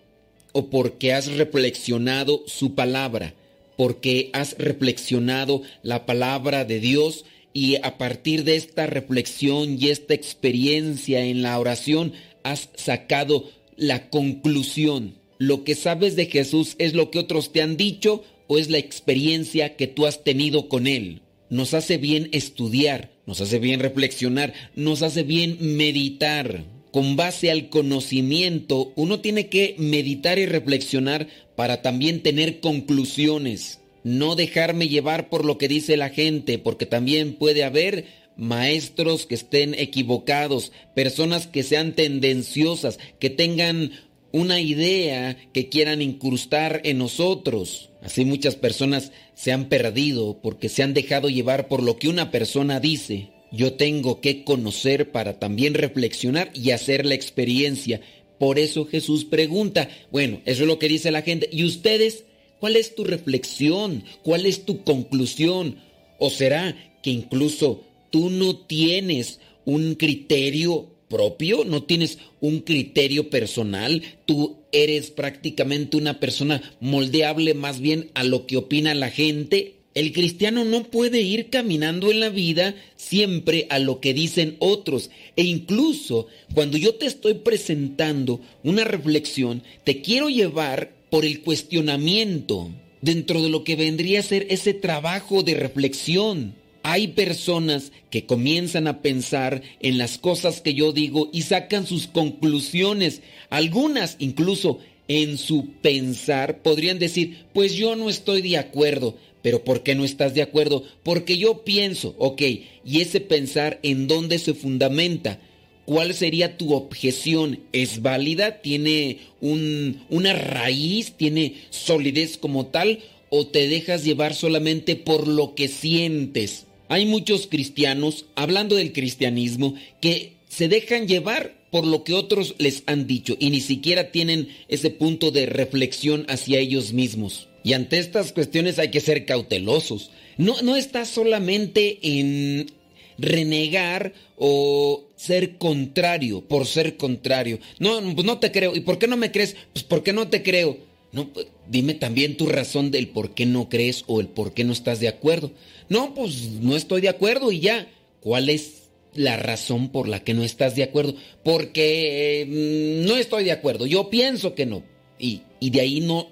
o 0.50 0.66
porque 0.68 1.12
has 1.12 1.28
reflexionado 1.28 2.42
su 2.48 2.74
palabra? 2.74 3.34
Porque 3.76 4.30
has 4.32 4.58
reflexionado 4.58 5.62
la 5.84 6.06
palabra 6.06 6.64
de 6.64 6.80
Dios 6.80 7.24
y 7.52 7.76
a 7.76 7.98
partir 7.98 8.42
de 8.42 8.56
esta 8.56 8.86
reflexión 8.86 9.80
y 9.80 9.90
esta 9.90 10.14
experiencia 10.14 11.24
en 11.24 11.42
la 11.42 11.56
oración 11.60 12.12
has 12.42 12.70
sacado 12.74 13.48
la 13.76 14.10
conclusión. 14.10 15.14
¿Lo 15.38 15.62
que 15.62 15.76
sabes 15.76 16.16
de 16.16 16.26
Jesús 16.26 16.74
es 16.78 16.94
lo 16.94 17.12
que 17.12 17.20
otros 17.20 17.52
te 17.52 17.62
han 17.62 17.76
dicho 17.76 18.24
o 18.48 18.58
es 18.58 18.70
la 18.70 18.78
experiencia 18.78 19.76
que 19.76 19.86
tú 19.86 20.04
has 20.04 20.24
tenido 20.24 20.68
con 20.68 20.88
Él? 20.88 21.22
Nos 21.48 21.74
hace 21.74 21.96
bien 21.96 22.28
estudiar, 22.32 23.15
nos 23.26 23.40
hace 23.40 23.58
bien 23.58 23.80
reflexionar, 23.80 24.54
nos 24.74 25.02
hace 25.02 25.24
bien 25.24 25.58
meditar. 25.76 26.64
Con 26.92 27.16
base 27.16 27.50
al 27.50 27.68
conocimiento, 27.68 28.92
uno 28.96 29.20
tiene 29.20 29.48
que 29.48 29.74
meditar 29.78 30.38
y 30.38 30.46
reflexionar 30.46 31.26
para 31.54 31.82
también 31.82 32.22
tener 32.22 32.60
conclusiones. 32.60 33.80
No 34.04 34.36
dejarme 34.36 34.88
llevar 34.88 35.28
por 35.28 35.44
lo 35.44 35.58
que 35.58 35.68
dice 35.68 35.96
la 35.96 36.08
gente, 36.08 36.58
porque 36.58 36.86
también 36.86 37.34
puede 37.34 37.64
haber 37.64 38.06
maestros 38.36 39.26
que 39.26 39.34
estén 39.34 39.74
equivocados, 39.74 40.72
personas 40.94 41.46
que 41.46 41.64
sean 41.64 41.92
tendenciosas, 41.92 42.98
que 43.18 43.30
tengan 43.30 43.90
una 44.32 44.60
idea 44.60 45.36
que 45.52 45.68
quieran 45.68 46.02
incrustar 46.02 46.80
en 46.84 46.98
nosotros. 46.98 47.90
Así 48.06 48.24
muchas 48.24 48.54
personas 48.54 49.10
se 49.34 49.50
han 49.50 49.68
perdido 49.68 50.38
porque 50.40 50.68
se 50.68 50.84
han 50.84 50.94
dejado 50.94 51.28
llevar 51.28 51.66
por 51.66 51.82
lo 51.82 51.98
que 51.98 52.08
una 52.08 52.30
persona 52.30 52.78
dice. 52.78 53.30
Yo 53.50 53.72
tengo 53.72 54.20
que 54.20 54.44
conocer 54.44 55.10
para 55.10 55.40
también 55.40 55.74
reflexionar 55.74 56.52
y 56.54 56.70
hacer 56.70 57.04
la 57.04 57.16
experiencia. 57.16 58.00
Por 58.38 58.60
eso 58.60 58.86
Jesús 58.86 59.24
pregunta, 59.24 59.88
bueno, 60.12 60.40
eso 60.44 60.62
es 60.62 60.68
lo 60.68 60.78
que 60.78 60.86
dice 60.86 61.10
la 61.10 61.22
gente. 61.22 61.48
¿Y 61.50 61.64
ustedes? 61.64 62.22
¿Cuál 62.60 62.76
es 62.76 62.94
tu 62.94 63.02
reflexión? 63.02 64.04
¿Cuál 64.22 64.46
es 64.46 64.64
tu 64.64 64.84
conclusión? 64.84 65.80
¿O 66.20 66.30
será 66.30 66.76
que 67.02 67.10
incluso 67.10 67.82
tú 68.10 68.30
no 68.30 68.56
tienes 68.56 69.40
un 69.64 69.96
criterio 69.96 70.95
propio, 71.08 71.64
no 71.64 71.82
tienes 71.82 72.18
un 72.40 72.60
criterio 72.60 73.30
personal, 73.30 74.02
tú 74.24 74.58
eres 74.72 75.10
prácticamente 75.10 75.96
una 75.96 76.20
persona 76.20 76.62
moldeable 76.80 77.54
más 77.54 77.80
bien 77.80 78.10
a 78.14 78.24
lo 78.24 78.46
que 78.46 78.56
opina 78.56 78.94
la 78.94 79.10
gente. 79.10 79.74
El 79.94 80.12
cristiano 80.12 80.64
no 80.64 80.84
puede 80.84 81.22
ir 81.22 81.48
caminando 81.48 82.10
en 82.10 82.20
la 82.20 82.28
vida 82.28 82.74
siempre 82.96 83.66
a 83.70 83.78
lo 83.78 84.00
que 84.00 84.12
dicen 84.12 84.56
otros. 84.58 85.10
E 85.36 85.44
incluso 85.44 86.26
cuando 86.52 86.76
yo 86.76 86.96
te 86.96 87.06
estoy 87.06 87.34
presentando 87.34 88.40
una 88.62 88.84
reflexión, 88.84 89.62
te 89.84 90.02
quiero 90.02 90.28
llevar 90.28 90.92
por 91.10 91.24
el 91.24 91.40
cuestionamiento 91.40 92.70
dentro 93.00 93.42
de 93.42 93.48
lo 93.48 93.64
que 93.64 93.76
vendría 93.76 94.20
a 94.20 94.24
ser 94.24 94.46
ese 94.50 94.74
trabajo 94.74 95.42
de 95.42 95.54
reflexión. 95.54 96.54
Hay 96.88 97.08
personas 97.08 97.90
que 98.10 98.26
comienzan 98.26 98.86
a 98.86 99.02
pensar 99.02 99.60
en 99.80 99.98
las 99.98 100.18
cosas 100.18 100.60
que 100.60 100.72
yo 100.72 100.92
digo 100.92 101.30
y 101.32 101.42
sacan 101.42 101.84
sus 101.84 102.06
conclusiones. 102.06 103.22
Algunas 103.50 104.14
incluso 104.20 104.78
en 105.08 105.36
su 105.36 105.66
pensar 105.82 106.62
podrían 106.62 107.00
decir, 107.00 107.38
pues 107.52 107.74
yo 107.74 107.96
no 107.96 108.08
estoy 108.08 108.40
de 108.40 108.58
acuerdo. 108.58 109.16
Pero 109.42 109.64
¿por 109.64 109.82
qué 109.82 109.96
no 109.96 110.04
estás 110.04 110.34
de 110.34 110.42
acuerdo? 110.42 110.84
Porque 111.02 111.38
yo 111.38 111.64
pienso, 111.64 112.14
ok, 112.18 112.42
y 112.84 113.00
ese 113.00 113.18
pensar 113.18 113.80
en 113.82 114.06
dónde 114.06 114.38
se 114.38 114.54
fundamenta. 114.54 115.40
¿Cuál 115.86 116.14
sería 116.14 116.56
tu 116.56 116.72
objeción? 116.72 117.64
¿Es 117.72 118.00
válida? 118.00 118.62
¿Tiene 118.62 119.18
un, 119.40 120.04
una 120.08 120.34
raíz? 120.34 121.14
¿Tiene 121.16 121.56
solidez 121.70 122.38
como 122.38 122.66
tal? 122.66 123.00
¿O 123.28 123.48
te 123.48 123.66
dejas 123.66 124.04
llevar 124.04 124.36
solamente 124.36 124.94
por 124.94 125.26
lo 125.26 125.56
que 125.56 125.66
sientes? 125.66 126.65
Hay 126.88 127.06
muchos 127.06 127.46
cristianos, 127.46 128.26
hablando 128.34 128.76
del 128.76 128.92
cristianismo, 128.92 129.74
que 130.00 130.34
se 130.48 130.68
dejan 130.68 131.08
llevar 131.08 131.56
por 131.70 131.86
lo 131.86 132.04
que 132.04 132.14
otros 132.14 132.54
les 132.58 132.82
han 132.86 133.06
dicho 133.06 133.36
y 133.38 133.50
ni 133.50 133.60
siquiera 133.60 134.10
tienen 134.10 134.48
ese 134.68 134.90
punto 134.90 135.30
de 135.30 135.46
reflexión 135.46 136.24
hacia 136.28 136.58
ellos 136.58 136.92
mismos. 136.92 137.48
Y 137.64 137.72
ante 137.72 137.98
estas 137.98 138.32
cuestiones 138.32 138.78
hay 138.78 138.90
que 138.90 139.00
ser 139.00 139.26
cautelosos. 139.26 140.10
No, 140.38 140.62
no 140.62 140.76
está 140.76 141.04
solamente 141.04 141.98
en 142.02 142.70
renegar 143.18 144.12
o 144.36 145.04
ser 145.16 145.56
contrario 145.58 146.42
por 146.42 146.66
ser 146.66 146.96
contrario. 146.96 147.58
No, 147.78 148.00
pues 148.14 148.24
no 148.24 148.38
te 148.38 148.52
creo. 148.52 148.76
¿Y 148.76 148.80
por 148.80 148.98
qué 148.98 149.08
no 149.08 149.16
me 149.16 149.32
crees? 149.32 149.56
Pues 149.72 149.84
porque 149.84 150.12
no 150.12 150.28
te 150.28 150.42
creo. 150.42 150.78
No, 151.12 151.30
dime 151.68 151.94
también 151.94 152.36
tu 152.36 152.46
razón 152.46 152.90
del 152.90 153.08
por 153.08 153.34
qué 153.34 153.46
no 153.46 153.68
crees 153.68 154.04
o 154.06 154.20
el 154.20 154.28
por 154.28 154.52
qué 154.52 154.64
no 154.64 154.72
estás 154.72 155.00
de 155.00 155.08
acuerdo. 155.08 155.52
No, 155.88 156.14
pues 156.14 156.50
no 156.60 156.76
estoy 156.76 157.00
de 157.00 157.08
acuerdo 157.08 157.52
y 157.52 157.60
ya. 157.60 157.88
¿Cuál 158.20 158.48
es 158.50 158.90
la 159.14 159.36
razón 159.36 159.90
por 159.90 160.08
la 160.08 160.24
que 160.24 160.34
no 160.34 160.42
estás 160.42 160.74
de 160.76 160.82
acuerdo? 160.82 161.14
Porque 161.44 162.44
mm, 162.46 163.06
no 163.06 163.16
estoy 163.16 163.44
de 163.44 163.52
acuerdo. 163.52 163.86
Yo 163.86 164.10
pienso 164.10 164.54
que 164.54 164.66
no. 164.66 164.82
Y 165.18 165.42
y 165.60 165.70
de 165.70 165.80
ahí 165.80 166.00
no, 166.00 166.28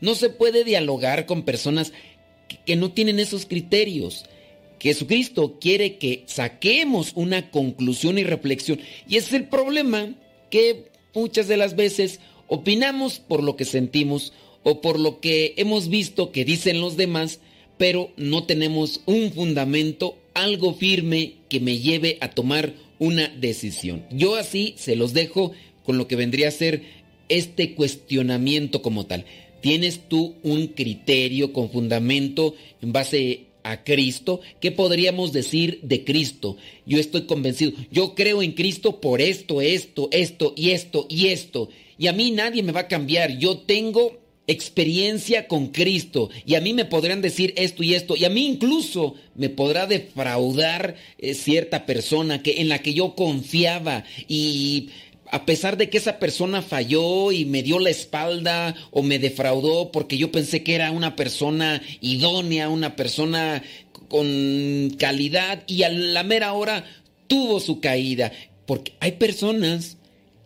no 0.00 0.14
se 0.14 0.30
puede 0.30 0.64
dialogar 0.64 1.26
con 1.26 1.44
personas 1.44 1.92
que, 2.48 2.58
que 2.64 2.76
no 2.76 2.92
tienen 2.92 3.18
esos 3.18 3.46
criterios. 3.46 4.24
Jesucristo 4.80 5.58
quiere 5.60 5.98
que 5.98 6.24
saquemos 6.26 7.12
una 7.14 7.50
conclusión 7.50 8.18
y 8.18 8.24
reflexión. 8.24 8.80
Y 9.08 9.16
es 9.16 9.32
el 9.32 9.48
problema 9.48 10.14
que 10.50 10.90
muchas 11.14 11.48
de 11.48 11.56
las 11.56 11.76
veces 11.76 12.20
opinamos 12.48 13.18
por 13.18 13.42
lo 13.42 13.56
que 13.56 13.64
sentimos 13.64 14.32
o 14.62 14.80
por 14.80 14.98
lo 14.98 15.20
que 15.20 15.54
hemos 15.56 15.88
visto 15.88 16.32
que 16.32 16.44
dicen 16.44 16.80
los 16.80 16.96
demás, 16.96 17.40
pero 17.78 18.10
no 18.16 18.44
tenemos 18.44 19.00
un 19.06 19.32
fundamento, 19.32 20.16
algo 20.34 20.74
firme 20.74 21.34
que 21.48 21.60
me 21.60 21.78
lleve 21.78 22.18
a 22.20 22.30
tomar 22.30 22.74
una 22.98 23.28
decisión. 23.28 24.04
Yo 24.10 24.36
así 24.36 24.74
se 24.76 24.96
los 24.96 25.12
dejo 25.12 25.52
con 25.84 25.98
lo 25.98 26.08
que 26.08 26.16
vendría 26.16 26.48
a 26.48 26.52
ser 26.52 26.82
este 27.28 27.74
cuestionamiento 27.74 28.82
como 28.82 29.06
tal. 29.06 29.24
¿Tienes 29.60 30.08
tú 30.08 30.34
un 30.42 30.68
criterio 30.68 31.52
con 31.52 31.70
fundamento 31.70 32.54
en 32.82 32.92
base 32.92 33.46
a 33.62 33.84
Cristo? 33.84 34.40
¿Qué 34.60 34.70
podríamos 34.70 35.32
decir 35.32 35.80
de 35.82 36.04
Cristo? 36.04 36.56
Yo 36.86 36.98
estoy 36.98 37.22
convencido, 37.22 37.72
yo 37.90 38.14
creo 38.14 38.42
en 38.42 38.52
Cristo 38.52 39.00
por 39.00 39.20
esto, 39.20 39.60
esto, 39.60 40.08
esto 40.12 40.54
y 40.56 40.70
esto 40.70 41.06
y 41.08 41.28
esto. 41.28 41.68
Y 41.98 42.08
a 42.08 42.12
mí 42.12 42.30
nadie 42.30 42.62
me 42.62 42.72
va 42.72 42.80
a 42.80 42.88
cambiar. 42.88 43.38
Yo 43.38 43.58
tengo 43.58 44.18
experiencia 44.46 45.48
con 45.48 45.68
Cristo 45.68 46.30
y 46.44 46.54
a 46.54 46.60
mí 46.60 46.72
me 46.72 46.84
podrán 46.84 47.20
decir 47.20 47.52
esto 47.56 47.82
y 47.82 47.94
esto 47.94 48.14
y 48.16 48.24
a 48.24 48.30
mí 48.30 48.46
incluso 48.46 49.14
me 49.34 49.48
podrá 49.48 49.86
defraudar 49.86 50.94
eh, 51.18 51.34
cierta 51.34 51.84
persona 51.84 52.42
que 52.42 52.60
en 52.60 52.68
la 52.68 52.78
que 52.78 52.94
yo 52.94 53.16
confiaba 53.16 54.04
y 54.28 54.90
a 55.32 55.44
pesar 55.44 55.76
de 55.76 55.90
que 55.90 55.98
esa 55.98 56.20
persona 56.20 56.62
falló 56.62 57.32
y 57.32 57.44
me 57.44 57.64
dio 57.64 57.80
la 57.80 57.90
espalda 57.90 58.76
o 58.92 59.02
me 59.02 59.18
defraudó 59.18 59.90
porque 59.90 60.16
yo 60.16 60.30
pensé 60.30 60.62
que 60.62 60.76
era 60.76 60.92
una 60.92 61.16
persona 61.16 61.82
idónea, 62.00 62.68
una 62.68 62.94
persona 62.94 63.64
con 64.08 64.94
calidad 64.98 65.64
y 65.66 65.82
a 65.82 65.88
la 65.88 66.22
mera 66.22 66.52
hora 66.52 66.84
tuvo 67.26 67.60
su 67.60 67.80
caída. 67.80 68.32
Porque 68.66 68.92
hay 69.00 69.12
personas 69.12 69.96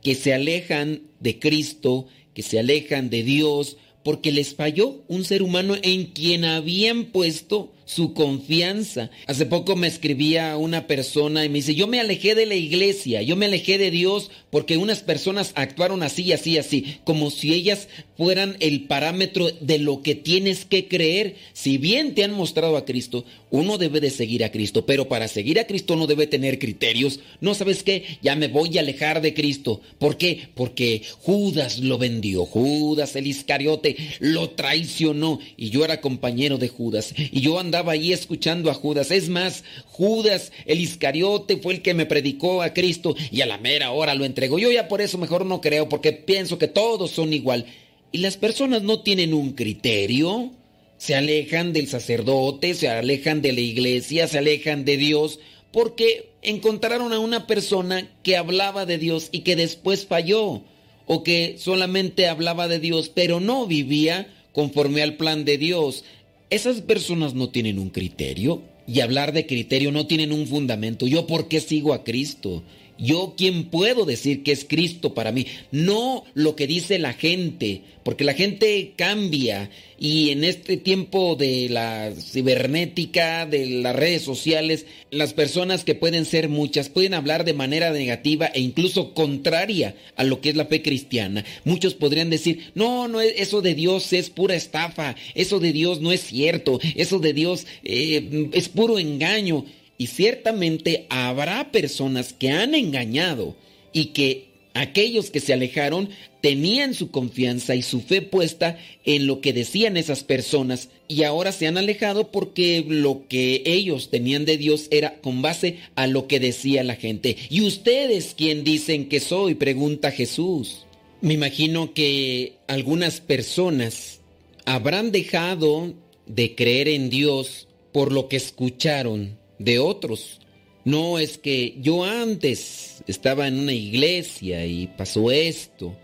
que 0.02 0.14
se 0.14 0.32
alejan 0.34 1.02
de 1.20 1.38
Cristo, 1.38 2.06
que 2.34 2.42
se 2.42 2.58
alejan 2.58 3.10
de 3.10 3.22
Dios, 3.22 3.76
porque 4.02 4.32
les 4.32 4.54
falló 4.54 5.02
un 5.08 5.24
ser 5.24 5.42
humano 5.42 5.76
en 5.82 6.06
quien 6.06 6.44
habían 6.44 7.06
puesto 7.06 7.72
su 7.94 8.14
confianza. 8.14 9.10
Hace 9.26 9.46
poco 9.46 9.74
me 9.74 9.88
escribía 9.88 10.56
una 10.56 10.86
persona 10.86 11.44
y 11.44 11.48
me 11.48 11.56
dice, 11.56 11.74
yo 11.74 11.88
me 11.88 11.98
alejé 11.98 12.36
de 12.36 12.46
la 12.46 12.54
iglesia, 12.54 13.20
yo 13.22 13.34
me 13.34 13.46
alejé 13.46 13.78
de 13.78 13.90
Dios 13.90 14.30
porque 14.50 14.76
unas 14.76 15.00
personas 15.00 15.52
actuaron 15.56 16.04
así, 16.04 16.32
así, 16.32 16.56
así, 16.56 16.98
como 17.02 17.30
si 17.30 17.52
ellas 17.52 17.88
fueran 18.16 18.56
el 18.60 18.84
parámetro 18.84 19.50
de 19.60 19.78
lo 19.78 20.02
que 20.02 20.14
tienes 20.14 20.64
que 20.64 20.86
creer. 20.86 21.34
Si 21.52 21.78
bien 21.78 22.14
te 22.14 22.22
han 22.22 22.32
mostrado 22.32 22.76
a 22.76 22.84
Cristo, 22.84 23.24
uno 23.50 23.76
debe 23.76 24.00
de 24.00 24.10
seguir 24.10 24.44
a 24.44 24.52
Cristo, 24.52 24.86
pero 24.86 25.08
para 25.08 25.26
seguir 25.26 25.58
a 25.58 25.66
Cristo 25.66 25.96
no 25.96 26.06
debe 26.06 26.28
tener 26.28 26.60
criterios. 26.60 27.18
No 27.40 27.54
sabes 27.54 27.82
qué, 27.82 28.04
ya 28.22 28.36
me 28.36 28.48
voy 28.48 28.76
a 28.78 28.82
alejar 28.82 29.20
de 29.20 29.34
Cristo. 29.34 29.80
¿Por 29.98 30.16
qué? 30.16 30.48
Porque 30.54 31.02
Judas 31.22 31.80
lo 31.80 31.98
vendió, 31.98 32.44
Judas 32.44 33.16
el 33.16 33.26
Iscariote 33.26 33.96
lo 34.20 34.50
traicionó 34.50 35.40
y 35.56 35.70
yo 35.70 35.84
era 35.84 36.00
compañero 36.00 36.58
de 36.58 36.68
Judas 36.68 37.14
y 37.16 37.40
yo 37.40 37.58
andaba 37.58 37.79
ahí 37.88 38.12
escuchando 38.12 38.70
a 38.70 38.74
Judas. 38.74 39.10
Es 39.10 39.28
más, 39.28 39.64
Judas 39.86 40.52
el 40.66 40.80
Iscariote 40.80 41.56
fue 41.56 41.74
el 41.74 41.82
que 41.82 41.94
me 41.94 42.06
predicó 42.06 42.62
a 42.62 42.74
Cristo 42.74 43.16
y 43.30 43.40
a 43.40 43.46
la 43.46 43.58
mera 43.58 43.90
hora 43.92 44.14
lo 44.14 44.24
entregó. 44.24 44.58
Yo 44.58 44.70
ya 44.70 44.88
por 44.88 45.00
eso 45.00 45.18
mejor 45.18 45.46
no 45.46 45.60
creo 45.60 45.88
porque 45.88 46.12
pienso 46.12 46.58
que 46.58 46.68
todos 46.68 47.10
son 47.10 47.32
igual. 47.32 47.66
Y 48.12 48.18
las 48.18 48.36
personas 48.36 48.82
no 48.82 49.00
tienen 49.00 49.34
un 49.34 49.52
criterio. 49.52 50.50
Se 50.98 51.14
alejan 51.14 51.72
del 51.72 51.88
sacerdote, 51.88 52.74
se 52.74 52.88
alejan 52.88 53.40
de 53.40 53.52
la 53.52 53.60
iglesia, 53.60 54.28
se 54.28 54.38
alejan 54.38 54.84
de 54.84 54.96
Dios 54.96 55.38
porque 55.72 56.30
encontraron 56.42 57.12
a 57.12 57.18
una 57.18 57.46
persona 57.46 58.10
que 58.22 58.36
hablaba 58.36 58.86
de 58.86 58.98
Dios 58.98 59.28
y 59.32 59.40
que 59.40 59.56
después 59.56 60.06
falló 60.06 60.62
o 61.06 61.22
que 61.22 61.56
solamente 61.58 62.28
hablaba 62.28 62.68
de 62.68 62.80
Dios 62.80 63.10
pero 63.14 63.40
no 63.40 63.66
vivía 63.66 64.28
conforme 64.52 65.02
al 65.02 65.16
plan 65.16 65.44
de 65.44 65.58
Dios. 65.58 66.04
Esas 66.50 66.80
personas 66.80 67.34
no 67.34 67.48
tienen 67.50 67.78
un 67.78 67.90
criterio 67.90 68.62
y 68.86 69.00
hablar 69.00 69.32
de 69.32 69.46
criterio 69.46 69.92
no 69.92 70.08
tienen 70.08 70.32
un 70.32 70.48
fundamento. 70.48 71.06
¿Yo 71.06 71.28
por 71.28 71.46
qué 71.46 71.60
sigo 71.60 71.94
a 71.94 72.02
Cristo? 72.02 72.64
Yo 73.00 73.34
quién 73.36 73.64
puedo 73.64 74.04
decir 74.04 74.42
que 74.42 74.52
es 74.52 74.64
Cristo 74.64 75.14
para 75.14 75.32
mí, 75.32 75.46
no 75.72 76.24
lo 76.34 76.54
que 76.54 76.66
dice 76.66 76.98
la 76.98 77.14
gente, 77.14 77.82
porque 78.04 78.24
la 78.24 78.34
gente 78.34 78.92
cambia 78.96 79.70
y 79.98 80.30
en 80.30 80.44
este 80.44 80.76
tiempo 80.76 81.36
de 81.36 81.68
la 81.68 82.12
cibernética, 82.18 83.46
de 83.46 83.66
las 83.66 83.94
redes 83.94 84.22
sociales, 84.22 84.86
las 85.10 85.34
personas 85.34 85.84
que 85.84 85.94
pueden 85.94 86.24
ser 86.24 86.48
muchas 86.48 86.88
pueden 86.88 87.14
hablar 87.14 87.44
de 87.44 87.52
manera 87.52 87.90
negativa 87.90 88.46
e 88.46 88.60
incluso 88.60 89.12
contraria 89.12 89.94
a 90.16 90.24
lo 90.24 90.40
que 90.40 90.50
es 90.50 90.56
la 90.56 90.66
fe 90.66 90.82
cristiana. 90.82 91.44
Muchos 91.64 91.94
podrían 91.94 92.30
decir, 92.30 92.70
no, 92.74 93.08
no, 93.08 93.20
eso 93.20 93.60
de 93.60 93.74
Dios 93.74 94.12
es 94.12 94.30
pura 94.30 94.54
estafa, 94.54 95.16
eso 95.34 95.60
de 95.60 95.72
Dios 95.72 96.00
no 96.00 96.12
es 96.12 96.22
cierto, 96.22 96.80
eso 96.96 97.18
de 97.18 97.32
Dios 97.32 97.66
eh, 97.84 98.48
es 98.52 98.68
puro 98.68 98.98
engaño. 98.98 99.64
Y 100.00 100.06
ciertamente 100.06 101.04
habrá 101.10 101.72
personas 101.72 102.32
que 102.32 102.48
han 102.48 102.74
engañado 102.74 103.54
y 103.92 104.06
que 104.06 104.46
aquellos 104.72 105.30
que 105.30 105.40
se 105.40 105.52
alejaron 105.52 106.08
tenían 106.40 106.94
su 106.94 107.10
confianza 107.10 107.74
y 107.74 107.82
su 107.82 108.00
fe 108.00 108.22
puesta 108.22 108.78
en 109.04 109.26
lo 109.26 109.42
que 109.42 109.52
decían 109.52 109.98
esas 109.98 110.24
personas 110.24 110.88
y 111.06 111.24
ahora 111.24 111.52
se 111.52 111.66
han 111.66 111.76
alejado 111.76 112.30
porque 112.30 112.82
lo 112.88 113.28
que 113.28 113.62
ellos 113.66 114.08
tenían 114.08 114.46
de 114.46 114.56
Dios 114.56 114.88
era 114.90 115.20
con 115.20 115.42
base 115.42 115.76
a 115.96 116.06
lo 116.06 116.28
que 116.28 116.40
decía 116.40 116.82
la 116.82 116.96
gente. 116.96 117.36
¿Y 117.50 117.60
ustedes 117.60 118.32
quién 118.34 118.64
dicen 118.64 119.06
que 119.06 119.20
soy? 119.20 119.54
pregunta 119.54 120.12
Jesús. 120.12 120.86
Me 121.20 121.34
imagino 121.34 121.92
que 121.92 122.54
algunas 122.68 123.20
personas 123.20 124.22
habrán 124.64 125.12
dejado 125.12 125.92
de 126.24 126.54
creer 126.54 126.88
en 126.88 127.10
Dios 127.10 127.68
por 127.92 128.12
lo 128.12 128.28
que 128.28 128.38
escucharon 128.38 129.38
de 129.60 129.78
otros. 129.78 130.40
No 130.84 131.18
es 131.18 131.38
que 131.38 131.76
yo 131.80 132.04
antes 132.04 133.04
estaba 133.06 133.46
en 133.46 133.60
una 133.60 133.74
iglesia 133.74 134.66
y 134.66 134.88
pasó 134.88 135.30
esto. 135.30 135.94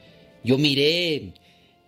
Yo 0.45 0.59
miré 0.59 1.33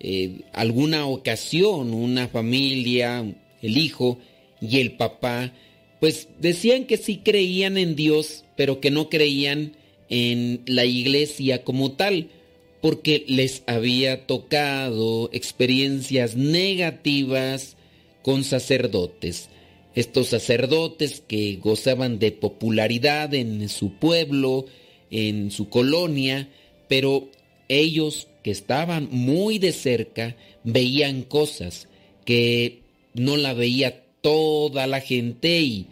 eh, 0.00 0.40
alguna 0.52 1.06
ocasión 1.06 1.92
una 1.92 2.26
familia, 2.26 3.24
el 3.62 3.76
hijo 3.76 4.18
y 4.60 4.80
el 4.80 4.92
papá, 4.92 5.52
pues 6.00 6.28
decían 6.40 6.86
que 6.86 6.96
sí 6.96 7.18
creían 7.18 7.76
en 7.76 7.94
Dios, 7.94 8.44
pero 8.56 8.80
que 8.80 8.90
no 8.90 9.10
creían 9.10 9.76
en 10.08 10.62
la 10.66 10.86
iglesia 10.86 11.62
como 11.64 11.92
tal, 11.92 12.28
porque 12.80 13.24
les 13.26 13.62
había 13.66 14.26
tocado 14.26 15.28
experiencias 15.32 16.36
negativas 16.36 17.76
con 18.22 18.44
sacerdotes 18.44 19.50
estos 19.98 20.28
sacerdotes 20.28 21.24
que 21.26 21.56
gozaban 21.56 22.20
de 22.20 22.30
popularidad 22.30 23.34
en 23.34 23.68
su 23.68 23.94
pueblo, 23.94 24.66
en 25.10 25.50
su 25.50 25.68
colonia, 25.68 26.48
pero 26.86 27.28
ellos 27.66 28.28
que 28.44 28.52
estaban 28.52 29.08
muy 29.10 29.58
de 29.58 29.72
cerca 29.72 30.36
veían 30.62 31.22
cosas 31.22 31.88
que 32.24 32.82
no 33.12 33.36
la 33.36 33.54
veía 33.54 34.04
toda 34.20 34.86
la 34.86 35.00
gente 35.00 35.62
y 35.62 35.86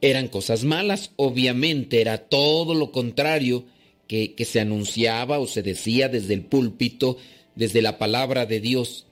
eran 0.00 0.28
cosas 0.28 0.64
malas, 0.64 1.10
obviamente 1.16 2.00
era 2.00 2.16
todo 2.16 2.72
lo 2.72 2.92
contrario 2.92 3.66
que, 4.06 4.34
que 4.34 4.46
se 4.46 4.60
anunciaba 4.60 5.38
o 5.38 5.46
se 5.46 5.62
decía 5.62 6.08
desde 6.08 6.32
el 6.32 6.46
púlpito, 6.46 7.18
desde 7.56 7.82
la 7.82 7.98
palabra 7.98 8.46
de 8.46 8.60
Dios. 8.60 9.04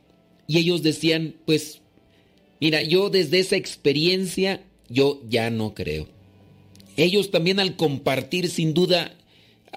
Y 0.46 0.56
ellos 0.56 0.82
decían, 0.82 1.34
pues 1.44 1.82
Mira, 2.60 2.82
yo 2.82 3.10
desde 3.10 3.38
esa 3.38 3.56
experiencia, 3.56 4.62
yo 4.88 5.22
ya 5.28 5.50
no 5.50 5.74
creo. 5.74 6.08
Ellos 6.96 7.30
también 7.30 7.60
al 7.60 7.76
compartir, 7.76 8.48
sin 8.48 8.72
duda, 8.72 9.14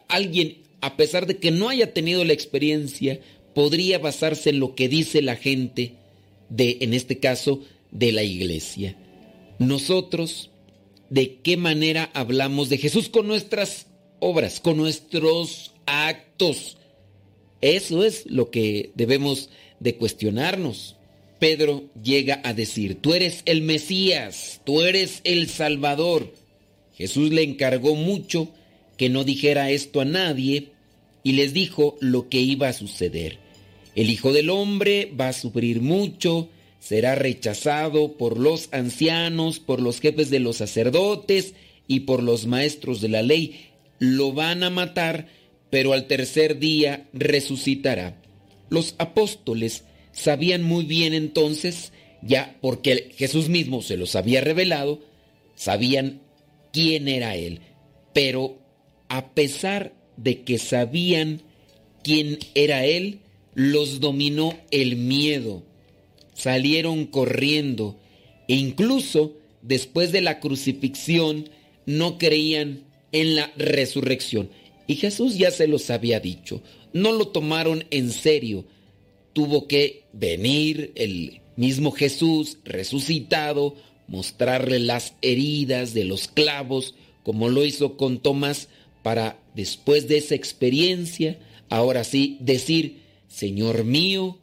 alguien, 0.07 0.60
a 0.81 0.95
pesar 0.95 1.26
de 1.26 1.38
que 1.38 1.51
no 1.51 1.69
haya 1.69 1.93
tenido 1.93 2.23
la 2.23 2.34
experiencia, 2.34 3.19
podría 3.53 3.99
basarse 3.99 4.51
en 4.51 4.60
lo 4.60 4.76
que 4.76 4.88
dice 4.88 5.22
la 5.22 5.35
gente 5.35 5.95
de, 6.49 6.77
en 6.81 6.93
este 6.93 7.19
caso, 7.19 7.61
de 7.91 8.11
la 8.11 8.23
iglesia. 8.23 8.95
Nosotros, 9.57 10.51
¿de 11.10 11.35
qué 11.43 11.57
manera 11.57 12.10
hablamos 12.14 12.69
de 12.69 12.77
Jesús 12.77 13.10
con 13.10 13.27
nuestras 13.27 13.88
obras, 14.19 14.61
con 14.61 14.77
nuestros 14.77 15.73
actos? 15.85 16.77
Eso 17.60 18.06
es 18.06 18.26
lo 18.27 18.51
que 18.51 18.91
debemos 18.95 19.49
de 19.81 19.95
cuestionarnos. 19.95 20.95
Pedro 21.40 21.86
llega 22.03 22.41
a 22.44 22.53
decir, 22.53 22.95
tú 22.95 23.14
eres 23.14 23.41
el 23.45 23.61
Mesías, 23.61 24.61
tú 24.66 24.82
eres 24.82 25.22
el 25.24 25.48
Salvador. 25.48 26.34
Jesús 26.95 27.32
le 27.32 27.44
encargó 27.44 27.95
mucho 27.95 28.49
que 28.98 29.10
no 29.10 29.24
dijera 29.24 29.72
esto 29.72 30.02
a 30.02 30.06
nadie 30.06 30.72
y 31.24 31.32
les 31.32 31.53
dijo 31.53 31.98
lo 32.02 32.28
que 32.28 32.41
iba 32.41 32.68
a 32.68 32.74
suceder. 32.74 33.38
El 33.95 34.10
Hijo 34.10 34.34
del 34.34 34.49
Hombre 34.49 35.11
va 35.20 35.30
a 35.30 35.34
sufrir 35.34 35.82
mucho, 35.82 36.49
será 36.80 37.16
rechazado 37.16 38.18
por 38.18 38.38
los 38.38 38.68
ancianos, 38.72 39.60
por 39.60 39.82
los 39.82 40.02
jefes 40.02 40.30
de 40.30 40.40
los 40.40 40.57
sacerdotes 40.57 41.53
y 41.88 42.02
por 42.02 42.22
los 42.22 42.45
maestros 42.45 42.99
de 42.99 43.10
la 43.10 43.22
ley. 43.22 43.68
Lo 43.98 44.34
van 44.34 44.64
a 44.64 44.70
matar, 44.70 45.28
pero 45.70 45.94
al 45.94 46.07
tercer 46.07 46.60
día 46.60 47.07
resucitará. 47.14 48.22
Los 48.70 48.95
apóstoles 48.98 49.86
sabían 50.19 50.63
muy 50.63 50.85
bien 50.85 51.13
entonces, 51.13 51.93
ya 52.21 52.57
porque 52.61 53.11
Jesús 53.15 53.49
mismo 53.49 53.81
se 53.81 53.97
los 53.97 54.15
había 54.15 54.41
revelado, 54.41 55.01
sabían 55.55 56.21
quién 56.73 57.07
era 57.07 57.35
Él. 57.35 57.61
Pero 58.13 58.59
a 59.07 59.33
pesar 59.33 59.93
de 60.17 60.41
que 60.43 60.57
sabían 60.57 61.41
quién 62.03 62.39
era 62.53 62.85
Él, 62.85 63.19
los 63.53 63.99
dominó 63.99 64.57
el 64.71 64.95
miedo. 64.95 65.63
Salieron 66.33 67.05
corriendo 67.05 67.99
e 68.47 68.55
incluso 68.55 69.37
después 69.61 70.11
de 70.11 70.21
la 70.21 70.39
crucifixión 70.39 71.49
no 71.85 72.17
creían 72.17 72.83
en 73.11 73.35
la 73.35 73.51
resurrección. 73.57 74.49
Y 74.87 74.95
Jesús 74.95 75.37
ya 75.37 75.51
se 75.51 75.67
los 75.67 75.89
había 75.89 76.19
dicho, 76.19 76.61
no 76.93 77.11
lo 77.11 77.27
tomaron 77.27 77.85
en 77.91 78.11
serio. 78.11 78.65
Tuvo 79.40 79.70
que 79.70 80.03
venir 80.11 80.91
el 80.95 81.40
mismo 81.56 81.91
Jesús 81.91 82.57
resucitado, 82.66 83.74
mostrarle 84.10 84.80
las 84.80 85.14
heridas 85.22 85.94
de 85.94 86.03
los 86.03 86.28
clavos, 86.28 86.94
como 87.24 87.48
lo 87.48 87.64
hizo 87.64 87.95
con 87.95 88.20
Tomás, 88.20 88.68
para 89.02 89.40
después 89.56 90.10
de 90.10 90.18
esa 90.18 90.36
experiencia, 90.36 91.40
ahora 91.70 92.03
sí, 92.03 92.36
decir, 92.41 92.98
Señor 93.30 93.86
mío 93.86 94.40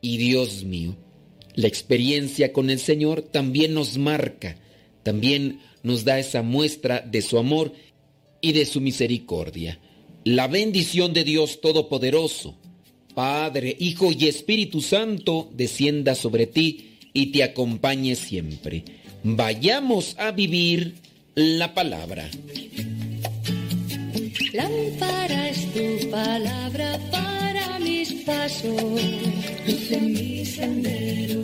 y 0.00 0.16
Dios 0.16 0.64
mío. 0.64 0.96
La 1.54 1.68
experiencia 1.68 2.52
con 2.52 2.68
el 2.68 2.80
Señor 2.80 3.22
también 3.22 3.74
nos 3.74 3.96
marca, 3.96 4.56
también 5.04 5.60
nos 5.84 6.04
da 6.04 6.18
esa 6.18 6.42
muestra 6.42 7.00
de 7.00 7.22
su 7.22 7.38
amor 7.38 7.74
y 8.40 8.54
de 8.54 8.66
su 8.66 8.80
misericordia. 8.80 9.78
La 10.24 10.48
bendición 10.48 11.12
de 11.12 11.22
Dios 11.22 11.60
Todopoderoso, 11.60 12.56
Padre, 13.14 13.76
Hijo 13.78 14.10
y 14.12 14.26
Espíritu 14.26 14.80
Santo, 14.80 15.50
descienda 15.54 16.14
sobre 16.14 16.46
ti 16.46 16.98
y 17.12 17.26
te 17.26 17.42
acompañe 17.42 18.14
siempre. 18.14 18.84
Vayamos 19.22 20.16
a 20.18 20.30
vivir 20.30 20.94
la 21.34 21.74
palabra. 21.74 22.28
Lámpara 24.52 25.48
es 25.48 25.72
tu 25.72 26.10
palabra 26.10 26.98
para 27.10 27.78
mis 27.78 28.12
pasos, 28.24 29.00
luz 29.66 29.90
mi 30.00 30.44
sendero. 30.44 31.40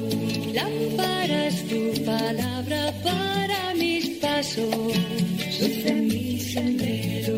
Lámpara 0.53 1.47
es 1.47 1.69
tu 1.69 2.05
palabra 2.05 2.93
para 3.03 3.74
mis 3.74 4.09
pasos, 4.20 4.95
luz 5.61 5.93
mi 5.95 6.39
sendero. 6.39 7.38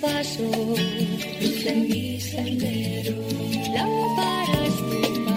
pasos, 0.00 0.56
luz 1.40 1.66
en 1.66 1.88
mi 1.88 2.20
sendero. 2.20 3.14
Lámpara 3.74 4.66
es 4.66 5.27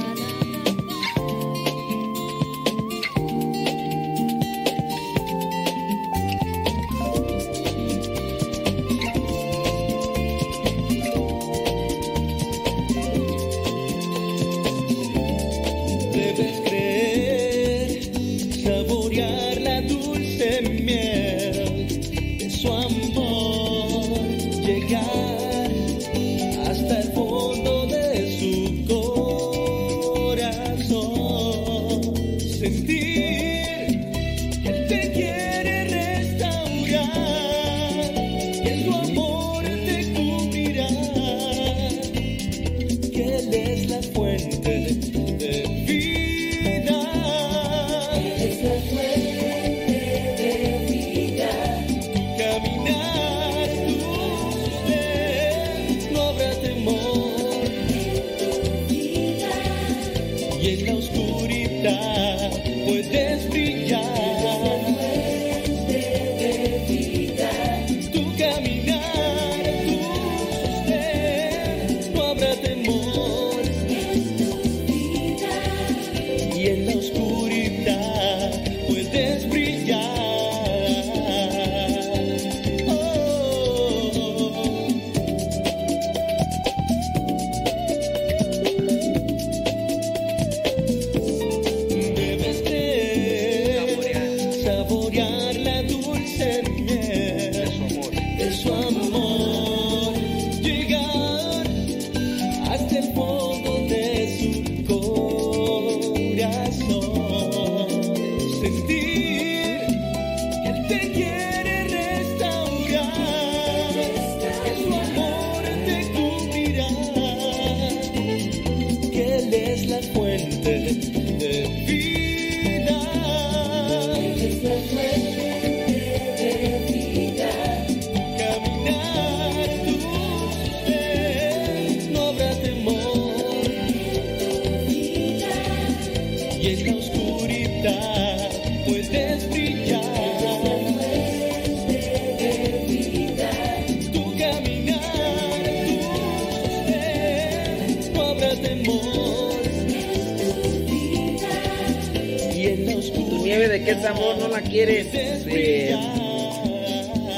quieres? 154.72 155.07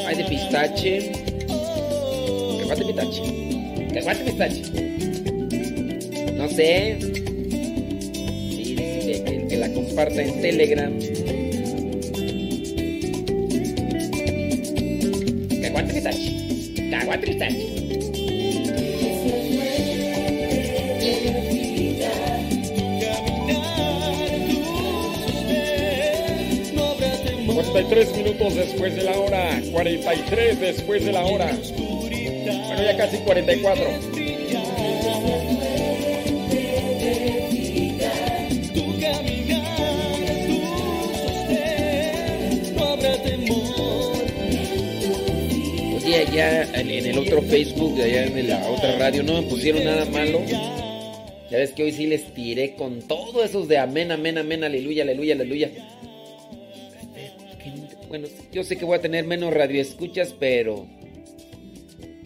Hay 0.06 0.16
de 0.16 0.24
pistache. 0.26 1.12
¿Qué 2.60 2.66
más 2.68 2.80
de 2.80 2.86
pistache? 2.86 3.22
Cacahuate 3.94 4.24
pistache. 4.24 4.62
No 6.34 6.48
sé. 6.50 6.98
Sí, 8.52 8.76
que, 8.76 9.48
que 9.50 9.58
la 9.58 9.70
comparta 9.74 10.22
en 10.22 10.42
Telegram. 10.42 10.94
43 27.94 28.26
minutos 28.26 28.56
después 28.56 28.96
de 28.96 29.04
la 29.04 29.20
hora. 29.20 29.62
43 29.72 30.60
después 30.60 31.06
de 31.06 31.12
la 31.12 31.26
hora. 31.26 31.56
Bueno, 31.56 32.84
ya 32.84 32.98
casi 32.98 33.18
44. 33.18 33.86
Oye, 45.96 46.16
allá 46.16 46.64
en 46.80 46.90
en 46.90 47.06
el 47.06 47.18
otro 47.20 47.44
Facebook, 47.44 48.02
allá 48.02 48.24
en 48.24 48.50
la 48.50 48.70
otra 48.72 48.98
radio, 48.98 49.22
no 49.22 49.40
me 49.40 49.48
pusieron 49.48 49.84
nada 49.84 50.06
malo. 50.06 50.42
Ya 50.48 51.60
ves 51.60 51.74
que 51.74 51.84
hoy 51.84 51.92
sí 51.92 52.08
les 52.08 52.34
tiré 52.34 52.74
con 52.74 53.04
todo 53.04 53.44
esos 53.44 53.68
de 53.68 53.78
amén, 53.78 54.12
amén, 54.12 54.40
amén, 54.40 54.64
aleluya, 54.64 55.04
aleluya, 55.04 55.36
aleluya. 55.36 55.70
Yo 58.52 58.64
sé 58.64 58.78
que 58.78 58.86
voy 58.86 58.98
a 58.98 59.02
tener 59.02 59.26
menos 59.26 59.54
radioescuchas, 59.54 60.34
pero 60.40 60.88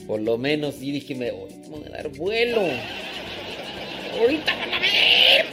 por 0.07 0.21
lo 0.21 0.37
menos 0.37 0.75
sí 0.75 0.91
dije, 0.91 1.15
me 1.15 1.31
voy 1.31 1.49
a 1.85 1.89
dar 1.89 2.09
vuelo. 2.09 2.61
Ahorita 4.19 4.55
van 4.55 4.73
a 4.73 4.79
ver. 4.79 5.45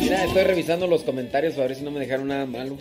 Mira, 0.00 0.24
estoy 0.24 0.42
revisando 0.44 0.86
los 0.86 1.02
comentarios 1.02 1.56
a 1.58 1.62
ver 1.62 1.74
si 1.74 1.82
no 1.82 1.90
me 1.90 2.00
dejaron 2.00 2.28
nada 2.28 2.46
malo. 2.46 2.76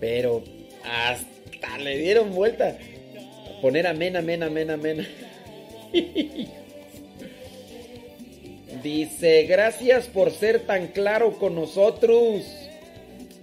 Pero 0.00 0.42
hasta 0.84 1.35
le 1.78 1.98
dieron 1.98 2.34
vuelta. 2.34 2.76
A 3.56 3.60
poner 3.60 3.86
amén, 3.86 4.16
amén, 4.16 4.42
amén, 4.42 4.70
amén. 4.70 5.06
Dice, 8.82 9.44
gracias 9.44 10.06
por 10.06 10.30
ser 10.30 10.66
tan 10.66 10.88
claro 10.88 11.32
con 11.38 11.54
nosotros. 11.54 12.44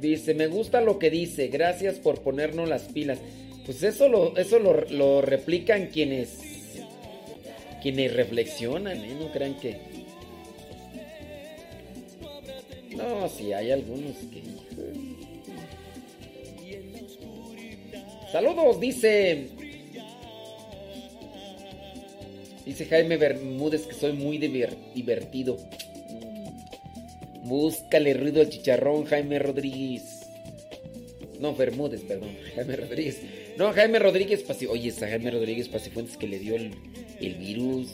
Dice, 0.00 0.34
me 0.34 0.46
gusta 0.46 0.80
lo 0.80 0.98
que 0.98 1.10
dice, 1.10 1.48
gracias 1.48 1.96
por 1.96 2.20
ponernos 2.20 2.68
las 2.68 2.82
pilas. 2.82 3.18
Pues 3.64 3.82
eso 3.82 4.08
lo, 4.08 4.36
eso 4.36 4.58
lo, 4.58 4.84
lo 4.90 5.22
replican 5.22 5.86
quienes 5.86 6.38
quienes 7.86 8.14
reflexionan, 8.14 8.96
¿eh? 9.04 9.14
No 9.16 9.30
crean 9.30 9.54
que. 9.60 9.78
No, 12.96 13.28
sí, 13.28 13.52
hay 13.52 13.70
algunos 13.70 14.16
que. 14.16 14.42
Saludos, 18.32 18.80
dice. 18.80 19.50
Dice 22.66 22.84
Jaime 22.86 23.16
Bermúdez 23.16 23.86
que 23.86 23.94
soy 23.94 24.12
muy 24.12 24.38
diver- 24.38 24.76
divertido. 24.94 25.56
Búscale 27.44 28.12
ruido 28.12 28.40
al 28.40 28.48
chicharrón, 28.50 29.04
Jaime 29.04 29.38
Rodríguez. 29.38 30.26
No, 31.40 31.54
Bermúdez, 31.54 32.00
perdón. 32.02 32.30
Jaime 32.56 32.76
Rodríguez. 32.76 33.20
No, 33.56 33.72
Jaime 33.72 33.98
Rodríguez 34.00 34.42
Pasi. 34.42 34.66
Oye, 34.66 34.88
esa 34.88 35.06
Jaime 35.08 35.30
Rodríguez 35.30 35.68
Pasifuentes 35.68 36.16
que 36.16 36.26
le 36.26 36.38
dio 36.40 36.56
el, 36.56 37.34
virus. 37.36 37.88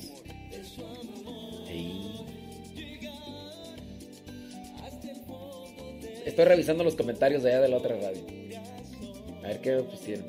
Estoy 6.25 6.45
revisando 6.45 6.85
los 6.85 6.95
comentarios 6.95 7.43
de 7.43 7.51
allá 7.51 7.63
de 7.63 7.69
la 7.69 7.77
otra 7.77 7.97
radio. 7.97 8.23
A 9.43 9.49
ver 9.49 9.61
qué 9.61 9.73
me 9.73 9.83
pusieron. 9.83 10.25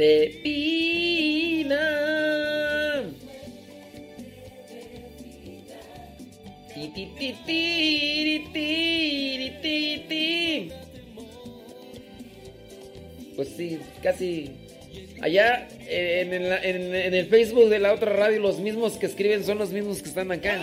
De 0.00 0.40
Pina. 0.42 1.84
Ti, 6.72 6.88
ti, 6.94 7.04
ti, 7.18 7.28
ti, 7.44 8.50
ti, 8.52 9.50
ti, 9.60 9.76
ti. 10.08 10.72
Pues 13.36 13.48
sí, 13.56 13.78
casi. 14.02 14.56
Allá 15.20 15.68
eh, 15.90 16.20
en, 16.22 16.32
en- 16.34 16.94
en 16.94 17.14
el 17.14 17.26
Facebook 17.26 17.68
de 17.68 17.78
la 17.78 17.92
otra 17.92 18.12
radio, 18.12 18.40
los 18.40 18.58
mismos 18.60 18.94
que 18.98 19.06
escriben 19.06 19.44
son 19.44 19.58
los 19.58 19.70
mismos 19.70 20.00
que 20.02 20.08
están 20.08 20.30
acá. 20.32 20.58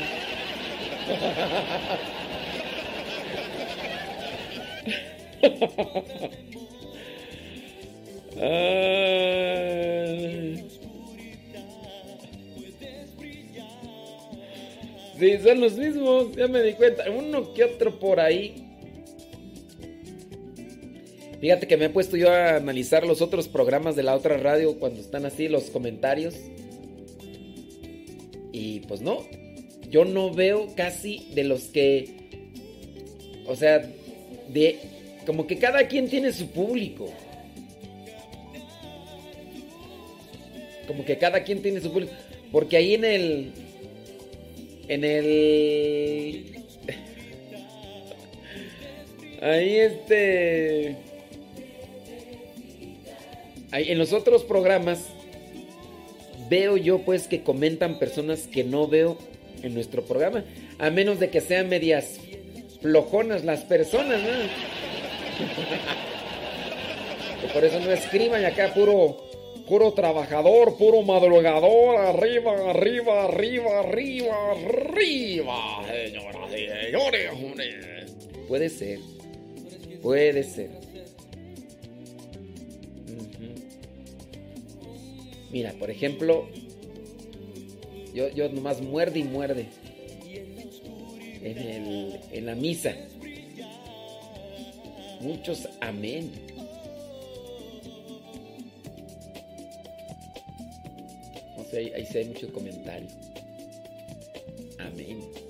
Ay. 9.38 10.66
Sí, 15.20 15.38
son 15.44 15.62
los 15.62 15.74
mismos, 15.74 16.36
ya 16.36 16.48
me 16.48 16.62
di 16.62 16.74
cuenta. 16.74 17.10
Uno 17.10 17.54
que 17.54 17.64
otro 17.64 17.98
por 17.98 18.20
ahí. 18.20 18.67
Fíjate 21.40 21.68
que 21.68 21.78
me 21.78 21.86
he 21.86 21.90
puesto 21.90 22.18
yo 22.18 22.32
a 22.32 22.56
analizar 22.56 23.06
los 23.06 23.22
otros 23.22 23.48
programas 23.48 23.96
de 23.96 24.04
la 24.04 24.16
otra 24.16 24.38
radio 24.38 24.80
cuando 24.80 25.00
están 25.00 25.26
así 25.26 25.48
los 25.48 25.66
comentarios. 25.66 26.34
Y 28.52 28.80
pues 28.82 29.02
no, 29.02 29.24
yo 29.90 30.04
no 30.04 30.34
veo 30.34 30.74
casi 30.76 31.28
de 31.36 31.44
los 31.44 31.66
que... 31.66 32.16
O 33.46 33.56
sea, 33.56 33.88
de... 34.50 34.80
Como 35.28 35.46
que 35.46 35.58
cada 35.58 35.88
quien 35.88 36.10
tiene 36.10 36.34
su 36.34 36.48
público. 36.48 37.14
Como 40.88 41.06
que 41.06 41.18
cada 41.18 41.44
quien 41.44 41.62
tiene 41.62 41.82
su 41.82 41.92
público. 41.92 42.14
Porque 42.52 42.78
ahí 42.78 42.96
en 42.96 43.06
el... 43.06 43.52
En 44.88 45.04
el... 45.04 46.64
Ahí 49.42 49.76
este... 49.76 51.07
En 53.72 53.98
los 53.98 54.14
otros 54.14 54.44
programas 54.44 55.08
veo 56.50 56.78
yo 56.78 57.00
pues 57.00 57.28
que 57.28 57.44
comentan 57.44 58.00
personas 58.00 58.48
que 58.48 58.64
no 58.64 58.88
veo 58.88 59.18
en 59.64 59.74
nuestro 59.74 60.04
programa. 60.04 60.46
A 60.80 60.90
menos 60.90 61.20
de 61.20 61.30
que 61.30 61.42
sean 61.42 61.68
medias 61.70 62.20
flojonas 62.82 63.44
las 63.44 63.60
personas, 63.62 64.22
¿no? 64.22 64.30
Por 67.54 67.66
eso 67.66 67.80
no 67.80 67.92
escriban 67.92 68.44
acá 68.46 68.74
puro, 68.74 69.18
puro 69.68 69.94
trabajador, 69.94 70.78
puro 70.78 71.02
madrugador, 71.02 71.98
arriba, 71.98 72.70
arriba, 72.70 73.26
arriba, 73.26 73.80
arriba, 73.80 74.52
arriba, 74.52 75.84
señoras 75.86 76.54
y 76.54 76.68
señores. 76.86 77.32
Puede 78.48 78.70
ser, 78.70 79.00
puede 80.02 80.44
ser. 80.44 80.87
Mira, 85.52 85.74
por 85.74 85.90
ejemplo, 85.90 86.48
yo, 88.14 88.30
yo 88.30 88.50
nomás 88.50 88.82
muerde 88.82 89.20
y 89.20 89.24
muerde 89.24 89.68
en, 91.42 91.58
el, 91.58 92.20
en 92.32 92.46
la 92.46 92.56
misa. 92.56 92.96
Muchos 95.22 95.68
amén. 95.82 96.32
No 101.58 101.64
sé, 101.64 101.78
ahí, 101.78 101.92
ahí 101.96 102.06
se 102.06 102.20
hay 102.20 102.26
muchos 102.26 102.52
comentarios. 102.52 103.14
Amén. 104.80 105.47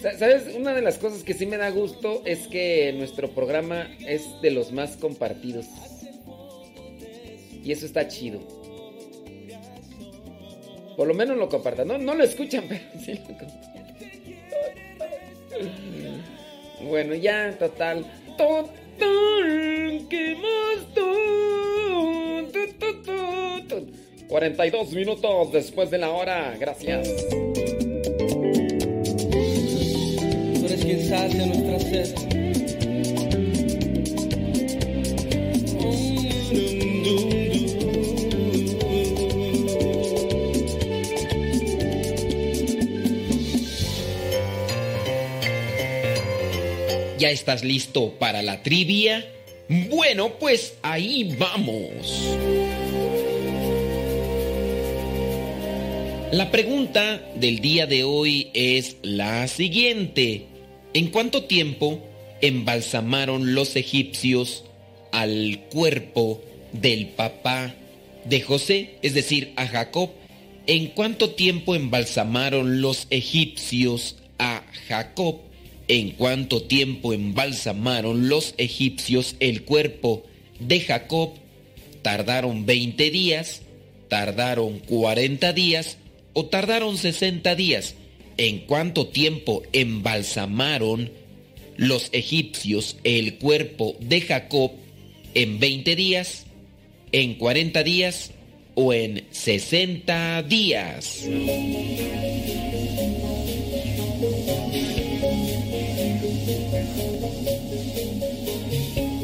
¿Sabes? 0.00 0.54
Una 0.54 0.74
de 0.74 0.82
las 0.82 0.98
cosas 0.98 1.24
que 1.24 1.34
sí 1.34 1.46
me 1.46 1.56
da 1.56 1.70
gusto 1.70 2.22
es 2.24 2.46
que 2.46 2.92
nuestro 2.92 3.30
programa 3.30 3.88
es 4.06 4.24
de 4.40 4.52
los 4.52 4.70
más 4.72 4.96
compartidos. 4.96 5.66
Y 7.64 7.72
eso 7.72 7.84
está 7.84 8.06
chido. 8.06 8.40
Por 10.96 11.08
lo 11.08 11.14
menos 11.14 11.36
lo 11.36 11.48
compartan. 11.48 11.88
No, 11.88 11.98
no 11.98 12.14
lo 12.14 12.24
escuchan, 12.24 12.64
pero 12.68 12.82
sí 13.04 13.14
lo 13.14 13.24
comparten. 13.24 13.58
Bueno, 16.82 17.14
ya, 17.14 17.56
total. 17.58 18.04
Total. 18.36 20.06
¿Qué 20.08 20.36
más? 20.36 20.94
Tu, 20.94 21.02
tu. 23.68 23.92
42 24.28 24.92
minutos 24.92 25.52
después 25.52 25.90
de 25.90 25.98
la 25.98 26.10
hora. 26.10 26.56
Gracias. 26.58 27.08
¿Ya 31.08 31.26
estás 47.30 47.64
listo 47.64 48.12
para 48.18 48.42
la 48.42 48.62
trivia? 48.62 49.24
Bueno, 49.88 50.34
pues 50.38 50.74
ahí 50.82 51.34
vamos. 51.38 52.36
La 56.32 56.50
pregunta 56.50 57.22
del 57.34 57.60
día 57.60 57.86
de 57.86 58.04
hoy 58.04 58.50
es 58.52 58.98
la 59.00 59.48
siguiente. 59.48 60.57
¿En 60.98 61.10
cuánto 61.10 61.44
tiempo 61.44 62.02
embalsamaron 62.40 63.54
los 63.54 63.76
egipcios 63.76 64.64
al 65.12 65.60
cuerpo 65.70 66.42
del 66.72 67.06
papá 67.10 67.72
de 68.24 68.40
José, 68.40 68.96
es 69.02 69.14
decir, 69.14 69.52
a 69.54 69.68
Jacob? 69.68 70.10
¿En 70.66 70.88
cuánto 70.88 71.30
tiempo 71.30 71.76
embalsamaron 71.76 72.80
los 72.80 73.06
egipcios 73.10 74.16
a 74.40 74.64
Jacob? 74.88 75.36
¿En 75.86 76.10
cuánto 76.10 76.64
tiempo 76.64 77.12
embalsamaron 77.12 78.28
los 78.28 78.54
egipcios 78.58 79.36
el 79.38 79.62
cuerpo 79.62 80.24
de 80.58 80.80
Jacob? 80.80 81.34
¿Tardaron 82.02 82.66
20 82.66 83.08
días? 83.12 83.62
¿Tardaron 84.08 84.80
40 84.80 85.52
días? 85.52 85.98
¿O 86.32 86.46
tardaron 86.46 86.98
60 86.98 87.54
días? 87.54 87.94
¿En 88.38 88.60
cuánto 88.60 89.08
tiempo 89.08 89.64
embalsamaron 89.72 91.10
los 91.76 92.08
egipcios 92.12 92.96
el 93.02 93.34
cuerpo 93.34 93.96
de 93.98 94.20
Jacob? 94.20 94.70
¿En 95.34 95.58
20 95.58 95.96
días? 95.96 96.46
¿En 97.10 97.34
40 97.34 97.82
días? 97.82 98.30
¿O 98.76 98.92
en 98.92 99.24
60 99.32 100.44
días? 100.44 101.24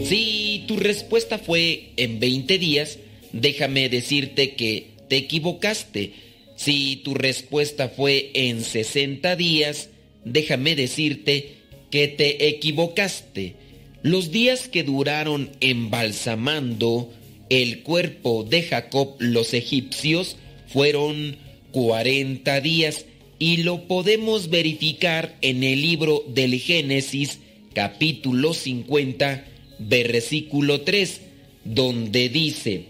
Si 0.05 0.65
tu 0.67 0.77
respuesta 0.77 1.39
fue 1.39 1.91
en 1.97 2.19
20 2.19 2.59
días, 2.59 2.99
déjame 3.33 3.89
decirte 3.89 4.55
que 4.55 4.89
te 5.09 5.19
equivocaste. 5.19 6.24
Si 6.65 6.97
tu 7.05 7.13
respuesta 7.13 7.91
fue 7.91 8.31
en 8.33 8.65
60 8.65 9.37
días, 9.37 9.91
déjame 10.25 10.75
decirte 10.75 11.57
que 11.91 12.09
te 12.09 12.49
equivocaste. 12.49 13.55
Los 14.01 14.31
días 14.31 14.69
que 14.69 14.83
duraron 14.83 15.51
embalsamando 15.61 17.13
el 17.51 17.83
cuerpo 17.83 18.45
de 18.45 18.63
Jacob 18.63 19.17
los 19.19 19.53
egipcios 19.53 20.39
fueron 20.67 21.37
40 21.73 22.63
días 22.63 23.05
y 23.39 23.59
lo 23.59 23.87
podemos 23.87 24.49
verificar 24.49 25.37
en 25.43 25.65
el 25.65 25.83
libro 25.83 26.25
del 26.29 26.59
Génesis 26.59 27.41
capítulo 27.75 28.55
50 28.55 29.45
versículo 29.81 30.81
3 30.81 31.21
donde 31.65 32.31
dice 32.31 32.87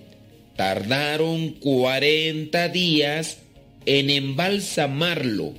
tardaron 0.54 1.54
40 1.54 2.68
días 2.68 3.38
en 3.86 4.10
embalsamarlo 4.10 5.54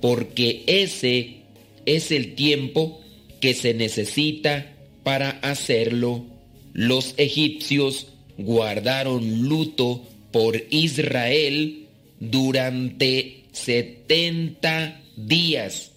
porque 0.00 0.62
ese 0.66 1.38
es 1.86 2.10
el 2.10 2.34
tiempo 2.34 3.00
que 3.40 3.54
se 3.54 3.74
necesita 3.74 4.74
para 5.02 5.30
hacerlo. 5.30 6.24
Los 6.72 7.14
egipcios 7.16 8.08
guardaron 8.36 9.48
luto 9.48 10.04
por 10.30 10.62
Israel 10.70 11.86
durante 12.20 13.44
70 13.52 15.00
días. 15.16 15.92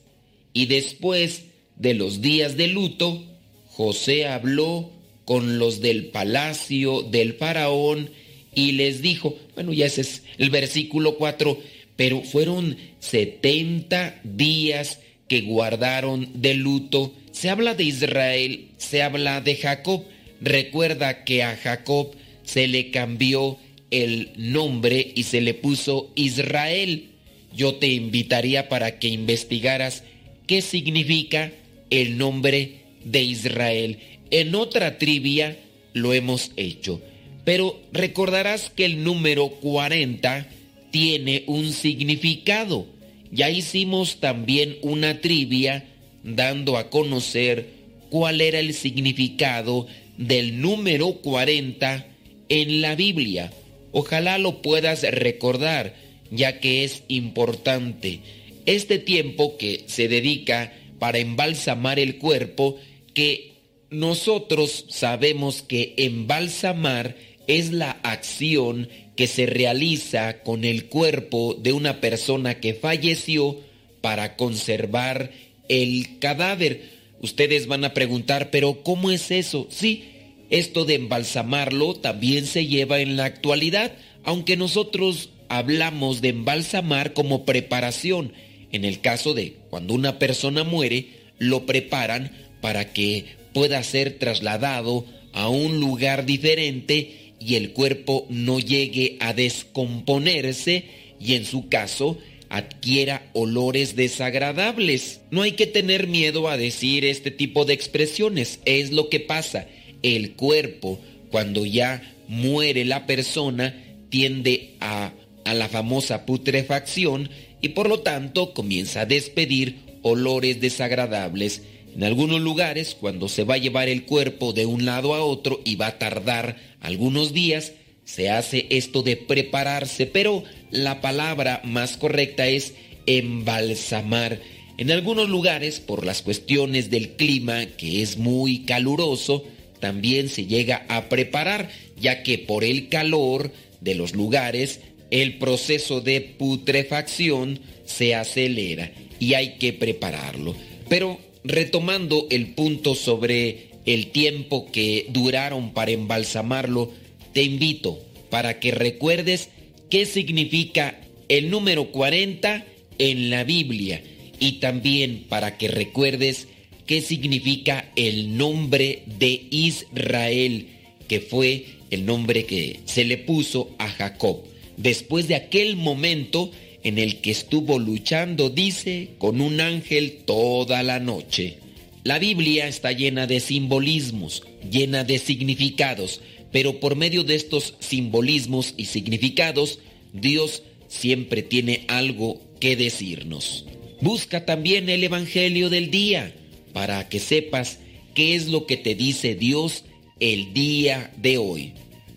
Y 0.53 0.65
después 0.65 1.43
de 1.75 1.93
los 1.93 2.21
días 2.21 2.57
de 2.57 2.67
luto, 2.67 3.23
José 3.69 4.27
habló 4.27 4.91
con 5.25 5.59
los 5.59 5.81
del 5.81 6.07
palacio 6.07 7.03
del 7.03 7.33
faraón 7.33 8.09
y 8.53 8.73
les 8.73 9.01
dijo, 9.01 9.37
bueno, 9.55 9.73
ya 9.73 9.85
ese 9.85 10.01
es 10.01 10.23
el 10.37 10.49
versículo 10.49 11.15
4, 11.15 11.57
pero 11.95 12.21
fueron 12.21 12.77
70 12.99 14.21
días 14.23 14.99
que 15.27 15.41
guardaron 15.41 16.29
de 16.33 16.55
luto. 16.55 17.13
Se 17.31 17.49
habla 17.49 17.73
de 17.75 17.85
Israel, 17.85 18.67
se 18.77 19.01
habla 19.01 19.41
de 19.41 19.55
Jacob. 19.55 20.03
Recuerda 20.41 21.23
que 21.23 21.43
a 21.43 21.55
Jacob 21.55 22.11
se 22.43 22.67
le 22.67 22.91
cambió 22.91 23.57
el 23.91 24.31
nombre 24.35 25.11
y 25.15 25.23
se 25.23 25.41
le 25.41 25.53
puso 25.53 26.11
Israel. 26.15 27.09
Yo 27.55 27.75
te 27.75 27.87
invitaría 27.87 28.67
para 28.69 28.99
que 28.99 29.09
investigaras 29.09 30.03
qué 30.47 30.61
significa 30.61 31.51
el 31.89 32.17
nombre 32.17 32.81
de 33.03 33.23
Israel. 33.23 33.99
En 34.31 34.55
otra 34.55 34.97
trivia 34.97 35.57
lo 35.93 36.13
hemos 36.13 36.51
hecho. 36.55 37.01
Pero 37.43 37.79
recordarás 37.91 38.69
que 38.69 38.85
el 38.85 39.03
número 39.03 39.49
40 39.49 40.47
tiene 40.91 41.43
un 41.47 41.71
significado. 41.71 42.85
Ya 43.31 43.49
hicimos 43.49 44.17
también 44.19 44.77
una 44.81 45.21
trivia 45.21 45.85
dando 46.23 46.77
a 46.77 46.89
conocer 46.89 47.69
cuál 48.09 48.41
era 48.41 48.59
el 48.59 48.73
significado 48.73 49.87
del 50.17 50.61
número 50.61 51.13
40 51.13 52.07
en 52.49 52.81
la 52.81 52.95
Biblia. 52.95 53.51
Ojalá 53.91 54.37
lo 54.37 54.61
puedas 54.61 55.03
recordar, 55.03 55.95
ya 56.29 56.59
que 56.59 56.83
es 56.83 57.03
importante. 57.07 58.19
Este 58.65 58.99
tiempo 58.99 59.57
que 59.57 59.85
se 59.87 60.07
dedica 60.07 60.73
para 60.99 61.17
embalsamar 61.17 61.97
el 61.97 62.17
cuerpo, 62.17 62.77
que 63.13 63.53
nosotros 63.89 64.85
sabemos 64.89 65.61
que 65.61 65.93
embalsamar 65.97 67.15
es 67.57 67.71
la 67.71 67.91
acción 68.03 68.87
que 69.17 69.27
se 69.27 69.45
realiza 69.45 70.41
con 70.41 70.63
el 70.63 70.85
cuerpo 70.85 71.53
de 71.53 71.73
una 71.73 71.99
persona 71.99 72.59
que 72.59 72.73
falleció 72.73 73.59
para 73.99 74.37
conservar 74.37 75.31
el 75.67 76.19
cadáver. 76.19 76.89
Ustedes 77.19 77.67
van 77.67 77.83
a 77.83 77.93
preguntar, 77.93 78.51
pero 78.51 78.83
¿cómo 78.83 79.11
es 79.11 79.31
eso? 79.31 79.67
Sí, 79.69 80.05
esto 80.49 80.85
de 80.85 80.95
embalsamarlo 80.95 81.95
también 81.95 82.45
se 82.45 82.67
lleva 82.67 82.99
en 82.99 83.17
la 83.17 83.25
actualidad, 83.25 83.91
aunque 84.23 84.55
nosotros 84.55 85.29
hablamos 85.49 86.21
de 86.21 86.29
embalsamar 86.29 87.11
como 87.11 87.45
preparación. 87.45 88.31
En 88.71 88.85
el 88.85 89.01
caso 89.01 89.33
de 89.33 89.57
cuando 89.69 89.93
una 89.93 90.19
persona 90.19 90.63
muere, 90.63 91.07
lo 91.37 91.65
preparan 91.65 92.31
para 92.61 92.93
que 92.93 93.25
pueda 93.53 93.83
ser 93.83 94.17
trasladado 94.19 95.05
a 95.33 95.49
un 95.49 95.79
lugar 95.79 96.25
diferente 96.25 97.20
y 97.45 97.55
el 97.55 97.71
cuerpo 97.71 98.25
no 98.29 98.59
llegue 98.59 99.17
a 99.19 99.33
descomponerse 99.33 100.85
y 101.19 101.35
en 101.35 101.45
su 101.45 101.69
caso 101.69 102.17
adquiera 102.49 103.29
olores 103.33 103.95
desagradables. 103.95 105.21
No 105.31 105.41
hay 105.41 105.53
que 105.53 105.67
tener 105.67 106.07
miedo 106.07 106.49
a 106.49 106.57
decir 106.57 107.05
este 107.05 107.31
tipo 107.31 107.65
de 107.65 107.73
expresiones, 107.73 108.59
es 108.65 108.91
lo 108.91 109.09
que 109.09 109.19
pasa. 109.19 109.67
El 110.03 110.33
cuerpo, 110.33 110.99
cuando 111.29 111.65
ya 111.65 112.01
muere 112.27 112.85
la 112.85 113.05
persona, 113.05 113.75
tiende 114.09 114.75
a, 114.81 115.13
a 115.45 115.53
la 115.53 115.69
famosa 115.69 116.25
putrefacción 116.25 117.29
y 117.61 117.69
por 117.69 117.87
lo 117.87 118.01
tanto 118.01 118.53
comienza 118.53 119.01
a 119.01 119.05
despedir 119.05 119.77
olores 120.01 120.59
desagradables. 120.59 121.61
En 121.95 122.03
algunos 122.03 122.39
lugares, 122.39 122.95
cuando 122.99 123.27
se 123.27 123.43
va 123.43 123.55
a 123.55 123.59
llevar 123.59 123.89
el 123.89 124.05
cuerpo 124.05 124.53
de 124.53 124.65
un 124.65 124.85
lado 124.85 125.13
a 125.13 125.23
otro 125.23 125.61
y 125.65 125.75
va 125.75 125.87
a 125.87 125.99
tardar 125.99 126.57
algunos 126.79 127.33
días, 127.33 127.73
se 128.05 128.29
hace 128.29 128.67
esto 128.69 129.03
de 129.03 129.17
prepararse, 129.17 130.05
pero 130.05 130.43
la 130.69 131.01
palabra 131.01 131.61
más 131.63 131.97
correcta 131.97 132.47
es 132.47 132.73
embalsamar. 133.05 134.39
En 134.77 134.91
algunos 134.91 135.29
lugares, 135.29 135.79
por 135.79 136.05
las 136.05 136.21
cuestiones 136.21 136.89
del 136.89 137.11
clima, 137.11 137.65
que 137.65 138.01
es 138.01 138.17
muy 138.17 138.59
caluroso, 138.59 139.43
también 139.79 140.29
se 140.29 140.45
llega 140.45 140.85
a 140.87 141.09
preparar, 141.09 141.69
ya 141.99 142.23
que 142.23 142.37
por 142.37 142.63
el 142.63 142.89
calor 142.89 143.51
de 143.81 143.95
los 143.95 144.15
lugares, 144.15 144.79
el 145.09 145.37
proceso 145.37 145.99
de 145.99 146.21
putrefacción 146.21 147.59
se 147.85 148.15
acelera 148.15 148.91
y 149.19 149.33
hay 149.33 149.57
que 149.57 149.73
prepararlo. 149.73 150.55
Pero 150.87 151.19
retomando 151.43 152.27
el 152.29 152.53
punto 152.53 152.95
sobre 152.95 153.69
el 153.85 154.07
tiempo 154.07 154.71
que 154.71 155.07
duraron 155.09 155.73
para 155.73 155.91
embalsamarlo, 155.91 156.91
te 157.33 157.43
invito 157.43 157.99
para 158.29 158.59
que 158.59 158.71
recuerdes 158.71 159.49
qué 159.89 160.05
significa 160.05 160.99
el 161.29 161.49
número 161.49 161.91
40 161.91 162.65
en 162.97 163.29
la 163.29 163.43
Biblia 163.43 164.03
y 164.39 164.53
también 164.53 165.25
para 165.29 165.57
que 165.57 165.67
recuerdes 165.67 166.47
qué 166.85 167.01
significa 167.01 167.89
el 167.95 168.37
nombre 168.37 169.03
de 169.05 169.47
Israel, 169.49 170.67
que 171.07 171.19
fue 171.19 171.65
el 171.89 172.05
nombre 172.05 172.45
que 172.45 172.79
se 172.85 173.05
le 173.05 173.17
puso 173.17 173.75
a 173.77 173.87
Jacob. 173.87 174.43
Después 174.77 175.27
de 175.27 175.35
aquel 175.35 175.75
momento 175.75 176.51
en 176.83 176.97
el 176.97 177.21
que 177.21 177.31
estuvo 177.31 177.79
luchando, 177.79 178.49
dice, 178.49 179.09
con 179.17 179.41
un 179.41 179.61
ángel 179.61 180.19
toda 180.25 180.83
la 180.83 180.99
noche. 180.99 181.57
La 182.03 182.17
Biblia 182.17 182.67
está 182.67 182.91
llena 182.91 183.27
de 183.27 183.39
simbolismos, 183.39 184.43
llena 184.69 185.03
de 185.03 185.19
significados, 185.19 186.21
pero 186.51 186.79
por 186.79 186.95
medio 186.95 187.23
de 187.23 187.35
estos 187.35 187.75
simbolismos 187.79 188.73
y 188.77 188.85
significados, 188.85 189.79
Dios 190.13 190.63
siempre 190.87 191.43
tiene 191.43 191.85
algo 191.87 192.41
que 192.59 192.75
decirnos. 192.75 193.65
Busca 194.01 194.45
también 194.45 194.89
el 194.89 195.03
Evangelio 195.03 195.69
del 195.69 195.91
día 195.91 196.33
para 196.73 197.07
que 197.07 197.19
sepas 197.19 197.79
qué 198.15 198.35
es 198.35 198.47
lo 198.47 198.65
que 198.65 198.77
te 198.77 198.95
dice 198.95 199.35
Dios 199.35 199.83
el 200.19 200.53
día 200.53 201.13
de 201.17 201.37
hoy. 201.37 201.73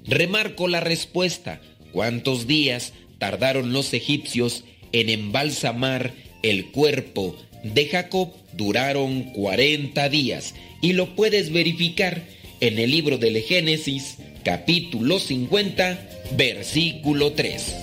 Remarco 0.06 0.68
la 0.68 0.80
respuesta. 0.80 1.60
¿Cuántos 1.92 2.46
días 2.46 2.92
tardaron 3.24 3.72
los 3.72 3.94
egipcios 3.94 4.64
en 4.92 5.08
embalsamar 5.08 6.12
el 6.42 6.66
cuerpo 6.66 7.34
de 7.62 7.86
Jacob? 7.86 8.34
Duraron 8.52 9.22
40 9.32 10.10
días 10.10 10.54
y 10.82 10.92
lo 10.92 11.16
puedes 11.16 11.50
verificar 11.50 12.22
en 12.60 12.78
el 12.78 12.90
libro 12.90 13.16
del 13.16 13.40
Génesis, 13.40 14.18
capítulo 14.42 15.18
50, 15.18 16.06
versículo 16.36 17.32
3. 17.32 17.76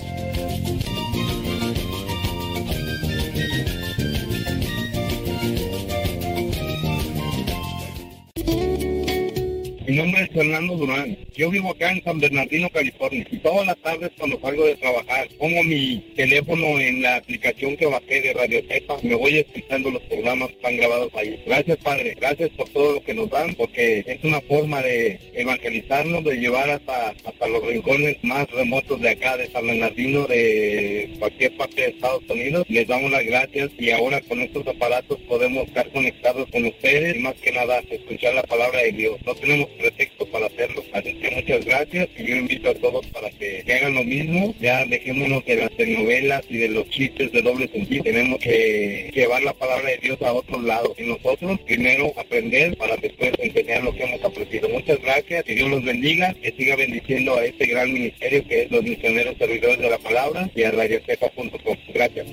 Mi 9.92 9.98
nombre 9.98 10.22
es 10.22 10.30
Fernando 10.30 10.74
Durán. 10.74 11.18
Yo 11.36 11.50
vivo 11.50 11.72
acá 11.72 11.92
en 11.92 12.02
San 12.02 12.18
Bernardino, 12.18 12.70
California. 12.70 13.26
Y 13.30 13.36
todas 13.36 13.66
las 13.66 13.76
tardes 13.76 14.10
cuando 14.16 14.40
salgo 14.40 14.64
de 14.64 14.76
trabajar, 14.76 15.28
pongo 15.38 15.62
mi 15.64 15.98
teléfono 16.16 16.80
en 16.80 17.02
la 17.02 17.16
aplicación 17.16 17.76
que 17.76 17.84
bajé 17.84 18.22
de 18.22 18.32
Radio 18.32 18.62
Cepa. 18.66 18.96
Me 19.02 19.14
voy 19.14 19.36
escuchando 19.36 19.90
los 19.90 20.00
programas 20.04 20.48
que 20.48 20.54
están 20.54 20.76
grabados 20.78 21.12
ahí. 21.14 21.42
Gracias, 21.44 21.76
Padre. 21.76 22.16
Gracias 22.18 22.48
por 22.56 22.70
todo 22.70 22.92
lo 22.94 23.04
que 23.04 23.12
nos 23.12 23.28
dan, 23.28 23.54
porque 23.54 24.02
es 24.06 24.24
una 24.24 24.40
forma 24.40 24.80
de 24.80 25.20
evangelizarnos, 25.34 26.24
de 26.24 26.36
llevar 26.36 26.70
hasta, 26.70 27.10
hasta 27.10 27.48
los 27.48 27.62
rincones 27.62 28.16
más 28.22 28.50
remotos 28.50 28.98
de 28.98 29.10
acá, 29.10 29.36
de 29.36 29.50
San 29.50 29.66
Bernardino, 29.66 30.24
de 30.24 31.16
cualquier 31.18 31.54
parte 31.58 31.82
de 31.82 31.88
Estados 31.88 32.22
Unidos. 32.30 32.64
Les 32.66 32.88
damos 32.88 33.10
las 33.10 33.26
gracias 33.26 33.68
y 33.78 33.90
ahora 33.90 34.22
con 34.22 34.40
estos 34.40 34.66
aparatos 34.66 35.18
podemos 35.28 35.68
estar 35.68 35.86
conectados 35.90 36.48
con 36.50 36.64
ustedes 36.64 37.14
y 37.14 37.18
más 37.18 37.34
que 37.34 37.52
nada 37.52 37.82
escuchar 37.90 38.32
la 38.32 38.42
palabra 38.44 38.80
de 38.80 38.92
Dios. 38.92 39.18
No 39.26 39.34
tenemos 39.34 39.68
pretexto 39.82 40.26
para 40.26 40.46
hacerlo. 40.46 40.82
Así 40.92 41.14
que 41.14 41.30
muchas 41.30 41.64
gracias 41.64 42.08
y 42.16 42.24
yo 42.24 42.36
invito 42.36 42.70
a 42.70 42.74
todos 42.74 43.06
para 43.08 43.30
que, 43.30 43.64
hagan 43.72 43.94
lo 43.94 44.04
mismo. 44.04 44.54
Ya 44.60 44.84
dejémonos 44.86 45.44
de 45.44 45.56
las 45.56 45.70
telenovelas 45.72 46.44
y 46.48 46.58
de 46.58 46.68
los 46.68 46.88
chistes 46.90 47.32
de 47.32 47.42
doble 47.42 47.68
sentido. 47.68 48.04
Tenemos 48.04 48.38
que 48.38 49.10
llevar 49.14 49.42
la 49.42 49.52
palabra 49.52 49.90
de 49.90 49.98
Dios 49.98 50.20
a 50.22 50.32
otros 50.32 50.62
lados. 50.62 50.92
Y 50.98 51.04
nosotros 51.04 51.58
primero 51.66 52.12
aprender 52.16 52.76
para 52.76 52.96
después 52.96 53.32
enseñar 53.38 53.82
lo 53.82 53.94
que 53.94 54.04
hemos 54.04 54.22
aprendido. 54.24 54.68
Muchas 54.68 55.00
gracias. 55.02 55.44
Que 55.44 55.54
Dios 55.54 55.70
los 55.70 55.84
bendiga. 55.84 56.34
Que 56.34 56.52
siga 56.52 56.76
bendiciendo 56.76 57.36
a 57.36 57.44
este 57.44 57.66
gran 57.66 57.92
ministerio 57.92 58.46
que 58.46 58.62
es 58.62 58.70
los 58.70 58.82
misioneros 58.82 59.36
servidores 59.38 59.78
de 59.78 59.90
la 59.90 59.98
palabra 59.98 60.48
y 60.54 60.62
a 60.62 60.70
radiocepa.com. 60.70 61.76
Gracias. 61.92 62.26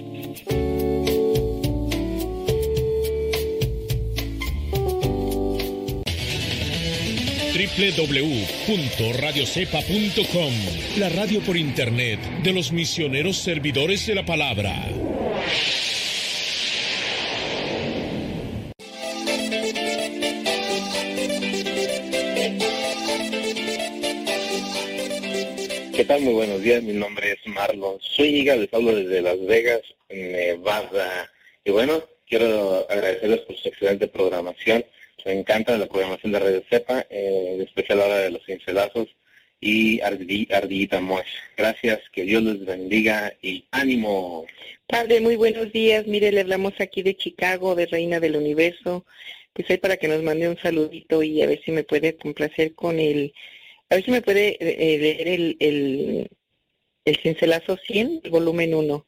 www.radiocepa.com, 7.59 10.53
la 10.97 11.09
radio 11.09 11.41
por 11.41 11.57
internet 11.57 12.21
de 12.41 12.53
los 12.53 12.71
misioneros 12.71 13.35
servidores 13.35 14.07
de 14.07 14.15
la 14.15 14.25
palabra. 14.25 14.87
¿Qué 25.93 26.05
tal? 26.05 26.21
Muy 26.21 26.31
buenos 26.31 26.61
días. 26.61 26.81
Mi 26.81 26.93
nombre 26.93 27.33
es 27.33 27.45
Marlon 27.45 27.99
Zúñiga. 27.99 28.55
Les 28.55 28.73
hablo 28.73 28.95
desde 28.95 29.21
Las 29.21 29.45
Vegas, 29.45 29.81
Nevada. 30.09 31.29
Y 31.65 31.71
bueno, 31.71 32.01
quiero 32.25 32.89
agradecerles 32.89 33.41
por 33.41 33.57
su 33.57 33.67
excelente 33.67 34.07
programación. 34.07 34.85
Me 35.25 35.33
encanta 35.33 35.77
la 35.77 35.87
programación 35.87 36.31
de 36.31 36.39
Radio 36.39 36.63
Cepa, 36.69 37.05
eh, 37.09 37.51
en 37.55 37.61
especial 37.61 38.01
ahora 38.01 38.17
de 38.19 38.31
los 38.31 38.45
cincelazos 38.45 39.07
y 39.61 39.99
Ardi- 39.99 40.47
Ardillita 40.51 41.01
Mosh. 41.01 41.27
Gracias, 41.57 41.99
que 42.11 42.23
Dios 42.23 42.43
les 42.43 42.65
bendiga 42.65 43.33
y 43.41 43.65
ánimo. 43.71 44.45
Padre, 44.87 45.19
muy 45.21 45.35
buenos 45.35 45.71
días. 45.71 46.07
Mire, 46.07 46.31
le 46.31 46.41
hablamos 46.41 46.73
aquí 46.79 47.01
de 47.03 47.15
Chicago, 47.15 47.75
de 47.75 47.85
Reina 47.85 48.19
del 48.19 48.35
Universo. 48.35 49.05
Pues 49.53 49.69
ahí 49.69 49.77
para 49.77 49.97
que 49.97 50.07
nos 50.07 50.23
mande 50.23 50.47
un 50.47 50.57
saludito 50.57 51.21
y 51.23 51.41
a 51.41 51.47
ver 51.47 51.61
si 51.63 51.71
me 51.71 51.83
puede 51.83 52.15
complacer 52.15 52.73
con 52.73 52.99
el... 52.99 53.33
A 53.89 53.95
ver 53.95 54.05
si 54.05 54.11
me 54.11 54.21
puede 54.21 54.57
eh, 54.59 54.97
leer 54.99 55.27
el, 55.27 55.57
el, 55.59 56.29
el 57.05 57.15
cincelazo 57.17 57.77
100, 57.77 58.21
el 58.23 58.29
volumen 58.31 58.73
1. 58.75 59.05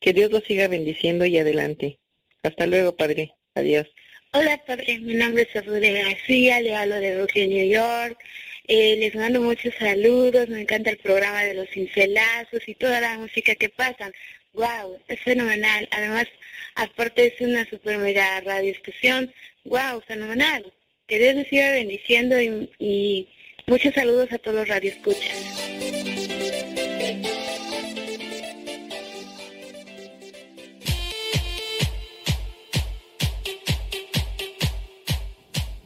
Que 0.00 0.12
Dios 0.12 0.30
lo 0.32 0.40
siga 0.40 0.68
bendiciendo 0.68 1.24
y 1.26 1.38
adelante. 1.38 1.98
Hasta 2.42 2.66
luego, 2.66 2.96
Padre. 2.96 3.34
Adiós. 3.54 3.86
Hola, 4.34 4.56
padre. 4.66 4.98
Mi 5.00 5.12
nombre 5.12 5.42
es 5.42 5.54
Azude 5.54 5.92
García, 5.92 6.58
le 6.62 6.74
hablo 6.74 6.94
de 6.94 7.16
Brooklyn, 7.16 7.50
New 7.50 7.66
York. 7.66 8.18
Eh, 8.66 8.96
les 8.96 9.14
mando 9.14 9.42
muchos 9.42 9.74
saludos, 9.74 10.48
me 10.48 10.62
encanta 10.62 10.88
el 10.88 10.96
programa 10.96 11.44
de 11.44 11.52
los 11.52 11.68
cincelazos 11.68 12.66
y 12.66 12.74
toda 12.74 13.02
la 13.02 13.18
música 13.18 13.54
que 13.54 13.68
pasan. 13.68 14.10
Wow, 14.54 14.98
es 15.08 15.20
fenomenal. 15.20 15.86
Además, 15.90 16.28
aparte 16.76 17.26
es 17.26 17.40
una 17.42 17.68
super 17.68 17.98
mega 17.98 18.40
radioestación. 18.40 19.30
Wow, 19.64 20.00
fenomenal. 20.08 20.72
Que 21.06 21.18
Dios 21.18 21.34
les 21.34 21.48
siga 21.48 21.70
bendiciendo 21.72 22.40
y, 22.40 22.70
y 22.78 23.28
muchos 23.66 23.92
saludos 23.92 24.32
a 24.32 24.38
todos 24.38 24.56
los 24.56 24.68
radioescuchas. 24.68 26.11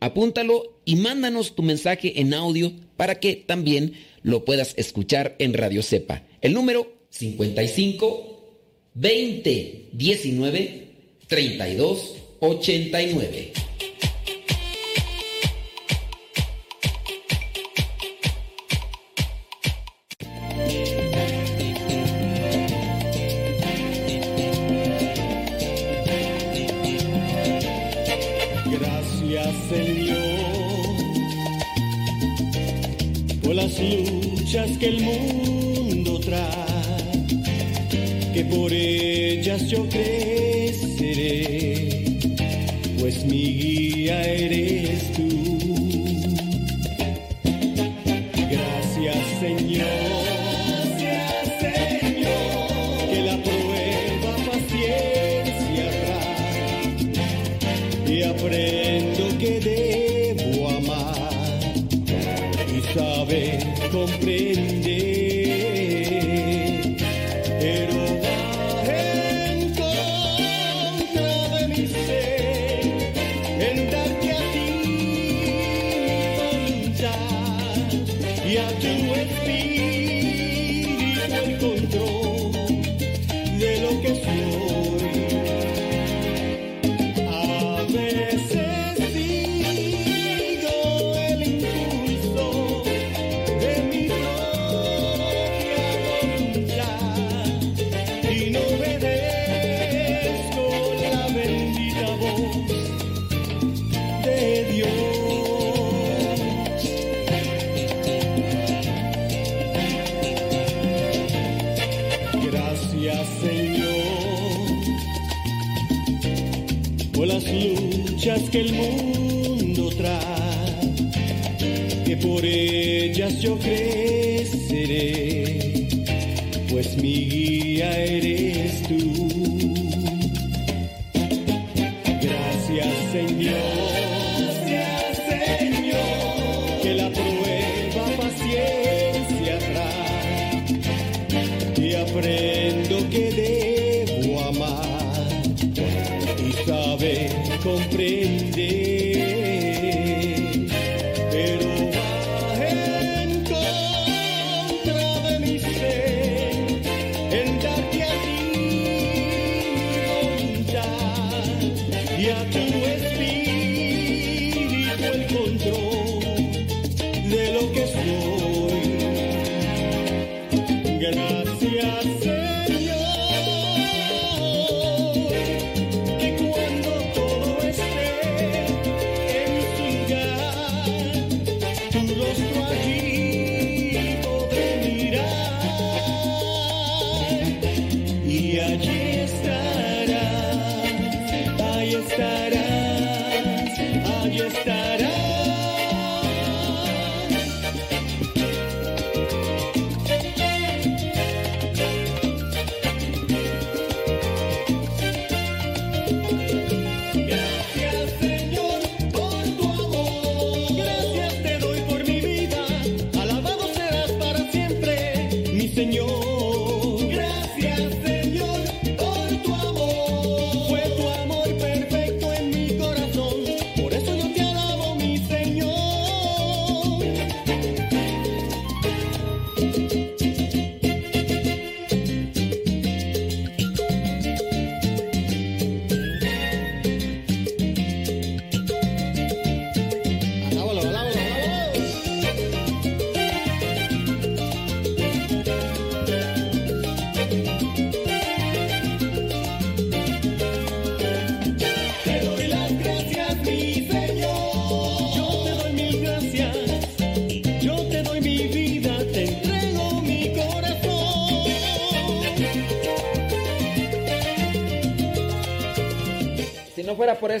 Apúntalo 0.00 0.78
y 0.84 0.96
mándanos 0.96 1.54
tu 1.54 1.62
mensaje 1.62 2.20
en 2.20 2.34
audio 2.34 2.72
para 2.96 3.16
que 3.20 3.36
también 3.36 3.94
lo 4.22 4.44
puedas 4.44 4.74
escuchar 4.76 5.36
en 5.38 5.54
Radio 5.54 5.82
Cepa. 5.82 6.22
El 6.40 6.52
número 6.52 6.92
55 7.10 8.36
20 8.94 9.88
19 9.92 10.88
32 11.28 12.14
89. 12.40 13.65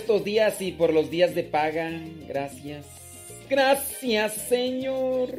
estos 0.06 0.22
días 0.22 0.60
y 0.60 0.70
por 0.70 0.92
los 0.92 1.10
días 1.10 1.34
de 1.34 1.42
paga. 1.42 1.90
Gracias. 2.28 2.86
Gracias, 3.50 4.34
Señor. 4.34 5.30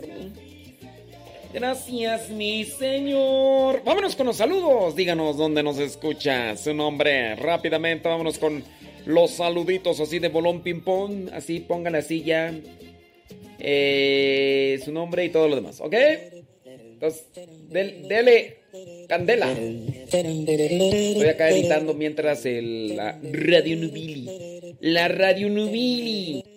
Gracias, 1.54 2.30
mi 2.32 2.66
Señor. 2.66 3.82
Vámonos 3.86 4.18
con 4.18 4.28
los 4.28 4.36
saludos. 4.36 4.94
Díganos 4.94 5.38
dónde 5.38 5.64
nos 5.64 5.80
escucha 5.80 6.58
su 6.58 6.74
nombre. 6.74 7.38
Rápidamente, 7.38 8.10
vámonos 8.10 8.38
con 8.40 8.62
los 9.06 9.32
saluditos 9.32 10.02
así 10.02 10.20
de 10.20 10.28
bolón 10.28 10.62
ping-pong. 10.62 11.30
Así, 11.32 11.62
póngale 11.62 12.00
así 12.00 12.24
ya. 12.24 12.54
Eh, 13.60 14.82
su 14.84 14.92
nombre 14.92 15.24
y 15.24 15.30
todo 15.30 15.48
lo 15.48 15.56
demás, 15.56 15.80
¿ok? 15.80 15.96
Entonces, 16.66 17.26
dele 17.70 18.58
candela. 19.08 19.48
Voy 19.54 21.28
acá 21.28 21.50
editando 21.50 21.94
mientras 21.94 22.46
el, 22.46 22.98
Radio 23.32 23.78
Nubili 23.78 24.57
la 24.80 25.08
Radio 25.08 25.50
Nubili. 25.50 26.57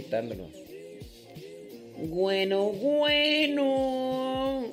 editándolo. 0.00 0.48
Bueno, 1.98 2.72
bueno. 2.72 4.64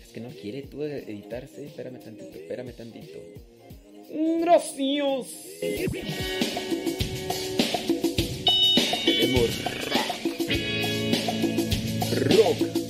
Es 0.00 0.08
que 0.12 0.20
no 0.20 0.28
quiere 0.30 0.62
tú 0.62 0.82
editarse. 0.84 1.66
Espérame 1.66 1.98
tantito, 1.98 2.38
espérame 2.38 2.72
tantito. 2.72 3.18
Gracias. 4.40 5.26
Queremos 9.04 9.50
rock. 9.84 10.20
Rock. 12.28 12.81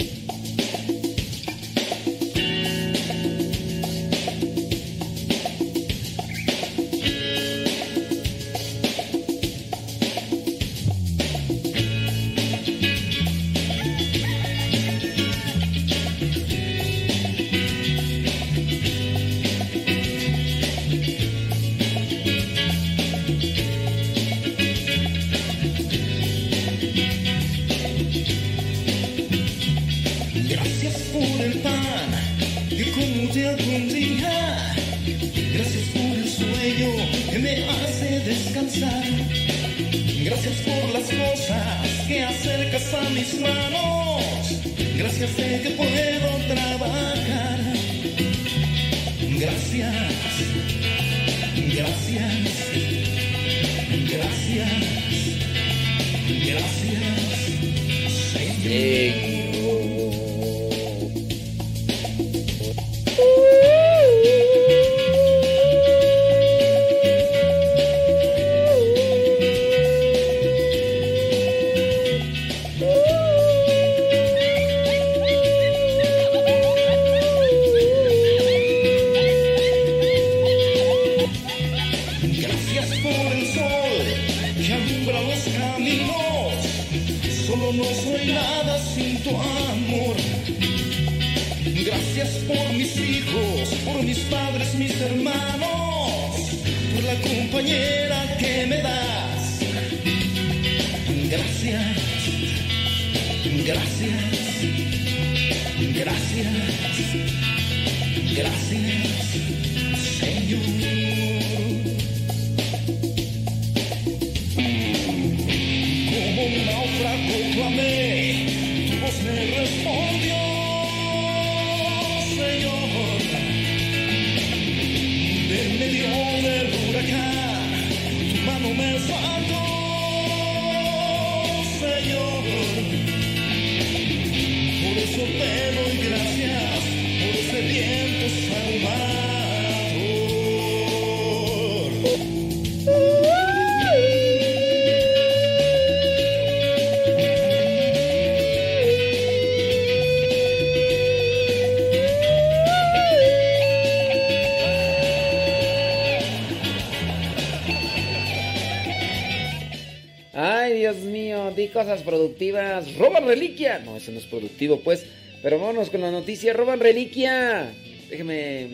¡Roban 162.99 163.27
reliquia! 163.27 163.81
No, 163.85 163.97
eso 163.97 164.13
no 164.13 164.19
es 164.19 164.27
productivo, 164.27 164.81
pues. 164.81 165.05
Pero 165.43 165.59
vámonos 165.59 165.91
con 165.91 166.01
la 166.01 166.11
noticia. 166.11 166.53
¡Roban 166.53 166.81
reliquia! 166.81 167.73
Déjeme 168.11 168.69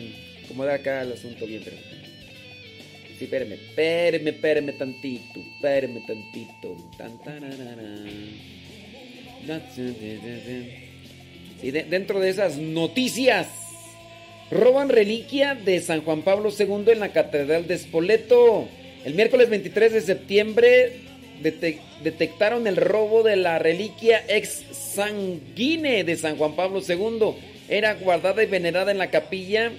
acomodar 0.45 0.75
acá 0.75 1.01
el 1.01 1.13
asunto 1.13 1.45
bien, 1.45 1.61
pero. 1.63 1.77
Sí, 3.17 3.25
espérame, 3.25 3.53
espérame, 3.53 4.27
espérame 4.29 4.77
tantito, 4.77 5.39
espérame 5.39 6.05
tantito. 6.05 6.75
Tan. 6.97 7.19
Sí, 11.61 11.71
de- 11.71 11.83
dentro 11.83 12.19
de 12.19 12.29
esas 12.29 12.57
noticias. 12.57 13.47
Roban 14.51 14.89
reliquia 14.89 15.53
de 15.53 15.79
San 15.79 16.01
Juan 16.01 16.23
Pablo 16.23 16.49
II 16.57 16.91
en 16.93 16.99
la 16.99 17.11
Catedral 17.11 17.67
de 17.67 17.77
Spoleto. 17.77 18.67
El 19.05 19.13
miércoles 19.13 19.49
23 19.49 19.93
de 19.93 20.01
septiembre 20.01 21.01
dete- 21.41 21.79
detectaron 22.03 22.67
el 22.67 22.75
robo 22.75 23.23
de 23.23 23.35
la 23.35 23.59
reliquia 23.59 24.23
ex 24.27 24.63
sanguine 24.71 26.03
de 26.03 26.15
San 26.17 26.37
Juan 26.37 26.55
Pablo 26.55 26.81
II. 26.87 27.35
Era 27.69 27.93
guardada 27.95 28.43
y 28.43 28.47
venerada 28.47 28.91
en 28.91 28.97
la 28.97 29.09
capilla 29.11 29.71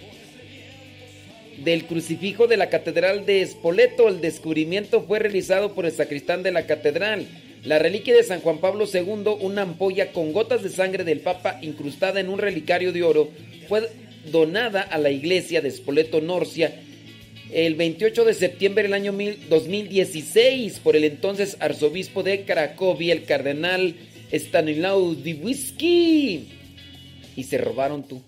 del 1.65 1.85
crucifijo 1.85 2.47
de 2.47 2.57
la 2.57 2.71
Catedral 2.71 3.27
de 3.27 3.45
Spoleto. 3.47 4.09
El 4.09 4.21
descubrimiento 4.21 5.03
fue 5.03 5.19
realizado 5.19 5.75
por 5.75 5.87
el 5.87 5.93
sacristán 5.93 6.43
de 6.43 6.53
la 6.53 6.67
catedral. 6.67 7.27
La 7.65 7.79
reliquia 7.79 8.15
de 8.15 8.23
San 8.23 8.41
Juan 8.41 8.59
Pablo 8.59 8.87
II, 8.93 9.37
una 9.41 9.63
ampolla 9.63 10.13
con 10.13 10.33
gotas 10.33 10.63
de 10.63 10.71
sangre 10.71 11.05
del 11.05 11.21
Papa 11.21 11.59
incrustada 11.61 12.21
en 12.21 12.31
un 12.31 12.39
relicario 12.39 12.93
de 12.93 13.03
oro, 13.03 13.29
fue 13.69 13.87
donada 14.33 14.81
a 14.81 14.97
la 14.97 15.11
iglesia 15.11 15.61
de 15.61 15.71
Spoleto 15.71 16.21
Norcia 16.23 16.73
el 17.53 17.75
28 17.75 18.25
de 18.25 18.35
septiembre 18.35 18.83
del 18.85 18.95
año 18.95 19.13
mil- 19.13 19.39
2016 19.49 20.81
por 20.81 20.97
el 20.97 21.05
entonces 21.05 21.57
arzobispo 21.61 22.23
de 22.23 22.45
Cracovia, 22.45 23.13
el 23.13 23.25
cardenal 23.25 23.95
Stanislaw 24.33 25.15
Diwisky. 25.15 26.49
Y 27.37 27.45
se 27.45 27.59
robaron 27.59 28.03
tú. 28.07 28.23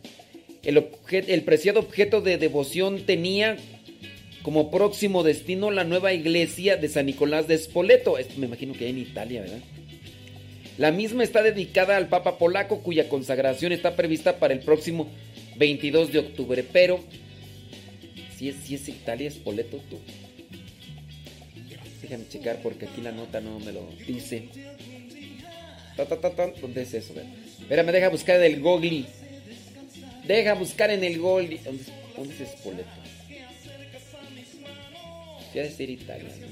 El, 0.64 0.84
el 1.10 1.42
preciado 1.42 1.80
objeto 1.80 2.20
de 2.20 2.38
devoción 2.38 3.02
tenía 3.04 3.56
como 4.42 4.70
próximo 4.70 5.22
destino 5.22 5.70
la 5.70 5.84
nueva 5.84 6.12
iglesia 6.12 6.76
de 6.76 6.88
San 6.88 7.06
Nicolás 7.06 7.46
de 7.48 7.58
Spoleto. 7.58 8.18
Esto 8.18 8.34
me 8.38 8.46
imagino 8.46 8.72
que 8.74 8.88
en 8.88 8.98
Italia, 8.98 9.42
¿verdad? 9.42 9.58
La 10.78 10.90
misma 10.90 11.22
está 11.22 11.42
dedicada 11.42 11.96
al 11.96 12.08
Papa 12.08 12.38
polaco 12.38 12.80
cuya 12.80 13.08
consagración 13.08 13.72
está 13.72 13.94
prevista 13.94 14.38
para 14.38 14.54
el 14.54 14.60
próximo 14.60 15.08
22 15.58 16.12
de 16.12 16.18
octubre. 16.20 16.64
Pero, 16.72 17.00
si 18.42 18.48
es, 18.48 18.56
si 18.56 18.74
es 18.74 18.88
Italia, 18.88 19.30
Spoleto, 19.30 19.76
tú. 19.88 20.00
Déjame 22.02 22.26
checar 22.28 22.60
porque 22.60 22.86
aquí 22.86 23.00
la 23.00 23.12
nota 23.12 23.40
no 23.40 23.60
me 23.60 23.70
lo 23.70 23.88
dice. 24.04 24.48
¿Dónde 26.60 26.82
es 26.82 26.92
eso? 26.94 27.14
Espérame, 27.60 27.92
deja 27.92 28.08
buscar 28.08 28.42
en 28.42 28.52
el 28.54 28.60
Google. 28.60 29.04
Deja 30.26 30.54
buscar 30.54 30.90
en 30.90 31.04
el 31.04 31.20
Google. 31.20 31.60
¿Dónde, 31.64 31.82
es- 31.82 31.92
dónde 32.16 32.34
es 32.34 32.50
Spoleto? 32.50 32.88
Sí, 35.52 35.58
ha 35.60 35.62
de 35.62 35.70
ser 35.70 35.90
Italia. 35.90 36.30
¿no? 36.40 36.46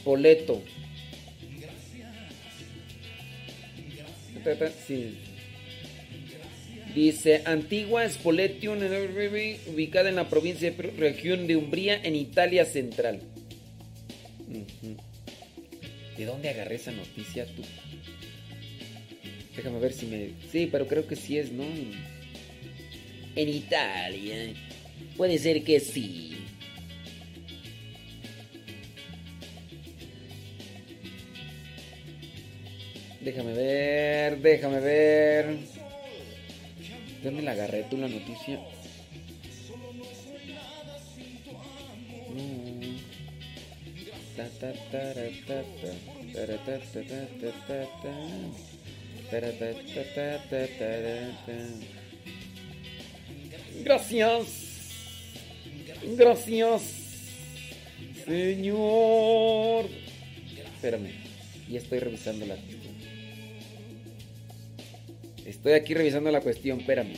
Spoleto. 0.00 0.62
Ta, 4.44 4.54
ta, 4.56 4.70
Sí. 4.86 5.18
Dice, 6.94 7.42
Antigua 7.46 8.06
Spoletium, 8.08 8.78
ubicada 9.72 10.10
en 10.10 10.16
la 10.16 10.28
provincia 10.28 10.70
de 10.70 10.82
región 10.90 11.46
de 11.46 11.56
Umbría, 11.56 11.98
en 12.02 12.14
Italia 12.16 12.66
Central. 12.66 13.20
¿De 16.16 16.24
dónde 16.26 16.50
agarré 16.50 16.74
esa 16.74 16.92
noticia 16.92 17.46
tú? 17.46 17.62
Déjame 19.56 19.78
ver 19.78 19.92
si 19.92 20.06
me... 20.06 20.30
Sí, 20.50 20.68
pero 20.70 20.86
creo 20.86 21.06
que 21.06 21.16
sí 21.16 21.38
es, 21.38 21.50
¿no? 21.50 21.64
En 23.36 23.48
Italia. 23.48 24.52
Puede 25.16 25.38
ser 25.38 25.64
que 25.64 25.80
sí. 25.80 26.36
Déjame 33.20 33.52
ver, 33.54 34.38
déjame 34.40 34.80
ver. 34.80 35.71
¿Dónde 37.22 37.42
la 37.42 37.52
agarré 37.52 37.84
tú 37.84 37.96
la 37.96 38.08
noticia? 38.08 38.60
Gracias. 53.84 54.82
Gracias. 56.16 56.82
Señor. 58.24 59.86
Espérame. 60.74 61.10
Ya 61.68 61.78
estoy 61.78 61.98
revisando 62.00 62.46
la 62.46 62.56
Estoy 65.46 65.72
aquí 65.72 65.94
revisando 65.94 66.30
la 66.30 66.40
cuestión, 66.40 66.80
espérame. 66.80 67.14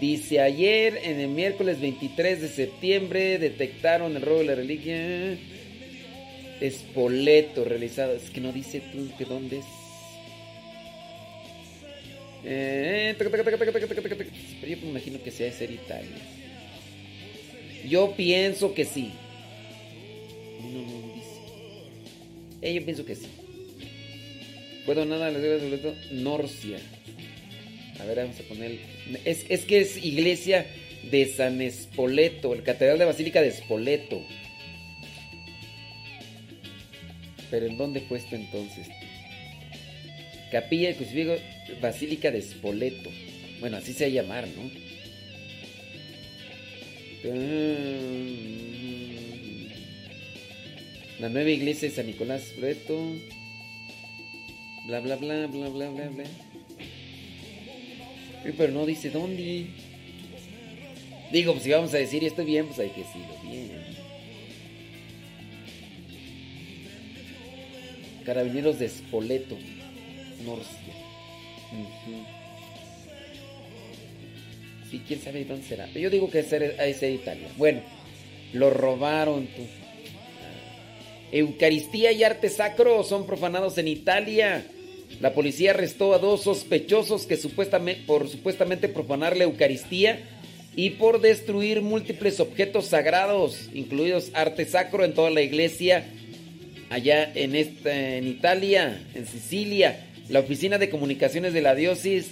Dice 0.00 0.40
ayer, 0.40 0.98
en 1.04 1.20
el 1.20 1.28
miércoles 1.28 1.80
23 1.80 2.40
de 2.40 2.48
septiembre, 2.48 3.38
detectaron 3.38 4.16
el 4.16 4.22
robo 4.22 4.38
de 4.38 4.44
la 4.44 4.54
reliquia. 4.54 5.38
Espoleto 6.60 7.64
realizado. 7.64 8.14
Es 8.14 8.30
que 8.30 8.40
no 8.40 8.52
dice 8.52 8.80
tú 8.92 9.10
que 9.16 9.24
dónde 9.24 9.58
es. 9.58 9.64
Eh, 12.44 13.14
Pero 13.18 13.30
yo 14.66 14.76
me 14.82 14.90
imagino 14.90 15.22
que 15.22 15.30
sea 15.30 15.46
de 15.46 15.52
ser 15.52 15.70
Italia. 15.70 16.10
Yo 17.88 18.14
pienso 18.16 18.74
que 18.74 18.84
sí. 18.84 19.12
No, 20.60 20.82
no. 20.82 21.01
Eh, 22.62 22.74
yo 22.74 22.84
pienso 22.84 23.04
que 23.04 23.16
sí. 23.16 23.26
Puedo 24.86 25.04
nada 25.04 25.30
la 25.30 25.38
iglesia 25.38 25.68
de 25.68 25.76
Spoleto, 25.76 25.94
Norcia. 26.12 26.78
A 28.00 28.04
ver, 28.04 28.18
vamos 28.18 28.38
a 28.38 28.42
poner. 28.44 28.78
Es, 29.24 29.44
es 29.48 29.64
que 29.64 29.80
es 29.80 30.02
iglesia 30.02 30.66
de 31.10 31.26
San 31.26 31.60
Espoleto, 31.60 32.54
el 32.54 32.62
Catedral 32.62 32.98
de 32.98 33.04
Basílica 33.04 33.42
de 33.42 33.48
Espoleto. 33.48 34.22
Pero 37.50 37.66
¿en 37.66 37.76
dónde 37.76 38.00
fue 38.00 38.18
esto 38.18 38.36
entonces? 38.36 38.88
Capilla 40.50 40.88
del 40.88 40.96
Crucifijo, 40.96 41.34
Basílica 41.80 42.30
de 42.30 42.42
Spoleto. 42.42 43.10
Bueno, 43.60 43.76
así 43.76 43.92
se 43.92 44.04
va 44.04 44.10
a 44.10 44.14
llamar, 44.14 44.48
¿no? 44.48 44.70
La 51.22 51.28
nueva 51.28 51.50
iglesia 51.50 51.88
de 51.88 51.94
San 51.94 52.06
Nicolás 52.06 52.42
Spoleto. 52.48 53.00
Bla, 54.86 54.98
bla, 54.98 55.14
bla, 55.14 55.46
bla, 55.46 55.68
bla, 55.68 55.88
bla, 55.88 56.08
bla. 56.08 56.24
Pero 58.42 58.72
no 58.72 58.84
dice 58.84 59.08
dónde. 59.10 59.66
Digo, 61.30 61.52
pues 61.52 61.62
si 61.62 61.70
vamos 61.70 61.94
a 61.94 61.98
decir 61.98 62.24
esto 62.24 62.44
bien, 62.44 62.66
pues 62.66 62.80
hay 62.80 62.88
que 62.88 63.02
decirlo 63.02 63.36
bien. 63.44 63.70
Carabineros 68.26 68.80
de 68.80 68.88
Spoleto, 68.88 69.56
Norcia. 70.44 70.92
Sí, 74.90 75.02
quién 75.06 75.20
sabe 75.20 75.44
dónde 75.44 75.68
será. 75.68 75.86
Yo 75.92 76.10
digo 76.10 76.28
que 76.28 76.40
es 76.40 76.48
ser 76.48 77.12
Italia. 77.12 77.46
Bueno, 77.56 77.80
lo 78.54 78.70
robaron 78.70 79.46
tú. 79.46 79.62
Eucaristía 81.32 82.12
y 82.12 82.22
arte 82.22 82.50
sacro 82.50 83.02
son 83.04 83.26
profanados 83.26 83.78
en 83.78 83.88
Italia. 83.88 84.66
La 85.20 85.32
policía 85.32 85.70
arrestó 85.70 86.14
a 86.14 86.18
dos 86.18 86.42
sospechosos 86.42 87.26
que 87.26 87.36
supuestamente, 87.36 88.02
por 88.06 88.28
supuestamente 88.28 88.88
profanar 88.88 89.36
la 89.36 89.44
Eucaristía 89.44 90.20
y 90.76 90.90
por 90.90 91.20
destruir 91.20 91.80
múltiples 91.80 92.38
objetos 92.38 92.86
sagrados, 92.86 93.70
incluidos 93.74 94.30
arte 94.34 94.66
sacro 94.66 95.04
en 95.04 95.14
toda 95.14 95.30
la 95.30 95.42
iglesia 95.42 96.04
allá 96.90 97.30
en, 97.34 97.54
en 97.56 98.28
Italia, 98.28 99.02
en 99.14 99.26
Sicilia. 99.26 100.06
La 100.28 100.40
oficina 100.40 100.78
de 100.78 100.90
comunicaciones 100.90 101.54
de 101.54 101.62
la 101.62 101.74
diócesis 101.74 102.28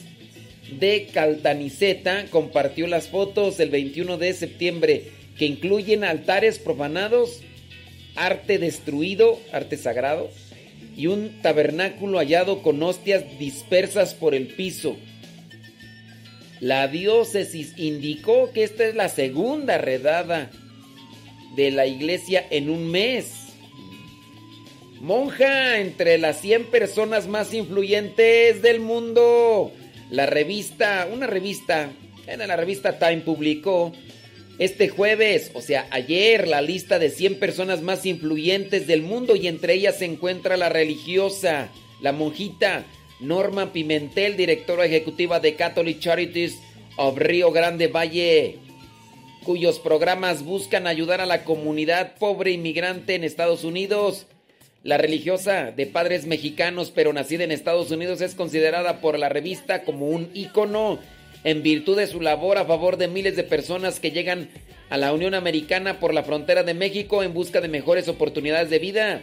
de 0.79 1.09
Caltanissetta 1.13 2.27
compartió 2.31 2.87
las 2.87 3.09
fotos 3.09 3.59
el 3.61 3.71
21 3.71 4.19
de 4.19 4.33
septiembre 4.35 5.05
que 5.39 5.47
incluyen 5.47 6.05
altares 6.05 6.59
profanados, 6.59 7.41
arte 8.21 8.59
destruido, 8.59 9.39
arte 9.53 9.77
sagrado, 9.77 10.31
y 10.97 11.07
un 11.07 11.41
tabernáculo 11.41 12.19
hallado 12.19 12.63
con 12.63 12.83
hostias 12.83 13.25
dispersas 13.39 14.15
por 14.15 14.35
el 14.35 14.49
piso. 14.49 14.97
La 16.61 16.89
diócesis 16.89 17.73
indicó 17.79 18.53
que 18.53 18.65
esta 18.65 18.85
es 18.85 18.95
la 18.95 19.09
segunda 19.09 19.79
redada 19.79 20.51
de 21.57 21.71
la 21.71 21.87
iglesia 21.87 22.47
en 22.51 22.69
un 22.69 22.91
mes. 22.91 23.33
Monja 25.01 25.79
entre 25.79 26.19
las 26.19 26.43
100 26.43 26.67
personas 26.67 27.27
más 27.27 27.55
influyentes 27.55 28.61
del 28.61 28.81
mundo. 28.81 29.73
La 30.11 30.27
revista, 30.27 31.09
una 31.11 31.27
revista, 31.27 31.91
en 32.27 32.47
la 32.47 32.57
revista 32.57 32.99
Time 32.99 33.23
publicó 33.23 33.93
este 34.61 34.91
jueves, 34.91 35.51
o 35.55 35.63
sea, 35.63 35.87
ayer, 35.91 36.47
la 36.47 36.61
lista 36.61 36.99
de 36.99 37.09
100 37.09 37.39
personas 37.39 37.81
más 37.81 38.05
influyentes 38.05 38.87
del 38.87 39.01
mundo 39.01 39.35
y 39.35 39.49
entre 39.49 39.73
ellas 39.73 39.97
se 39.97 40.05
encuentra 40.05 40.59
la 40.59 40.69
religiosa, 40.69 41.71
la 42.03 42.13
monjita 42.13 42.85
Norma 43.21 43.73
Pimentel, 43.73 44.37
directora 44.37 44.85
ejecutiva 44.85 45.41
de 45.41 45.55
Catholic 45.55 45.99
Charities 45.99 46.59
of 46.99 47.17
Río 47.17 47.53
Grande 47.53 47.87
Valle, 47.89 48.59
cuyos 49.45 49.79
programas 49.79 50.45
buscan 50.45 50.87
ayudar 50.87 51.23
a 51.23 51.27
la 51.27 51.45
comunidad 51.45 52.17
pobre 52.19 52.51
inmigrante 52.51 53.15
en 53.15 53.25
Estados 53.25 53.65
Unidos. 53.65 54.27
La 54.83 54.99
religiosa 54.99 55.71
de 55.71 55.87
padres 55.87 56.27
mexicanos 56.27 56.93
pero 56.95 57.15
nacida 57.15 57.45
en 57.45 57.51
Estados 57.51 57.91
Unidos 57.93 58.21
es 58.21 58.35
considerada 58.35 59.01
por 59.01 59.19
la 59.19 59.31
revista 59.31 59.85
como 59.85 60.09
un 60.09 60.31
ícono 60.35 60.99
en 61.45 61.63
virtud 61.63 61.97
de 61.97 62.07
su 62.07 62.21
labor 62.21 62.59
a 62.59 62.65
favor 62.65 62.97
de 62.97 63.09
miles 63.09 63.37
de 63.37 63.45
personas 63.45 64.01
que 64.01 64.11
llegan 64.11 64.49
a 64.91 64.97
la 64.97 65.13
Unión 65.13 65.35
Americana 65.35 66.01
por 66.01 66.13
la 66.13 66.25
frontera 66.25 66.63
de 66.63 66.75
México 66.75 67.23
en 67.23 67.33
busca 67.33 67.61
de 67.61 67.69
mejores 67.69 68.09
oportunidades 68.09 68.71
de 68.71 68.79
vida. 68.79 69.23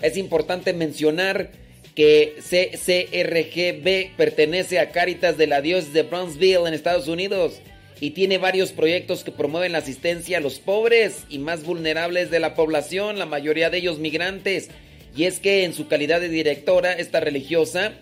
Es 0.00 0.16
importante 0.16 0.72
mencionar 0.72 1.50
que 1.94 2.36
CCRGB 2.38 4.16
pertenece 4.16 4.78
a 4.78 4.90
Caritas 4.90 5.36
de 5.36 5.48
la 5.48 5.60
Dios 5.60 5.92
de 5.92 6.04
Brownsville 6.04 6.68
en 6.68 6.74
Estados 6.74 7.08
Unidos 7.08 7.60
y 8.00 8.10
tiene 8.10 8.38
varios 8.38 8.70
proyectos 8.70 9.24
que 9.24 9.32
promueven 9.32 9.72
la 9.72 9.78
asistencia 9.78 10.38
a 10.38 10.40
los 10.40 10.60
pobres 10.60 11.24
y 11.28 11.38
más 11.38 11.64
vulnerables 11.64 12.30
de 12.30 12.38
la 12.38 12.54
población, 12.54 13.18
la 13.18 13.26
mayoría 13.26 13.70
de 13.70 13.78
ellos 13.78 13.98
migrantes. 13.98 14.68
Y 15.16 15.24
es 15.24 15.40
que 15.40 15.64
en 15.64 15.74
su 15.74 15.88
calidad 15.88 16.20
de 16.20 16.28
directora, 16.28 16.92
esta 16.92 17.18
religiosa 17.18 17.94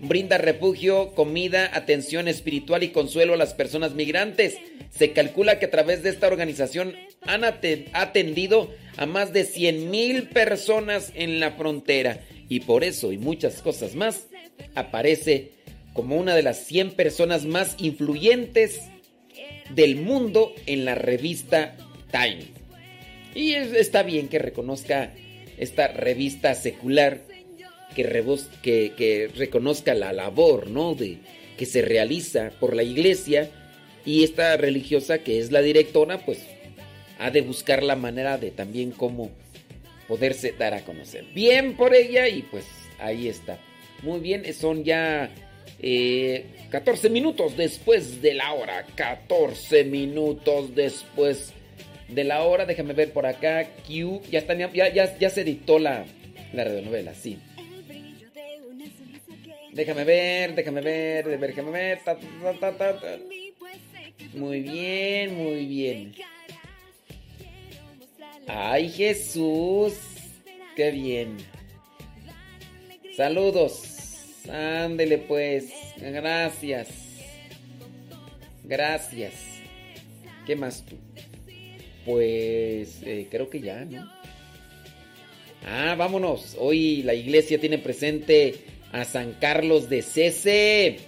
brinda 0.00 0.38
refugio, 0.38 1.14
comida, 1.14 1.70
atención 1.72 2.28
espiritual 2.28 2.82
y 2.82 2.90
consuelo 2.90 3.34
a 3.34 3.38
las 3.38 3.54
personas 3.54 3.94
migrantes. 3.94 4.56
Se 4.90 5.12
calcula 5.12 5.58
que 5.58 5.66
a 5.66 5.70
través 5.70 6.02
de 6.02 6.10
esta 6.10 6.26
organización 6.26 6.94
han 7.22 7.44
atendido 7.44 8.70
a 8.96 9.06
más 9.06 9.32
de 9.32 9.44
100 9.44 9.90
mil 9.90 10.28
personas 10.28 11.12
en 11.14 11.40
la 11.40 11.52
frontera. 11.52 12.20
Y 12.48 12.60
por 12.60 12.84
eso 12.84 13.12
y 13.12 13.18
muchas 13.18 13.60
cosas 13.62 13.94
más, 13.94 14.26
aparece 14.74 15.52
como 15.92 16.16
una 16.16 16.34
de 16.34 16.42
las 16.42 16.58
100 16.58 16.92
personas 16.92 17.44
más 17.44 17.76
influyentes 17.78 18.82
del 19.74 19.96
mundo 19.96 20.54
en 20.66 20.84
la 20.84 20.94
revista 20.94 21.76
Time. 22.10 22.44
Y 23.34 23.52
está 23.52 24.02
bien 24.02 24.28
que 24.28 24.38
reconozca 24.38 25.12
esta 25.58 25.88
revista 25.88 26.54
secular, 26.54 27.22
que, 27.96 28.92
que, 28.96 29.30
reconozca 29.34 29.94
la 29.94 30.12
labor 30.12 30.68
¿no? 30.68 30.94
de, 30.94 31.18
que 31.56 31.66
se 31.66 31.82
realiza 31.82 32.52
por 32.60 32.76
la 32.76 32.82
iglesia 32.82 33.50
y 34.04 34.22
esta 34.22 34.56
religiosa 34.56 35.18
que 35.18 35.40
es 35.40 35.50
la 35.50 35.62
directora, 35.62 36.18
pues 36.24 36.40
ha 37.18 37.30
de 37.30 37.40
buscar 37.40 37.82
la 37.82 37.96
manera 37.96 38.38
de 38.38 38.50
también 38.50 38.90
cómo 38.92 39.30
poderse 40.06 40.52
dar 40.52 40.74
a 40.74 40.84
conocer. 40.84 41.24
Bien 41.34 41.76
por 41.76 41.94
ella 41.94 42.28
y 42.28 42.42
pues 42.42 42.66
ahí 42.98 43.28
está. 43.28 43.58
Muy 44.02 44.20
bien, 44.20 44.44
son 44.54 44.84
ya 44.84 45.30
14 46.70 47.10
minutos 47.10 47.56
después 47.56 48.22
de 48.22 48.34
la 48.34 48.52
hora. 48.52 48.86
14 48.94 49.84
minutos 49.84 50.74
después 50.74 51.52
de 52.08 52.24
la 52.24 52.42
hora. 52.42 52.66
Déjame 52.66 52.94
ver 52.94 53.12
por 53.12 53.26
acá. 53.26 53.66
Q. 53.86 54.22
Ya, 54.30 54.38
está, 54.38 54.54
ya, 54.54 54.92
ya, 54.92 55.18
ya 55.18 55.30
se 55.30 55.40
editó 55.40 55.78
la, 55.78 56.04
la 56.52 56.64
radionovela, 56.64 57.14
sí. 57.14 57.38
Déjame 59.76 60.04
ver, 60.04 60.54
déjame 60.54 60.80
ver, 60.80 61.38
déjame 61.38 61.70
ver. 61.70 62.00
muy 64.32 64.62
bien, 64.62 65.36
muy 65.36 65.66
bien. 65.66 66.14
Ay, 68.46 68.88
Jesús. 68.88 69.92
Qué 70.74 70.90
bien. 70.90 71.36
Saludos. 73.14 74.44
Ándele 74.50 75.18
pues. 75.18 75.70
Gracias. 75.98 76.88
Gracias. 78.64 79.34
¿Qué 80.46 80.56
más 80.56 80.86
tú? 80.86 80.96
Pues 82.06 83.02
eh, 83.02 83.26
creo 83.30 83.50
que 83.50 83.60
ya, 83.60 83.84
¿no? 83.84 84.10
Ah, 85.66 85.94
vámonos. 85.98 86.56
Hoy 86.58 87.02
la 87.02 87.12
iglesia 87.12 87.60
tiene 87.60 87.76
presente 87.76 88.75
a 88.92 89.04
San 89.04 89.32
Carlos 89.32 89.88
de 89.88 90.02
Cese. 90.02 90.98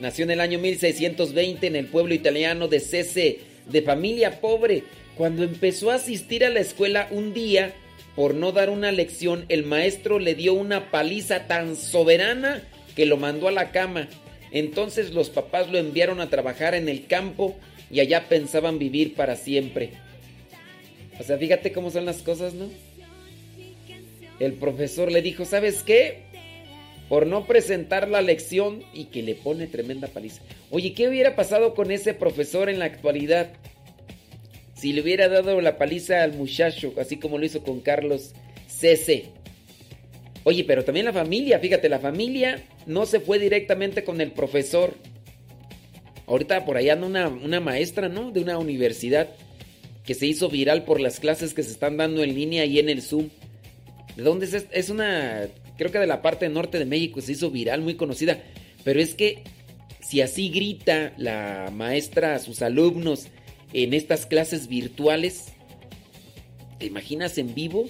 Nació 0.00 0.24
en 0.24 0.30
el 0.30 0.40
año 0.40 0.58
1620 0.58 1.66
en 1.66 1.76
el 1.76 1.86
pueblo 1.86 2.14
italiano 2.14 2.68
de 2.68 2.80
Cese, 2.80 3.40
de 3.66 3.82
familia 3.82 4.40
pobre. 4.40 4.84
Cuando 5.16 5.42
empezó 5.42 5.90
a 5.90 5.96
asistir 5.96 6.44
a 6.44 6.50
la 6.50 6.60
escuela 6.60 7.08
un 7.10 7.34
día, 7.34 7.74
por 8.16 8.34
no 8.34 8.52
dar 8.52 8.70
una 8.70 8.92
lección, 8.92 9.44
el 9.48 9.64
maestro 9.64 10.18
le 10.18 10.34
dio 10.34 10.54
una 10.54 10.90
paliza 10.90 11.46
tan 11.46 11.76
soberana 11.76 12.62
que 12.96 13.06
lo 13.06 13.16
mandó 13.16 13.48
a 13.48 13.52
la 13.52 13.70
cama. 13.70 14.08
Entonces 14.52 15.12
los 15.12 15.30
papás 15.30 15.70
lo 15.70 15.78
enviaron 15.78 16.20
a 16.20 16.30
trabajar 16.30 16.74
en 16.74 16.88
el 16.88 17.06
campo 17.06 17.56
y 17.90 18.00
allá 18.00 18.28
pensaban 18.28 18.78
vivir 18.78 19.14
para 19.14 19.36
siempre. 19.36 19.90
O 21.18 21.22
sea, 21.22 21.38
fíjate 21.38 21.72
cómo 21.72 21.90
son 21.90 22.06
las 22.06 22.22
cosas, 22.22 22.54
¿no? 22.54 22.70
El 24.38 24.54
profesor 24.54 25.12
le 25.12 25.20
dijo, 25.20 25.44
¿sabes 25.44 25.82
qué? 25.82 26.29
Por 27.10 27.26
no 27.26 27.44
presentar 27.44 28.08
la 28.08 28.22
lección 28.22 28.84
y 28.94 29.06
que 29.06 29.22
le 29.22 29.34
pone 29.34 29.66
tremenda 29.66 30.06
paliza. 30.06 30.42
Oye, 30.70 30.94
¿qué 30.94 31.08
hubiera 31.08 31.34
pasado 31.34 31.74
con 31.74 31.90
ese 31.90 32.14
profesor 32.14 32.70
en 32.70 32.78
la 32.78 32.84
actualidad? 32.84 33.50
Si 34.74 34.92
le 34.92 35.02
hubiera 35.02 35.28
dado 35.28 35.60
la 35.60 35.76
paliza 35.76 36.22
al 36.22 36.34
muchacho, 36.34 36.94
así 36.98 37.16
como 37.16 37.36
lo 37.36 37.44
hizo 37.44 37.64
con 37.64 37.80
Carlos 37.80 38.32
C.C. 38.68 39.24
Oye, 40.44 40.62
pero 40.62 40.84
también 40.84 41.04
la 41.04 41.12
familia, 41.12 41.58
fíjate, 41.58 41.88
la 41.88 41.98
familia 41.98 42.62
no 42.86 43.04
se 43.06 43.18
fue 43.18 43.40
directamente 43.40 44.04
con 44.04 44.20
el 44.20 44.30
profesor. 44.30 44.94
Ahorita 46.28 46.64
por 46.64 46.76
ahí 46.76 46.90
anda 46.90 47.08
una, 47.08 47.26
una 47.26 47.58
maestra, 47.58 48.08
¿no? 48.08 48.30
De 48.30 48.40
una 48.40 48.56
universidad 48.56 49.30
que 50.04 50.14
se 50.14 50.26
hizo 50.26 50.48
viral 50.48 50.84
por 50.84 51.00
las 51.00 51.18
clases 51.18 51.54
que 51.54 51.64
se 51.64 51.72
están 51.72 51.96
dando 51.96 52.22
en 52.22 52.36
línea 52.36 52.64
y 52.66 52.78
en 52.78 52.88
el 52.88 53.02
Zoom. 53.02 53.30
¿De 54.16 54.22
dónde 54.22 54.46
es? 54.46 54.66
Es 54.70 54.90
una, 54.90 55.48
creo 55.80 55.90
que 55.90 55.98
de 55.98 56.06
la 56.06 56.20
parte 56.20 56.46
norte 56.50 56.78
de 56.78 56.84
México, 56.84 57.22
se 57.22 57.32
hizo 57.32 57.50
viral, 57.50 57.80
muy 57.80 57.94
conocida. 57.94 58.42
Pero 58.84 59.00
es 59.00 59.14
que 59.14 59.44
si 60.02 60.20
así 60.20 60.50
grita 60.50 61.14
la 61.16 61.70
maestra 61.72 62.34
a 62.34 62.38
sus 62.38 62.60
alumnos 62.60 63.28
en 63.72 63.94
estas 63.94 64.26
clases 64.26 64.68
virtuales, 64.68 65.54
¿te 66.78 66.84
imaginas 66.84 67.38
en 67.38 67.54
vivo? 67.54 67.88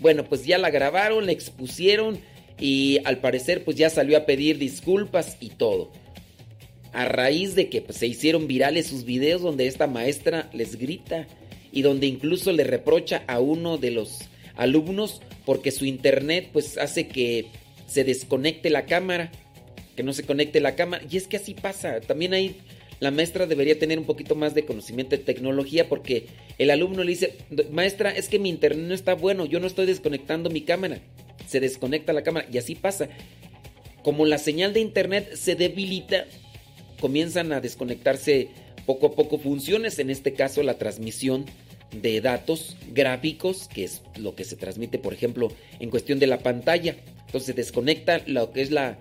Bueno, 0.00 0.24
pues 0.24 0.44
ya 0.44 0.58
la 0.58 0.70
grabaron, 0.70 1.26
la 1.26 1.32
expusieron 1.32 2.18
y 2.58 2.98
al 3.04 3.18
parecer 3.18 3.64
pues 3.64 3.76
ya 3.76 3.88
salió 3.88 4.18
a 4.18 4.26
pedir 4.26 4.58
disculpas 4.58 5.36
y 5.38 5.50
todo. 5.50 5.92
A 6.92 7.04
raíz 7.04 7.54
de 7.54 7.68
que 7.68 7.82
pues, 7.82 7.98
se 7.98 8.08
hicieron 8.08 8.48
virales 8.48 8.88
sus 8.88 9.04
videos 9.04 9.42
donde 9.42 9.68
esta 9.68 9.86
maestra 9.86 10.50
les 10.52 10.74
grita 10.74 11.28
y 11.70 11.82
donde 11.82 12.08
incluso 12.08 12.50
le 12.50 12.64
reprocha 12.64 13.22
a 13.28 13.38
uno 13.38 13.78
de 13.78 13.92
los 13.92 14.28
alumnos 14.56 15.20
porque 15.44 15.70
su 15.70 15.84
internet 15.84 16.48
pues 16.52 16.78
hace 16.78 17.08
que 17.08 17.46
se 17.86 18.04
desconecte 18.04 18.70
la 18.70 18.86
cámara, 18.86 19.30
que 19.94 20.02
no 20.02 20.12
se 20.12 20.24
conecte 20.24 20.60
la 20.60 20.74
cámara. 20.74 21.04
Y 21.08 21.16
es 21.16 21.28
que 21.28 21.36
así 21.36 21.54
pasa. 21.54 22.00
También 22.00 22.34
ahí 22.34 22.56
la 23.00 23.10
maestra 23.10 23.46
debería 23.46 23.78
tener 23.78 23.98
un 23.98 24.06
poquito 24.06 24.34
más 24.34 24.54
de 24.54 24.64
conocimiento 24.64 25.16
de 25.16 25.22
tecnología 25.22 25.88
porque 25.88 26.26
el 26.58 26.70
alumno 26.70 27.04
le 27.04 27.10
dice, 27.10 27.36
maestra, 27.70 28.10
es 28.10 28.28
que 28.28 28.38
mi 28.38 28.48
internet 28.48 28.86
no 28.86 28.94
está 28.94 29.14
bueno, 29.14 29.44
yo 29.44 29.60
no 29.60 29.66
estoy 29.66 29.86
desconectando 29.86 30.50
mi 30.50 30.62
cámara. 30.62 31.00
Se 31.46 31.60
desconecta 31.60 32.12
la 32.12 32.22
cámara 32.22 32.48
y 32.50 32.58
así 32.58 32.74
pasa. 32.74 33.08
Como 34.02 34.24
la 34.24 34.38
señal 34.38 34.72
de 34.72 34.80
internet 34.80 35.34
se 35.34 35.56
debilita, 35.56 36.26
comienzan 37.00 37.52
a 37.52 37.60
desconectarse 37.60 38.48
poco 38.86 39.08
a 39.08 39.14
poco 39.14 39.38
funciones, 39.38 39.98
en 39.98 40.10
este 40.10 40.32
caso 40.32 40.62
la 40.62 40.78
transmisión 40.78 41.44
de 42.02 42.20
datos 42.20 42.76
gráficos, 42.92 43.68
que 43.68 43.84
es 43.84 44.02
lo 44.16 44.34
que 44.34 44.44
se 44.44 44.56
transmite, 44.56 44.98
por 44.98 45.12
ejemplo, 45.12 45.48
en 45.80 45.90
cuestión 45.90 46.18
de 46.18 46.26
la 46.26 46.38
pantalla. 46.38 46.96
Entonces 47.26 47.54
desconecta 47.56 48.22
lo 48.26 48.52
que 48.52 48.62
es 48.62 48.70
la, 48.70 48.98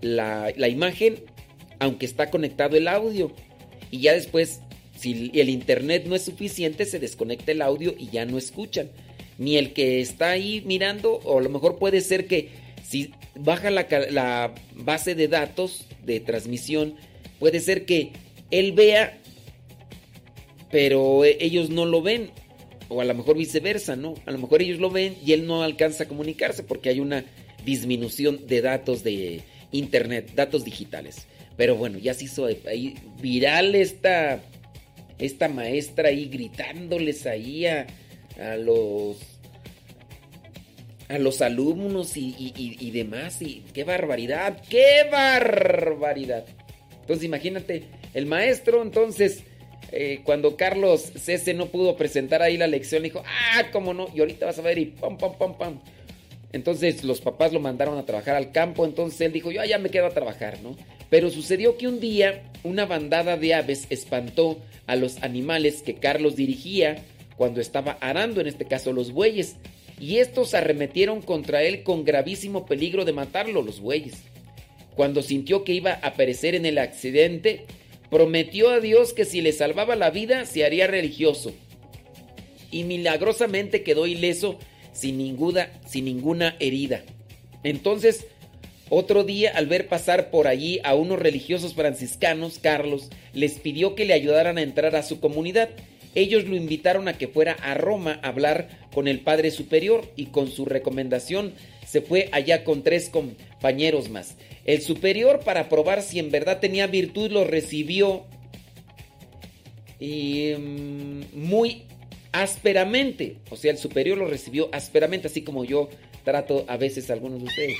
la, 0.00 0.52
la 0.56 0.68
imagen, 0.68 1.16
aunque 1.78 2.06
está 2.06 2.30
conectado 2.30 2.76
el 2.76 2.88
audio. 2.88 3.32
Y 3.90 4.00
ya 4.00 4.12
después 4.12 4.60
si 4.98 5.30
el 5.34 5.48
internet 5.48 6.04
no 6.06 6.16
es 6.16 6.22
suficiente, 6.22 6.84
se 6.84 6.98
desconecta 6.98 7.52
el 7.52 7.62
audio 7.62 7.94
y 7.96 8.10
ya 8.10 8.24
no 8.24 8.36
escuchan. 8.36 8.90
Ni 9.38 9.56
el 9.56 9.72
que 9.72 10.00
está 10.00 10.30
ahí 10.30 10.62
mirando, 10.66 11.20
o 11.24 11.38
a 11.38 11.42
lo 11.42 11.48
mejor 11.48 11.78
puede 11.78 12.00
ser 12.00 12.26
que 12.26 12.48
si 12.82 13.12
baja 13.36 13.70
la, 13.70 14.54
base 14.74 15.14
de 15.14 15.28
datos 15.28 15.84
de 16.04 16.18
transmisión, 16.18 16.94
puede 17.38 17.60
ser 17.60 17.84
que 17.84 18.10
él 18.50 18.72
vea, 18.72 19.18
pero 20.70 21.24
e, 21.24 21.38
ellos 21.40 21.70
no 21.70 21.86
lo 21.86 22.02
ven. 22.02 22.30
O 22.90 23.02
a 23.02 23.04
lo 23.04 23.14
mejor 23.14 23.36
viceversa, 23.36 23.96
¿no? 23.96 24.14
A 24.24 24.30
lo 24.30 24.38
mejor 24.38 24.62
ellos 24.62 24.78
lo 24.78 24.90
ven 24.90 25.16
y 25.24 25.32
él 25.32 25.46
no 25.46 25.62
alcanza 25.62 26.04
a 26.04 26.08
comunicarse 26.08 26.62
porque 26.62 26.88
hay 26.88 27.00
una 27.00 27.24
disminución 27.64 28.46
de 28.46 28.62
datos 28.62 29.04
de 29.04 29.42
internet, 29.72 30.32
datos 30.34 30.64
digitales. 30.64 31.26
Pero 31.58 31.76
bueno, 31.76 31.98
ya 31.98 32.14
se 32.14 32.24
hizo 32.24 32.48
viral 33.20 33.74
esta 33.74 34.40
esta 35.18 35.48
maestra 35.48 36.08
ahí 36.08 36.26
gritándoles 36.26 37.26
ahí 37.26 37.66
a, 37.66 37.86
los 38.56 39.16
a 41.08 41.18
los 41.18 41.42
alumnos 41.42 42.16
y, 42.16 42.34
y, 42.56 42.90
demás 42.90 43.42
y 43.42 43.64
qué 43.72 43.84
barbaridad, 43.84 44.62
qué 44.68 45.08
barbaridad. 45.10 46.44
Entonces 47.00 47.24
imagínate, 47.24 47.84
el 48.14 48.26
maestro 48.26 48.82
entonces, 48.82 49.42
eh, 49.90 50.20
cuando 50.24 50.56
Carlos 50.56 51.12
Cese 51.16 51.54
no 51.54 51.66
pudo 51.66 51.96
presentar 51.96 52.42
ahí 52.42 52.56
la 52.56 52.66
lección, 52.66 53.02
dijo, 53.02 53.22
ah, 53.26 53.64
cómo 53.72 53.94
no, 53.94 54.08
y 54.14 54.20
ahorita 54.20 54.46
vas 54.46 54.58
a 54.58 54.62
ver 54.62 54.78
y 54.78 54.86
pam, 54.86 55.16
pam, 55.16 55.36
pam, 55.38 55.56
pam. 55.56 55.80
Entonces 56.52 57.04
los 57.04 57.20
papás 57.20 57.52
lo 57.52 57.60
mandaron 57.60 57.98
a 57.98 58.06
trabajar 58.06 58.36
al 58.36 58.52
campo, 58.52 58.84
entonces 58.84 59.20
él 59.20 59.32
dijo, 59.32 59.50
yo 59.50 59.64
ya 59.64 59.78
me 59.78 59.90
quedo 59.90 60.06
a 60.06 60.10
trabajar, 60.10 60.60
¿no? 60.62 60.76
Pero 61.10 61.30
sucedió 61.30 61.76
que 61.76 61.88
un 61.88 62.00
día 62.00 62.42
una 62.64 62.86
bandada 62.86 63.36
de 63.36 63.54
aves 63.54 63.86
espantó 63.90 64.58
a 64.86 64.96
los 64.96 65.22
animales 65.22 65.82
que 65.82 65.94
Carlos 65.94 66.36
dirigía 66.36 67.02
cuando 67.36 67.60
estaba 67.60 67.92
arando, 68.00 68.40
en 68.40 68.46
este 68.46 68.66
caso 68.66 68.92
los 68.92 69.12
bueyes, 69.12 69.56
y 70.00 70.18
estos 70.18 70.54
arremetieron 70.54 71.22
contra 71.22 71.62
él 71.62 71.82
con 71.82 72.04
gravísimo 72.04 72.66
peligro 72.66 73.04
de 73.04 73.12
matarlo, 73.12 73.62
los 73.62 73.80
bueyes. 73.80 74.14
Cuando 74.96 75.22
sintió 75.22 75.64
que 75.64 75.72
iba 75.72 75.92
a 75.92 76.14
perecer 76.14 76.54
en 76.54 76.66
el 76.66 76.78
accidente, 76.78 77.64
prometió 78.10 78.70
a 78.70 78.80
Dios 78.80 79.12
que 79.12 79.24
si 79.24 79.40
le 79.40 79.52
salvaba 79.52 79.96
la 79.96 80.10
vida 80.10 80.46
se 80.46 80.64
haría 80.64 80.86
religioso. 80.86 81.52
Y 82.70 82.84
milagrosamente 82.84 83.82
quedó 83.82 84.06
ileso 84.06 84.58
sin 84.92 85.18
ninguna, 85.18 85.70
sin 85.86 86.04
ninguna 86.04 86.56
herida. 86.60 87.02
Entonces, 87.62 88.26
otro 88.90 89.24
día, 89.24 89.52
al 89.54 89.66
ver 89.66 89.88
pasar 89.88 90.30
por 90.30 90.46
allí 90.48 90.80
a 90.82 90.94
unos 90.94 91.18
religiosos 91.18 91.74
franciscanos, 91.74 92.58
Carlos 92.58 93.10
les 93.34 93.58
pidió 93.58 93.94
que 93.94 94.04
le 94.04 94.14
ayudaran 94.14 94.58
a 94.58 94.62
entrar 94.62 94.96
a 94.96 95.02
su 95.02 95.20
comunidad. 95.20 95.68
Ellos 96.14 96.44
lo 96.44 96.56
invitaron 96.56 97.06
a 97.06 97.18
que 97.18 97.28
fuera 97.28 97.52
a 97.52 97.74
Roma 97.74 98.18
a 98.22 98.28
hablar 98.28 98.68
con 98.92 99.06
el 99.06 99.20
Padre 99.20 99.50
Superior 99.50 100.10
y 100.16 100.26
con 100.26 100.50
su 100.50 100.64
recomendación 100.64 101.52
se 101.86 102.00
fue 102.00 102.28
allá 102.32 102.64
con 102.64 102.82
tres 102.82 103.08
compañeros 103.08 104.08
más. 104.08 104.36
El 104.68 104.82
superior, 104.82 105.40
para 105.40 105.70
probar 105.70 106.02
si 106.02 106.18
en 106.18 106.30
verdad 106.30 106.60
tenía 106.60 106.86
virtud, 106.86 107.30
lo 107.30 107.44
recibió 107.44 108.26
y, 109.98 110.52
mm, 110.58 111.22
muy 111.32 111.84
ásperamente. 112.32 113.38
O 113.48 113.56
sea, 113.56 113.72
el 113.72 113.78
superior 113.78 114.18
lo 114.18 114.26
recibió 114.26 114.68
ásperamente, 114.70 115.28
así 115.28 115.40
como 115.40 115.64
yo 115.64 115.88
trato 116.22 116.66
a 116.68 116.76
veces 116.76 117.08
a 117.08 117.14
algunos 117.14 117.38
de 117.38 117.46
ustedes. 117.46 117.78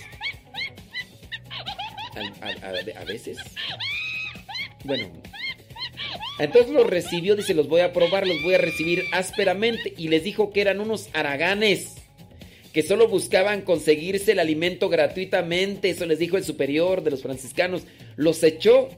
A, 2.41 3.05
veces. 3.05 3.37
Bueno. 4.83 5.11
Entonces 6.39 6.73
los 6.73 6.87
recibió, 6.87 7.37
dice, 7.37 7.53
los 7.53 7.69
voy 7.69 7.83
a 7.83 7.93
probar, 7.93 8.27
los 8.27 8.43
voy 8.43 8.55
a 8.55 8.59
recibir 8.59 9.05
ásperamente. 9.13 9.93
Y 9.99 10.09
les 10.09 10.25
dijo 10.25 10.55
que 10.55 10.63
eran 10.63 10.81
unos 10.81 11.11
haraganes 11.13 11.98
que 12.79 12.85
solo 12.85 13.09
buscaban 13.09 13.63
conseguirse 13.63 14.31
el 14.31 14.39
alimento 14.39 14.89
gratuitamente. 14.89 15.91
Eso 15.91 16.07
les 16.07 16.21
dijo 16.21 16.37
el 16.37 16.45
superior 16.45 17.03
de 17.03 17.11
los 17.11 17.23
franciscanos. 17.23 17.83
Los 18.15 18.41
echó. 18.45 18.89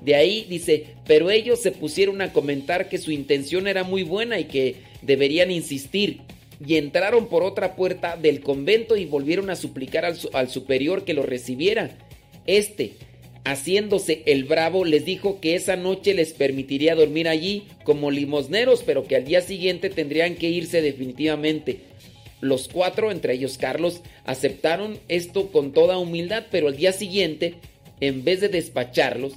De 0.00 0.14
ahí 0.14 0.46
dice, 0.48 0.94
pero 1.04 1.28
ellos 1.28 1.60
se 1.60 1.72
pusieron 1.72 2.22
a 2.22 2.32
comentar 2.32 2.88
que 2.88 2.96
su 2.96 3.10
intención 3.10 3.66
era 3.66 3.82
muy 3.82 4.04
buena 4.04 4.38
y 4.38 4.44
que 4.44 4.76
deberían 5.02 5.50
insistir. 5.50 6.20
Y 6.64 6.76
entraron 6.76 7.26
por 7.26 7.42
otra 7.42 7.74
puerta 7.74 8.16
del 8.16 8.38
convento 8.38 8.96
y 8.96 9.04
volvieron 9.04 9.50
a 9.50 9.56
suplicar 9.56 10.04
al, 10.04 10.16
al 10.32 10.48
superior 10.48 11.04
que 11.04 11.14
los 11.14 11.26
recibiera. 11.26 11.98
Este, 12.46 12.92
haciéndose 13.42 14.22
el 14.26 14.44
bravo, 14.44 14.84
les 14.84 15.04
dijo 15.04 15.40
que 15.40 15.56
esa 15.56 15.74
noche 15.74 16.14
les 16.14 16.34
permitiría 16.34 16.94
dormir 16.94 17.26
allí 17.26 17.64
como 17.82 18.12
limosneros, 18.12 18.84
pero 18.84 19.08
que 19.08 19.16
al 19.16 19.24
día 19.24 19.40
siguiente 19.40 19.90
tendrían 19.90 20.36
que 20.36 20.50
irse 20.50 20.82
definitivamente. 20.82 21.87
Los 22.40 22.68
cuatro, 22.68 23.10
entre 23.10 23.34
ellos 23.34 23.58
Carlos, 23.58 24.02
aceptaron 24.24 24.98
esto 25.08 25.50
con 25.50 25.72
toda 25.72 25.98
humildad, 25.98 26.44
pero 26.50 26.68
al 26.68 26.76
día 26.76 26.92
siguiente, 26.92 27.56
en 28.00 28.24
vez 28.24 28.40
de 28.40 28.48
despacharlos, 28.48 29.34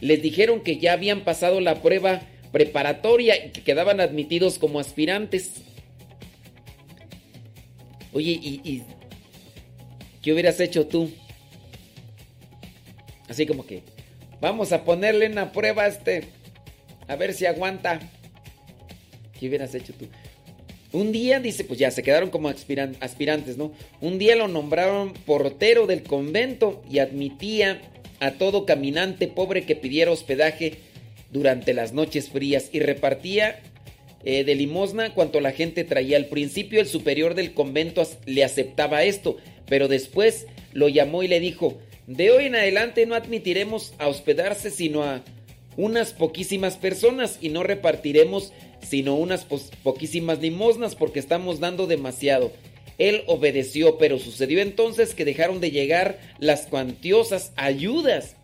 les 0.00 0.22
dijeron 0.22 0.62
que 0.62 0.78
ya 0.78 0.92
habían 0.92 1.24
pasado 1.24 1.60
la 1.60 1.82
prueba 1.82 2.22
preparatoria 2.52 3.46
y 3.46 3.50
que 3.50 3.62
quedaban 3.62 4.00
admitidos 4.00 4.58
como 4.58 4.80
aspirantes. 4.80 5.62
Oye, 8.12 8.38
¿y, 8.42 8.82
qué 10.22 10.32
hubieras 10.32 10.58
hecho 10.60 10.86
tú? 10.86 11.10
Así 13.28 13.44
como 13.44 13.66
que, 13.66 13.82
vamos 14.40 14.72
a 14.72 14.84
ponerle 14.84 15.26
una 15.26 15.52
prueba 15.52 15.82
a 15.82 15.88
este, 15.88 16.24
a 17.06 17.16
ver 17.16 17.34
si 17.34 17.44
aguanta. 17.44 18.00
¿Qué 19.38 19.48
hubieras 19.48 19.74
hecho 19.74 19.92
tú? 19.92 20.06
Un 20.92 21.12
día, 21.12 21.38
dice, 21.40 21.64
pues 21.64 21.78
ya 21.78 21.90
se 21.90 22.02
quedaron 22.02 22.30
como 22.30 22.48
aspiran- 22.48 22.96
aspirantes, 23.00 23.58
¿no? 23.58 23.72
Un 24.00 24.18
día 24.18 24.36
lo 24.36 24.48
nombraron 24.48 25.12
portero 25.12 25.86
del 25.86 26.02
convento 26.02 26.82
y 26.90 26.98
admitía 26.98 27.82
a 28.20 28.32
todo 28.32 28.64
caminante 28.64 29.28
pobre 29.28 29.64
que 29.64 29.76
pidiera 29.76 30.10
hospedaje 30.10 30.78
durante 31.30 31.74
las 31.74 31.92
noches 31.92 32.30
frías 32.30 32.70
y 32.72 32.80
repartía 32.80 33.60
eh, 34.24 34.44
de 34.44 34.54
limosna 34.54 35.12
cuanto 35.14 35.40
la 35.40 35.52
gente 35.52 35.84
traía. 35.84 36.16
Al 36.16 36.26
principio 36.26 36.80
el 36.80 36.86
superior 36.86 37.34
del 37.34 37.52
convento 37.52 38.02
le 38.24 38.42
aceptaba 38.42 39.04
esto, 39.04 39.36
pero 39.68 39.88
después 39.88 40.46
lo 40.72 40.88
llamó 40.88 41.22
y 41.22 41.28
le 41.28 41.38
dijo, 41.38 41.78
de 42.06 42.30
hoy 42.30 42.46
en 42.46 42.56
adelante 42.56 43.04
no 43.04 43.14
admitiremos 43.14 43.92
a 43.98 44.08
hospedarse 44.08 44.70
sino 44.70 45.02
a 45.04 45.22
unas 45.76 46.12
poquísimas 46.14 46.76
personas 46.76 47.38
y 47.40 47.50
no 47.50 47.62
repartiremos 47.62 48.52
sino 48.80 49.14
unas 49.14 49.46
poquísimas 49.82 50.40
limosnas 50.40 50.94
porque 50.94 51.18
estamos 51.18 51.60
dando 51.60 51.86
demasiado. 51.86 52.52
Él 52.98 53.22
obedeció, 53.26 53.96
pero 53.96 54.18
sucedió 54.18 54.60
entonces 54.60 55.14
que 55.14 55.24
dejaron 55.24 55.60
de 55.60 55.70
llegar 55.70 56.18
las 56.38 56.66
cuantiosas 56.66 57.52
ayudas 57.56 58.36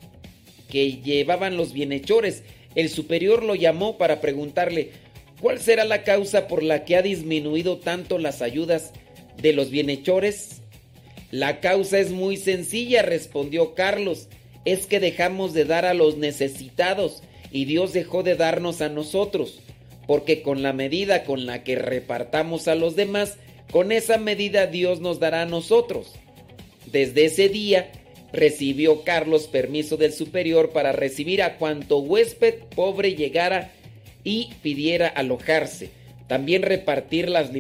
que 0.68 0.98
llevaban 1.02 1.56
los 1.56 1.72
bienhechores. 1.72 2.44
El 2.74 2.88
superior 2.88 3.42
lo 3.42 3.54
llamó 3.56 3.98
para 3.98 4.20
preguntarle 4.20 4.92
cuál 5.40 5.60
será 5.60 5.84
la 5.84 6.04
causa 6.04 6.46
por 6.46 6.62
la 6.62 6.84
que 6.84 6.96
ha 6.96 7.02
disminuido 7.02 7.78
tanto 7.78 8.18
las 8.18 8.42
ayudas 8.42 8.92
de 9.40 9.52
los 9.52 9.70
bienhechores. 9.70 10.62
La 11.32 11.58
causa 11.60 11.98
es 11.98 12.10
muy 12.10 12.36
sencilla, 12.36 13.02
respondió 13.02 13.74
Carlos. 13.74 14.28
Es 14.64 14.86
que 14.86 15.00
dejamos 15.00 15.52
de 15.52 15.64
dar 15.64 15.84
a 15.84 15.94
los 15.94 16.16
necesitados 16.16 17.24
y 17.50 17.64
Dios 17.64 17.92
dejó 17.92 18.22
de 18.22 18.36
darnos 18.36 18.80
a 18.80 18.88
nosotros. 18.88 19.60
Porque 20.06 20.42
con 20.42 20.62
la 20.62 20.72
medida 20.72 21.24
con 21.24 21.46
la 21.46 21.64
que 21.64 21.76
repartamos 21.76 22.68
a 22.68 22.74
los 22.74 22.96
demás, 22.96 23.38
con 23.70 23.92
esa 23.92 24.18
medida 24.18 24.66
Dios 24.66 25.00
nos 25.00 25.20
dará 25.20 25.42
a 25.42 25.46
nosotros. 25.46 26.12
Desde 26.86 27.24
ese 27.24 27.48
día 27.48 27.90
recibió 28.32 29.04
Carlos 29.04 29.46
permiso 29.46 29.96
del 29.96 30.12
superior 30.12 30.70
para 30.70 30.92
recibir 30.92 31.42
a 31.42 31.56
cuanto 31.56 31.98
huésped 31.98 32.54
pobre 32.74 33.14
llegara 33.14 33.70
y 34.24 34.50
pidiera 34.62 35.08
alojarse. 35.08 35.90
También 36.26 36.62
repartir 36.62 37.28
las, 37.28 37.50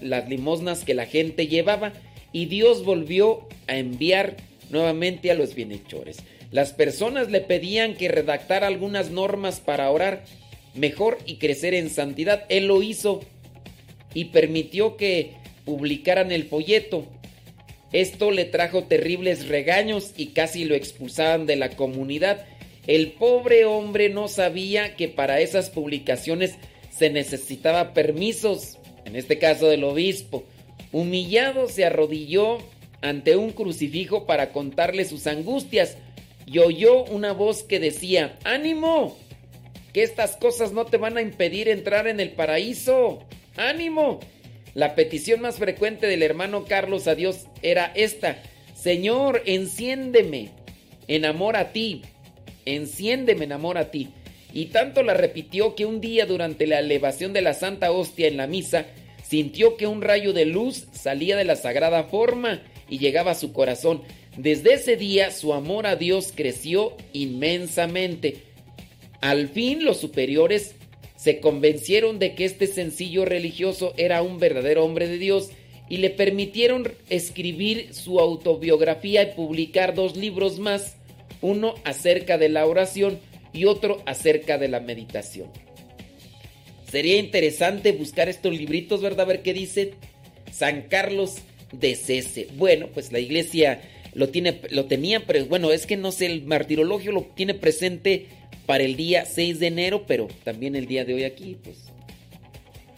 las 0.00 0.28
limosnas 0.28 0.84
que 0.84 0.94
la 0.94 1.06
gente 1.06 1.46
llevaba 1.46 1.92
y 2.32 2.46
Dios 2.46 2.84
volvió 2.84 3.46
a 3.66 3.76
enviar 3.76 4.36
nuevamente 4.70 5.30
a 5.30 5.34
los 5.34 5.54
bienhechores. 5.54 6.18
Las 6.50 6.72
personas 6.72 7.30
le 7.30 7.40
pedían 7.40 7.94
que 7.94 8.08
redactara 8.08 8.66
algunas 8.66 9.10
normas 9.10 9.60
para 9.60 9.90
orar 9.90 10.24
mejor 10.78 11.18
y 11.26 11.36
crecer 11.36 11.74
en 11.74 11.90
santidad. 11.90 12.44
Él 12.48 12.66
lo 12.66 12.82
hizo 12.82 13.20
y 14.14 14.26
permitió 14.26 14.96
que 14.96 15.32
publicaran 15.64 16.32
el 16.32 16.44
folleto. 16.44 17.06
Esto 17.92 18.30
le 18.30 18.44
trajo 18.44 18.84
terribles 18.84 19.48
regaños 19.48 20.12
y 20.16 20.28
casi 20.28 20.64
lo 20.64 20.74
expulsaban 20.74 21.46
de 21.46 21.56
la 21.56 21.70
comunidad. 21.70 22.46
El 22.86 23.12
pobre 23.12 23.64
hombre 23.64 24.08
no 24.08 24.28
sabía 24.28 24.96
que 24.96 25.08
para 25.08 25.40
esas 25.40 25.70
publicaciones 25.70 26.54
se 26.90 27.10
necesitaba 27.10 27.92
permisos, 27.92 28.78
en 29.04 29.16
este 29.16 29.38
caso 29.38 29.68
del 29.68 29.84
obispo. 29.84 30.44
Humillado 30.92 31.68
se 31.68 31.84
arrodilló 31.84 32.58
ante 33.00 33.36
un 33.36 33.50
crucifijo 33.50 34.26
para 34.26 34.52
contarle 34.52 35.04
sus 35.04 35.26
angustias 35.26 35.96
y 36.46 36.58
oyó 36.58 37.04
una 37.04 37.32
voz 37.32 37.62
que 37.62 37.78
decía, 37.78 38.38
ánimo, 38.44 39.16
que 39.92 40.02
estas 40.02 40.36
cosas 40.36 40.72
no 40.72 40.84
te 40.84 40.96
van 40.96 41.16
a 41.16 41.22
impedir 41.22 41.68
entrar 41.68 42.06
en 42.06 42.20
el 42.20 42.30
paraíso. 42.30 43.24
¡Ánimo! 43.56 44.20
La 44.74 44.94
petición 44.94 45.40
más 45.40 45.56
frecuente 45.56 46.06
del 46.06 46.22
hermano 46.22 46.64
Carlos 46.64 47.08
a 47.08 47.14
Dios 47.14 47.46
era 47.62 47.92
esta. 47.94 48.38
Señor, 48.74 49.42
enciéndeme 49.46 50.50
en 51.08 51.24
amor 51.24 51.56
a 51.56 51.72
ti. 51.72 52.02
Enciéndeme 52.64 53.44
en 53.44 53.52
amor 53.52 53.78
a 53.78 53.90
ti. 53.90 54.10
Y 54.52 54.66
tanto 54.66 55.02
la 55.02 55.14
repitió 55.14 55.74
que 55.74 55.86
un 55.86 56.00
día 56.00 56.26
durante 56.26 56.66
la 56.66 56.78
elevación 56.78 57.32
de 57.32 57.42
la 57.42 57.54
Santa 57.54 57.90
Hostia 57.90 58.28
en 58.28 58.36
la 58.36 58.46
misa, 58.46 58.86
sintió 59.28 59.76
que 59.76 59.86
un 59.86 60.00
rayo 60.00 60.32
de 60.32 60.46
luz 60.46 60.86
salía 60.92 61.36
de 61.36 61.44
la 61.44 61.56
sagrada 61.56 62.04
forma 62.04 62.62
y 62.88 62.98
llegaba 62.98 63.32
a 63.32 63.36
su 63.36 63.52
corazón. 63.52 64.02
Desde 64.36 64.74
ese 64.74 64.96
día 64.96 65.30
su 65.32 65.52
amor 65.52 65.86
a 65.86 65.96
Dios 65.96 66.32
creció 66.34 66.96
inmensamente. 67.12 68.47
Al 69.20 69.48
fin 69.48 69.84
los 69.84 69.98
superiores 69.98 70.74
se 71.16 71.40
convencieron 71.40 72.18
de 72.18 72.34
que 72.34 72.44
este 72.44 72.66
sencillo 72.66 73.24
religioso 73.24 73.92
era 73.96 74.22
un 74.22 74.38
verdadero 74.38 74.84
hombre 74.84 75.08
de 75.08 75.18
Dios 75.18 75.50
y 75.88 75.96
le 75.98 76.10
permitieron 76.10 76.92
escribir 77.08 77.92
su 77.92 78.20
autobiografía 78.20 79.22
y 79.22 79.34
publicar 79.34 79.94
dos 79.94 80.16
libros 80.16 80.58
más, 80.58 80.96
Uno 81.40 81.74
acerca 81.84 82.36
de 82.36 82.48
la 82.48 82.66
oración 82.66 83.20
y 83.52 83.64
otro 83.64 84.02
acerca 84.06 84.58
de 84.58 84.68
la 84.68 84.80
meditación. 84.80 85.48
Sería 86.90 87.18
interesante 87.18 87.92
buscar 87.92 88.28
estos 88.28 88.52
libritos, 88.52 89.00
¿verdad? 89.00 89.22
A 89.22 89.28
ver 89.28 89.42
qué 89.42 89.52
dice 89.52 89.94
San 90.50 90.82
Carlos 90.82 91.36
de 91.72 91.94
Cese. 91.94 92.48
Bueno, 92.56 92.88
pues 92.92 93.12
la 93.12 93.18
iglesia 93.20 93.80
lo, 94.14 94.30
tiene, 94.30 94.60
lo 94.70 94.86
tenía, 94.86 95.26
pero 95.26 95.44
bueno, 95.46 95.70
es 95.70 95.86
que 95.86 95.96
no 95.96 96.12
sé, 96.12 96.26
el 96.26 96.44
martirologio 96.44 97.12
lo 97.12 97.22
tiene 97.34 97.54
presente 97.54 98.26
para 98.68 98.84
el 98.84 98.96
día 98.96 99.24
6 99.24 99.60
de 99.60 99.66
enero, 99.68 100.04
pero 100.06 100.28
también 100.44 100.76
el 100.76 100.86
día 100.86 101.06
de 101.06 101.14
hoy 101.14 101.24
aquí, 101.24 101.56
pues, 101.64 101.86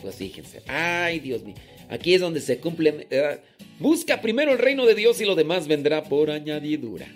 pues 0.02 0.16
fíjense. 0.16 0.62
Ay, 0.66 1.20
Dios 1.20 1.44
mío. 1.44 1.54
Aquí 1.88 2.12
es 2.12 2.20
donde 2.20 2.40
se 2.40 2.58
cumple. 2.58 3.06
eh, 3.08 3.38
busca 3.78 4.20
primero 4.20 4.50
el 4.50 4.58
reino 4.58 4.84
de 4.84 4.96
Dios 4.96 5.20
y 5.20 5.24
lo 5.24 5.36
demás 5.36 5.68
vendrá 5.68 6.02
por 6.02 6.32
añadidura. 6.32 7.06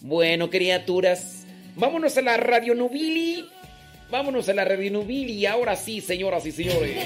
Bueno, 0.00 0.50
criaturas, 0.50 1.46
vámonos 1.76 2.18
a 2.18 2.22
la 2.22 2.36
Radio 2.36 2.74
Nubili. 2.74 3.46
Vámonos 4.10 4.48
a 4.48 4.54
la 4.54 4.64
Radio 4.64 4.90
Nubili. 4.90 5.46
Ahora 5.46 5.76
sí, 5.76 6.00
señoras 6.00 6.46
y 6.46 6.50
señores. 6.50 6.96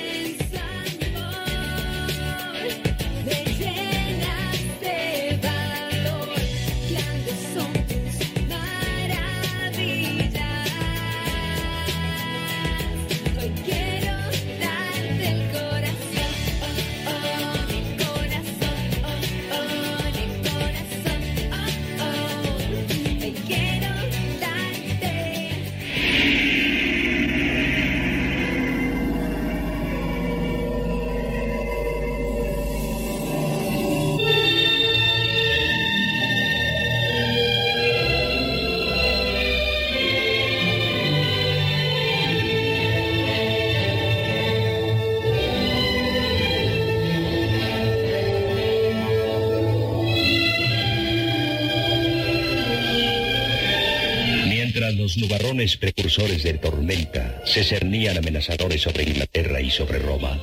Precursores 55.61 56.43
de 56.43 56.55
tormenta 56.55 57.43
se 57.45 57.65
cernían 57.65 58.17
amenazadores 58.17 58.81
sobre 58.81 59.03
Inglaterra 59.05 59.61
y 59.61 59.71
sobre 59.71 59.99
Roma, 59.99 60.41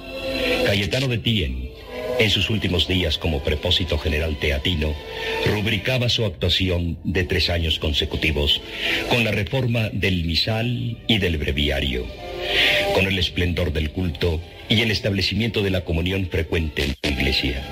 Cayetano 0.64 1.08
de 1.08 1.18
Tien, 1.18 1.72
en 2.20 2.30
sus 2.30 2.52
últimos 2.52 2.88
días 2.88 3.18
como 3.18 3.44
prepósito 3.44 3.98
general 3.98 4.38
teatino, 4.38 4.94
rubricaba 5.48 6.10
su 6.10 6.24
actuación 6.24 7.00
de 7.04 7.24
tres 7.24 7.50
años 7.50 7.80
consecutivos 7.80 8.62
con 9.10 9.24
la 9.24 9.32
reforma 9.32 9.90
del 9.90 10.24
misal 10.24 11.00
y 11.08 11.18
del 11.18 11.38
breviario, 11.38 12.06
con 12.94 13.08
el 13.08 13.18
esplendor 13.18 13.74
del 13.74 13.90
culto 13.90 14.40
y 14.70 14.82
el 14.82 14.92
establecimiento 14.92 15.64
de 15.64 15.72
la 15.72 15.82
comunión 15.82 16.28
frecuente 16.30 16.84
en 16.84 16.96
su 17.02 17.12
iglesia, 17.12 17.64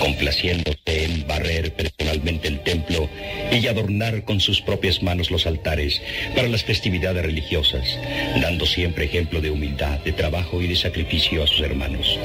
complaciéndose 0.00 0.78
en 0.86 1.26
barrer 1.26 1.72
personalmente 1.74 2.48
el 2.48 2.60
templo 2.60 3.08
y 3.52 3.66
adornar 3.66 4.24
con 4.24 4.40
sus 4.40 4.60
propias 4.60 5.02
manos 5.02 5.30
los 5.30 5.46
altares 5.46 6.02
para 6.34 6.48
las 6.48 6.64
festividades 6.64 7.24
religiosas, 7.24 7.98
dando 8.40 8.66
siempre 8.66 9.04
ejemplo 9.04 9.40
de 9.40 9.50
humildad, 9.50 10.00
de 10.00 10.12
trabajo 10.12 10.60
y 10.62 10.66
de 10.66 10.76
sacrificio 10.76 11.44
a 11.44 11.46
sus 11.46 11.60
hermanos. 11.60 12.18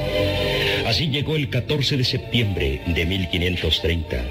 Así 0.86 1.08
llegó 1.08 1.36
el 1.36 1.50
14 1.50 1.96
de 1.96 2.04
septiembre 2.04 2.80
de 2.86 3.06
1530, 3.06 4.24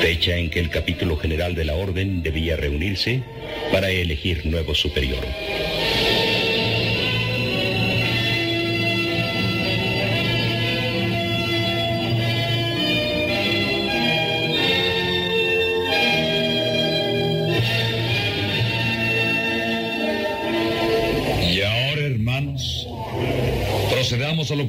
fecha 0.00 0.36
en 0.36 0.50
que 0.50 0.60
el 0.60 0.70
capítulo 0.70 1.16
general 1.16 1.54
de 1.54 1.64
la 1.64 1.74
orden 1.74 2.22
debía 2.22 2.56
reunirse 2.56 3.22
para 3.72 3.90
elegir 3.90 4.46
nuevo 4.46 4.74
superior. 4.74 5.24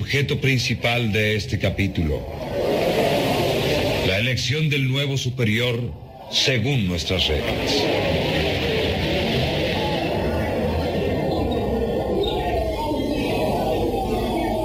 Objeto 0.10 0.42
principal 0.42 1.12
de 1.12 1.36
este 1.36 1.60
capítulo. 1.60 2.26
La 4.08 4.18
elección 4.18 4.68
del 4.68 4.90
nuevo 4.90 5.18
superior 5.18 5.94
según 6.32 6.88
nuestras 6.88 7.28
reglas. 7.28 7.84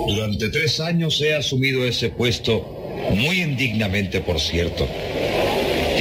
Durante 0.08 0.48
tres 0.48 0.80
años 0.80 1.20
he 1.20 1.34
asumido 1.34 1.84
ese 1.84 2.08
puesto, 2.08 2.64
muy 3.10 3.42
indignamente 3.42 4.22
por 4.22 4.40
cierto. 4.40 4.88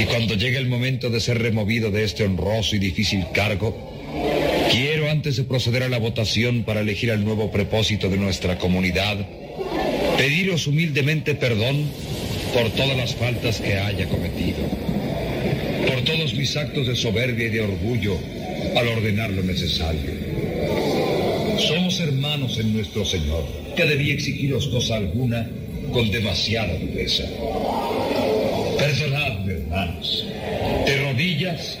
Y 0.00 0.04
cuando 0.04 0.36
llegue 0.36 0.56
el 0.56 0.68
momento 0.68 1.10
de 1.10 1.20
ser 1.20 1.42
removido 1.42 1.90
de 1.90 2.04
este 2.04 2.24
honroso 2.24 2.76
y 2.76 2.78
difícil 2.78 3.26
cargo, 3.34 3.93
Quiero, 5.24 5.32
antes 5.32 5.42
de 5.42 5.48
proceder 5.48 5.82
a 5.84 5.88
la 5.88 5.98
votación 5.98 6.64
para 6.64 6.80
elegir 6.80 7.10
al 7.10 7.24
nuevo 7.24 7.50
propósito 7.50 8.10
de 8.10 8.18
nuestra 8.18 8.58
comunidad, 8.58 9.16
pediros 10.18 10.66
humildemente 10.66 11.34
perdón 11.34 11.86
por 12.52 12.68
todas 12.72 12.94
las 12.94 13.14
faltas 13.14 13.58
que 13.58 13.78
haya 13.78 14.06
cometido, 14.06 14.58
por 15.88 16.02
todos 16.02 16.34
mis 16.34 16.54
actos 16.58 16.88
de 16.88 16.94
soberbia 16.94 17.46
y 17.46 17.48
de 17.48 17.62
orgullo 17.62 18.18
al 18.76 18.86
ordenar 18.86 19.30
lo 19.30 19.42
necesario. 19.42 20.10
Somos 21.58 22.00
hermanos 22.00 22.58
en 22.58 22.74
nuestro 22.74 23.06
Señor, 23.06 23.46
que 23.74 23.86
debía 23.86 24.12
exigiros 24.12 24.68
cosa 24.68 24.96
alguna 24.96 25.48
con 25.90 26.10
demasiada 26.10 26.76
dureza. 26.76 27.24
Perdonadme, 28.78 29.52
hermanos. 29.54 30.26
De 30.84 30.98
rodillas 30.98 31.78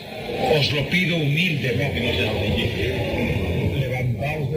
os 0.56 0.72
lo 0.72 0.88
pido 0.88 1.16
humildemente. 1.16 3.33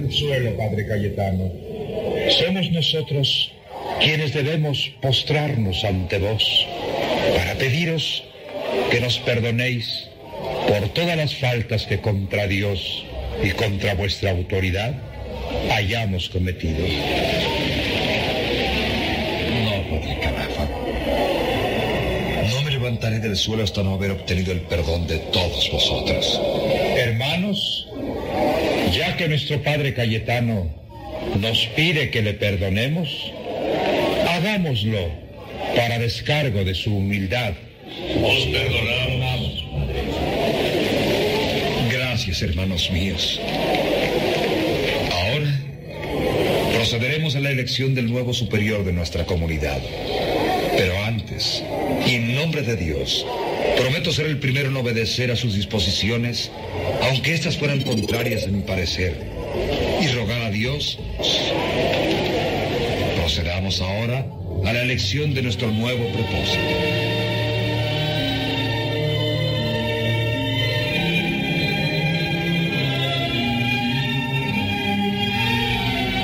Del 0.08 0.16
suelo, 0.16 0.56
Padre 0.56 0.88
Cayetano. 0.88 1.52
Somos 2.30 2.72
nosotros 2.72 3.52
quienes 4.00 4.34
debemos 4.34 4.90
postrarnos 5.02 5.84
ante 5.84 6.18
vos 6.18 6.66
para 7.36 7.56
pediros 7.56 8.24
que 8.90 9.02
nos 9.02 9.20
perdonéis 9.20 10.08
por 10.66 10.88
todas 10.94 11.18
las 11.18 11.36
faltas 11.36 11.86
que 11.86 12.00
contra 12.00 12.48
Dios 12.48 13.04
y 13.44 13.50
contra 13.50 13.96
vuestra 13.96 14.32
autoridad 14.32 14.94
hayamos 15.72 16.30
cometido. 16.30 16.88
No, 19.66 19.90
Padre 19.90 20.20
Carafa. 20.22 20.68
No 22.50 22.62
me 22.62 22.72
levantaré 22.72 23.20
del 23.20 23.36
suelo 23.36 23.66
hasta 23.66 23.84
no 23.84 23.96
haber 23.96 24.12
obtenido 24.12 24.54
el 24.54 24.62
perdón 24.62 25.06
de 25.06 25.18
todos 25.18 25.70
vosotros. 25.70 26.40
Hermanos, 26.96 27.87
ya 29.18 29.24
que 29.24 29.30
nuestro 29.30 29.62
Padre 29.64 29.94
Cayetano 29.94 30.70
nos 31.40 31.66
pide 31.76 32.12
que 32.12 32.22
le 32.22 32.34
perdonemos, 32.34 33.32
hagámoslo 34.30 35.10
para 35.76 35.98
descargo 35.98 36.64
de 36.64 36.76
su 36.76 36.96
humildad. 36.96 37.54
Os 38.24 38.46
perdonamos. 38.46 39.66
Gracias, 41.92 42.42
hermanos 42.44 42.92
míos. 42.92 43.40
Ahora 45.12 45.62
procederemos 46.74 47.36
a 47.36 47.40
la 47.40 47.50
elección 47.50 47.96
del 47.96 48.12
nuevo 48.12 48.34
superior 48.34 48.86
de 48.86 48.94
nuestra 48.94 49.26
comunidad. 49.26 49.82
Pero 50.78 50.94
antes, 51.06 51.64
y 52.06 52.16
en 52.16 52.36
nombre 52.36 52.62
de 52.62 52.76
Dios, 52.76 53.26
prometo 53.78 54.12
ser 54.12 54.28
el 54.28 54.38
primero 54.38 54.70
en 54.70 54.78
obedecer 54.78 55.32
a 55.32 55.36
sus 55.36 55.56
disposiciones, 55.56 56.52
aunque 57.08 57.34
éstas 57.34 57.58
fueran 57.58 57.82
contrarias 57.82 58.46
a 58.46 58.48
mi 58.48 58.62
parecer, 58.62 59.16
y 60.02 60.08
rogar 60.08 60.42
a 60.42 60.52
Dios. 60.52 61.00
Procedamos 63.16 63.82
ahora 63.82 64.26
a 64.66 64.74
la 64.74 64.82
elección 64.82 65.34
de 65.34 65.42
nuestro 65.42 65.72
nuevo 65.72 66.06
propósito. 66.12 66.62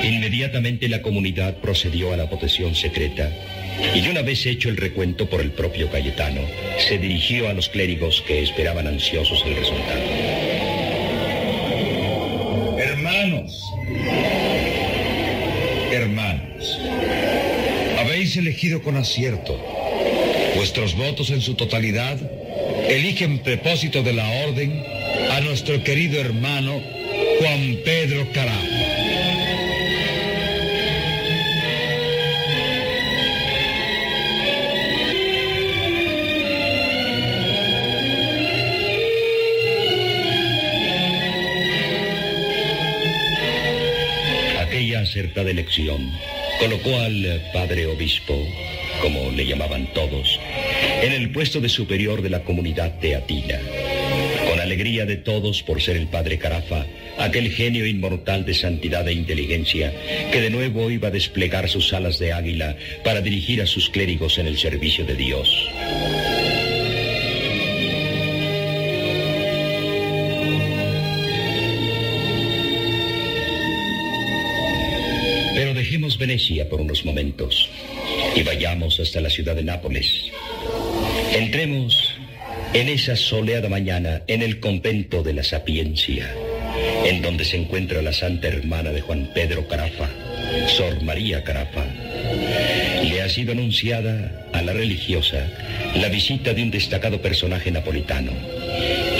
Inmediatamente 0.02 0.88
la 0.88 1.00
comunidad 1.00 1.56
procedió 1.56 2.12
a 2.12 2.16
la 2.16 2.24
votación 2.24 2.74
secreta 2.74 3.30
y 3.94 4.06
una 4.08 4.22
vez 4.22 4.44
hecho 4.46 4.68
el 4.68 4.76
recuento 4.76 5.28
por 5.28 5.40
el 5.40 5.50
propio 5.52 5.90
Cayetano, 5.90 6.42
se 6.78 6.98
dirigió 6.98 7.48
a 7.48 7.54
los 7.54 7.68
clérigos 7.68 8.22
que 8.26 8.42
esperaban 8.42 8.86
ansiosos 8.86 9.42
el 9.46 9.56
resultado. 9.56 10.33
Hermanos, 15.92 16.78
habéis 17.98 18.36
elegido 18.36 18.82
con 18.82 18.96
acierto. 18.96 19.58
Vuestros 20.56 20.96
votos 20.96 21.30
en 21.30 21.40
su 21.40 21.54
totalidad 21.54 22.18
eligen 22.88 23.38
propósito 23.38 24.02
de 24.02 24.12
la 24.12 24.28
orden 24.46 24.84
a 25.30 25.40
nuestro 25.40 25.82
querido 25.82 26.20
hermano 26.20 26.80
Juan 27.40 27.78
Pedro 27.84 28.26
Carajo. 28.32 28.73
Acertada 45.14 45.48
elección 45.48 46.10
colocó 46.58 46.96
al 46.98 47.40
padre 47.52 47.86
obispo, 47.86 48.36
como 49.00 49.30
le 49.30 49.46
llamaban 49.46 49.86
todos, 49.94 50.40
en 51.02 51.12
el 51.12 51.30
puesto 51.30 51.60
de 51.60 51.68
superior 51.68 52.20
de 52.20 52.30
la 52.30 52.42
comunidad 52.42 52.98
teatina. 52.98 53.60
Con 54.50 54.58
alegría 54.58 55.06
de 55.06 55.16
todos 55.16 55.62
por 55.62 55.80
ser 55.80 55.96
el 55.96 56.08
padre 56.08 56.38
Carafa, 56.38 56.84
aquel 57.16 57.52
genio 57.52 57.86
inmortal 57.86 58.44
de 58.44 58.54
santidad 58.54 59.06
e 59.06 59.12
inteligencia 59.12 59.92
que 60.32 60.40
de 60.40 60.50
nuevo 60.50 60.90
iba 60.90 61.08
a 61.08 61.12
desplegar 61.12 61.68
sus 61.68 61.92
alas 61.92 62.18
de 62.18 62.32
águila 62.32 62.76
para 63.04 63.20
dirigir 63.20 63.62
a 63.62 63.66
sus 63.66 63.90
clérigos 63.90 64.38
en 64.38 64.48
el 64.48 64.58
servicio 64.58 65.04
de 65.04 65.14
Dios. 65.14 65.48
Venecia 76.26 76.66
por 76.70 76.80
unos 76.80 77.04
momentos 77.04 77.68
y 78.34 78.42
vayamos 78.42 78.98
hasta 78.98 79.20
la 79.20 79.28
ciudad 79.28 79.54
de 79.54 79.62
Nápoles. 79.62 80.32
Entremos 81.34 82.14
en 82.72 82.88
esa 82.88 83.14
soleada 83.14 83.68
mañana 83.68 84.22
en 84.26 84.40
el 84.40 84.58
convento 84.58 85.22
de 85.22 85.34
la 85.34 85.44
Sapiencia, 85.44 86.34
en 87.04 87.20
donde 87.20 87.44
se 87.44 87.58
encuentra 87.58 88.00
la 88.00 88.14
santa 88.14 88.48
hermana 88.48 88.90
de 88.90 89.02
Juan 89.02 89.32
Pedro 89.34 89.68
Carafa, 89.68 90.08
Sor 90.66 91.02
María 91.02 91.44
Carafa. 91.44 91.84
Le 93.02 93.20
ha 93.20 93.28
sido 93.28 93.52
anunciada 93.52 94.48
a 94.54 94.62
la 94.62 94.72
religiosa 94.72 95.46
la 95.94 96.08
visita 96.08 96.54
de 96.54 96.62
un 96.62 96.70
destacado 96.70 97.20
personaje 97.20 97.70
napolitano, 97.70 98.32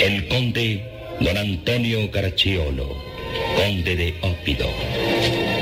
el 0.01 0.27
conde 0.27 0.83
don 1.19 1.37
Antonio 1.37 2.09
Caracciolo, 2.09 2.97
conde 3.55 3.95
de 3.95 4.15
Ópido. 4.21 5.54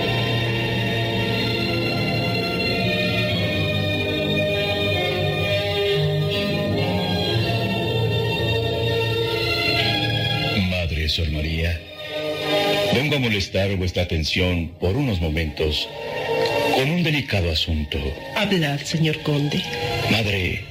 Vengo 13.13 13.27
a 13.27 13.29
molestar 13.29 13.75
vuestra 13.75 14.03
atención 14.03 14.71
por 14.79 14.95
unos 14.97 15.21
momentos 15.21 15.87
con 16.73 16.89
un 16.89 17.03
delicado 17.03 17.51
asunto. 17.51 17.99
Hablad, 18.35 18.79
señor 18.79 19.21
conde. 19.21 19.61
Madre, 20.09 20.61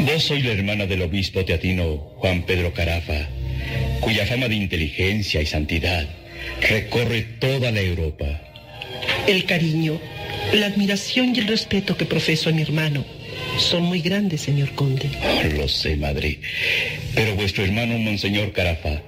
vos 0.00 0.24
sois 0.24 0.44
la 0.44 0.52
hermana 0.52 0.86
del 0.86 1.02
obispo 1.02 1.44
teatino 1.44 1.98
Juan 2.18 2.42
Pedro 2.42 2.72
Carafa, 2.72 3.28
cuya 4.00 4.26
fama 4.26 4.48
de 4.48 4.56
inteligencia 4.56 5.40
y 5.40 5.46
santidad 5.46 6.08
recorre 6.60 7.22
toda 7.38 7.70
la 7.70 7.80
Europa. 7.80 8.26
El 9.28 9.44
cariño, 9.44 10.00
la 10.54 10.66
admiración 10.66 11.34
y 11.36 11.38
el 11.38 11.46
respeto 11.46 11.96
que 11.96 12.04
profeso 12.04 12.50
a 12.50 12.52
mi 12.52 12.62
hermano 12.62 13.04
son 13.58 13.84
muy 13.84 14.00
grandes, 14.00 14.40
señor 14.40 14.72
conde. 14.72 15.08
Lo 15.56 15.68
sé, 15.68 15.96
madre. 15.96 16.40
Pero 17.14 17.36
vuestro 17.36 17.64
hermano, 17.64 17.96
Monseñor 17.98 18.52
Carafa, 18.52 19.02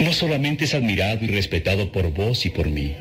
no 0.00 0.12
solamente 0.12 0.64
es 0.64 0.74
admirado 0.74 1.24
y 1.24 1.28
respetado 1.28 1.90
por 1.92 2.12
vos 2.12 2.46
y 2.46 2.50
por 2.50 2.68
mí, 2.68 2.94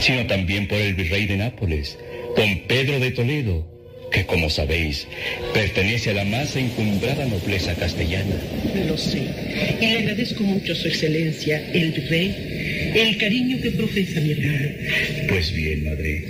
sino 0.00 0.26
también 0.26 0.66
por 0.68 0.78
el 0.78 0.94
virrey 0.94 1.26
de 1.26 1.36
Nápoles, 1.36 1.98
don 2.36 2.60
Pedro 2.66 3.00
de 3.00 3.10
Toledo, 3.10 3.66
que 4.10 4.24
como 4.24 4.48
sabéis, 4.48 5.06
pertenece 5.52 6.10
a 6.10 6.14
la 6.14 6.24
más 6.24 6.56
encumbrada 6.56 7.26
nobleza 7.26 7.74
castellana. 7.74 8.36
Lo 8.86 8.96
sé. 8.96 9.22
Y 9.80 9.86
le 9.86 9.98
agradezco 9.98 10.42
mucho 10.42 10.72
a 10.72 10.76
su 10.76 10.88
excelencia, 10.88 11.62
el 11.72 11.94
rey, 12.08 12.92
el 12.94 13.18
cariño 13.18 13.60
que 13.60 13.70
profesa 13.72 14.20
mi 14.20 14.32
hermano. 14.32 14.68
Pues 15.28 15.52
bien, 15.52 15.84
madre. 15.84 16.24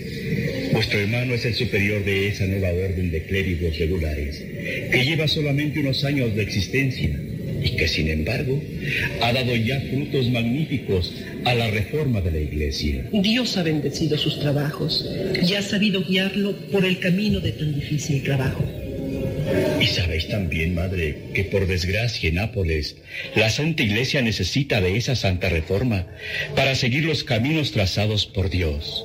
Vuestro 0.72 1.00
hermano 1.00 1.34
es 1.34 1.44
el 1.44 1.54
superior 1.54 2.04
de 2.04 2.28
esa 2.28 2.46
nueva 2.46 2.70
orden 2.70 3.10
de 3.10 3.22
clérigos 3.22 3.78
regulares, 3.78 4.42
que 4.90 5.04
lleva 5.04 5.28
solamente 5.28 5.80
unos 5.80 6.04
años 6.04 6.34
de 6.34 6.42
existencia 6.42 7.10
y 7.62 7.70
que 7.76 7.88
sin 7.88 8.08
embargo 8.08 8.60
ha 9.22 9.32
dado 9.32 9.54
ya 9.56 9.80
frutos 9.80 10.28
magníficos 10.30 11.12
a 11.44 11.54
la 11.54 11.70
reforma 11.70 12.20
de 12.20 12.30
la 12.30 12.38
iglesia. 12.38 13.04
Dios 13.12 13.56
ha 13.56 13.62
bendecido 13.62 14.16
sus 14.18 14.38
trabajos 14.40 15.08
y 15.42 15.54
ha 15.54 15.62
sabido 15.62 16.04
guiarlo 16.04 16.56
por 16.72 16.84
el 16.84 16.98
camino 16.98 17.40
de 17.40 17.52
tan 17.52 17.74
difícil 17.74 18.22
trabajo. 18.22 18.64
Y 19.80 19.86
sabéis 19.86 20.28
también, 20.28 20.74
madre, 20.74 21.16
que 21.34 21.44
por 21.44 21.66
desgracia 21.66 22.28
en 22.28 22.34
Nápoles, 22.36 22.96
la 23.34 23.48
Santa 23.48 23.82
Iglesia 23.82 24.20
necesita 24.22 24.80
de 24.80 24.96
esa 24.96 25.14
santa 25.14 25.48
reforma 25.48 26.06
para 26.56 26.74
seguir 26.74 27.04
los 27.04 27.24
caminos 27.24 27.72
trazados 27.72 28.26
por 28.26 28.50
Dios. 28.50 29.04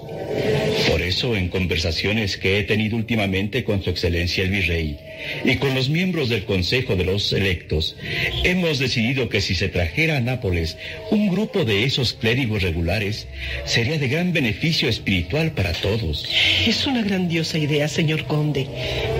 Por 0.89 1.01
eso, 1.01 1.35
en 1.35 1.49
conversaciones 1.49 2.37
que 2.37 2.59
he 2.59 2.63
tenido 2.63 2.95
últimamente 2.95 3.63
con 3.63 3.83
Su 3.83 3.89
Excelencia 3.89 4.43
el 4.43 4.49
Virrey 4.49 4.97
y 5.45 5.55
con 5.57 5.73
los 5.75 5.89
miembros 5.89 6.29
del 6.29 6.45
Consejo 6.45 6.95
de 6.95 7.05
los 7.05 7.31
Electos, 7.33 7.95
hemos 8.43 8.79
decidido 8.79 9.29
que 9.29 9.41
si 9.41 9.55
se 9.55 9.69
trajera 9.69 10.17
a 10.17 10.21
Nápoles 10.21 10.77
un 11.11 11.29
grupo 11.29 11.65
de 11.65 11.83
esos 11.83 12.13
clérigos 12.13 12.63
regulares, 12.63 13.27
sería 13.65 13.97
de 13.97 14.07
gran 14.07 14.33
beneficio 14.33 14.89
espiritual 14.89 15.51
para 15.51 15.73
todos. 15.73 16.27
Es 16.67 16.85
una 16.87 17.03
grandiosa 17.03 17.57
idea, 17.57 17.87
señor 17.87 18.25
conde, 18.25 18.67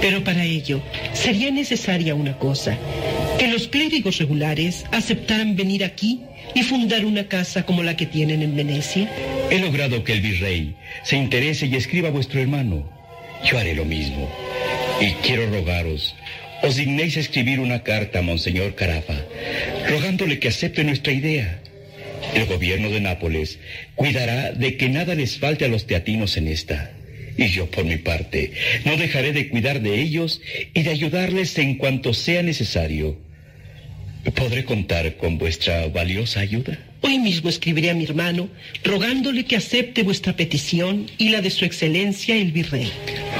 pero 0.02 0.24
para 0.24 0.44
ello 0.46 0.82
sería 1.14 1.52
necesaria 1.52 2.16
una 2.16 2.38
cosa, 2.38 2.78
que 3.38 3.48
los 3.48 3.68
clérigos 3.68 4.18
regulares 4.18 4.86
aceptaran 4.92 5.56
venir 5.56 5.84
aquí 5.84 6.22
y 6.56 6.64
fundar 6.64 7.06
una 7.06 7.28
casa 7.28 7.66
como 7.66 7.84
la 7.84 7.96
que 7.96 8.06
tienen 8.06 8.42
en 8.42 8.56
Venecia. 8.56 9.10
He 9.50 9.60
logrado 9.60 10.04
que 10.04 10.14
el 10.14 10.22
virrey 10.22 10.76
se 11.04 11.18
interese 11.18 11.68
y 11.68 11.76
escriba 11.76 12.10
a 12.10 12.12
vuestro 12.12 12.42
hermano. 12.42 12.90
Yo 13.46 13.58
haré 13.58 13.76
lo 13.76 13.86
mismo. 13.86 14.30
Y 15.02 15.12
quiero 15.26 15.50
rogaros, 15.50 16.16
os 16.62 16.76
dignéis 16.76 17.18
escribir 17.18 17.60
una 17.60 17.84
carta 17.84 18.20
a 18.20 18.22
Monseñor 18.22 18.76
Carafa, 18.76 19.26
rogándole 19.90 20.40
que 20.40 20.48
acepte 20.48 20.84
nuestra 20.84 21.14
idea. 21.14 21.60
El 22.34 22.46
gobierno 22.46 22.90
de 22.90 23.02
Nápoles 23.02 23.60
cuidará 23.96 24.54
de 24.54 24.78
que 24.78 24.90
nada 24.90 25.14
les 25.14 25.38
falte 25.38 25.66
a 25.66 25.68
los 25.68 25.86
teatinos 25.86 26.38
en 26.38 26.48
esta. 26.48 26.92
Y 27.38 27.48
yo, 27.48 27.70
por 27.70 27.84
mi 27.84 27.98
parte, 27.98 28.54
no 28.86 28.96
dejaré 28.96 29.34
de 29.34 29.50
cuidar 29.50 29.82
de 29.82 30.00
ellos 30.00 30.42
y 30.74 30.84
de 30.84 30.92
ayudarles 30.92 31.58
en 31.58 31.76
cuanto 31.76 32.14
sea 32.14 32.44
necesario. 32.44 33.18
¿Podré 34.32 34.64
contar 34.64 35.18
con 35.18 35.38
vuestra 35.38 35.88
valiosa 35.88 36.40
ayuda? 36.40 36.78
Hoy 37.02 37.20
mismo 37.20 37.50
escribiré 37.50 37.90
a 37.90 37.94
mi 37.94 38.06
hermano 38.06 38.48
rogándole 38.84 39.44
que 39.44 39.58
acepte 39.58 40.04
vuestra 40.04 40.34
petición 40.34 41.08
y 41.18 41.30
la 41.30 41.42
de 41.42 41.50
su 41.50 41.66
excelencia 41.66 42.36
el 42.36 42.54
virrey. 42.54 42.90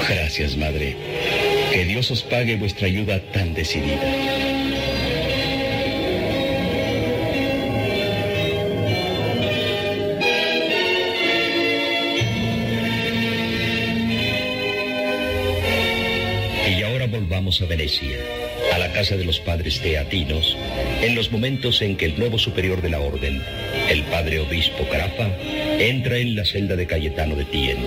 Gracias, 0.08 0.56
madre. 0.56 0.94
Que 1.72 1.86
Dios 1.86 2.10
os 2.10 2.22
pague 2.22 2.56
vuestra 2.56 2.86
ayuda 2.86 3.20
tan 3.32 3.54
decidida. 3.54 4.33
A 17.64 17.66
Venecia, 17.66 18.18
a 18.72 18.78
la 18.78 18.92
casa 18.92 19.16
de 19.16 19.24
los 19.24 19.40
padres 19.40 19.80
teatinos, 19.80 20.56
en 21.02 21.14
los 21.14 21.32
momentos 21.32 21.80
en 21.82 21.96
que 21.96 22.04
el 22.04 22.18
nuevo 22.18 22.38
superior 22.38 22.82
de 22.82 22.90
la 22.90 23.00
orden, 23.00 23.42
el 23.88 24.02
padre 24.04 24.40
obispo 24.40 24.86
Carafa, 24.88 25.30
entra 25.78 26.18
en 26.18 26.36
la 26.36 26.44
celda 26.44 26.76
de 26.76 26.86
Cayetano 26.86 27.36
de 27.36 27.44
Tien. 27.46 27.78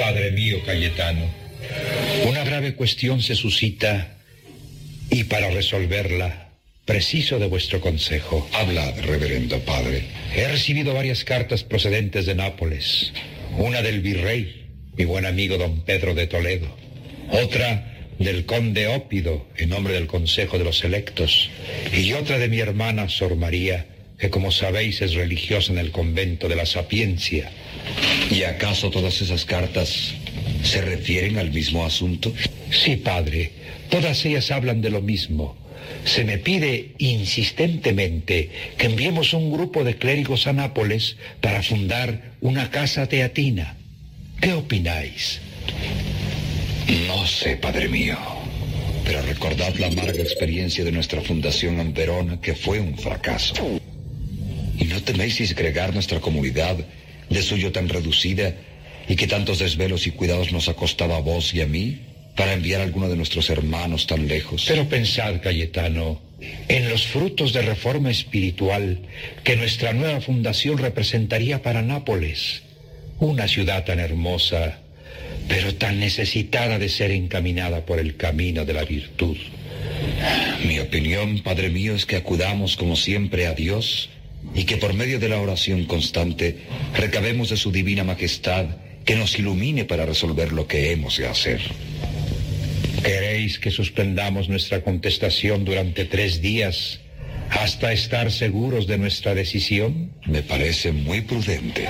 Padre 0.00 0.30
mío, 0.30 0.58
Cayetano, 0.64 1.26
una 2.28 2.44
grave 2.44 2.74
cuestión 2.74 3.20
se 3.22 3.34
suscita 3.34 4.10
Y 5.10 5.24
para 5.24 5.50
resolverla, 5.50 6.48
preciso 6.84 7.38
de 7.38 7.46
vuestro 7.46 7.80
consejo. 7.80 8.48
Hablad, 8.52 8.98
reverendo 9.02 9.60
padre. 9.60 10.23
He 10.36 10.48
recibido 10.48 10.94
varias 10.94 11.22
cartas 11.22 11.62
procedentes 11.62 12.26
de 12.26 12.34
Nápoles. 12.34 13.12
Una 13.56 13.82
del 13.82 14.00
virrey, 14.00 14.66
mi 14.96 15.04
buen 15.04 15.26
amigo 15.26 15.58
don 15.58 15.82
Pedro 15.82 16.12
de 16.12 16.26
Toledo. 16.26 16.66
Otra 17.30 18.08
del 18.18 18.44
conde 18.44 18.88
Ópido, 18.88 19.46
en 19.56 19.68
nombre 19.68 19.94
del 19.94 20.08
Consejo 20.08 20.58
de 20.58 20.64
los 20.64 20.82
Electos. 20.82 21.50
Y 21.96 22.14
otra 22.14 22.40
de 22.40 22.48
mi 22.48 22.58
hermana 22.58 23.08
Sor 23.08 23.36
María, 23.36 23.86
que 24.18 24.28
como 24.28 24.50
sabéis 24.50 25.02
es 25.02 25.14
religiosa 25.14 25.72
en 25.72 25.78
el 25.78 25.92
convento 25.92 26.48
de 26.48 26.56
la 26.56 26.66
Sapiencia. 26.66 27.52
¿Y 28.28 28.42
acaso 28.42 28.90
todas 28.90 29.22
esas 29.22 29.44
cartas 29.44 30.14
se 30.64 30.80
refieren 30.80 31.38
al 31.38 31.52
mismo 31.52 31.84
asunto? 31.84 32.34
Sí, 32.72 32.96
padre. 32.96 33.52
Todas 33.88 34.24
ellas 34.24 34.50
hablan 34.50 34.80
de 34.82 34.90
lo 34.90 35.00
mismo. 35.00 35.56
Se 36.04 36.24
me 36.24 36.38
pide 36.38 36.92
insistentemente 36.98 38.50
que 38.76 38.86
enviemos 38.86 39.32
un 39.32 39.52
grupo 39.52 39.84
de 39.84 39.96
clérigos 39.96 40.46
a 40.46 40.52
Nápoles 40.52 41.16
para 41.40 41.62
fundar 41.62 42.34
una 42.40 42.70
casa 42.70 43.06
teatina. 43.06 43.76
¿Qué 44.40 44.52
opináis? 44.52 45.40
No 47.06 47.26
sé, 47.26 47.56
padre 47.56 47.88
mío. 47.88 48.18
Pero 49.04 49.22
recordad 49.22 49.74
la 49.76 49.88
amarga 49.88 50.22
experiencia 50.22 50.84
de 50.84 50.92
nuestra 50.92 51.20
fundación 51.20 51.80
en 51.80 51.92
Verona, 51.92 52.40
que 52.40 52.54
fue 52.54 52.80
un 52.80 52.96
fracaso. 52.96 53.54
¿Y 54.78 54.84
no 54.84 55.02
teméis 55.02 55.38
disgregar 55.38 55.92
nuestra 55.94 56.20
comunidad 56.20 56.76
de 57.30 57.42
suyo 57.42 57.72
tan 57.72 57.88
reducida 57.88 58.54
y 59.08 59.16
que 59.16 59.26
tantos 59.26 59.58
desvelos 59.58 60.06
y 60.06 60.10
cuidados 60.10 60.52
nos 60.52 60.68
ha 60.68 60.74
costado 60.74 61.14
a 61.14 61.20
vos 61.20 61.54
y 61.54 61.60
a 61.60 61.66
mí 61.66 62.00
para 62.36 62.52
enviar 62.52 62.80
a 62.80 62.84
alguno 62.84 63.08
de 63.08 63.16
nuestros 63.16 63.50
hermanos 63.50 64.06
tan 64.06 64.26
lejos? 64.26 64.64
Pero 64.68 64.88
pensad, 64.88 65.40
Cayetano, 65.40 66.20
en 66.68 66.88
los 66.88 67.06
frutos 67.06 67.52
de 67.52 67.62
reforma 67.62 68.10
espiritual 68.10 68.98
que 69.42 69.56
nuestra 69.56 69.92
nueva 69.92 70.20
fundación 70.20 70.78
representaría 70.78 71.62
para 71.62 71.82
Nápoles, 71.82 72.62
una 73.20 73.48
ciudad 73.48 73.84
tan 73.84 74.00
hermosa, 74.00 74.78
pero 75.48 75.74
tan 75.74 76.00
necesitada 76.00 76.78
de 76.78 76.88
ser 76.88 77.10
encaminada 77.10 77.84
por 77.84 77.98
el 77.98 78.16
camino 78.16 78.64
de 78.64 78.72
la 78.72 78.84
virtud. 78.84 79.36
Mi 80.66 80.78
opinión, 80.78 81.40
Padre 81.40 81.68
mío, 81.68 81.94
es 81.94 82.06
que 82.06 82.16
acudamos 82.16 82.76
como 82.76 82.96
siempre 82.96 83.46
a 83.46 83.54
Dios 83.54 84.08
y 84.54 84.64
que 84.64 84.76
por 84.76 84.94
medio 84.94 85.18
de 85.18 85.28
la 85.28 85.40
oración 85.40 85.84
constante 85.84 86.58
recabemos 86.94 87.50
de 87.50 87.56
su 87.56 87.70
divina 87.70 88.04
majestad 88.04 88.66
que 89.04 89.16
nos 89.16 89.38
ilumine 89.38 89.84
para 89.84 90.06
resolver 90.06 90.52
lo 90.52 90.66
que 90.66 90.92
hemos 90.92 91.18
de 91.18 91.28
hacer. 91.28 91.60
¿Queréis 93.04 93.58
que 93.58 93.70
suspendamos 93.70 94.48
nuestra 94.48 94.80
contestación 94.80 95.66
durante 95.66 96.06
tres 96.06 96.40
días 96.40 97.00
hasta 97.50 97.92
estar 97.92 98.32
seguros 98.32 98.86
de 98.86 98.96
nuestra 98.96 99.34
decisión? 99.34 100.14
Me 100.24 100.42
parece 100.42 100.90
muy 100.90 101.20
prudente. 101.20 101.86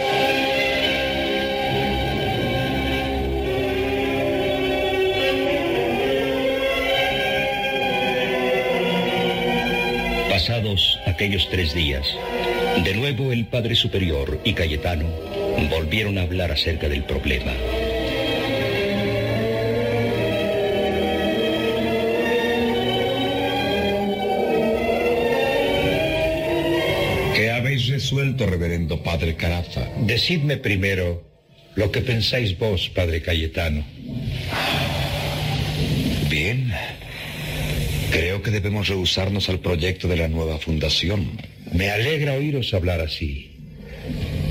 Pasados 10.28 10.98
aquellos 11.06 11.48
tres 11.48 11.72
días, 11.74 12.08
de 12.82 12.92
nuevo 12.94 13.30
el 13.30 13.46
Padre 13.46 13.76
Superior 13.76 14.40
y 14.42 14.52
Cayetano 14.52 15.06
volvieron 15.70 16.18
a 16.18 16.22
hablar 16.22 16.50
acerca 16.50 16.88
del 16.88 17.04
problema. 17.04 17.52
Reverendo 28.38 29.02
Padre 29.02 29.36
Carafa? 29.36 29.88
Decidme 30.00 30.56
primero 30.56 31.22
lo 31.74 31.90
que 31.90 32.00
pensáis 32.00 32.58
vos, 32.58 32.90
Padre 32.94 33.22
Cayetano. 33.22 33.84
Bien. 36.28 36.72
Creo 38.10 38.42
que 38.42 38.50
debemos 38.50 38.88
rehusarnos 38.88 39.48
al 39.48 39.60
proyecto 39.60 40.08
de 40.08 40.16
la 40.16 40.28
nueva 40.28 40.58
fundación. 40.58 41.40
Me 41.72 41.90
alegra 41.90 42.34
oíros 42.34 42.74
hablar 42.74 43.00
así. 43.00 43.50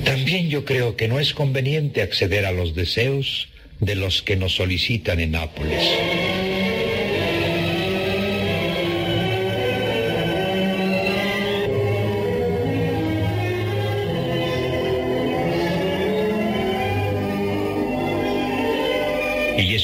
También 0.03 0.49
yo 0.49 0.65
creo 0.65 0.95
que 0.95 1.07
no 1.07 1.19
es 1.19 1.33
conveniente 1.33 2.01
acceder 2.01 2.45
a 2.45 2.51
los 2.51 2.75
deseos 2.75 3.49
de 3.79 3.95
los 3.95 4.21
que 4.21 4.35
nos 4.35 4.55
solicitan 4.55 5.19
en 5.19 5.31
Nápoles. 5.31 5.81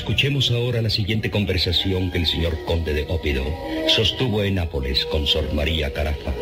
Escuchemos 0.10 0.50
ahora 0.50 0.82
la 0.82 0.90
siguiente 0.90 1.30
conversación 1.30 2.10
que 2.10 2.18
el 2.18 2.26
señor 2.26 2.66
conde 2.66 2.96
de 2.96 3.06
Ópido 3.10 3.46
sostuvo 3.88 4.44
en 4.44 4.56
Nápoles 4.56 5.06
con 5.06 5.28
Sor 5.28 5.54
María 5.54 5.94
Carafa. 5.94 6.34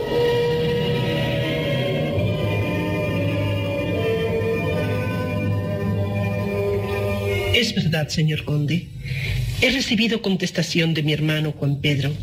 Es 7.53 7.75
verdad, 7.75 8.07
señor 8.07 8.45
conde. 8.45 8.87
He 9.61 9.69
recibido 9.71 10.21
contestación 10.21 10.93
de 10.93 11.03
mi 11.03 11.11
hermano 11.11 11.51
Juan 11.51 11.81
Pedro, 11.81 12.13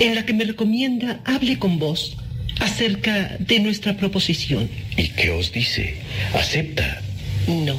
en 0.00 0.16
la 0.16 0.26
que 0.26 0.32
me 0.32 0.46
recomienda 0.46 1.20
hable 1.24 1.60
con 1.60 1.78
vos 1.78 2.16
acerca 2.58 3.36
de 3.38 3.60
nuestra 3.60 3.96
proposición. 3.96 4.68
¿Y 4.96 5.10
qué 5.10 5.30
os 5.30 5.52
dice? 5.52 5.94
¿Acepta? 6.34 7.02
No. 7.46 7.76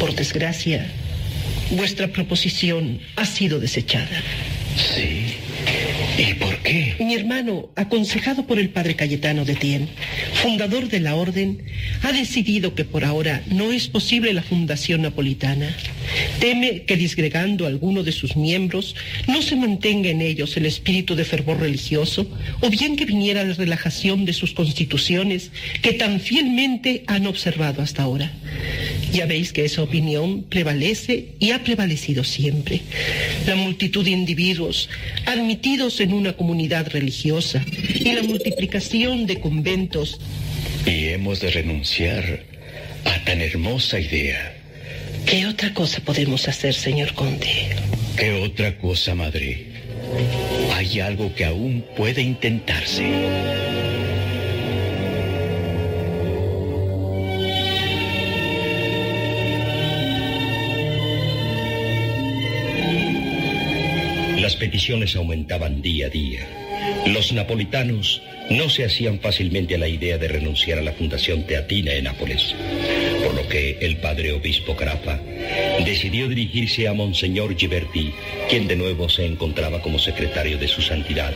Por 0.00 0.16
desgracia, 0.16 0.90
vuestra 1.70 2.08
proposición 2.08 3.00
ha 3.16 3.26
sido 3.26 3.60
desechada. 3.60 4.22
Sí. 4.76 5.34
¿Y 6.18 6.34
por 6.34 6.56
qué? 6.58 6.96
Mi 6.98 7.14
hermano, 7.14 7.70
aconsejado 7.76 8.46
por 8.46 8.58
el 8.58 8.70
padre 8.70 8.96
Cayetano 8.96 9.44
de 9.44 9.54
Tien, 9.54 9.88
fundador 10.42 10.88
de 10.88 11.00
la 11.00 11.14
orden, 11.14 11.64
ha 12.02 12.12
decidido 12.12 12.74
que 12.74 12.84
por 12.84 13.04
ahora 13.04 13.42
no 13.46 13.72
es 13.72 13.88
posible 13.88 14.32
la 14.32 14.42
fundación 14.42 15.02
napolitana. 15.02 15.74
Teme 16.40 16.82
que 16.82 16.96
disgregando 16.96 17.64
a 17.64 17.68
alguno 17.68 18.02
de 18.02 18.12
sus 18.12 18.36
miembros 18.36 18.94
no 19.26 19.42
se 19.42 19.56
mantenga 19.56 20.10
en 20.10 20.20
ellos 20.20 20.56
el 20.56 20.66
espíritu 20.66 21.14
de 21.14 21.24
fervor 21.24 21.60
religioso, 21.60 22.26
o 22.60 22.70
bien 22.70 22.96
que 22.96 23.04
viniera 23.04 23.44
la 23.44 23.54
relajación 23.54 24.24
de 24.24 24.32
sus 24.32 24.52
constituciones 24.52 25.50
que 25.82 25.92
tan 25.92 26.20
fielmente 26.20 27.04
han 27.06 27.26
observado 27.26 27.82
hasta 27.82 28.02
ahora. 28.02 28.32
Ya 29.12 29.26
veis 29.26 29.52
que 29.52 29.64
esa 29.64 29.82
opinión 29.82 30.44
prevalece 30.44 31.28
y 31.38 31.50
ha 31.50 31.64
prevalecido 31.64 32.24
siempre. 32.24 32.82
La 33.46 33.56
multitud 33.56 34.04
de 34.04 34.10
individuos 34.10 34.88
admitidos 35.26 36.00
en 36.00 36.12
una 36.12 36.34
comunidad 36.34 36.88
religiosa 36.90 37.64
y 37.94 38.12
la 38.12 38.22
multiplicación 38.22 39.26
de 39.26 39.40
conventos 39.40 40.20
Y 40.86 41.08
hemos 41.08 41.40
de 41.40 41.50
renunciar 41.50 42.44
a 43.04 43.24
tan 43.24 43.40
hermosa 43.40 44.00
idea. 44.00 44.57
¿Qué 45.28 45.44
otra 45.44 45.74
cosa 45.74 46.00
podemos 46.00 46.48
hacer, 46.48 46.72
señor 46.72 47.12
conde? 47.12 47.76
¿Qué 48.16 48.32
otra 48.42 48.78
cosa, 48.78 49.14
madre? 49.14 49.66
Hay 50.74 51.00
algo 51.00 51.34
que 51.34 51.44
aún 51.44 51.84
puede 51.94 52.22
intentarse. 52.22 53.04
Las 64.40 64.56
peticiones 64.56 65.14
aumentaban 65.14 65.82
día 65.82 66.06
a 66.06 66.08
día. 66.08 66.40
Los 67.06 67.34
napolitanos 67.34 68.22
no 68.50 68.70
se 68.70 68.84
hacían 68.84 69.20
fácilmente 69.20 69.74
a 69.74 69.78
la 69.78 69.88
idea 69.88 70.16
de 70.18 70.28
renunciar 70.28 70.78
a 70.78 70.82
la 70.82 70.92
fundación 70.92 71.46
teatina 71.46 71.92
en 71.92 72.04
Nápoles, 72.04 72.54
por 73.22 73.34
lo 73.34 73.46
que 73.48 73.78
el 73.80 73.98
padre 73.98 74.32
obispo 74.32 74.74
Carafa 74.74 75.20
decidió 75.84 76.28
dirigirse 76.28 76.88
a 76.88 76.94
Monseñor 76.94 77.56
Giberti, 77.56 78.12
quien 78.48 78.66
de 78.66 78.76
nuevo 78.76 79.08
se 79.08 79.26
encontraba 79.26 79.82
como 79.82 79.98
secretario 79.98 80.58
de 80.58 80.68
su 80.68 80.80
santidad 80.80 81.34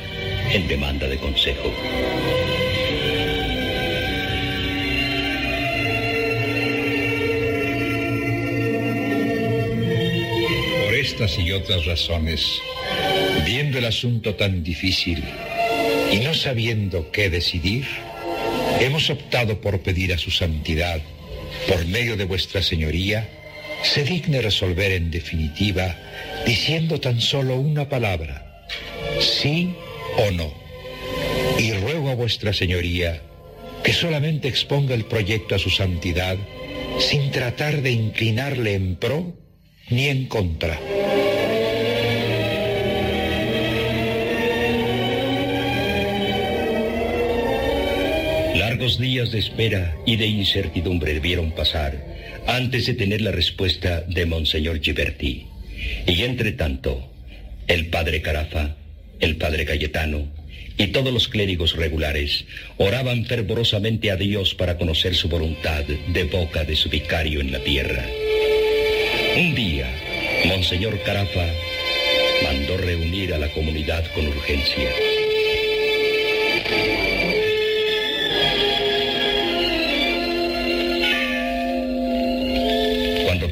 en 0.52 0.66
demanda 0.68 1.07
de 1.07 1.18
consejo. 1.18 1.73
Por 10.84 10.94
estas 10.94 11.39
y 11.39 11.52
otras 11.52 11.84
razones, 11.84 12.60
viendo 13.44 13.78
el 13.78 13.84
asunto 13.84 14.34
tan 14.34 14.62
difícil 14.62 15.23
y 16.12 16.18
no 16.18 16.34
sabiendo 16.34 17.10
qué 17.10 17.31
decidir, 17.31 17.86
hemos 18.81 19.08
optado 19.08 19.60
por 19.60 19.81
pedir 19.81 20.12
a 20.12 20.18
su 20.18 20.31
santidad, 20.31 21.00
por 21.66 21.86
medio 21.86 22.16
de 22.16 22.24
vuestra 22.24 22.62
señoría, 22.62 23.28
se 23.82 24.05
digne 24.05 24.41
resolver 24.42 24.92
en 24.92 25.10
definitiva 25.10 25.97
diciendo 26.47 27.00
tan 27.00 27.20
solo 27.20 27.57
una 27.57 27.89
palabra, 27.89 28.66
¿Sí 29.20 29.74
o 30.16 30.31
no? 30.31 30.52
Y 31.58 31.73
ruego 31.73 32.10
a 32.10 32.15
vuestra 32.15 32.52
señoría 32.52 33.20
que 33.82 33.92
solamente 33.92 34.49
exponga 34.49 34.94
el 34.94 35.05
proyecto 35.05 35.55
a 35.55 35.58
su 35.58 35.70
santidad 35.70 36.36
sin 36.99 37.31
tratar 37.31 37.82
de 37.82 37.91
inclinarle 37.91 38.74
en 38.74 38.97
pro 38.97 39.34
ni 39.89 40.08
en 40.08 40.26
contra. 40.26 40.78
Largos 48.82 48.98
días 48.98 49.30
de 49.30 49.38
espera 49.38 49.96
y 50.04 50.16
de 50.16 50.26
incertidumbre 50.26 51.14
debieron 51.14 51.52
pasar 51.52 52.04
antes 52.48 52.84
de 52.86 52.94
tener 52.94 53.20
la 53.20 53.30
respuesta 53.30 54.00
de 54.08 54.26
Monseñor 54.26 54.80
Giberti. 54.80 55.46
Y 56.04 56.22
entre 56.22 56.50
tanto, 56.50 57.08
el 57.68 57.90
padre 57.90 58.22
Carafa, 58.22 58.74
el 59.20 59.36
padre 59.36 59.66
Cayetano 59.66 60.26
y 60.76 60.88
todos 60.88 61.14
los 61.14 61.28
clérigos 61.28 61.76
regulares 61.76 62.44
oraban 62.76 63.24
fervorosamente 63.24 64.10
a 64.10 64.16
Dios 64.16 64.56
para 64.56 64.76
conocer 64.76 65.14
su 65.14 65.28
voluntad 65.28 65.84
de 65.84 66.24
boca 66.24 66.64
de 66.64 66.74
su 66.74 66.88
vicario 66.88 67.40
en 67.40 67.52
la 67.52 67.60
tierra. 67.60 68.04
Un 69.36 69.54
día, 69.54 69.86
Monseñor 70.46 71.00
Carafa 71.04 71.46
mandó 72.42 72.78
reunir 72.78 73.32
a 73.32 73.38
la 73.38 73.48
comunidad 73.52 74.04
con 74.12 74.26
urgencia. 74.26 74.90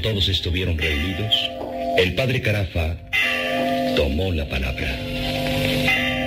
Todos 0.01 0.29
estuvieron 0.29 0.79
reunidos, 0.79 1.51
el 1.99 2.15
padre 2.15 2.41
Carafa 2.41 2.97
tomó 3.97 4.33
la 4.33 4.49
palabra. 4.49 4.89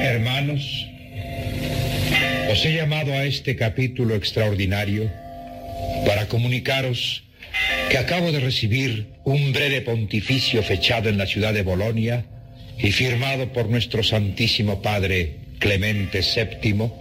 Hermanos, 0.04 0.88
os 2.52 2.66
he 2.66 2.74
llamado 2.74 3.14
a 3.14 3.26
este 3.26 3.56
capítulo 3.56 4.16
extraordinario 4.16 5.10
para 6.06 6.28
comunicaros 6.28 7.24
que 7.90 7.98
acabo 7.98 8.32
de 8.32 8.40
recibir 8.40 9.08
un 9.24 9.54
breve 9.54 9.82
pontificio 9.82 10.62
fechado 10.64 11.10
en 11.10 11.18
la 11.18 11.26
ciudad 11.26 11.54
de 11.54 11.64
Bolonia 11.64 12.26
y 12.78 12.92
firmado 12.92 13.54
por 13.54 13.70
nuestro 13.70 14.04
Santísimo 14.04 14.82
Padre 14.82 15.38
Clemente 15.60 16.22
VII, 16.22 16.92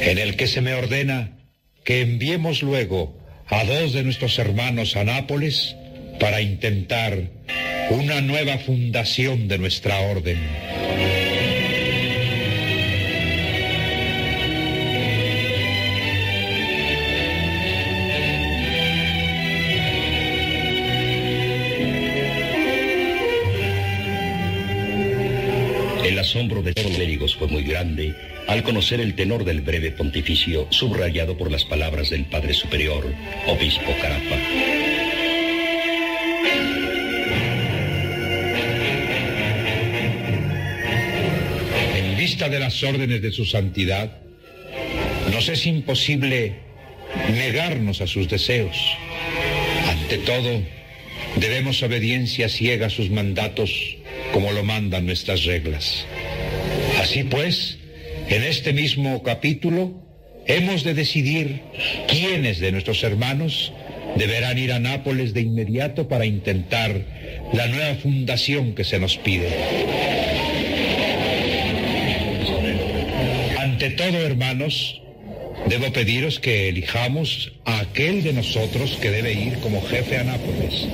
en 0.00 0.18
el 0.18 0.36
que 0.36 0.46
se 0.46 0.60
me 0.60 0.74
ordena 0.74 1.38
que 1.84 2.00
enviemos 2.00 2.62
luego 2.62 3.16
a 3.46 3.64
dos 3.64 3.92
de 3.92 4.02
nuestros 4.02 4.38
hermanos 4.38 4.96
a 4.96 5.04
Nápoles 5.04 5.76
para 6.18 6.40
intentar 6.40 7.18
una 7.90 8.20
nueva 8.20 8.58
fundación 8.58 9.48
de 9.48 9.58
nuestra 9.58 10.00
orden. 10.00 10.38
El 26.04 26.18
asombro 26.18 26.62
de 26.62 26.74
todos 26.74 26.88
los 26.88 26.96
clérigos 26.96 27.34
fue 27.34 27.48
muy 27.48 27.64
grande 27.64 28.14
al 28.46 28.62
conocer 28.62 29.00
el 29.00 29.14
tenor 29.14 29.44
del 29.44 29.62
breve 29.62 29.90
pontificio 29.90 30.66
subrayado 30.70 31.36
por 31.36 31.50
las 31.50 31.64
palabras 31.64 32.10
del 32.10 32.24
Padre 32.26 32.52
Superior, 32.52 33.04
Obispo 33.46 33.90
Carafa. 34.00 34.36
De 42.34 42.58
las 42.58 42.82
órdenes 42.82 43.22
de 43.22 43.30
su 43.30 43.44
santidad, 43.44 44.18
nos 45.32 45.48
es 45.48 45.66
imposible 45.66 46.56
negarnos 47.32 48.00
a 48.00 48.08
sus 48.08 48.28
deseos. 48.28 48.76
Ante 49.88 50.18
todo, 50.18 50.60
debemos 51.36 51.82
obediencia 51.84 52.48
ciega 52.48 52.88
a 52.88 52.90
sus 52.90 53.08
mandatos 53.10 53.70
como 54.32 54.50
lo 54.50 54.64
mandan 54.64 55.06
nuestras 55.06 55.44
reglas. 55.44 56.06
Así 57.00 57.22
pues, 57.22 57.78
en 58.28 58.42
este 58.42 58.72
mismo 58.72 59.22
capítulo, 59.22 59.94
hemos 60.46 60.82
de 60.82 60.94
decidir 60.94 61.60
quiénes 62.08 62.58
de 62.58 62.72
nuestros 62.72 63.04
hermanos 63.04 63.72
deberán 64.16 64.58
ir 64.58 64.72
a 64.72 64.80
Nápoles 64.80 65.34
de 65.34 65.42
inmediato 65.42 66.08
para 66.08 66.26
intentar 66.26 67.00
la 67.52 67.68
nueva 67.68 67.94
fundación 67.94 68.74
que 68.74 68.82
se 68.82 68.98
nos 68.98 69.16
pide. 69.18 70.03
Ante 73.84 74.02
todo, 74.02 74.16
hermanos, 74.24 75.02
debo 75.68 75.92
pediros 75.92 76.40
que 76.40 76.70
elijamos 76.70 77.52
a 77.66 77.80
aquel 77.80 78.22
de 78.22 78.32
nosotros 78.32 78.96
que 78.96 79.10
debe 79.10 79.34
ir 79.34 79.58
como 79.58 79.82
jefe 79.82 80.16
a 80.16 80.24
Nápoles. 80.24 80.88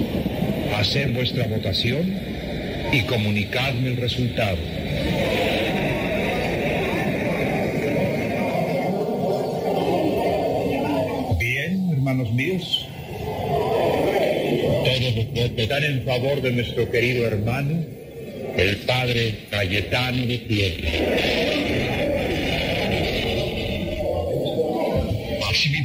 Hacer 0.77 1.13
vuestra 1.13 1.47
votación 1.47 2.13
y 2.93 3.03
comunicadme 3.03 3.91
el 3.91 3.97
resultado. 3.97 4.57
Bien, 11.39 11.91
hermanos 11.93 12.33
míos. 12.33 12.89
Todos 14.85 15.57
están 15.57 15.85
en 15.85 16.05
favor 16.05 16.43
de 16.43 16.51
nuestro 16.51 16.91
querido 16.91 17.25
hermano, 17.25 17.85
el 18.57 18.79
padre 18.79 19.47
Cayetano 19.49 20.27
de 20.27 20.39
Tierra. 20.39 21.50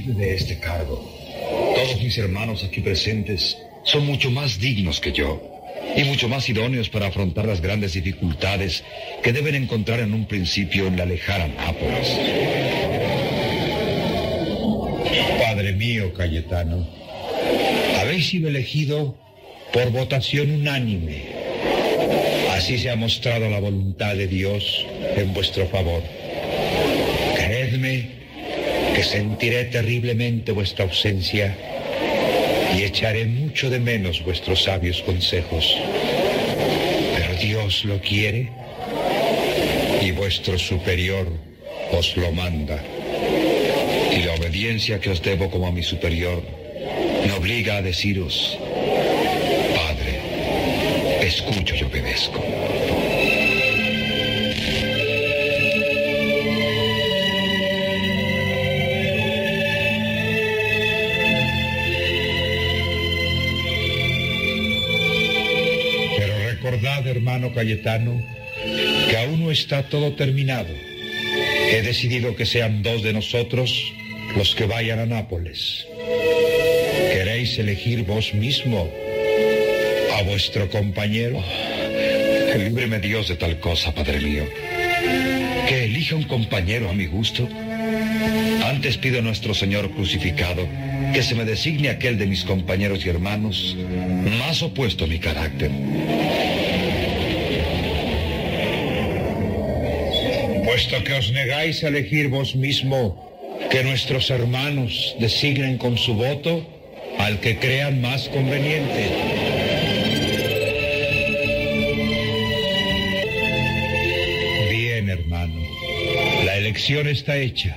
De 0.06 0.36
este 0.36 0.60
cargo. 0.60 1.04
Todos 1.76 2.00
mis 2.00 2.16
hermanos 2.20 2.64
aquí 2.64 2.80
presentes 2.82 3.58
son 3.84 4.06
mucho 4.06 4.30
más 4.30 4.60
dignos 4.60 5.00
que 5.00 5.12
yo 5.12 5.42
y 5.96 6.04
mucho 6.04 6.30
más 6.30 6.48
idóneos 6.48 6.90
para 6.90 7.08
afrontar 7.08 7.46
las 7.48 7.60
grandes 7.60 7.94
dificultades 7.94 8.84
que 9.24 9.34
deben 9.34 9.56
encontrar 9.56 10.02
en 10.02 10.14
un 10.14 10.28
principio 10.28 10.86
en 10.86 10.98
la 10.98 11.06
lejana 11.06 11.48
Nápoles. 11.48 12.20
Padre 15.40 15.74
mío, 15.74 16.14
Cayetano, 16.14 16.88
habéis 18.00 18.30
sido 18.30 18.50
elegido 18.50 19.18
por 19.74 19.90
votación 19.90 20.52
unánime. 20.52 21.24
Así 22.52 22.78
se 22.78 22.92
ha 22.92 22.96
mostrado 22.96 23.50
la 23.50 23.60
voluntad 23.60 24.16
de 24.16 24.28
Dios 24.28 24.86
en 25.16 25.34
vuestro 25.34 25.68
favor. 25.68 26.04
Creedme 27.36 28.25
sentiré 29.06 29.66
terriblemente 29.66 30.52
vuestra 30.52 30.86
ausencia 30.86 31.56
y 32.76 32.84
echaré 32.84 33.26
mucho 33.26 33.70
de 33.70 33.80
menos 33.80 34.24
vuestros 34.24 34.64
sabios 34.64 35.02
consejos. 35.04 35.78
Pero 37.16 37.36
Dios 37.40 37.86
lo 37.86 38.00
quiere 38.02 38.50
y 40.02 40.12
vuestro 40.12 40.58
superior 40.58 41.28
os 41.92 42.18
lo 42.18 42.32
manda. 42.32 42.84
Y 44.12 44.24
la 44.24 44.34
obediencia 44.34 45.00
que 45.00 45.12
os 45.12 45.22
debo 45.22 45.50
como 45.50 45.68
a 45.68 45.72
mi 45.72 45.84
superior 45.84 46.44
me 47.26 47.32
obliga 47.34 47.78
a 47.78 47.82
deciros, 47.82 48.58
Padre, 49.76 51.26
escucho 51.28 51.76
y 51.76 51.84
obedezco. 51.84 52.55
Cayetano, 67.66 68.22
que 69.10 69.18
aún 69.18 69.44
no 69.44 69.50
está 69.50 69.90
todo 69.90 70.14
terminado. 70.14 70.70
He 71.72 71.82
decidido 71.82 72.36
que 72.36 72.46
sean 72.46 72.84
dos 72.84 73.02
de 73.02 73.12
nosotros 73.12 73.92
los 74.38 74.54
que 74.54 74.68
vayan 74.68 75.00
a 75.00 75.08
Nápoles. 75.08 75.88
¿Queréis 77.12 77.58
elegir 77.58 78.04
vos 78.04 78.36
mismo 78.36 78.88
a 80.16 80.22
vuestro 80.22 80.70
compañero? 80.70 81.44
Líbreme 82.56 83.00
Dios 83.00 83.30
de 83.30 83.36
tal 83.36 83.60
cosa, 83.60 83.96
Padre 83.96 84.20
mío. 84.20 84.44
Que 85.68 85.86
elija 85.86 86.16
un 86.16 86.24
compañero 86.26 86.92
a 86.92 86.94
mi 86.94 87.08
gusto. 87.08 87.50
Antes 88.64 88.98
pido 88.98 89.20
a 89.20 89.22
nuestro 89.24 89.56
Señor 89.56 89.90
crucificado 89.90 90.68
que 91.16 91.24
se 91.24 91.34
me 91.34 91.46
designe 91.46 91.90
aquel 91.90 92.20
de 92.20 92.28
mis 92.28 92.44
compañeros 92.44 93.06
y 93.06 93.10
hermanos 93.10 93.76
más 94.38 94.62
opuesto 94.62 95.06
a 95.06 95.08
mi 95.08 95.18
carácter. 95.18 95.72
Puesto 100.86 101.04
que 101.04 101.18
os 101.18 101.32
negáis 101.32 101.82
a 101.84 101.88
elegir 101.88 102.30
vos 102.30 102.54
mismo, 102.54 103.18
que 103.72 103.82
nuestros 103.82 104.30
hermanos 104.30 105.16
designen 105.18 105.80
con 105.80 105.98
su 105.98 106.14
voto 106.14 106.62
al 107.18 107.40
que 107.40 107.58
crean 107.58 108.02
más 108.02 108.30
conveniente. 108.30 109.10
elección 116.56 117.08
está 117.08 117.38
hecha. 117.38 117.76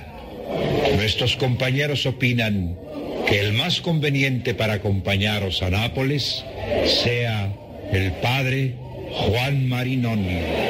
Nuestros 0.97 1.35
compañeros 1.37 2.05
opinan 2.05 2.77
que 3.27 3.41
el 3.41 3.55
más 3.55 3.81
conveniente 3.81 4.53
para 4.53 4.75
acompañaros 4.75 5.63
a 5.63 5.71
Nápoles 5.71 6.45
sea 6.85 7.51
el 7.91 8.13
padre 8.21 8.75
Juan 9.11 9.67
Marinoni. 9.67 10.68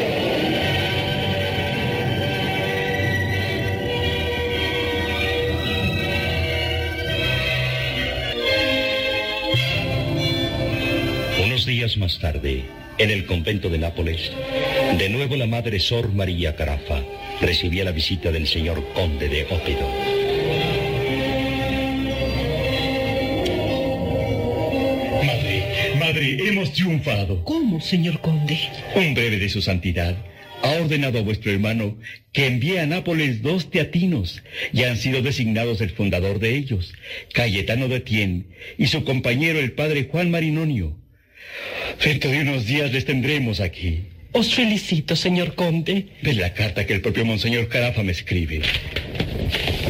Días 11.68 11.98
más 11.98 12.18
tarde, 12.18 12.64
en 12.96 13.10
el 13.10 13.26
convento 13.26 13.68
de 13.68 13.76
Nápoles, 13.76 14.32
de 14.96 15.10
nuevo 15.10 15.36
la 15.36 15.46
madre 15.46 15.78
Sor 15.78 16.10
María 16.14 16.56
Carafa 16.56 17.02
recibía 17.42 17.84
la 17.84 17.92
visita 17.92 18.32
del 18.32 18.46
señor 18.46 18.82
conde 18.94 19.28
de 19.28 19.42
Ópido. 19.44 19.86
Madre, 25.26 25.94
madre, 26.00 26.48
hemos 26.48 26.72
triunfado. 26.72 27.44
¿Cómo, 27.44 27.82
señor 27.82 28.18
conde? 28.22 28.58
Un 28.94 29.12
breve 29.12 29.38
de 29.38 29.50
su 29.50 29.60
santidad 29.60 30.16
ha 30.62 30.70
ordenado 30.70 31.18
a 31.18 31.22
vuestro 31.22 31.52
hermano 31.52 31.98
que 32.32 32.46
envíe 32.46 32.78
a 32.78 32.86
Nápoles 32.86 33.42
dos 33.42 33.70
teatinos 33.70 34.42
y 34.72 34.84
han 34.84 34.96
sido 34.96 35.20
designados 35.20 35.82
el 35.82 35.90
fundador 35.90 36.38
de 36.38 36.56
ellos, 36.56 36.94
Cayetano 37.34 37.88
de 37.88 38.00
Tien, 38.00 38.46
y 38.78 38.86
su 38.86 39.04
compañero 39.04 39.58
el 39.58 39.72
padre 39.72 40.08
Juan 40.10 40.30
Marinonio. 40.30 40.96
Dentro 42.02 42.30
de 42.30 42.42
unos 42.42 42.66
días 42.66 42.92
les 42.92 43.04
tendremos 43.04 43.60
aquí. 43.60 44.04
Os 44.32 44.54
felicito, 44.54 45.16
señor 45.16 45.54
conde. 45.54 46.06
Ve 46.22 46.34
la 46.34 46.52
carta 46.52 46.86
que 46.86 46.94
el 46.94 47.00
propio 47.00 47.24
Monseñor 47.24 47.68
Carafa 47.68 48.02
me 48.02 48.12
escribe. 48.12 48.62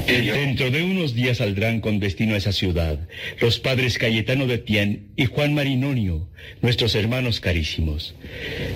Dentro 0.09 0.71
de 0.71 0.83
unos 0.83 1.15
días 1.15 1.37
saldrán 1.37 1.81
con 1.81 2.01
destino 2.01 2.35
a 2.35 2.39
esa 2.39 2.53
ciudad 2.53 2.99
los 3.43 3.59
padres 3.59 3.99
Cayetano 3.99 4.47
de 4.47 4.57
Tien 4.57 5.09
y 5.17 5.27
Juan 5.27 5.53
Marinonio, 5.53 6.27
nuestros 6.63 6.95
hermanos 6.95 7.41
carísimos. 7.41 8.15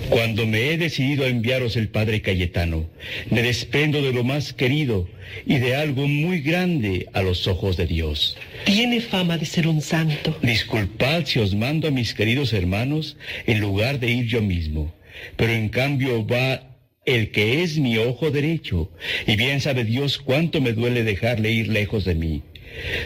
Cuando 0.09 0.45
me 0.45 0.69
he 0.69 0.77
decidido 0.77 1.25
a 1.25 1.29
enviaros 1.29 1.75
el 1.75 1.89
padre 1.89 2.21
Cayetano, 2.21 2.87
me 3.31 3.41
desprendo 3.41 4.03
de 4.03 4.13
lo 4.13 4.23
más 4.23 4.53
querido 4.53 5.09
y 5.47 5.57
de 5.57 5.75
algo 5.75 6.07
muy 6.07 6.41
grande 6.41 7.07
a 7.13 7.23
los 7.23 7.47
ojos 7.47 7.77
de 7.77 7.87
Dios. 7.87 8.37
Tiene 8.65 9.01
fama 9.01 9.39
de 9.39 9.47
ser 9.47 9.67
un 9.67 9.81
santo. 9.81 10.37
Disculpad 10.43 11.25
si 11.25 11.39
os 11.39 11.55
mando 11.55 11.87
a 11.87 11.91
mis 11.91 12.13
queridos 12.13 12.53
hermanos 12.53 13.17
en 13.47 13.59
lugar 13.59 13.99
de 13.99 14.11
ir 14.11 14.27
yo 14.27 14.43
mismo, 14.43 14.93
pero 15.35 15.51
en 15.51 15.69
cambio 15.69 16.27
va 16.27 16.72
el 17.05 17.31
que 17.31 17.63
es 17.63 17.77
mi 17.77 17.97
ojo 17.97 18.31
derecho, 18.31 18.91
y 19.27 19.35
bien 19.35 19.61
sabe 19.61 19.83
Dios 19.83 20.17
cuánto 20.17 20.61
me 20.61 20.73
duele 20.73 21.03
dejarle 21.03 21.51
ir 21.51 21.67
lejos 21.67 22.05
de 22.05 22.15
mí. 22.15 22.41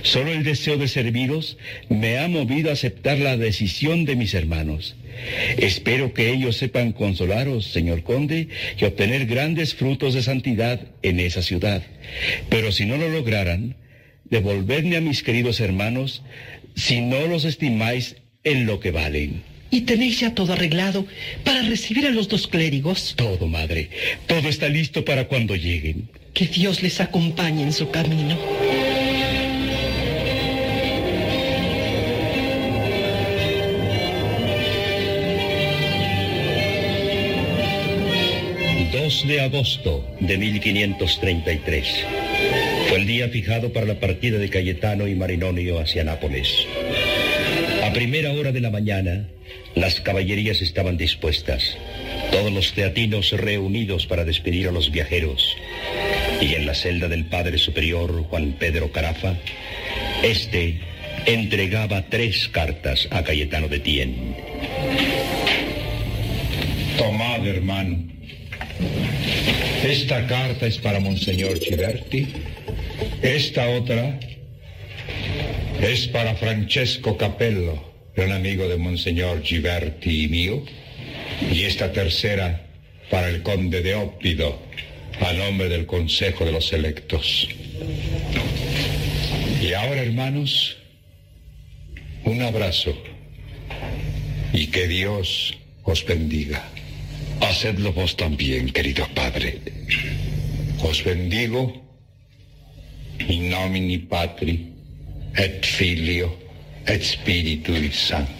Solo 0.04 0.32
el 0.32 0.44
deseo 0.44 0.78
de 0.78 0.88
serviros 0.88 1.58
me 1.90 2.20
ha 2.20 2.28
movido 2.28 2.70
a 2.70 2.74
aceptar 2.74 3.18
la 3.20 3.38
decisión 3.38 4.06
de 4.06 4.16
mis 4.16 4.34
hermanos. 4.34 4.96
Espero 5.58 6.14
que 6.14 6.30
ellos 6.32 6.58
sepan 6.58 6.92
consolaros, 6.94 7.66
señor 7.66 8.04
conde, 8.04 8.50
y 8.80 8.86
obtener 8.86 9.26
grandes 9.26 9.74
frutos 9.74 10.14
de 10.14 10.22
santidad 10.22 10.80
en 11.02 11.20
esa 11.20 11.42
ciudad. 11.42 11.84
Pero 12.50 12.72
si 12.72 12.86
no 12.86 12.98
lo 12.98 13.10
lograran, 13.10 13.76
devolvedme 14.26 14.98
a 14.98 15.02
mis 15.02 15.24
queridos 15.24 15.60
hermanos 15.60 16.24
si 16.76 17.02
no 17.02 17.28
los 17.28 17.44
estimáis 17.44 18.16
en 18.44 18.66
lo 18.66 18.80
que 18.80 18.92
valen. 18.92 19.42
¿Y 19.70 19.82
tenéis 19.82 20.22
ya 20.22 20.34
todo 20.34 20.54
arreglado 20.54 21.06
para 21.44 21.62
recibir 21.64 22.06
a 22.08 22.12
los 22.12 22.28
dos 22.28 22.48
clérigos? 22.48 23.14
Todo, 23.16 23.48
madre. 23.48 23.90
Todo 24.26 24.48
está 24.50 24.70
listo 24.70 25.04
para 25.04 25.28
cuando 25.28 25.56
lleguen. 25.56 26.10
Que 26.34 26.46
Dios 26.46 26.84
les 26.84 27.02
acompañe 27.02 27.64
en 27.64 27.74
su 27.74 27.90
camino. 27.90 28.38
...2 39.08 39.26
de 39.26 39.40
agosto 39.40 40.06
de 40.20 40.38
1533. 40.38 42.06
Fue 42.90 42.98
el 42.98 43.08
día 43.08 43.30
fijado 43.30 43.72
para 43.72 43.86
la 43.86 44.02
partida 44.02 44.38
de 44.38 44.50
Cayetano 44.50 45.08
y 45.08 45.16
Marinonio 45.16 45.80
hacia 45.80 46.04
Nápoles. 46.04 46.68
Primera 47.98 48.32
hora 48.32 48.52
de 48.52 48.62
la 48.62 48.70
mañana, 48.70 49.28
las 49.74 50.00
caballerías 50.02 50.62
estaban 50.62 50.98
dispuestas, 50.98 51.80
todos 52.32 52.52
los 52.52 52.74
teatinos 52.74 53.32
reunidos 53.32 54.06
para 54.06 54.24
despedir 54.24 54.68
a 54.68 54.72
los 54.72 54.92
viajeros. 54.92 55.58
Y 56.40 56.54
en 56.54 56.68
la 56.68 56.76
celda 56.76 57.08
del 57.08 57.26
Padre 57.26 57.58
Superior 57.58 58.22
Juan 58.30 58.56
Pedro 58.60 58.92
Carafa, 58.92 59.34
este 60.22 60.80
entregaba 61.26 62.04
tres 62.04 62.48
cartas 62.50 63.08
a 63.10 63.24
Cayetano 63.24 63.68
de 63.68 63.80
Tien. 63.80 64.36
Tomad, 67.00 67.48
hermano. 67.48 67.98
Esta 69.84 70.28
carta 70.28 70.68
es 70.68 70.78
para 70.78 71.00
Monseñor 71.00 71.60
Chiverti. 71.60 72.28
Esta 73.24 73.68
otra 73.72 74.20
es 75.82 76.08
para 76.08 76.36
Francesco 76.36 77.18
Capello, 77.18 77.87
gran 78.18 78.32
amigo 78.32 78.68
de 78.68 78.78
Monseñor 78.78 79.44
Giverti 79.44 80.24
y 80.24 80.28
mío. 80.28 80.64
Y 81.52 81.64
esta 81.64 81.92
tercera 81.92 82.66
para 83.12 83.30
el 83.30 83.44
conde 83.44 83.84
de 83.84 83.94
Ópido, 83.94 84.60
a 85.22 85.34
nombre 85.34 85.70
del 85.70 85.86
Consejo 85.86 86.44
de 86.44 86.52
los 86.52 86.74
Electos. 86.74 87.48
Y 89.62 89.72
ahora, 89.74 90.02
hermanos, 90.02 90.78
un 92.26 92.42
abrazo 92.42 92.98
y 94.52 94.66
que 94.68 94.88
Dios 94.88 95.56
os 95.84 96.04
bendiga. 96.04 96.68
Hacedlo 97.42 97.94
vos 97.94 98.18
también, 98.18 98.72
querido 98.72 99.08
padre. 99.14 99.62
Os 100.82 101.04
bendigo 101.04 101.86
in 103.30 103.50
nomini 103.50 104.00
Patri 104.00 104.74
et 105.36 105.64
Filio 105.66 106.47
et 106.88 107.04
Spiritui 107.04 107.92
Sancto. 107.92 108.34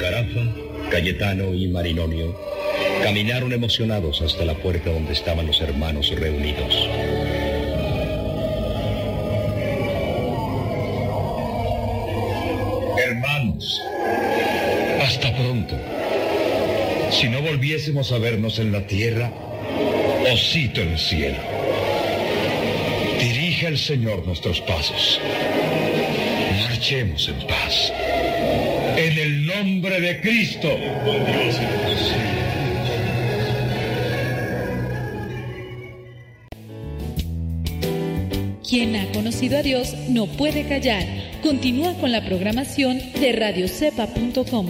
Carafa, 0.00 0.90
Cayetano 0.90 1.54
y 1.54 1.68
Marinonio 1.68 2.34
caminaron 3.02 3.52
emocionados 3.52 4.20
hasta 4.22 4.44
la 4.44 4.54
puerta 4.54 4.90
donde 4.90 5.12
estaban 5.12 5.46
los 5.46 5.60
hermanos 5.60 6.12
reunidos. 6.18 6.74
Hermanos, 12.98 13.80
hasta 15.08 15.34
pronto. 15.34 15.74
Si 17.10 17.30
no 17.30 17.40
volviésemos 17.40 18.12
a 18.12 18.18
vernos 18.18 18.58
en 18.58 18.72
la 18.72 18.86
tierra, 18.86 19.32
osito 20.30 20.82
en 20.82 20.88
el 20.90 20.98
cielo. 20.98 21.38
Dirige 23.18 23.68
el 23.68 23.78
Señor 23.78 24.26
nuestros 24.26 24.60
pasos. 24.60 25.18
Marchemos 26.68 27.26
en 27.26 27.46
paz. 27.46 27.90
En 28.98 29.18
el 29.18 29.46
nombre 29.46 29.98
de 29.98 30.20
Cristo. 30.20 30.68
Quien 38.68 38.94
ha 38.96 39.10
conocido 39.12 39.56
a 39.56 39.62
Dios 39.62 39.94
no 40.10 40.26
puede 40.26 40.68
callar. 40.68 41.06
Continúa 41.42 41.94
con 41.94 42.12
la 42.12 42.22
programación 42.26 43.00
de 43.18 43.32
radiocepa.com. 43.32 44.66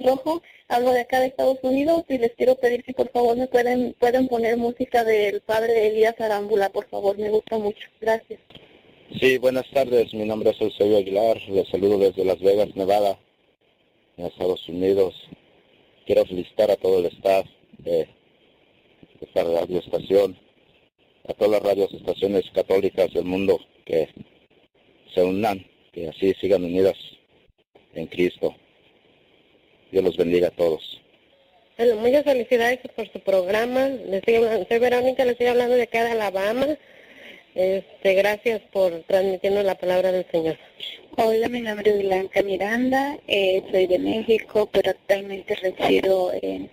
Rojo, 0.00 0.42
hablo 0.68 0.92
de 0.92 1.00
acá 1.00 1.20
de 1.20 1.26
Estados 1.26 1.58
Unidos 1.62 2.04
y 2.08 2.18
les 2.18 2.32
quiero 2.32 2.54
pedir 2.56 2.84
si 2.84 2.92
por 2.92 3.10
favor 3.10 3.36
me 3.36 3.46
pueden 3.46 3.94
pueden 3.98 4.28
poner 4.28 4.56
música 4.56 5.04
del 5.04 5.40
padre 5.40 5.88
Elías 5.88 6.20
Arámbula, 6.20 6.70
por 6.70 6.88
favor, 6.88 7.18
me 7.18 7.30
gusta 7.30 7.58
mucho. 7.58 7.88
Gracias. 8.00 8.40
Sí, 9.20 9.38
buenas 9.38 9.70
tardes. 9.70 10.12
Mi 10.12 10.24
nombre 10.24 10.50
es 10.50 10.60
Eusebio 10.60 10.96
Aguilar. 10.96 11.40
Les 11.48 11.68
saludo 11.68 11.98
desde 11.98 12.24
Las 12.24 12.40
Vegas, 12.40 12.74
Nevada, 12.74 13.18
en 14.16 14.26
Estados 14.26 14.68
Unidos. 14.68 15.14
Quiero 16.06 16.24
felicitar 16.24 16.70
a 16.70 16.76
todo 16.76 16.98
el 16.98 17.06
staff 17.06 17.46
de 17.78 18.08
esta 19.20 19.44
radioestación, 19.44 20.36
a 21.28 21.34
todas 21.34 21.52
las 21.52 21.62
radioestaciones 21.62 22.44
católicas 22.52 23.12
del 23.12 23.24
mundo 23.24 23.60
que 23.84 24.08
se 25.14 25.22
unan, 25.22 25.64
que 25.92 26.08
así 26.08 26.34
sigan 26.40 26.64
unidas 26.64 26.96
en 27.94 28.06
Cristo. 28.06 28.54
Dios 29.94 30.04
los 30.04 30.16
bendiga 30.16 30.48
a 30.48 30.50
todos. 30.50 31.00
Bueno, 31.78 31.94
muchas 31.96 32.24
felicidades 32.24 32.80
por 32.96 33.08
su 33.12 33.20
programa. 33.20 33.86
Les 33.88 34.14
estoy 34.14 34.34
hablando- 34.34 34.66
soy 34.68 34.78
Verónica, 34.80 35.24
le 35.24 35.32
estoy 35.32 35.46
hablando 35.46 35.76
de 35.76 35.82
acá 35.82 36.02
de 36.04 36.10
Alabama. 36.10 36.66
Este, 37.54 38.14
gracias 38.14 38.60
por 38.72 38.90
transmitirnos 39.06 39.64
la 39.64 39.76
palabra 39.76 40.10
del 40.10 40.26
Señor. 40.32 40.58
Hola, 41.16 41.48
mi 41.48 41.60
nombre 41.60 41.92
es 41.92 41.98
Blanca 42.02 42.42
Miranda, 42.42 43.16
eh, 43.28 43.62
soy 43.70 43.86
de 43.86 44.00
México, 44.00 44.68
pero 44.72 44.90
actualmente 44.90 45.54
resido 45.54 46.32
en 46.42 46.68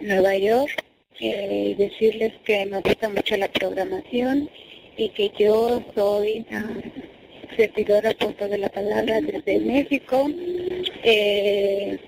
Nueva 0.00 0.36
York. 0.36 0.84
Eh, 1.18 1.74
decirles 1.78 2.34
que 2.44 2.66
me 2.66 2.80
gusta 2.82 3.08
mucho 3.08 3.38
la 3.38 3.48
programación 3.48 4.50
y 4.98 5.08
que 5.10 5.30
yo 5.38 5.82
soy 5.94 6.44
ah, 6.52 6.74
servidora 7.56 8.10
apóstol 8.10 8.50
de 8.50 8.58
la 8.58 8.68
palabra 8.68 9.22
desde 9.22 9.60
México. 9.60 10.28
Eh, 11.04 11.98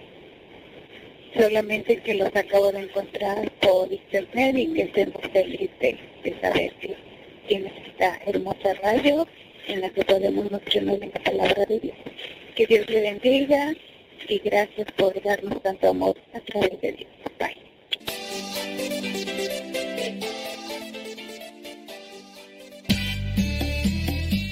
solamente 1.37 2.01
que 2.03 2.15
los 2.15 2.35
acabo 2.35 2.73
de 2.73 2.81
encontrar 2.81 3.51
por 3.61 3.93
internet 3.93 4.57
y 4.57 4.73
que 4.75 4.83
estoy 4.83 5.07
muy 5.07 5.31
feliz 5.31 5.71
de, 5.81 5.99
de 6.25 6.41
saber 6.41 6.73
que 6.75 6.97
tienes 7.49 7.73
esta 7.87 8.19
hermosa 8.27 8.75
radio 8.83 9.27
en 9.69 9.81
la 9.81 9.91
que 9.91 10.05
podemos 10.05 10.51
nutrirnos 10.51 11.01
de 11.01 11.07
la 11.07 11.23
palabra 11.23 11.65
de 11.67 11.81
Dios. 11.81 11.97
Que 12.55 12.67
Dios 12.67 12.89
le 12.89 13.01
bendiga 13.01 13.75
y 14.29 14.39
gracias 14.39 14.87
por 14.93 15.21
darnos 15.23 15.63
tanto 15.63 15.89
amor 15.89 16.17
a 16.35 16.41
través 16.41 16.81
de 16.81 16.93
Dios. 16.93 17.11
Bye. 17.39 17.57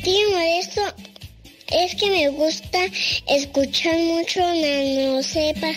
Tío 0.02 0.30
Modesto, 0.30 0.82
es 1.72 1.94
que 1.94 2.10
me 2.10 2.28
gusta 2.28 2.78
escuchar 3.28 3.96
mucho 3.98 4.40
Nano 4.40 5.22
Sepa. 5.22 5.72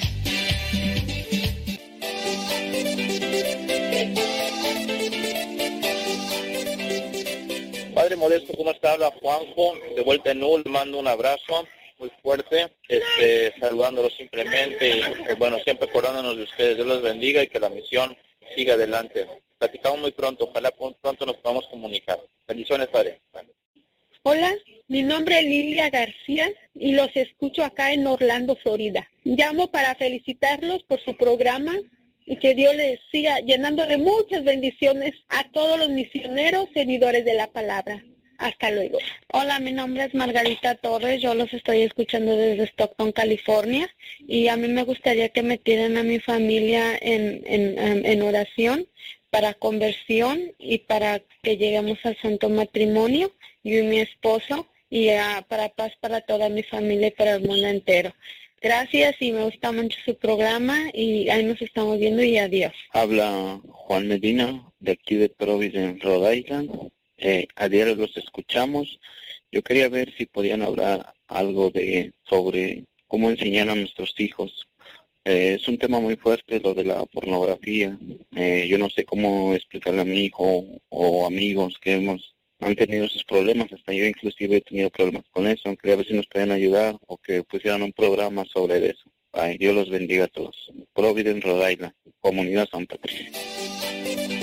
Modesto, 8.24 8.54
¿cómo 8.56 8.72
está? 8.72 8.94
Habla 8.94 9.12
Juanjo, 9.20 9.76
de 9.98 10.02
vuelta 10.02 10.32
en 10.32 10.40
Null, 10.40 10.64
mando 10.68 10.98
un 10.98 11.08
abrazo 11.10 11.68
muy 12.00 12.10
fuerte, 12.22 12.70
este, 12.88 13.54
saludándolos 13.60 14.16
simplemente 14.16 14.90
y 14.98 15.02
eh, 15.02 15.36
bueno, 15.38 15.60
siempre 15.60 15.90
acordándonos 15.90 16.38
de 16.38 16.44
ustedes. 16.44 16.78
Dios 16.78 16.88
los 16.88 17.02
bendiga 17.02 17.44
y 17.44 17.48
que 17.48 17.60
la 17.60 17.68
misión 17.68 18.16
siga 18.56 18.76
adelante. 18.76 19.28
Platicamos 19.58 20.00
muy 20.00 20.12
pronto, 20.14 20.46
ojalá 20.46 20.72
pron- 20.72 20.96
pronto 21.02 21.26
nos 21.26 21.36
podamos 21.36 21.68
comunicar. 21.68 22.18
Bendiciones, 22.48 22.88
Padre. 22.88 23.20
Hola, 24.22 24.54
mi 24.88 25.04
nombre 25.04 25.40
es 25.40 25.44
Lilia 25.44 25.90
García 25.90 26.50
y 26.76 26.94
los 26.94 27.10
escucho 27.16 27.62
acá 27.66 27.92
en 27.92 28.08
Orlando, 28.08 28.56
Florida. 28.56 29.06
Llamo 29.26 29.70
para 29.70 29.96
felicitarlos 29.96 30.82
por 30.84 31.02
su 31.04 31.18
programa 31.18 31.76
y 32.26 32.38
que 32.38 32.56
Dios 32.56 32.74
les 32.74 33.02
siga 33.12 33.42
llenando 33.42 33.86
de 33.86 33.98
muchas 33.98 34.46
bendiciones 34.46 35.12
a 35.28 35.52
todos 35.52 35.78
los 35.78 35.90
misioneros 35.90 36.70
seguidores 36.74 37.26
de 37.26 37.34
la 37.34 37.48
palabra. 37.52 38.02
Hasta 38.44 38.72
luego. 38.72 38.98
Hola, 39.32 39.60
mi 39.60 39.72
nombre 39.72 40.04
es 40.04 40.14
Margarita 40.14 40.76
Torres, 40.76 41.22
yo 41.22 41.34
los 41.34 41.54
estoy 41.54 41.84
escuchando 41.84 42.36
desde 42.36 42.66
Stockton, 42.66 43.14
California 43.14 43.90
y 44.28 44.50
a 44.50 44.58
mí 44.58 44.68
me 44.68 44.84
gustaría 44.84 45.30
que 45.30 45.42
metieran 45.44 45.96
a 45.96 46.04
mi 46.04 46.20
familia 46.20 46.98
en, 47.02 47.42
en, 47.46 48.06
en- 48.06 48.22
oración 48.22 48.86
para 49.30 49.54
conversión 49.54 50.42
y 50.60 50.80
para 50.80 51.22
que 51.42 51.56
lleguemos 51.56 51.98
al 52.04 52.18
santo 52.22 52.50
matrimonio, 52.50 53.32
yo 53.64 53.80
y 53.80 53.84
mi 53.84 54.00
esposo, 54.02 54.68
y 54.90 55.08
ah, 55.10 55.46
para 55.48 55.70
paz 55.70 55.94
para 56.02 56.20
toda 56.20 56.50
mi 56.50 56.64
familia 56.64 57.08
y 57.08 57.12
para 57.12 57.36
el 57.36 57.44
mundo 57.48 57.66
entero. 57.68 58.14
Gracias 58.62 59.16
y 59.22 59.32
me 59.32 59.44
gusta 59.46 59.72
mucho 59.72 59.98
su 60.06 60.18
programa 60.18 60.78
y 60.94 61.30
ahí 61.30 61.46
nos 61.46 61.62
estamos 61.62 61.98
viendo 61.98 62.22
y 62.24 62.38
adiós. 62.38 62.74
Habla 62.92 63.62
Juan 63.70 64.10
Medina, 64.10 64.70
de 64.82 64.92
aquí 64.92 65.16
de 65.16 65.30
Providence, 65.30 66.04
Rhode 66.04 66.36
Island. 66.38 66.70
Eh, 67.26 67.48
a 67.56 67.70
diario 67.70 67.96
los 67.96 68.18
escuchamos. 68.18 69.00
Yo 69.50 69.64
quería 69.64 69.88
ver 69.88 70.14
si 70.18 70.26
podían 70.26 70.62
hablar 70.62 71.14
algo 71.28 71.70
de 71.72 72.12
sobre 72.24 72.84
cómo 73.08 73.30
enseñar 73.30 73.70
a 73.70 73.76
nuestros 73.76 74.14
hijos. 74.20 74.68
Eh, 75.24 75.58
es 75.58 75.66
un 75.70 75.78
tema 75.78 76.02
muy 76.02 76.18
fuerte 76.18 76.60
lo 76.60 76.74
de 76.74 76.84
la 76.84 77.06
pornografía. 77.06 77.98
Eh, 78.36 78.68
yo 78.70 78.78
no 78.78 78.90
sé 78.90 79.06
cómo 79.06 79.54
explicarle 79.56 80.02
a 80.02 80.06
mi 80.06 80.26
hijo 80.26 80.66
o 80.90 81.26
amigos 81.26 81.78
que 81.82 81.94
hemos 81.94 82.36
han 82.60 82.76
tenido 82.76 83.06
esos 83.06 83.24
problemas. 83.24 83.72
Hasta 83.72 83.94
yo 83.94 84.06
inclusive 84.06 84.58
he 84.58 84.62
tenido 84.62 84.90
problemas 84.90 85.24
con 85.32 85.48
eso. 85.48 85.74
Quería 85.78 85.96
ver 85.96 86.08
si 86.08 86.14
nos 86.14 86.28
pueden 86.28 86.52
ayudar 86.52 86.98
o 87.08 87.18
que 87.18 87.44
pusieran 87.44 87.84
un 87.84 87.94
programa 87.94 88.44
sobre 88.46 88.86
eso. 88.90 89.10
Ay, 89.32 89.58
Dios 89.58 89.74
los 89.74 89.90
bendiga 89.90 90.26
a 90.26 90.28
todos. 90.28 90.72
Providence, 90.94 91.48
Rhode 91.48 91.94
Comunidad 92.20 92.68
Santa 92.70 92.98
Cruz. 92.98 94.43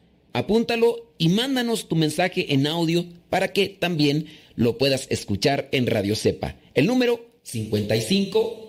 apúntalo 0.33 1.13
y 1.17 1.29
mándanos 1.29 1.87
tu 1.87 1.95
mensaje 1.95 2.53
en 2.53 2.67
audio 2.67 3.05
para 3.29 3.53
que 3.53 3.69
también 3.69 4.27
lo 4.55 4.77
puedas 4.77 5.07
escuchar 5.09 5.69
en 5.71 5.87
Radio 5.87 6.15
Cepa. 6.15 6.55
El 6.73 6.87
número 6.87 7.25
55 7.43 8.61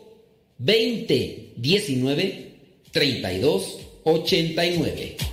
20 0.58 1.52
19 1.56 2.52
32 2.92 3.78
89. 4.04 5.31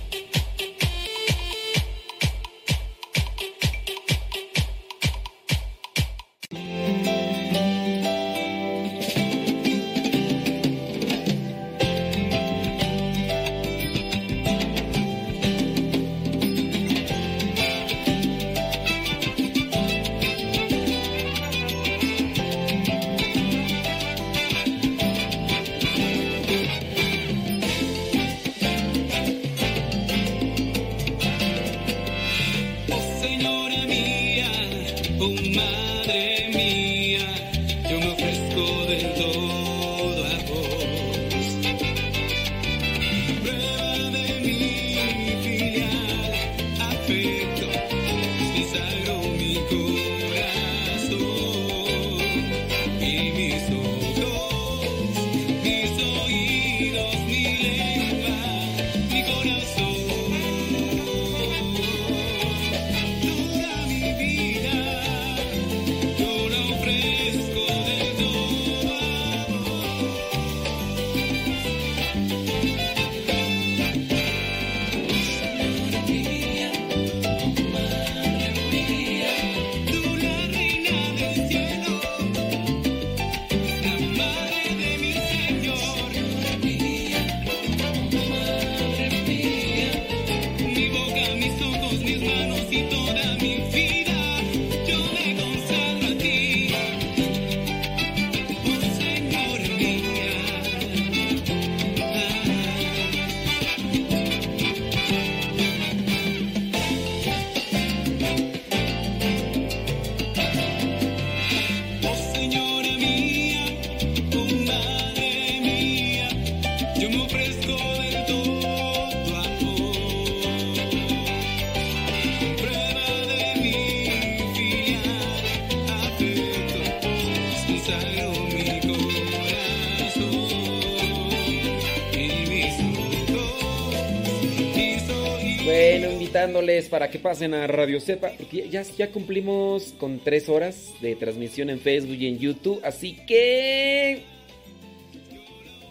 Invitándoles 136.60 136.88
para 136.88 137.10
que 137.10 137.18
pasen 137.18 137.54
a 137.54 137.66
Radio 137.66 138.00
Cepa, 138.00 138.32
porque 138.36 138.68
ya, 138.68 138.82
ya 138.82 139.10
cumplimos 139.10 139.94
con 139.98 140.18
tres 140.20 140.48
horas 140.48 140.92
de 141.00 141.16
transmisión 141.16 141.70
en 141.70 141.80
Facebook 141.80 142.16
y 142.16 142.26
en 142.26 142.38
YouTube, 142.38 142.80
así 142.84 143.16
que 143.26 144.22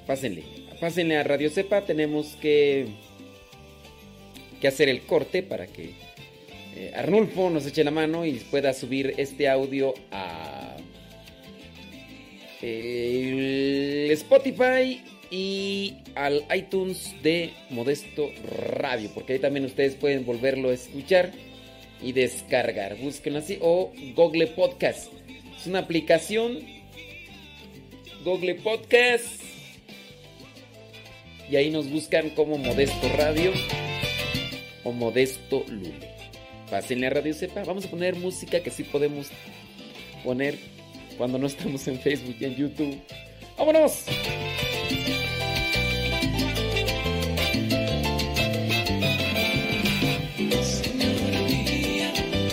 pásenle, 0.06 0.44
pásenle 0.80 1.18
a 1.18 1.24
Radio 1.24 1.50
Cepa, 1.50 1.82
tenemos 1.82 2.36
que, 2.42 2.88
que 4.62 4.68
hacer 4.68 4.90
el 4.90 5.02
corte 5.02 5.44
para 5.44 5.68
que 5.68 5.92
eh, 6.76 6.92
Arnulfo 6.96 7.50
nos 7.50 7.66
eche 7.66 7.84
la 7.84 7.92
mano 7.92 8.26
y 8.26 8.34
pueda 8.34 8.74
subir 8.74 9.16
este 9.18 9.50
audio 9.50 9.94
a 10.12 10.76
el 12.62 14.12
Spotify 14.12 15.02
y 15.32 15.96
al 16.16 16.46
iTunes 16.56 17.16
de 17.22 17.54
Modesto 17.70 18.30
Radio, 18.68 19.12
porque 19.14 19.34
ahí 19.34 19.40
también 19.40 19.66
ustedes 19.66 19.96
pueden 19.96 20.26
volverlo 20.26 20.70
a 20.70 20.74
escuchar 20.74 21.32
y 22.02 22.14
descargar. 22.14 22.98
Búsquenlo 22.98 23.40
así 23.40 23.58
o 23.62 23.92
Google 24.16 24.48
Podcast. 24.48 25.12
Es 25.58 25.68
una 25.68 25.80
aplicación 25.80 26.60
Google 28.24 28.56
Podcast. 28.56 29.42
Y 31.50 31.56
ahí 31.56 31.72
nos 31.72 31.90
buscan 31.90 32.30
como 32.32 32.58
Modesto 32.58 33.10
Radio 33.18 33.52
o 34.84 34.92
Modesto 34.92 35.66
Lule. 35.68 36.10
Pásenle 36.70 37.08
a 37.08 37.10
Radio 37.10 37.34
Sepa. 37.34 37.64
Vamos 37.64 37.86
a 37.86 37.90
poner 37.90 38.16
música 38.16 38.62
que 38.62 38.70
sí 38.70 38.84
podemos 38.84 39.30
poner 40.24 40.58
cuando 41.18 41.38
no 41.40 41.48
estamos 41.48 41.88
en 41.88 42.00
Facebook 42.00 42.36
y 42.40 42.46
en 42.46 42.56
YouTube. 42.56 42.98
¡Vámonos! 43.58 44.06
thank 44.90 45.08
you 45.10 45.29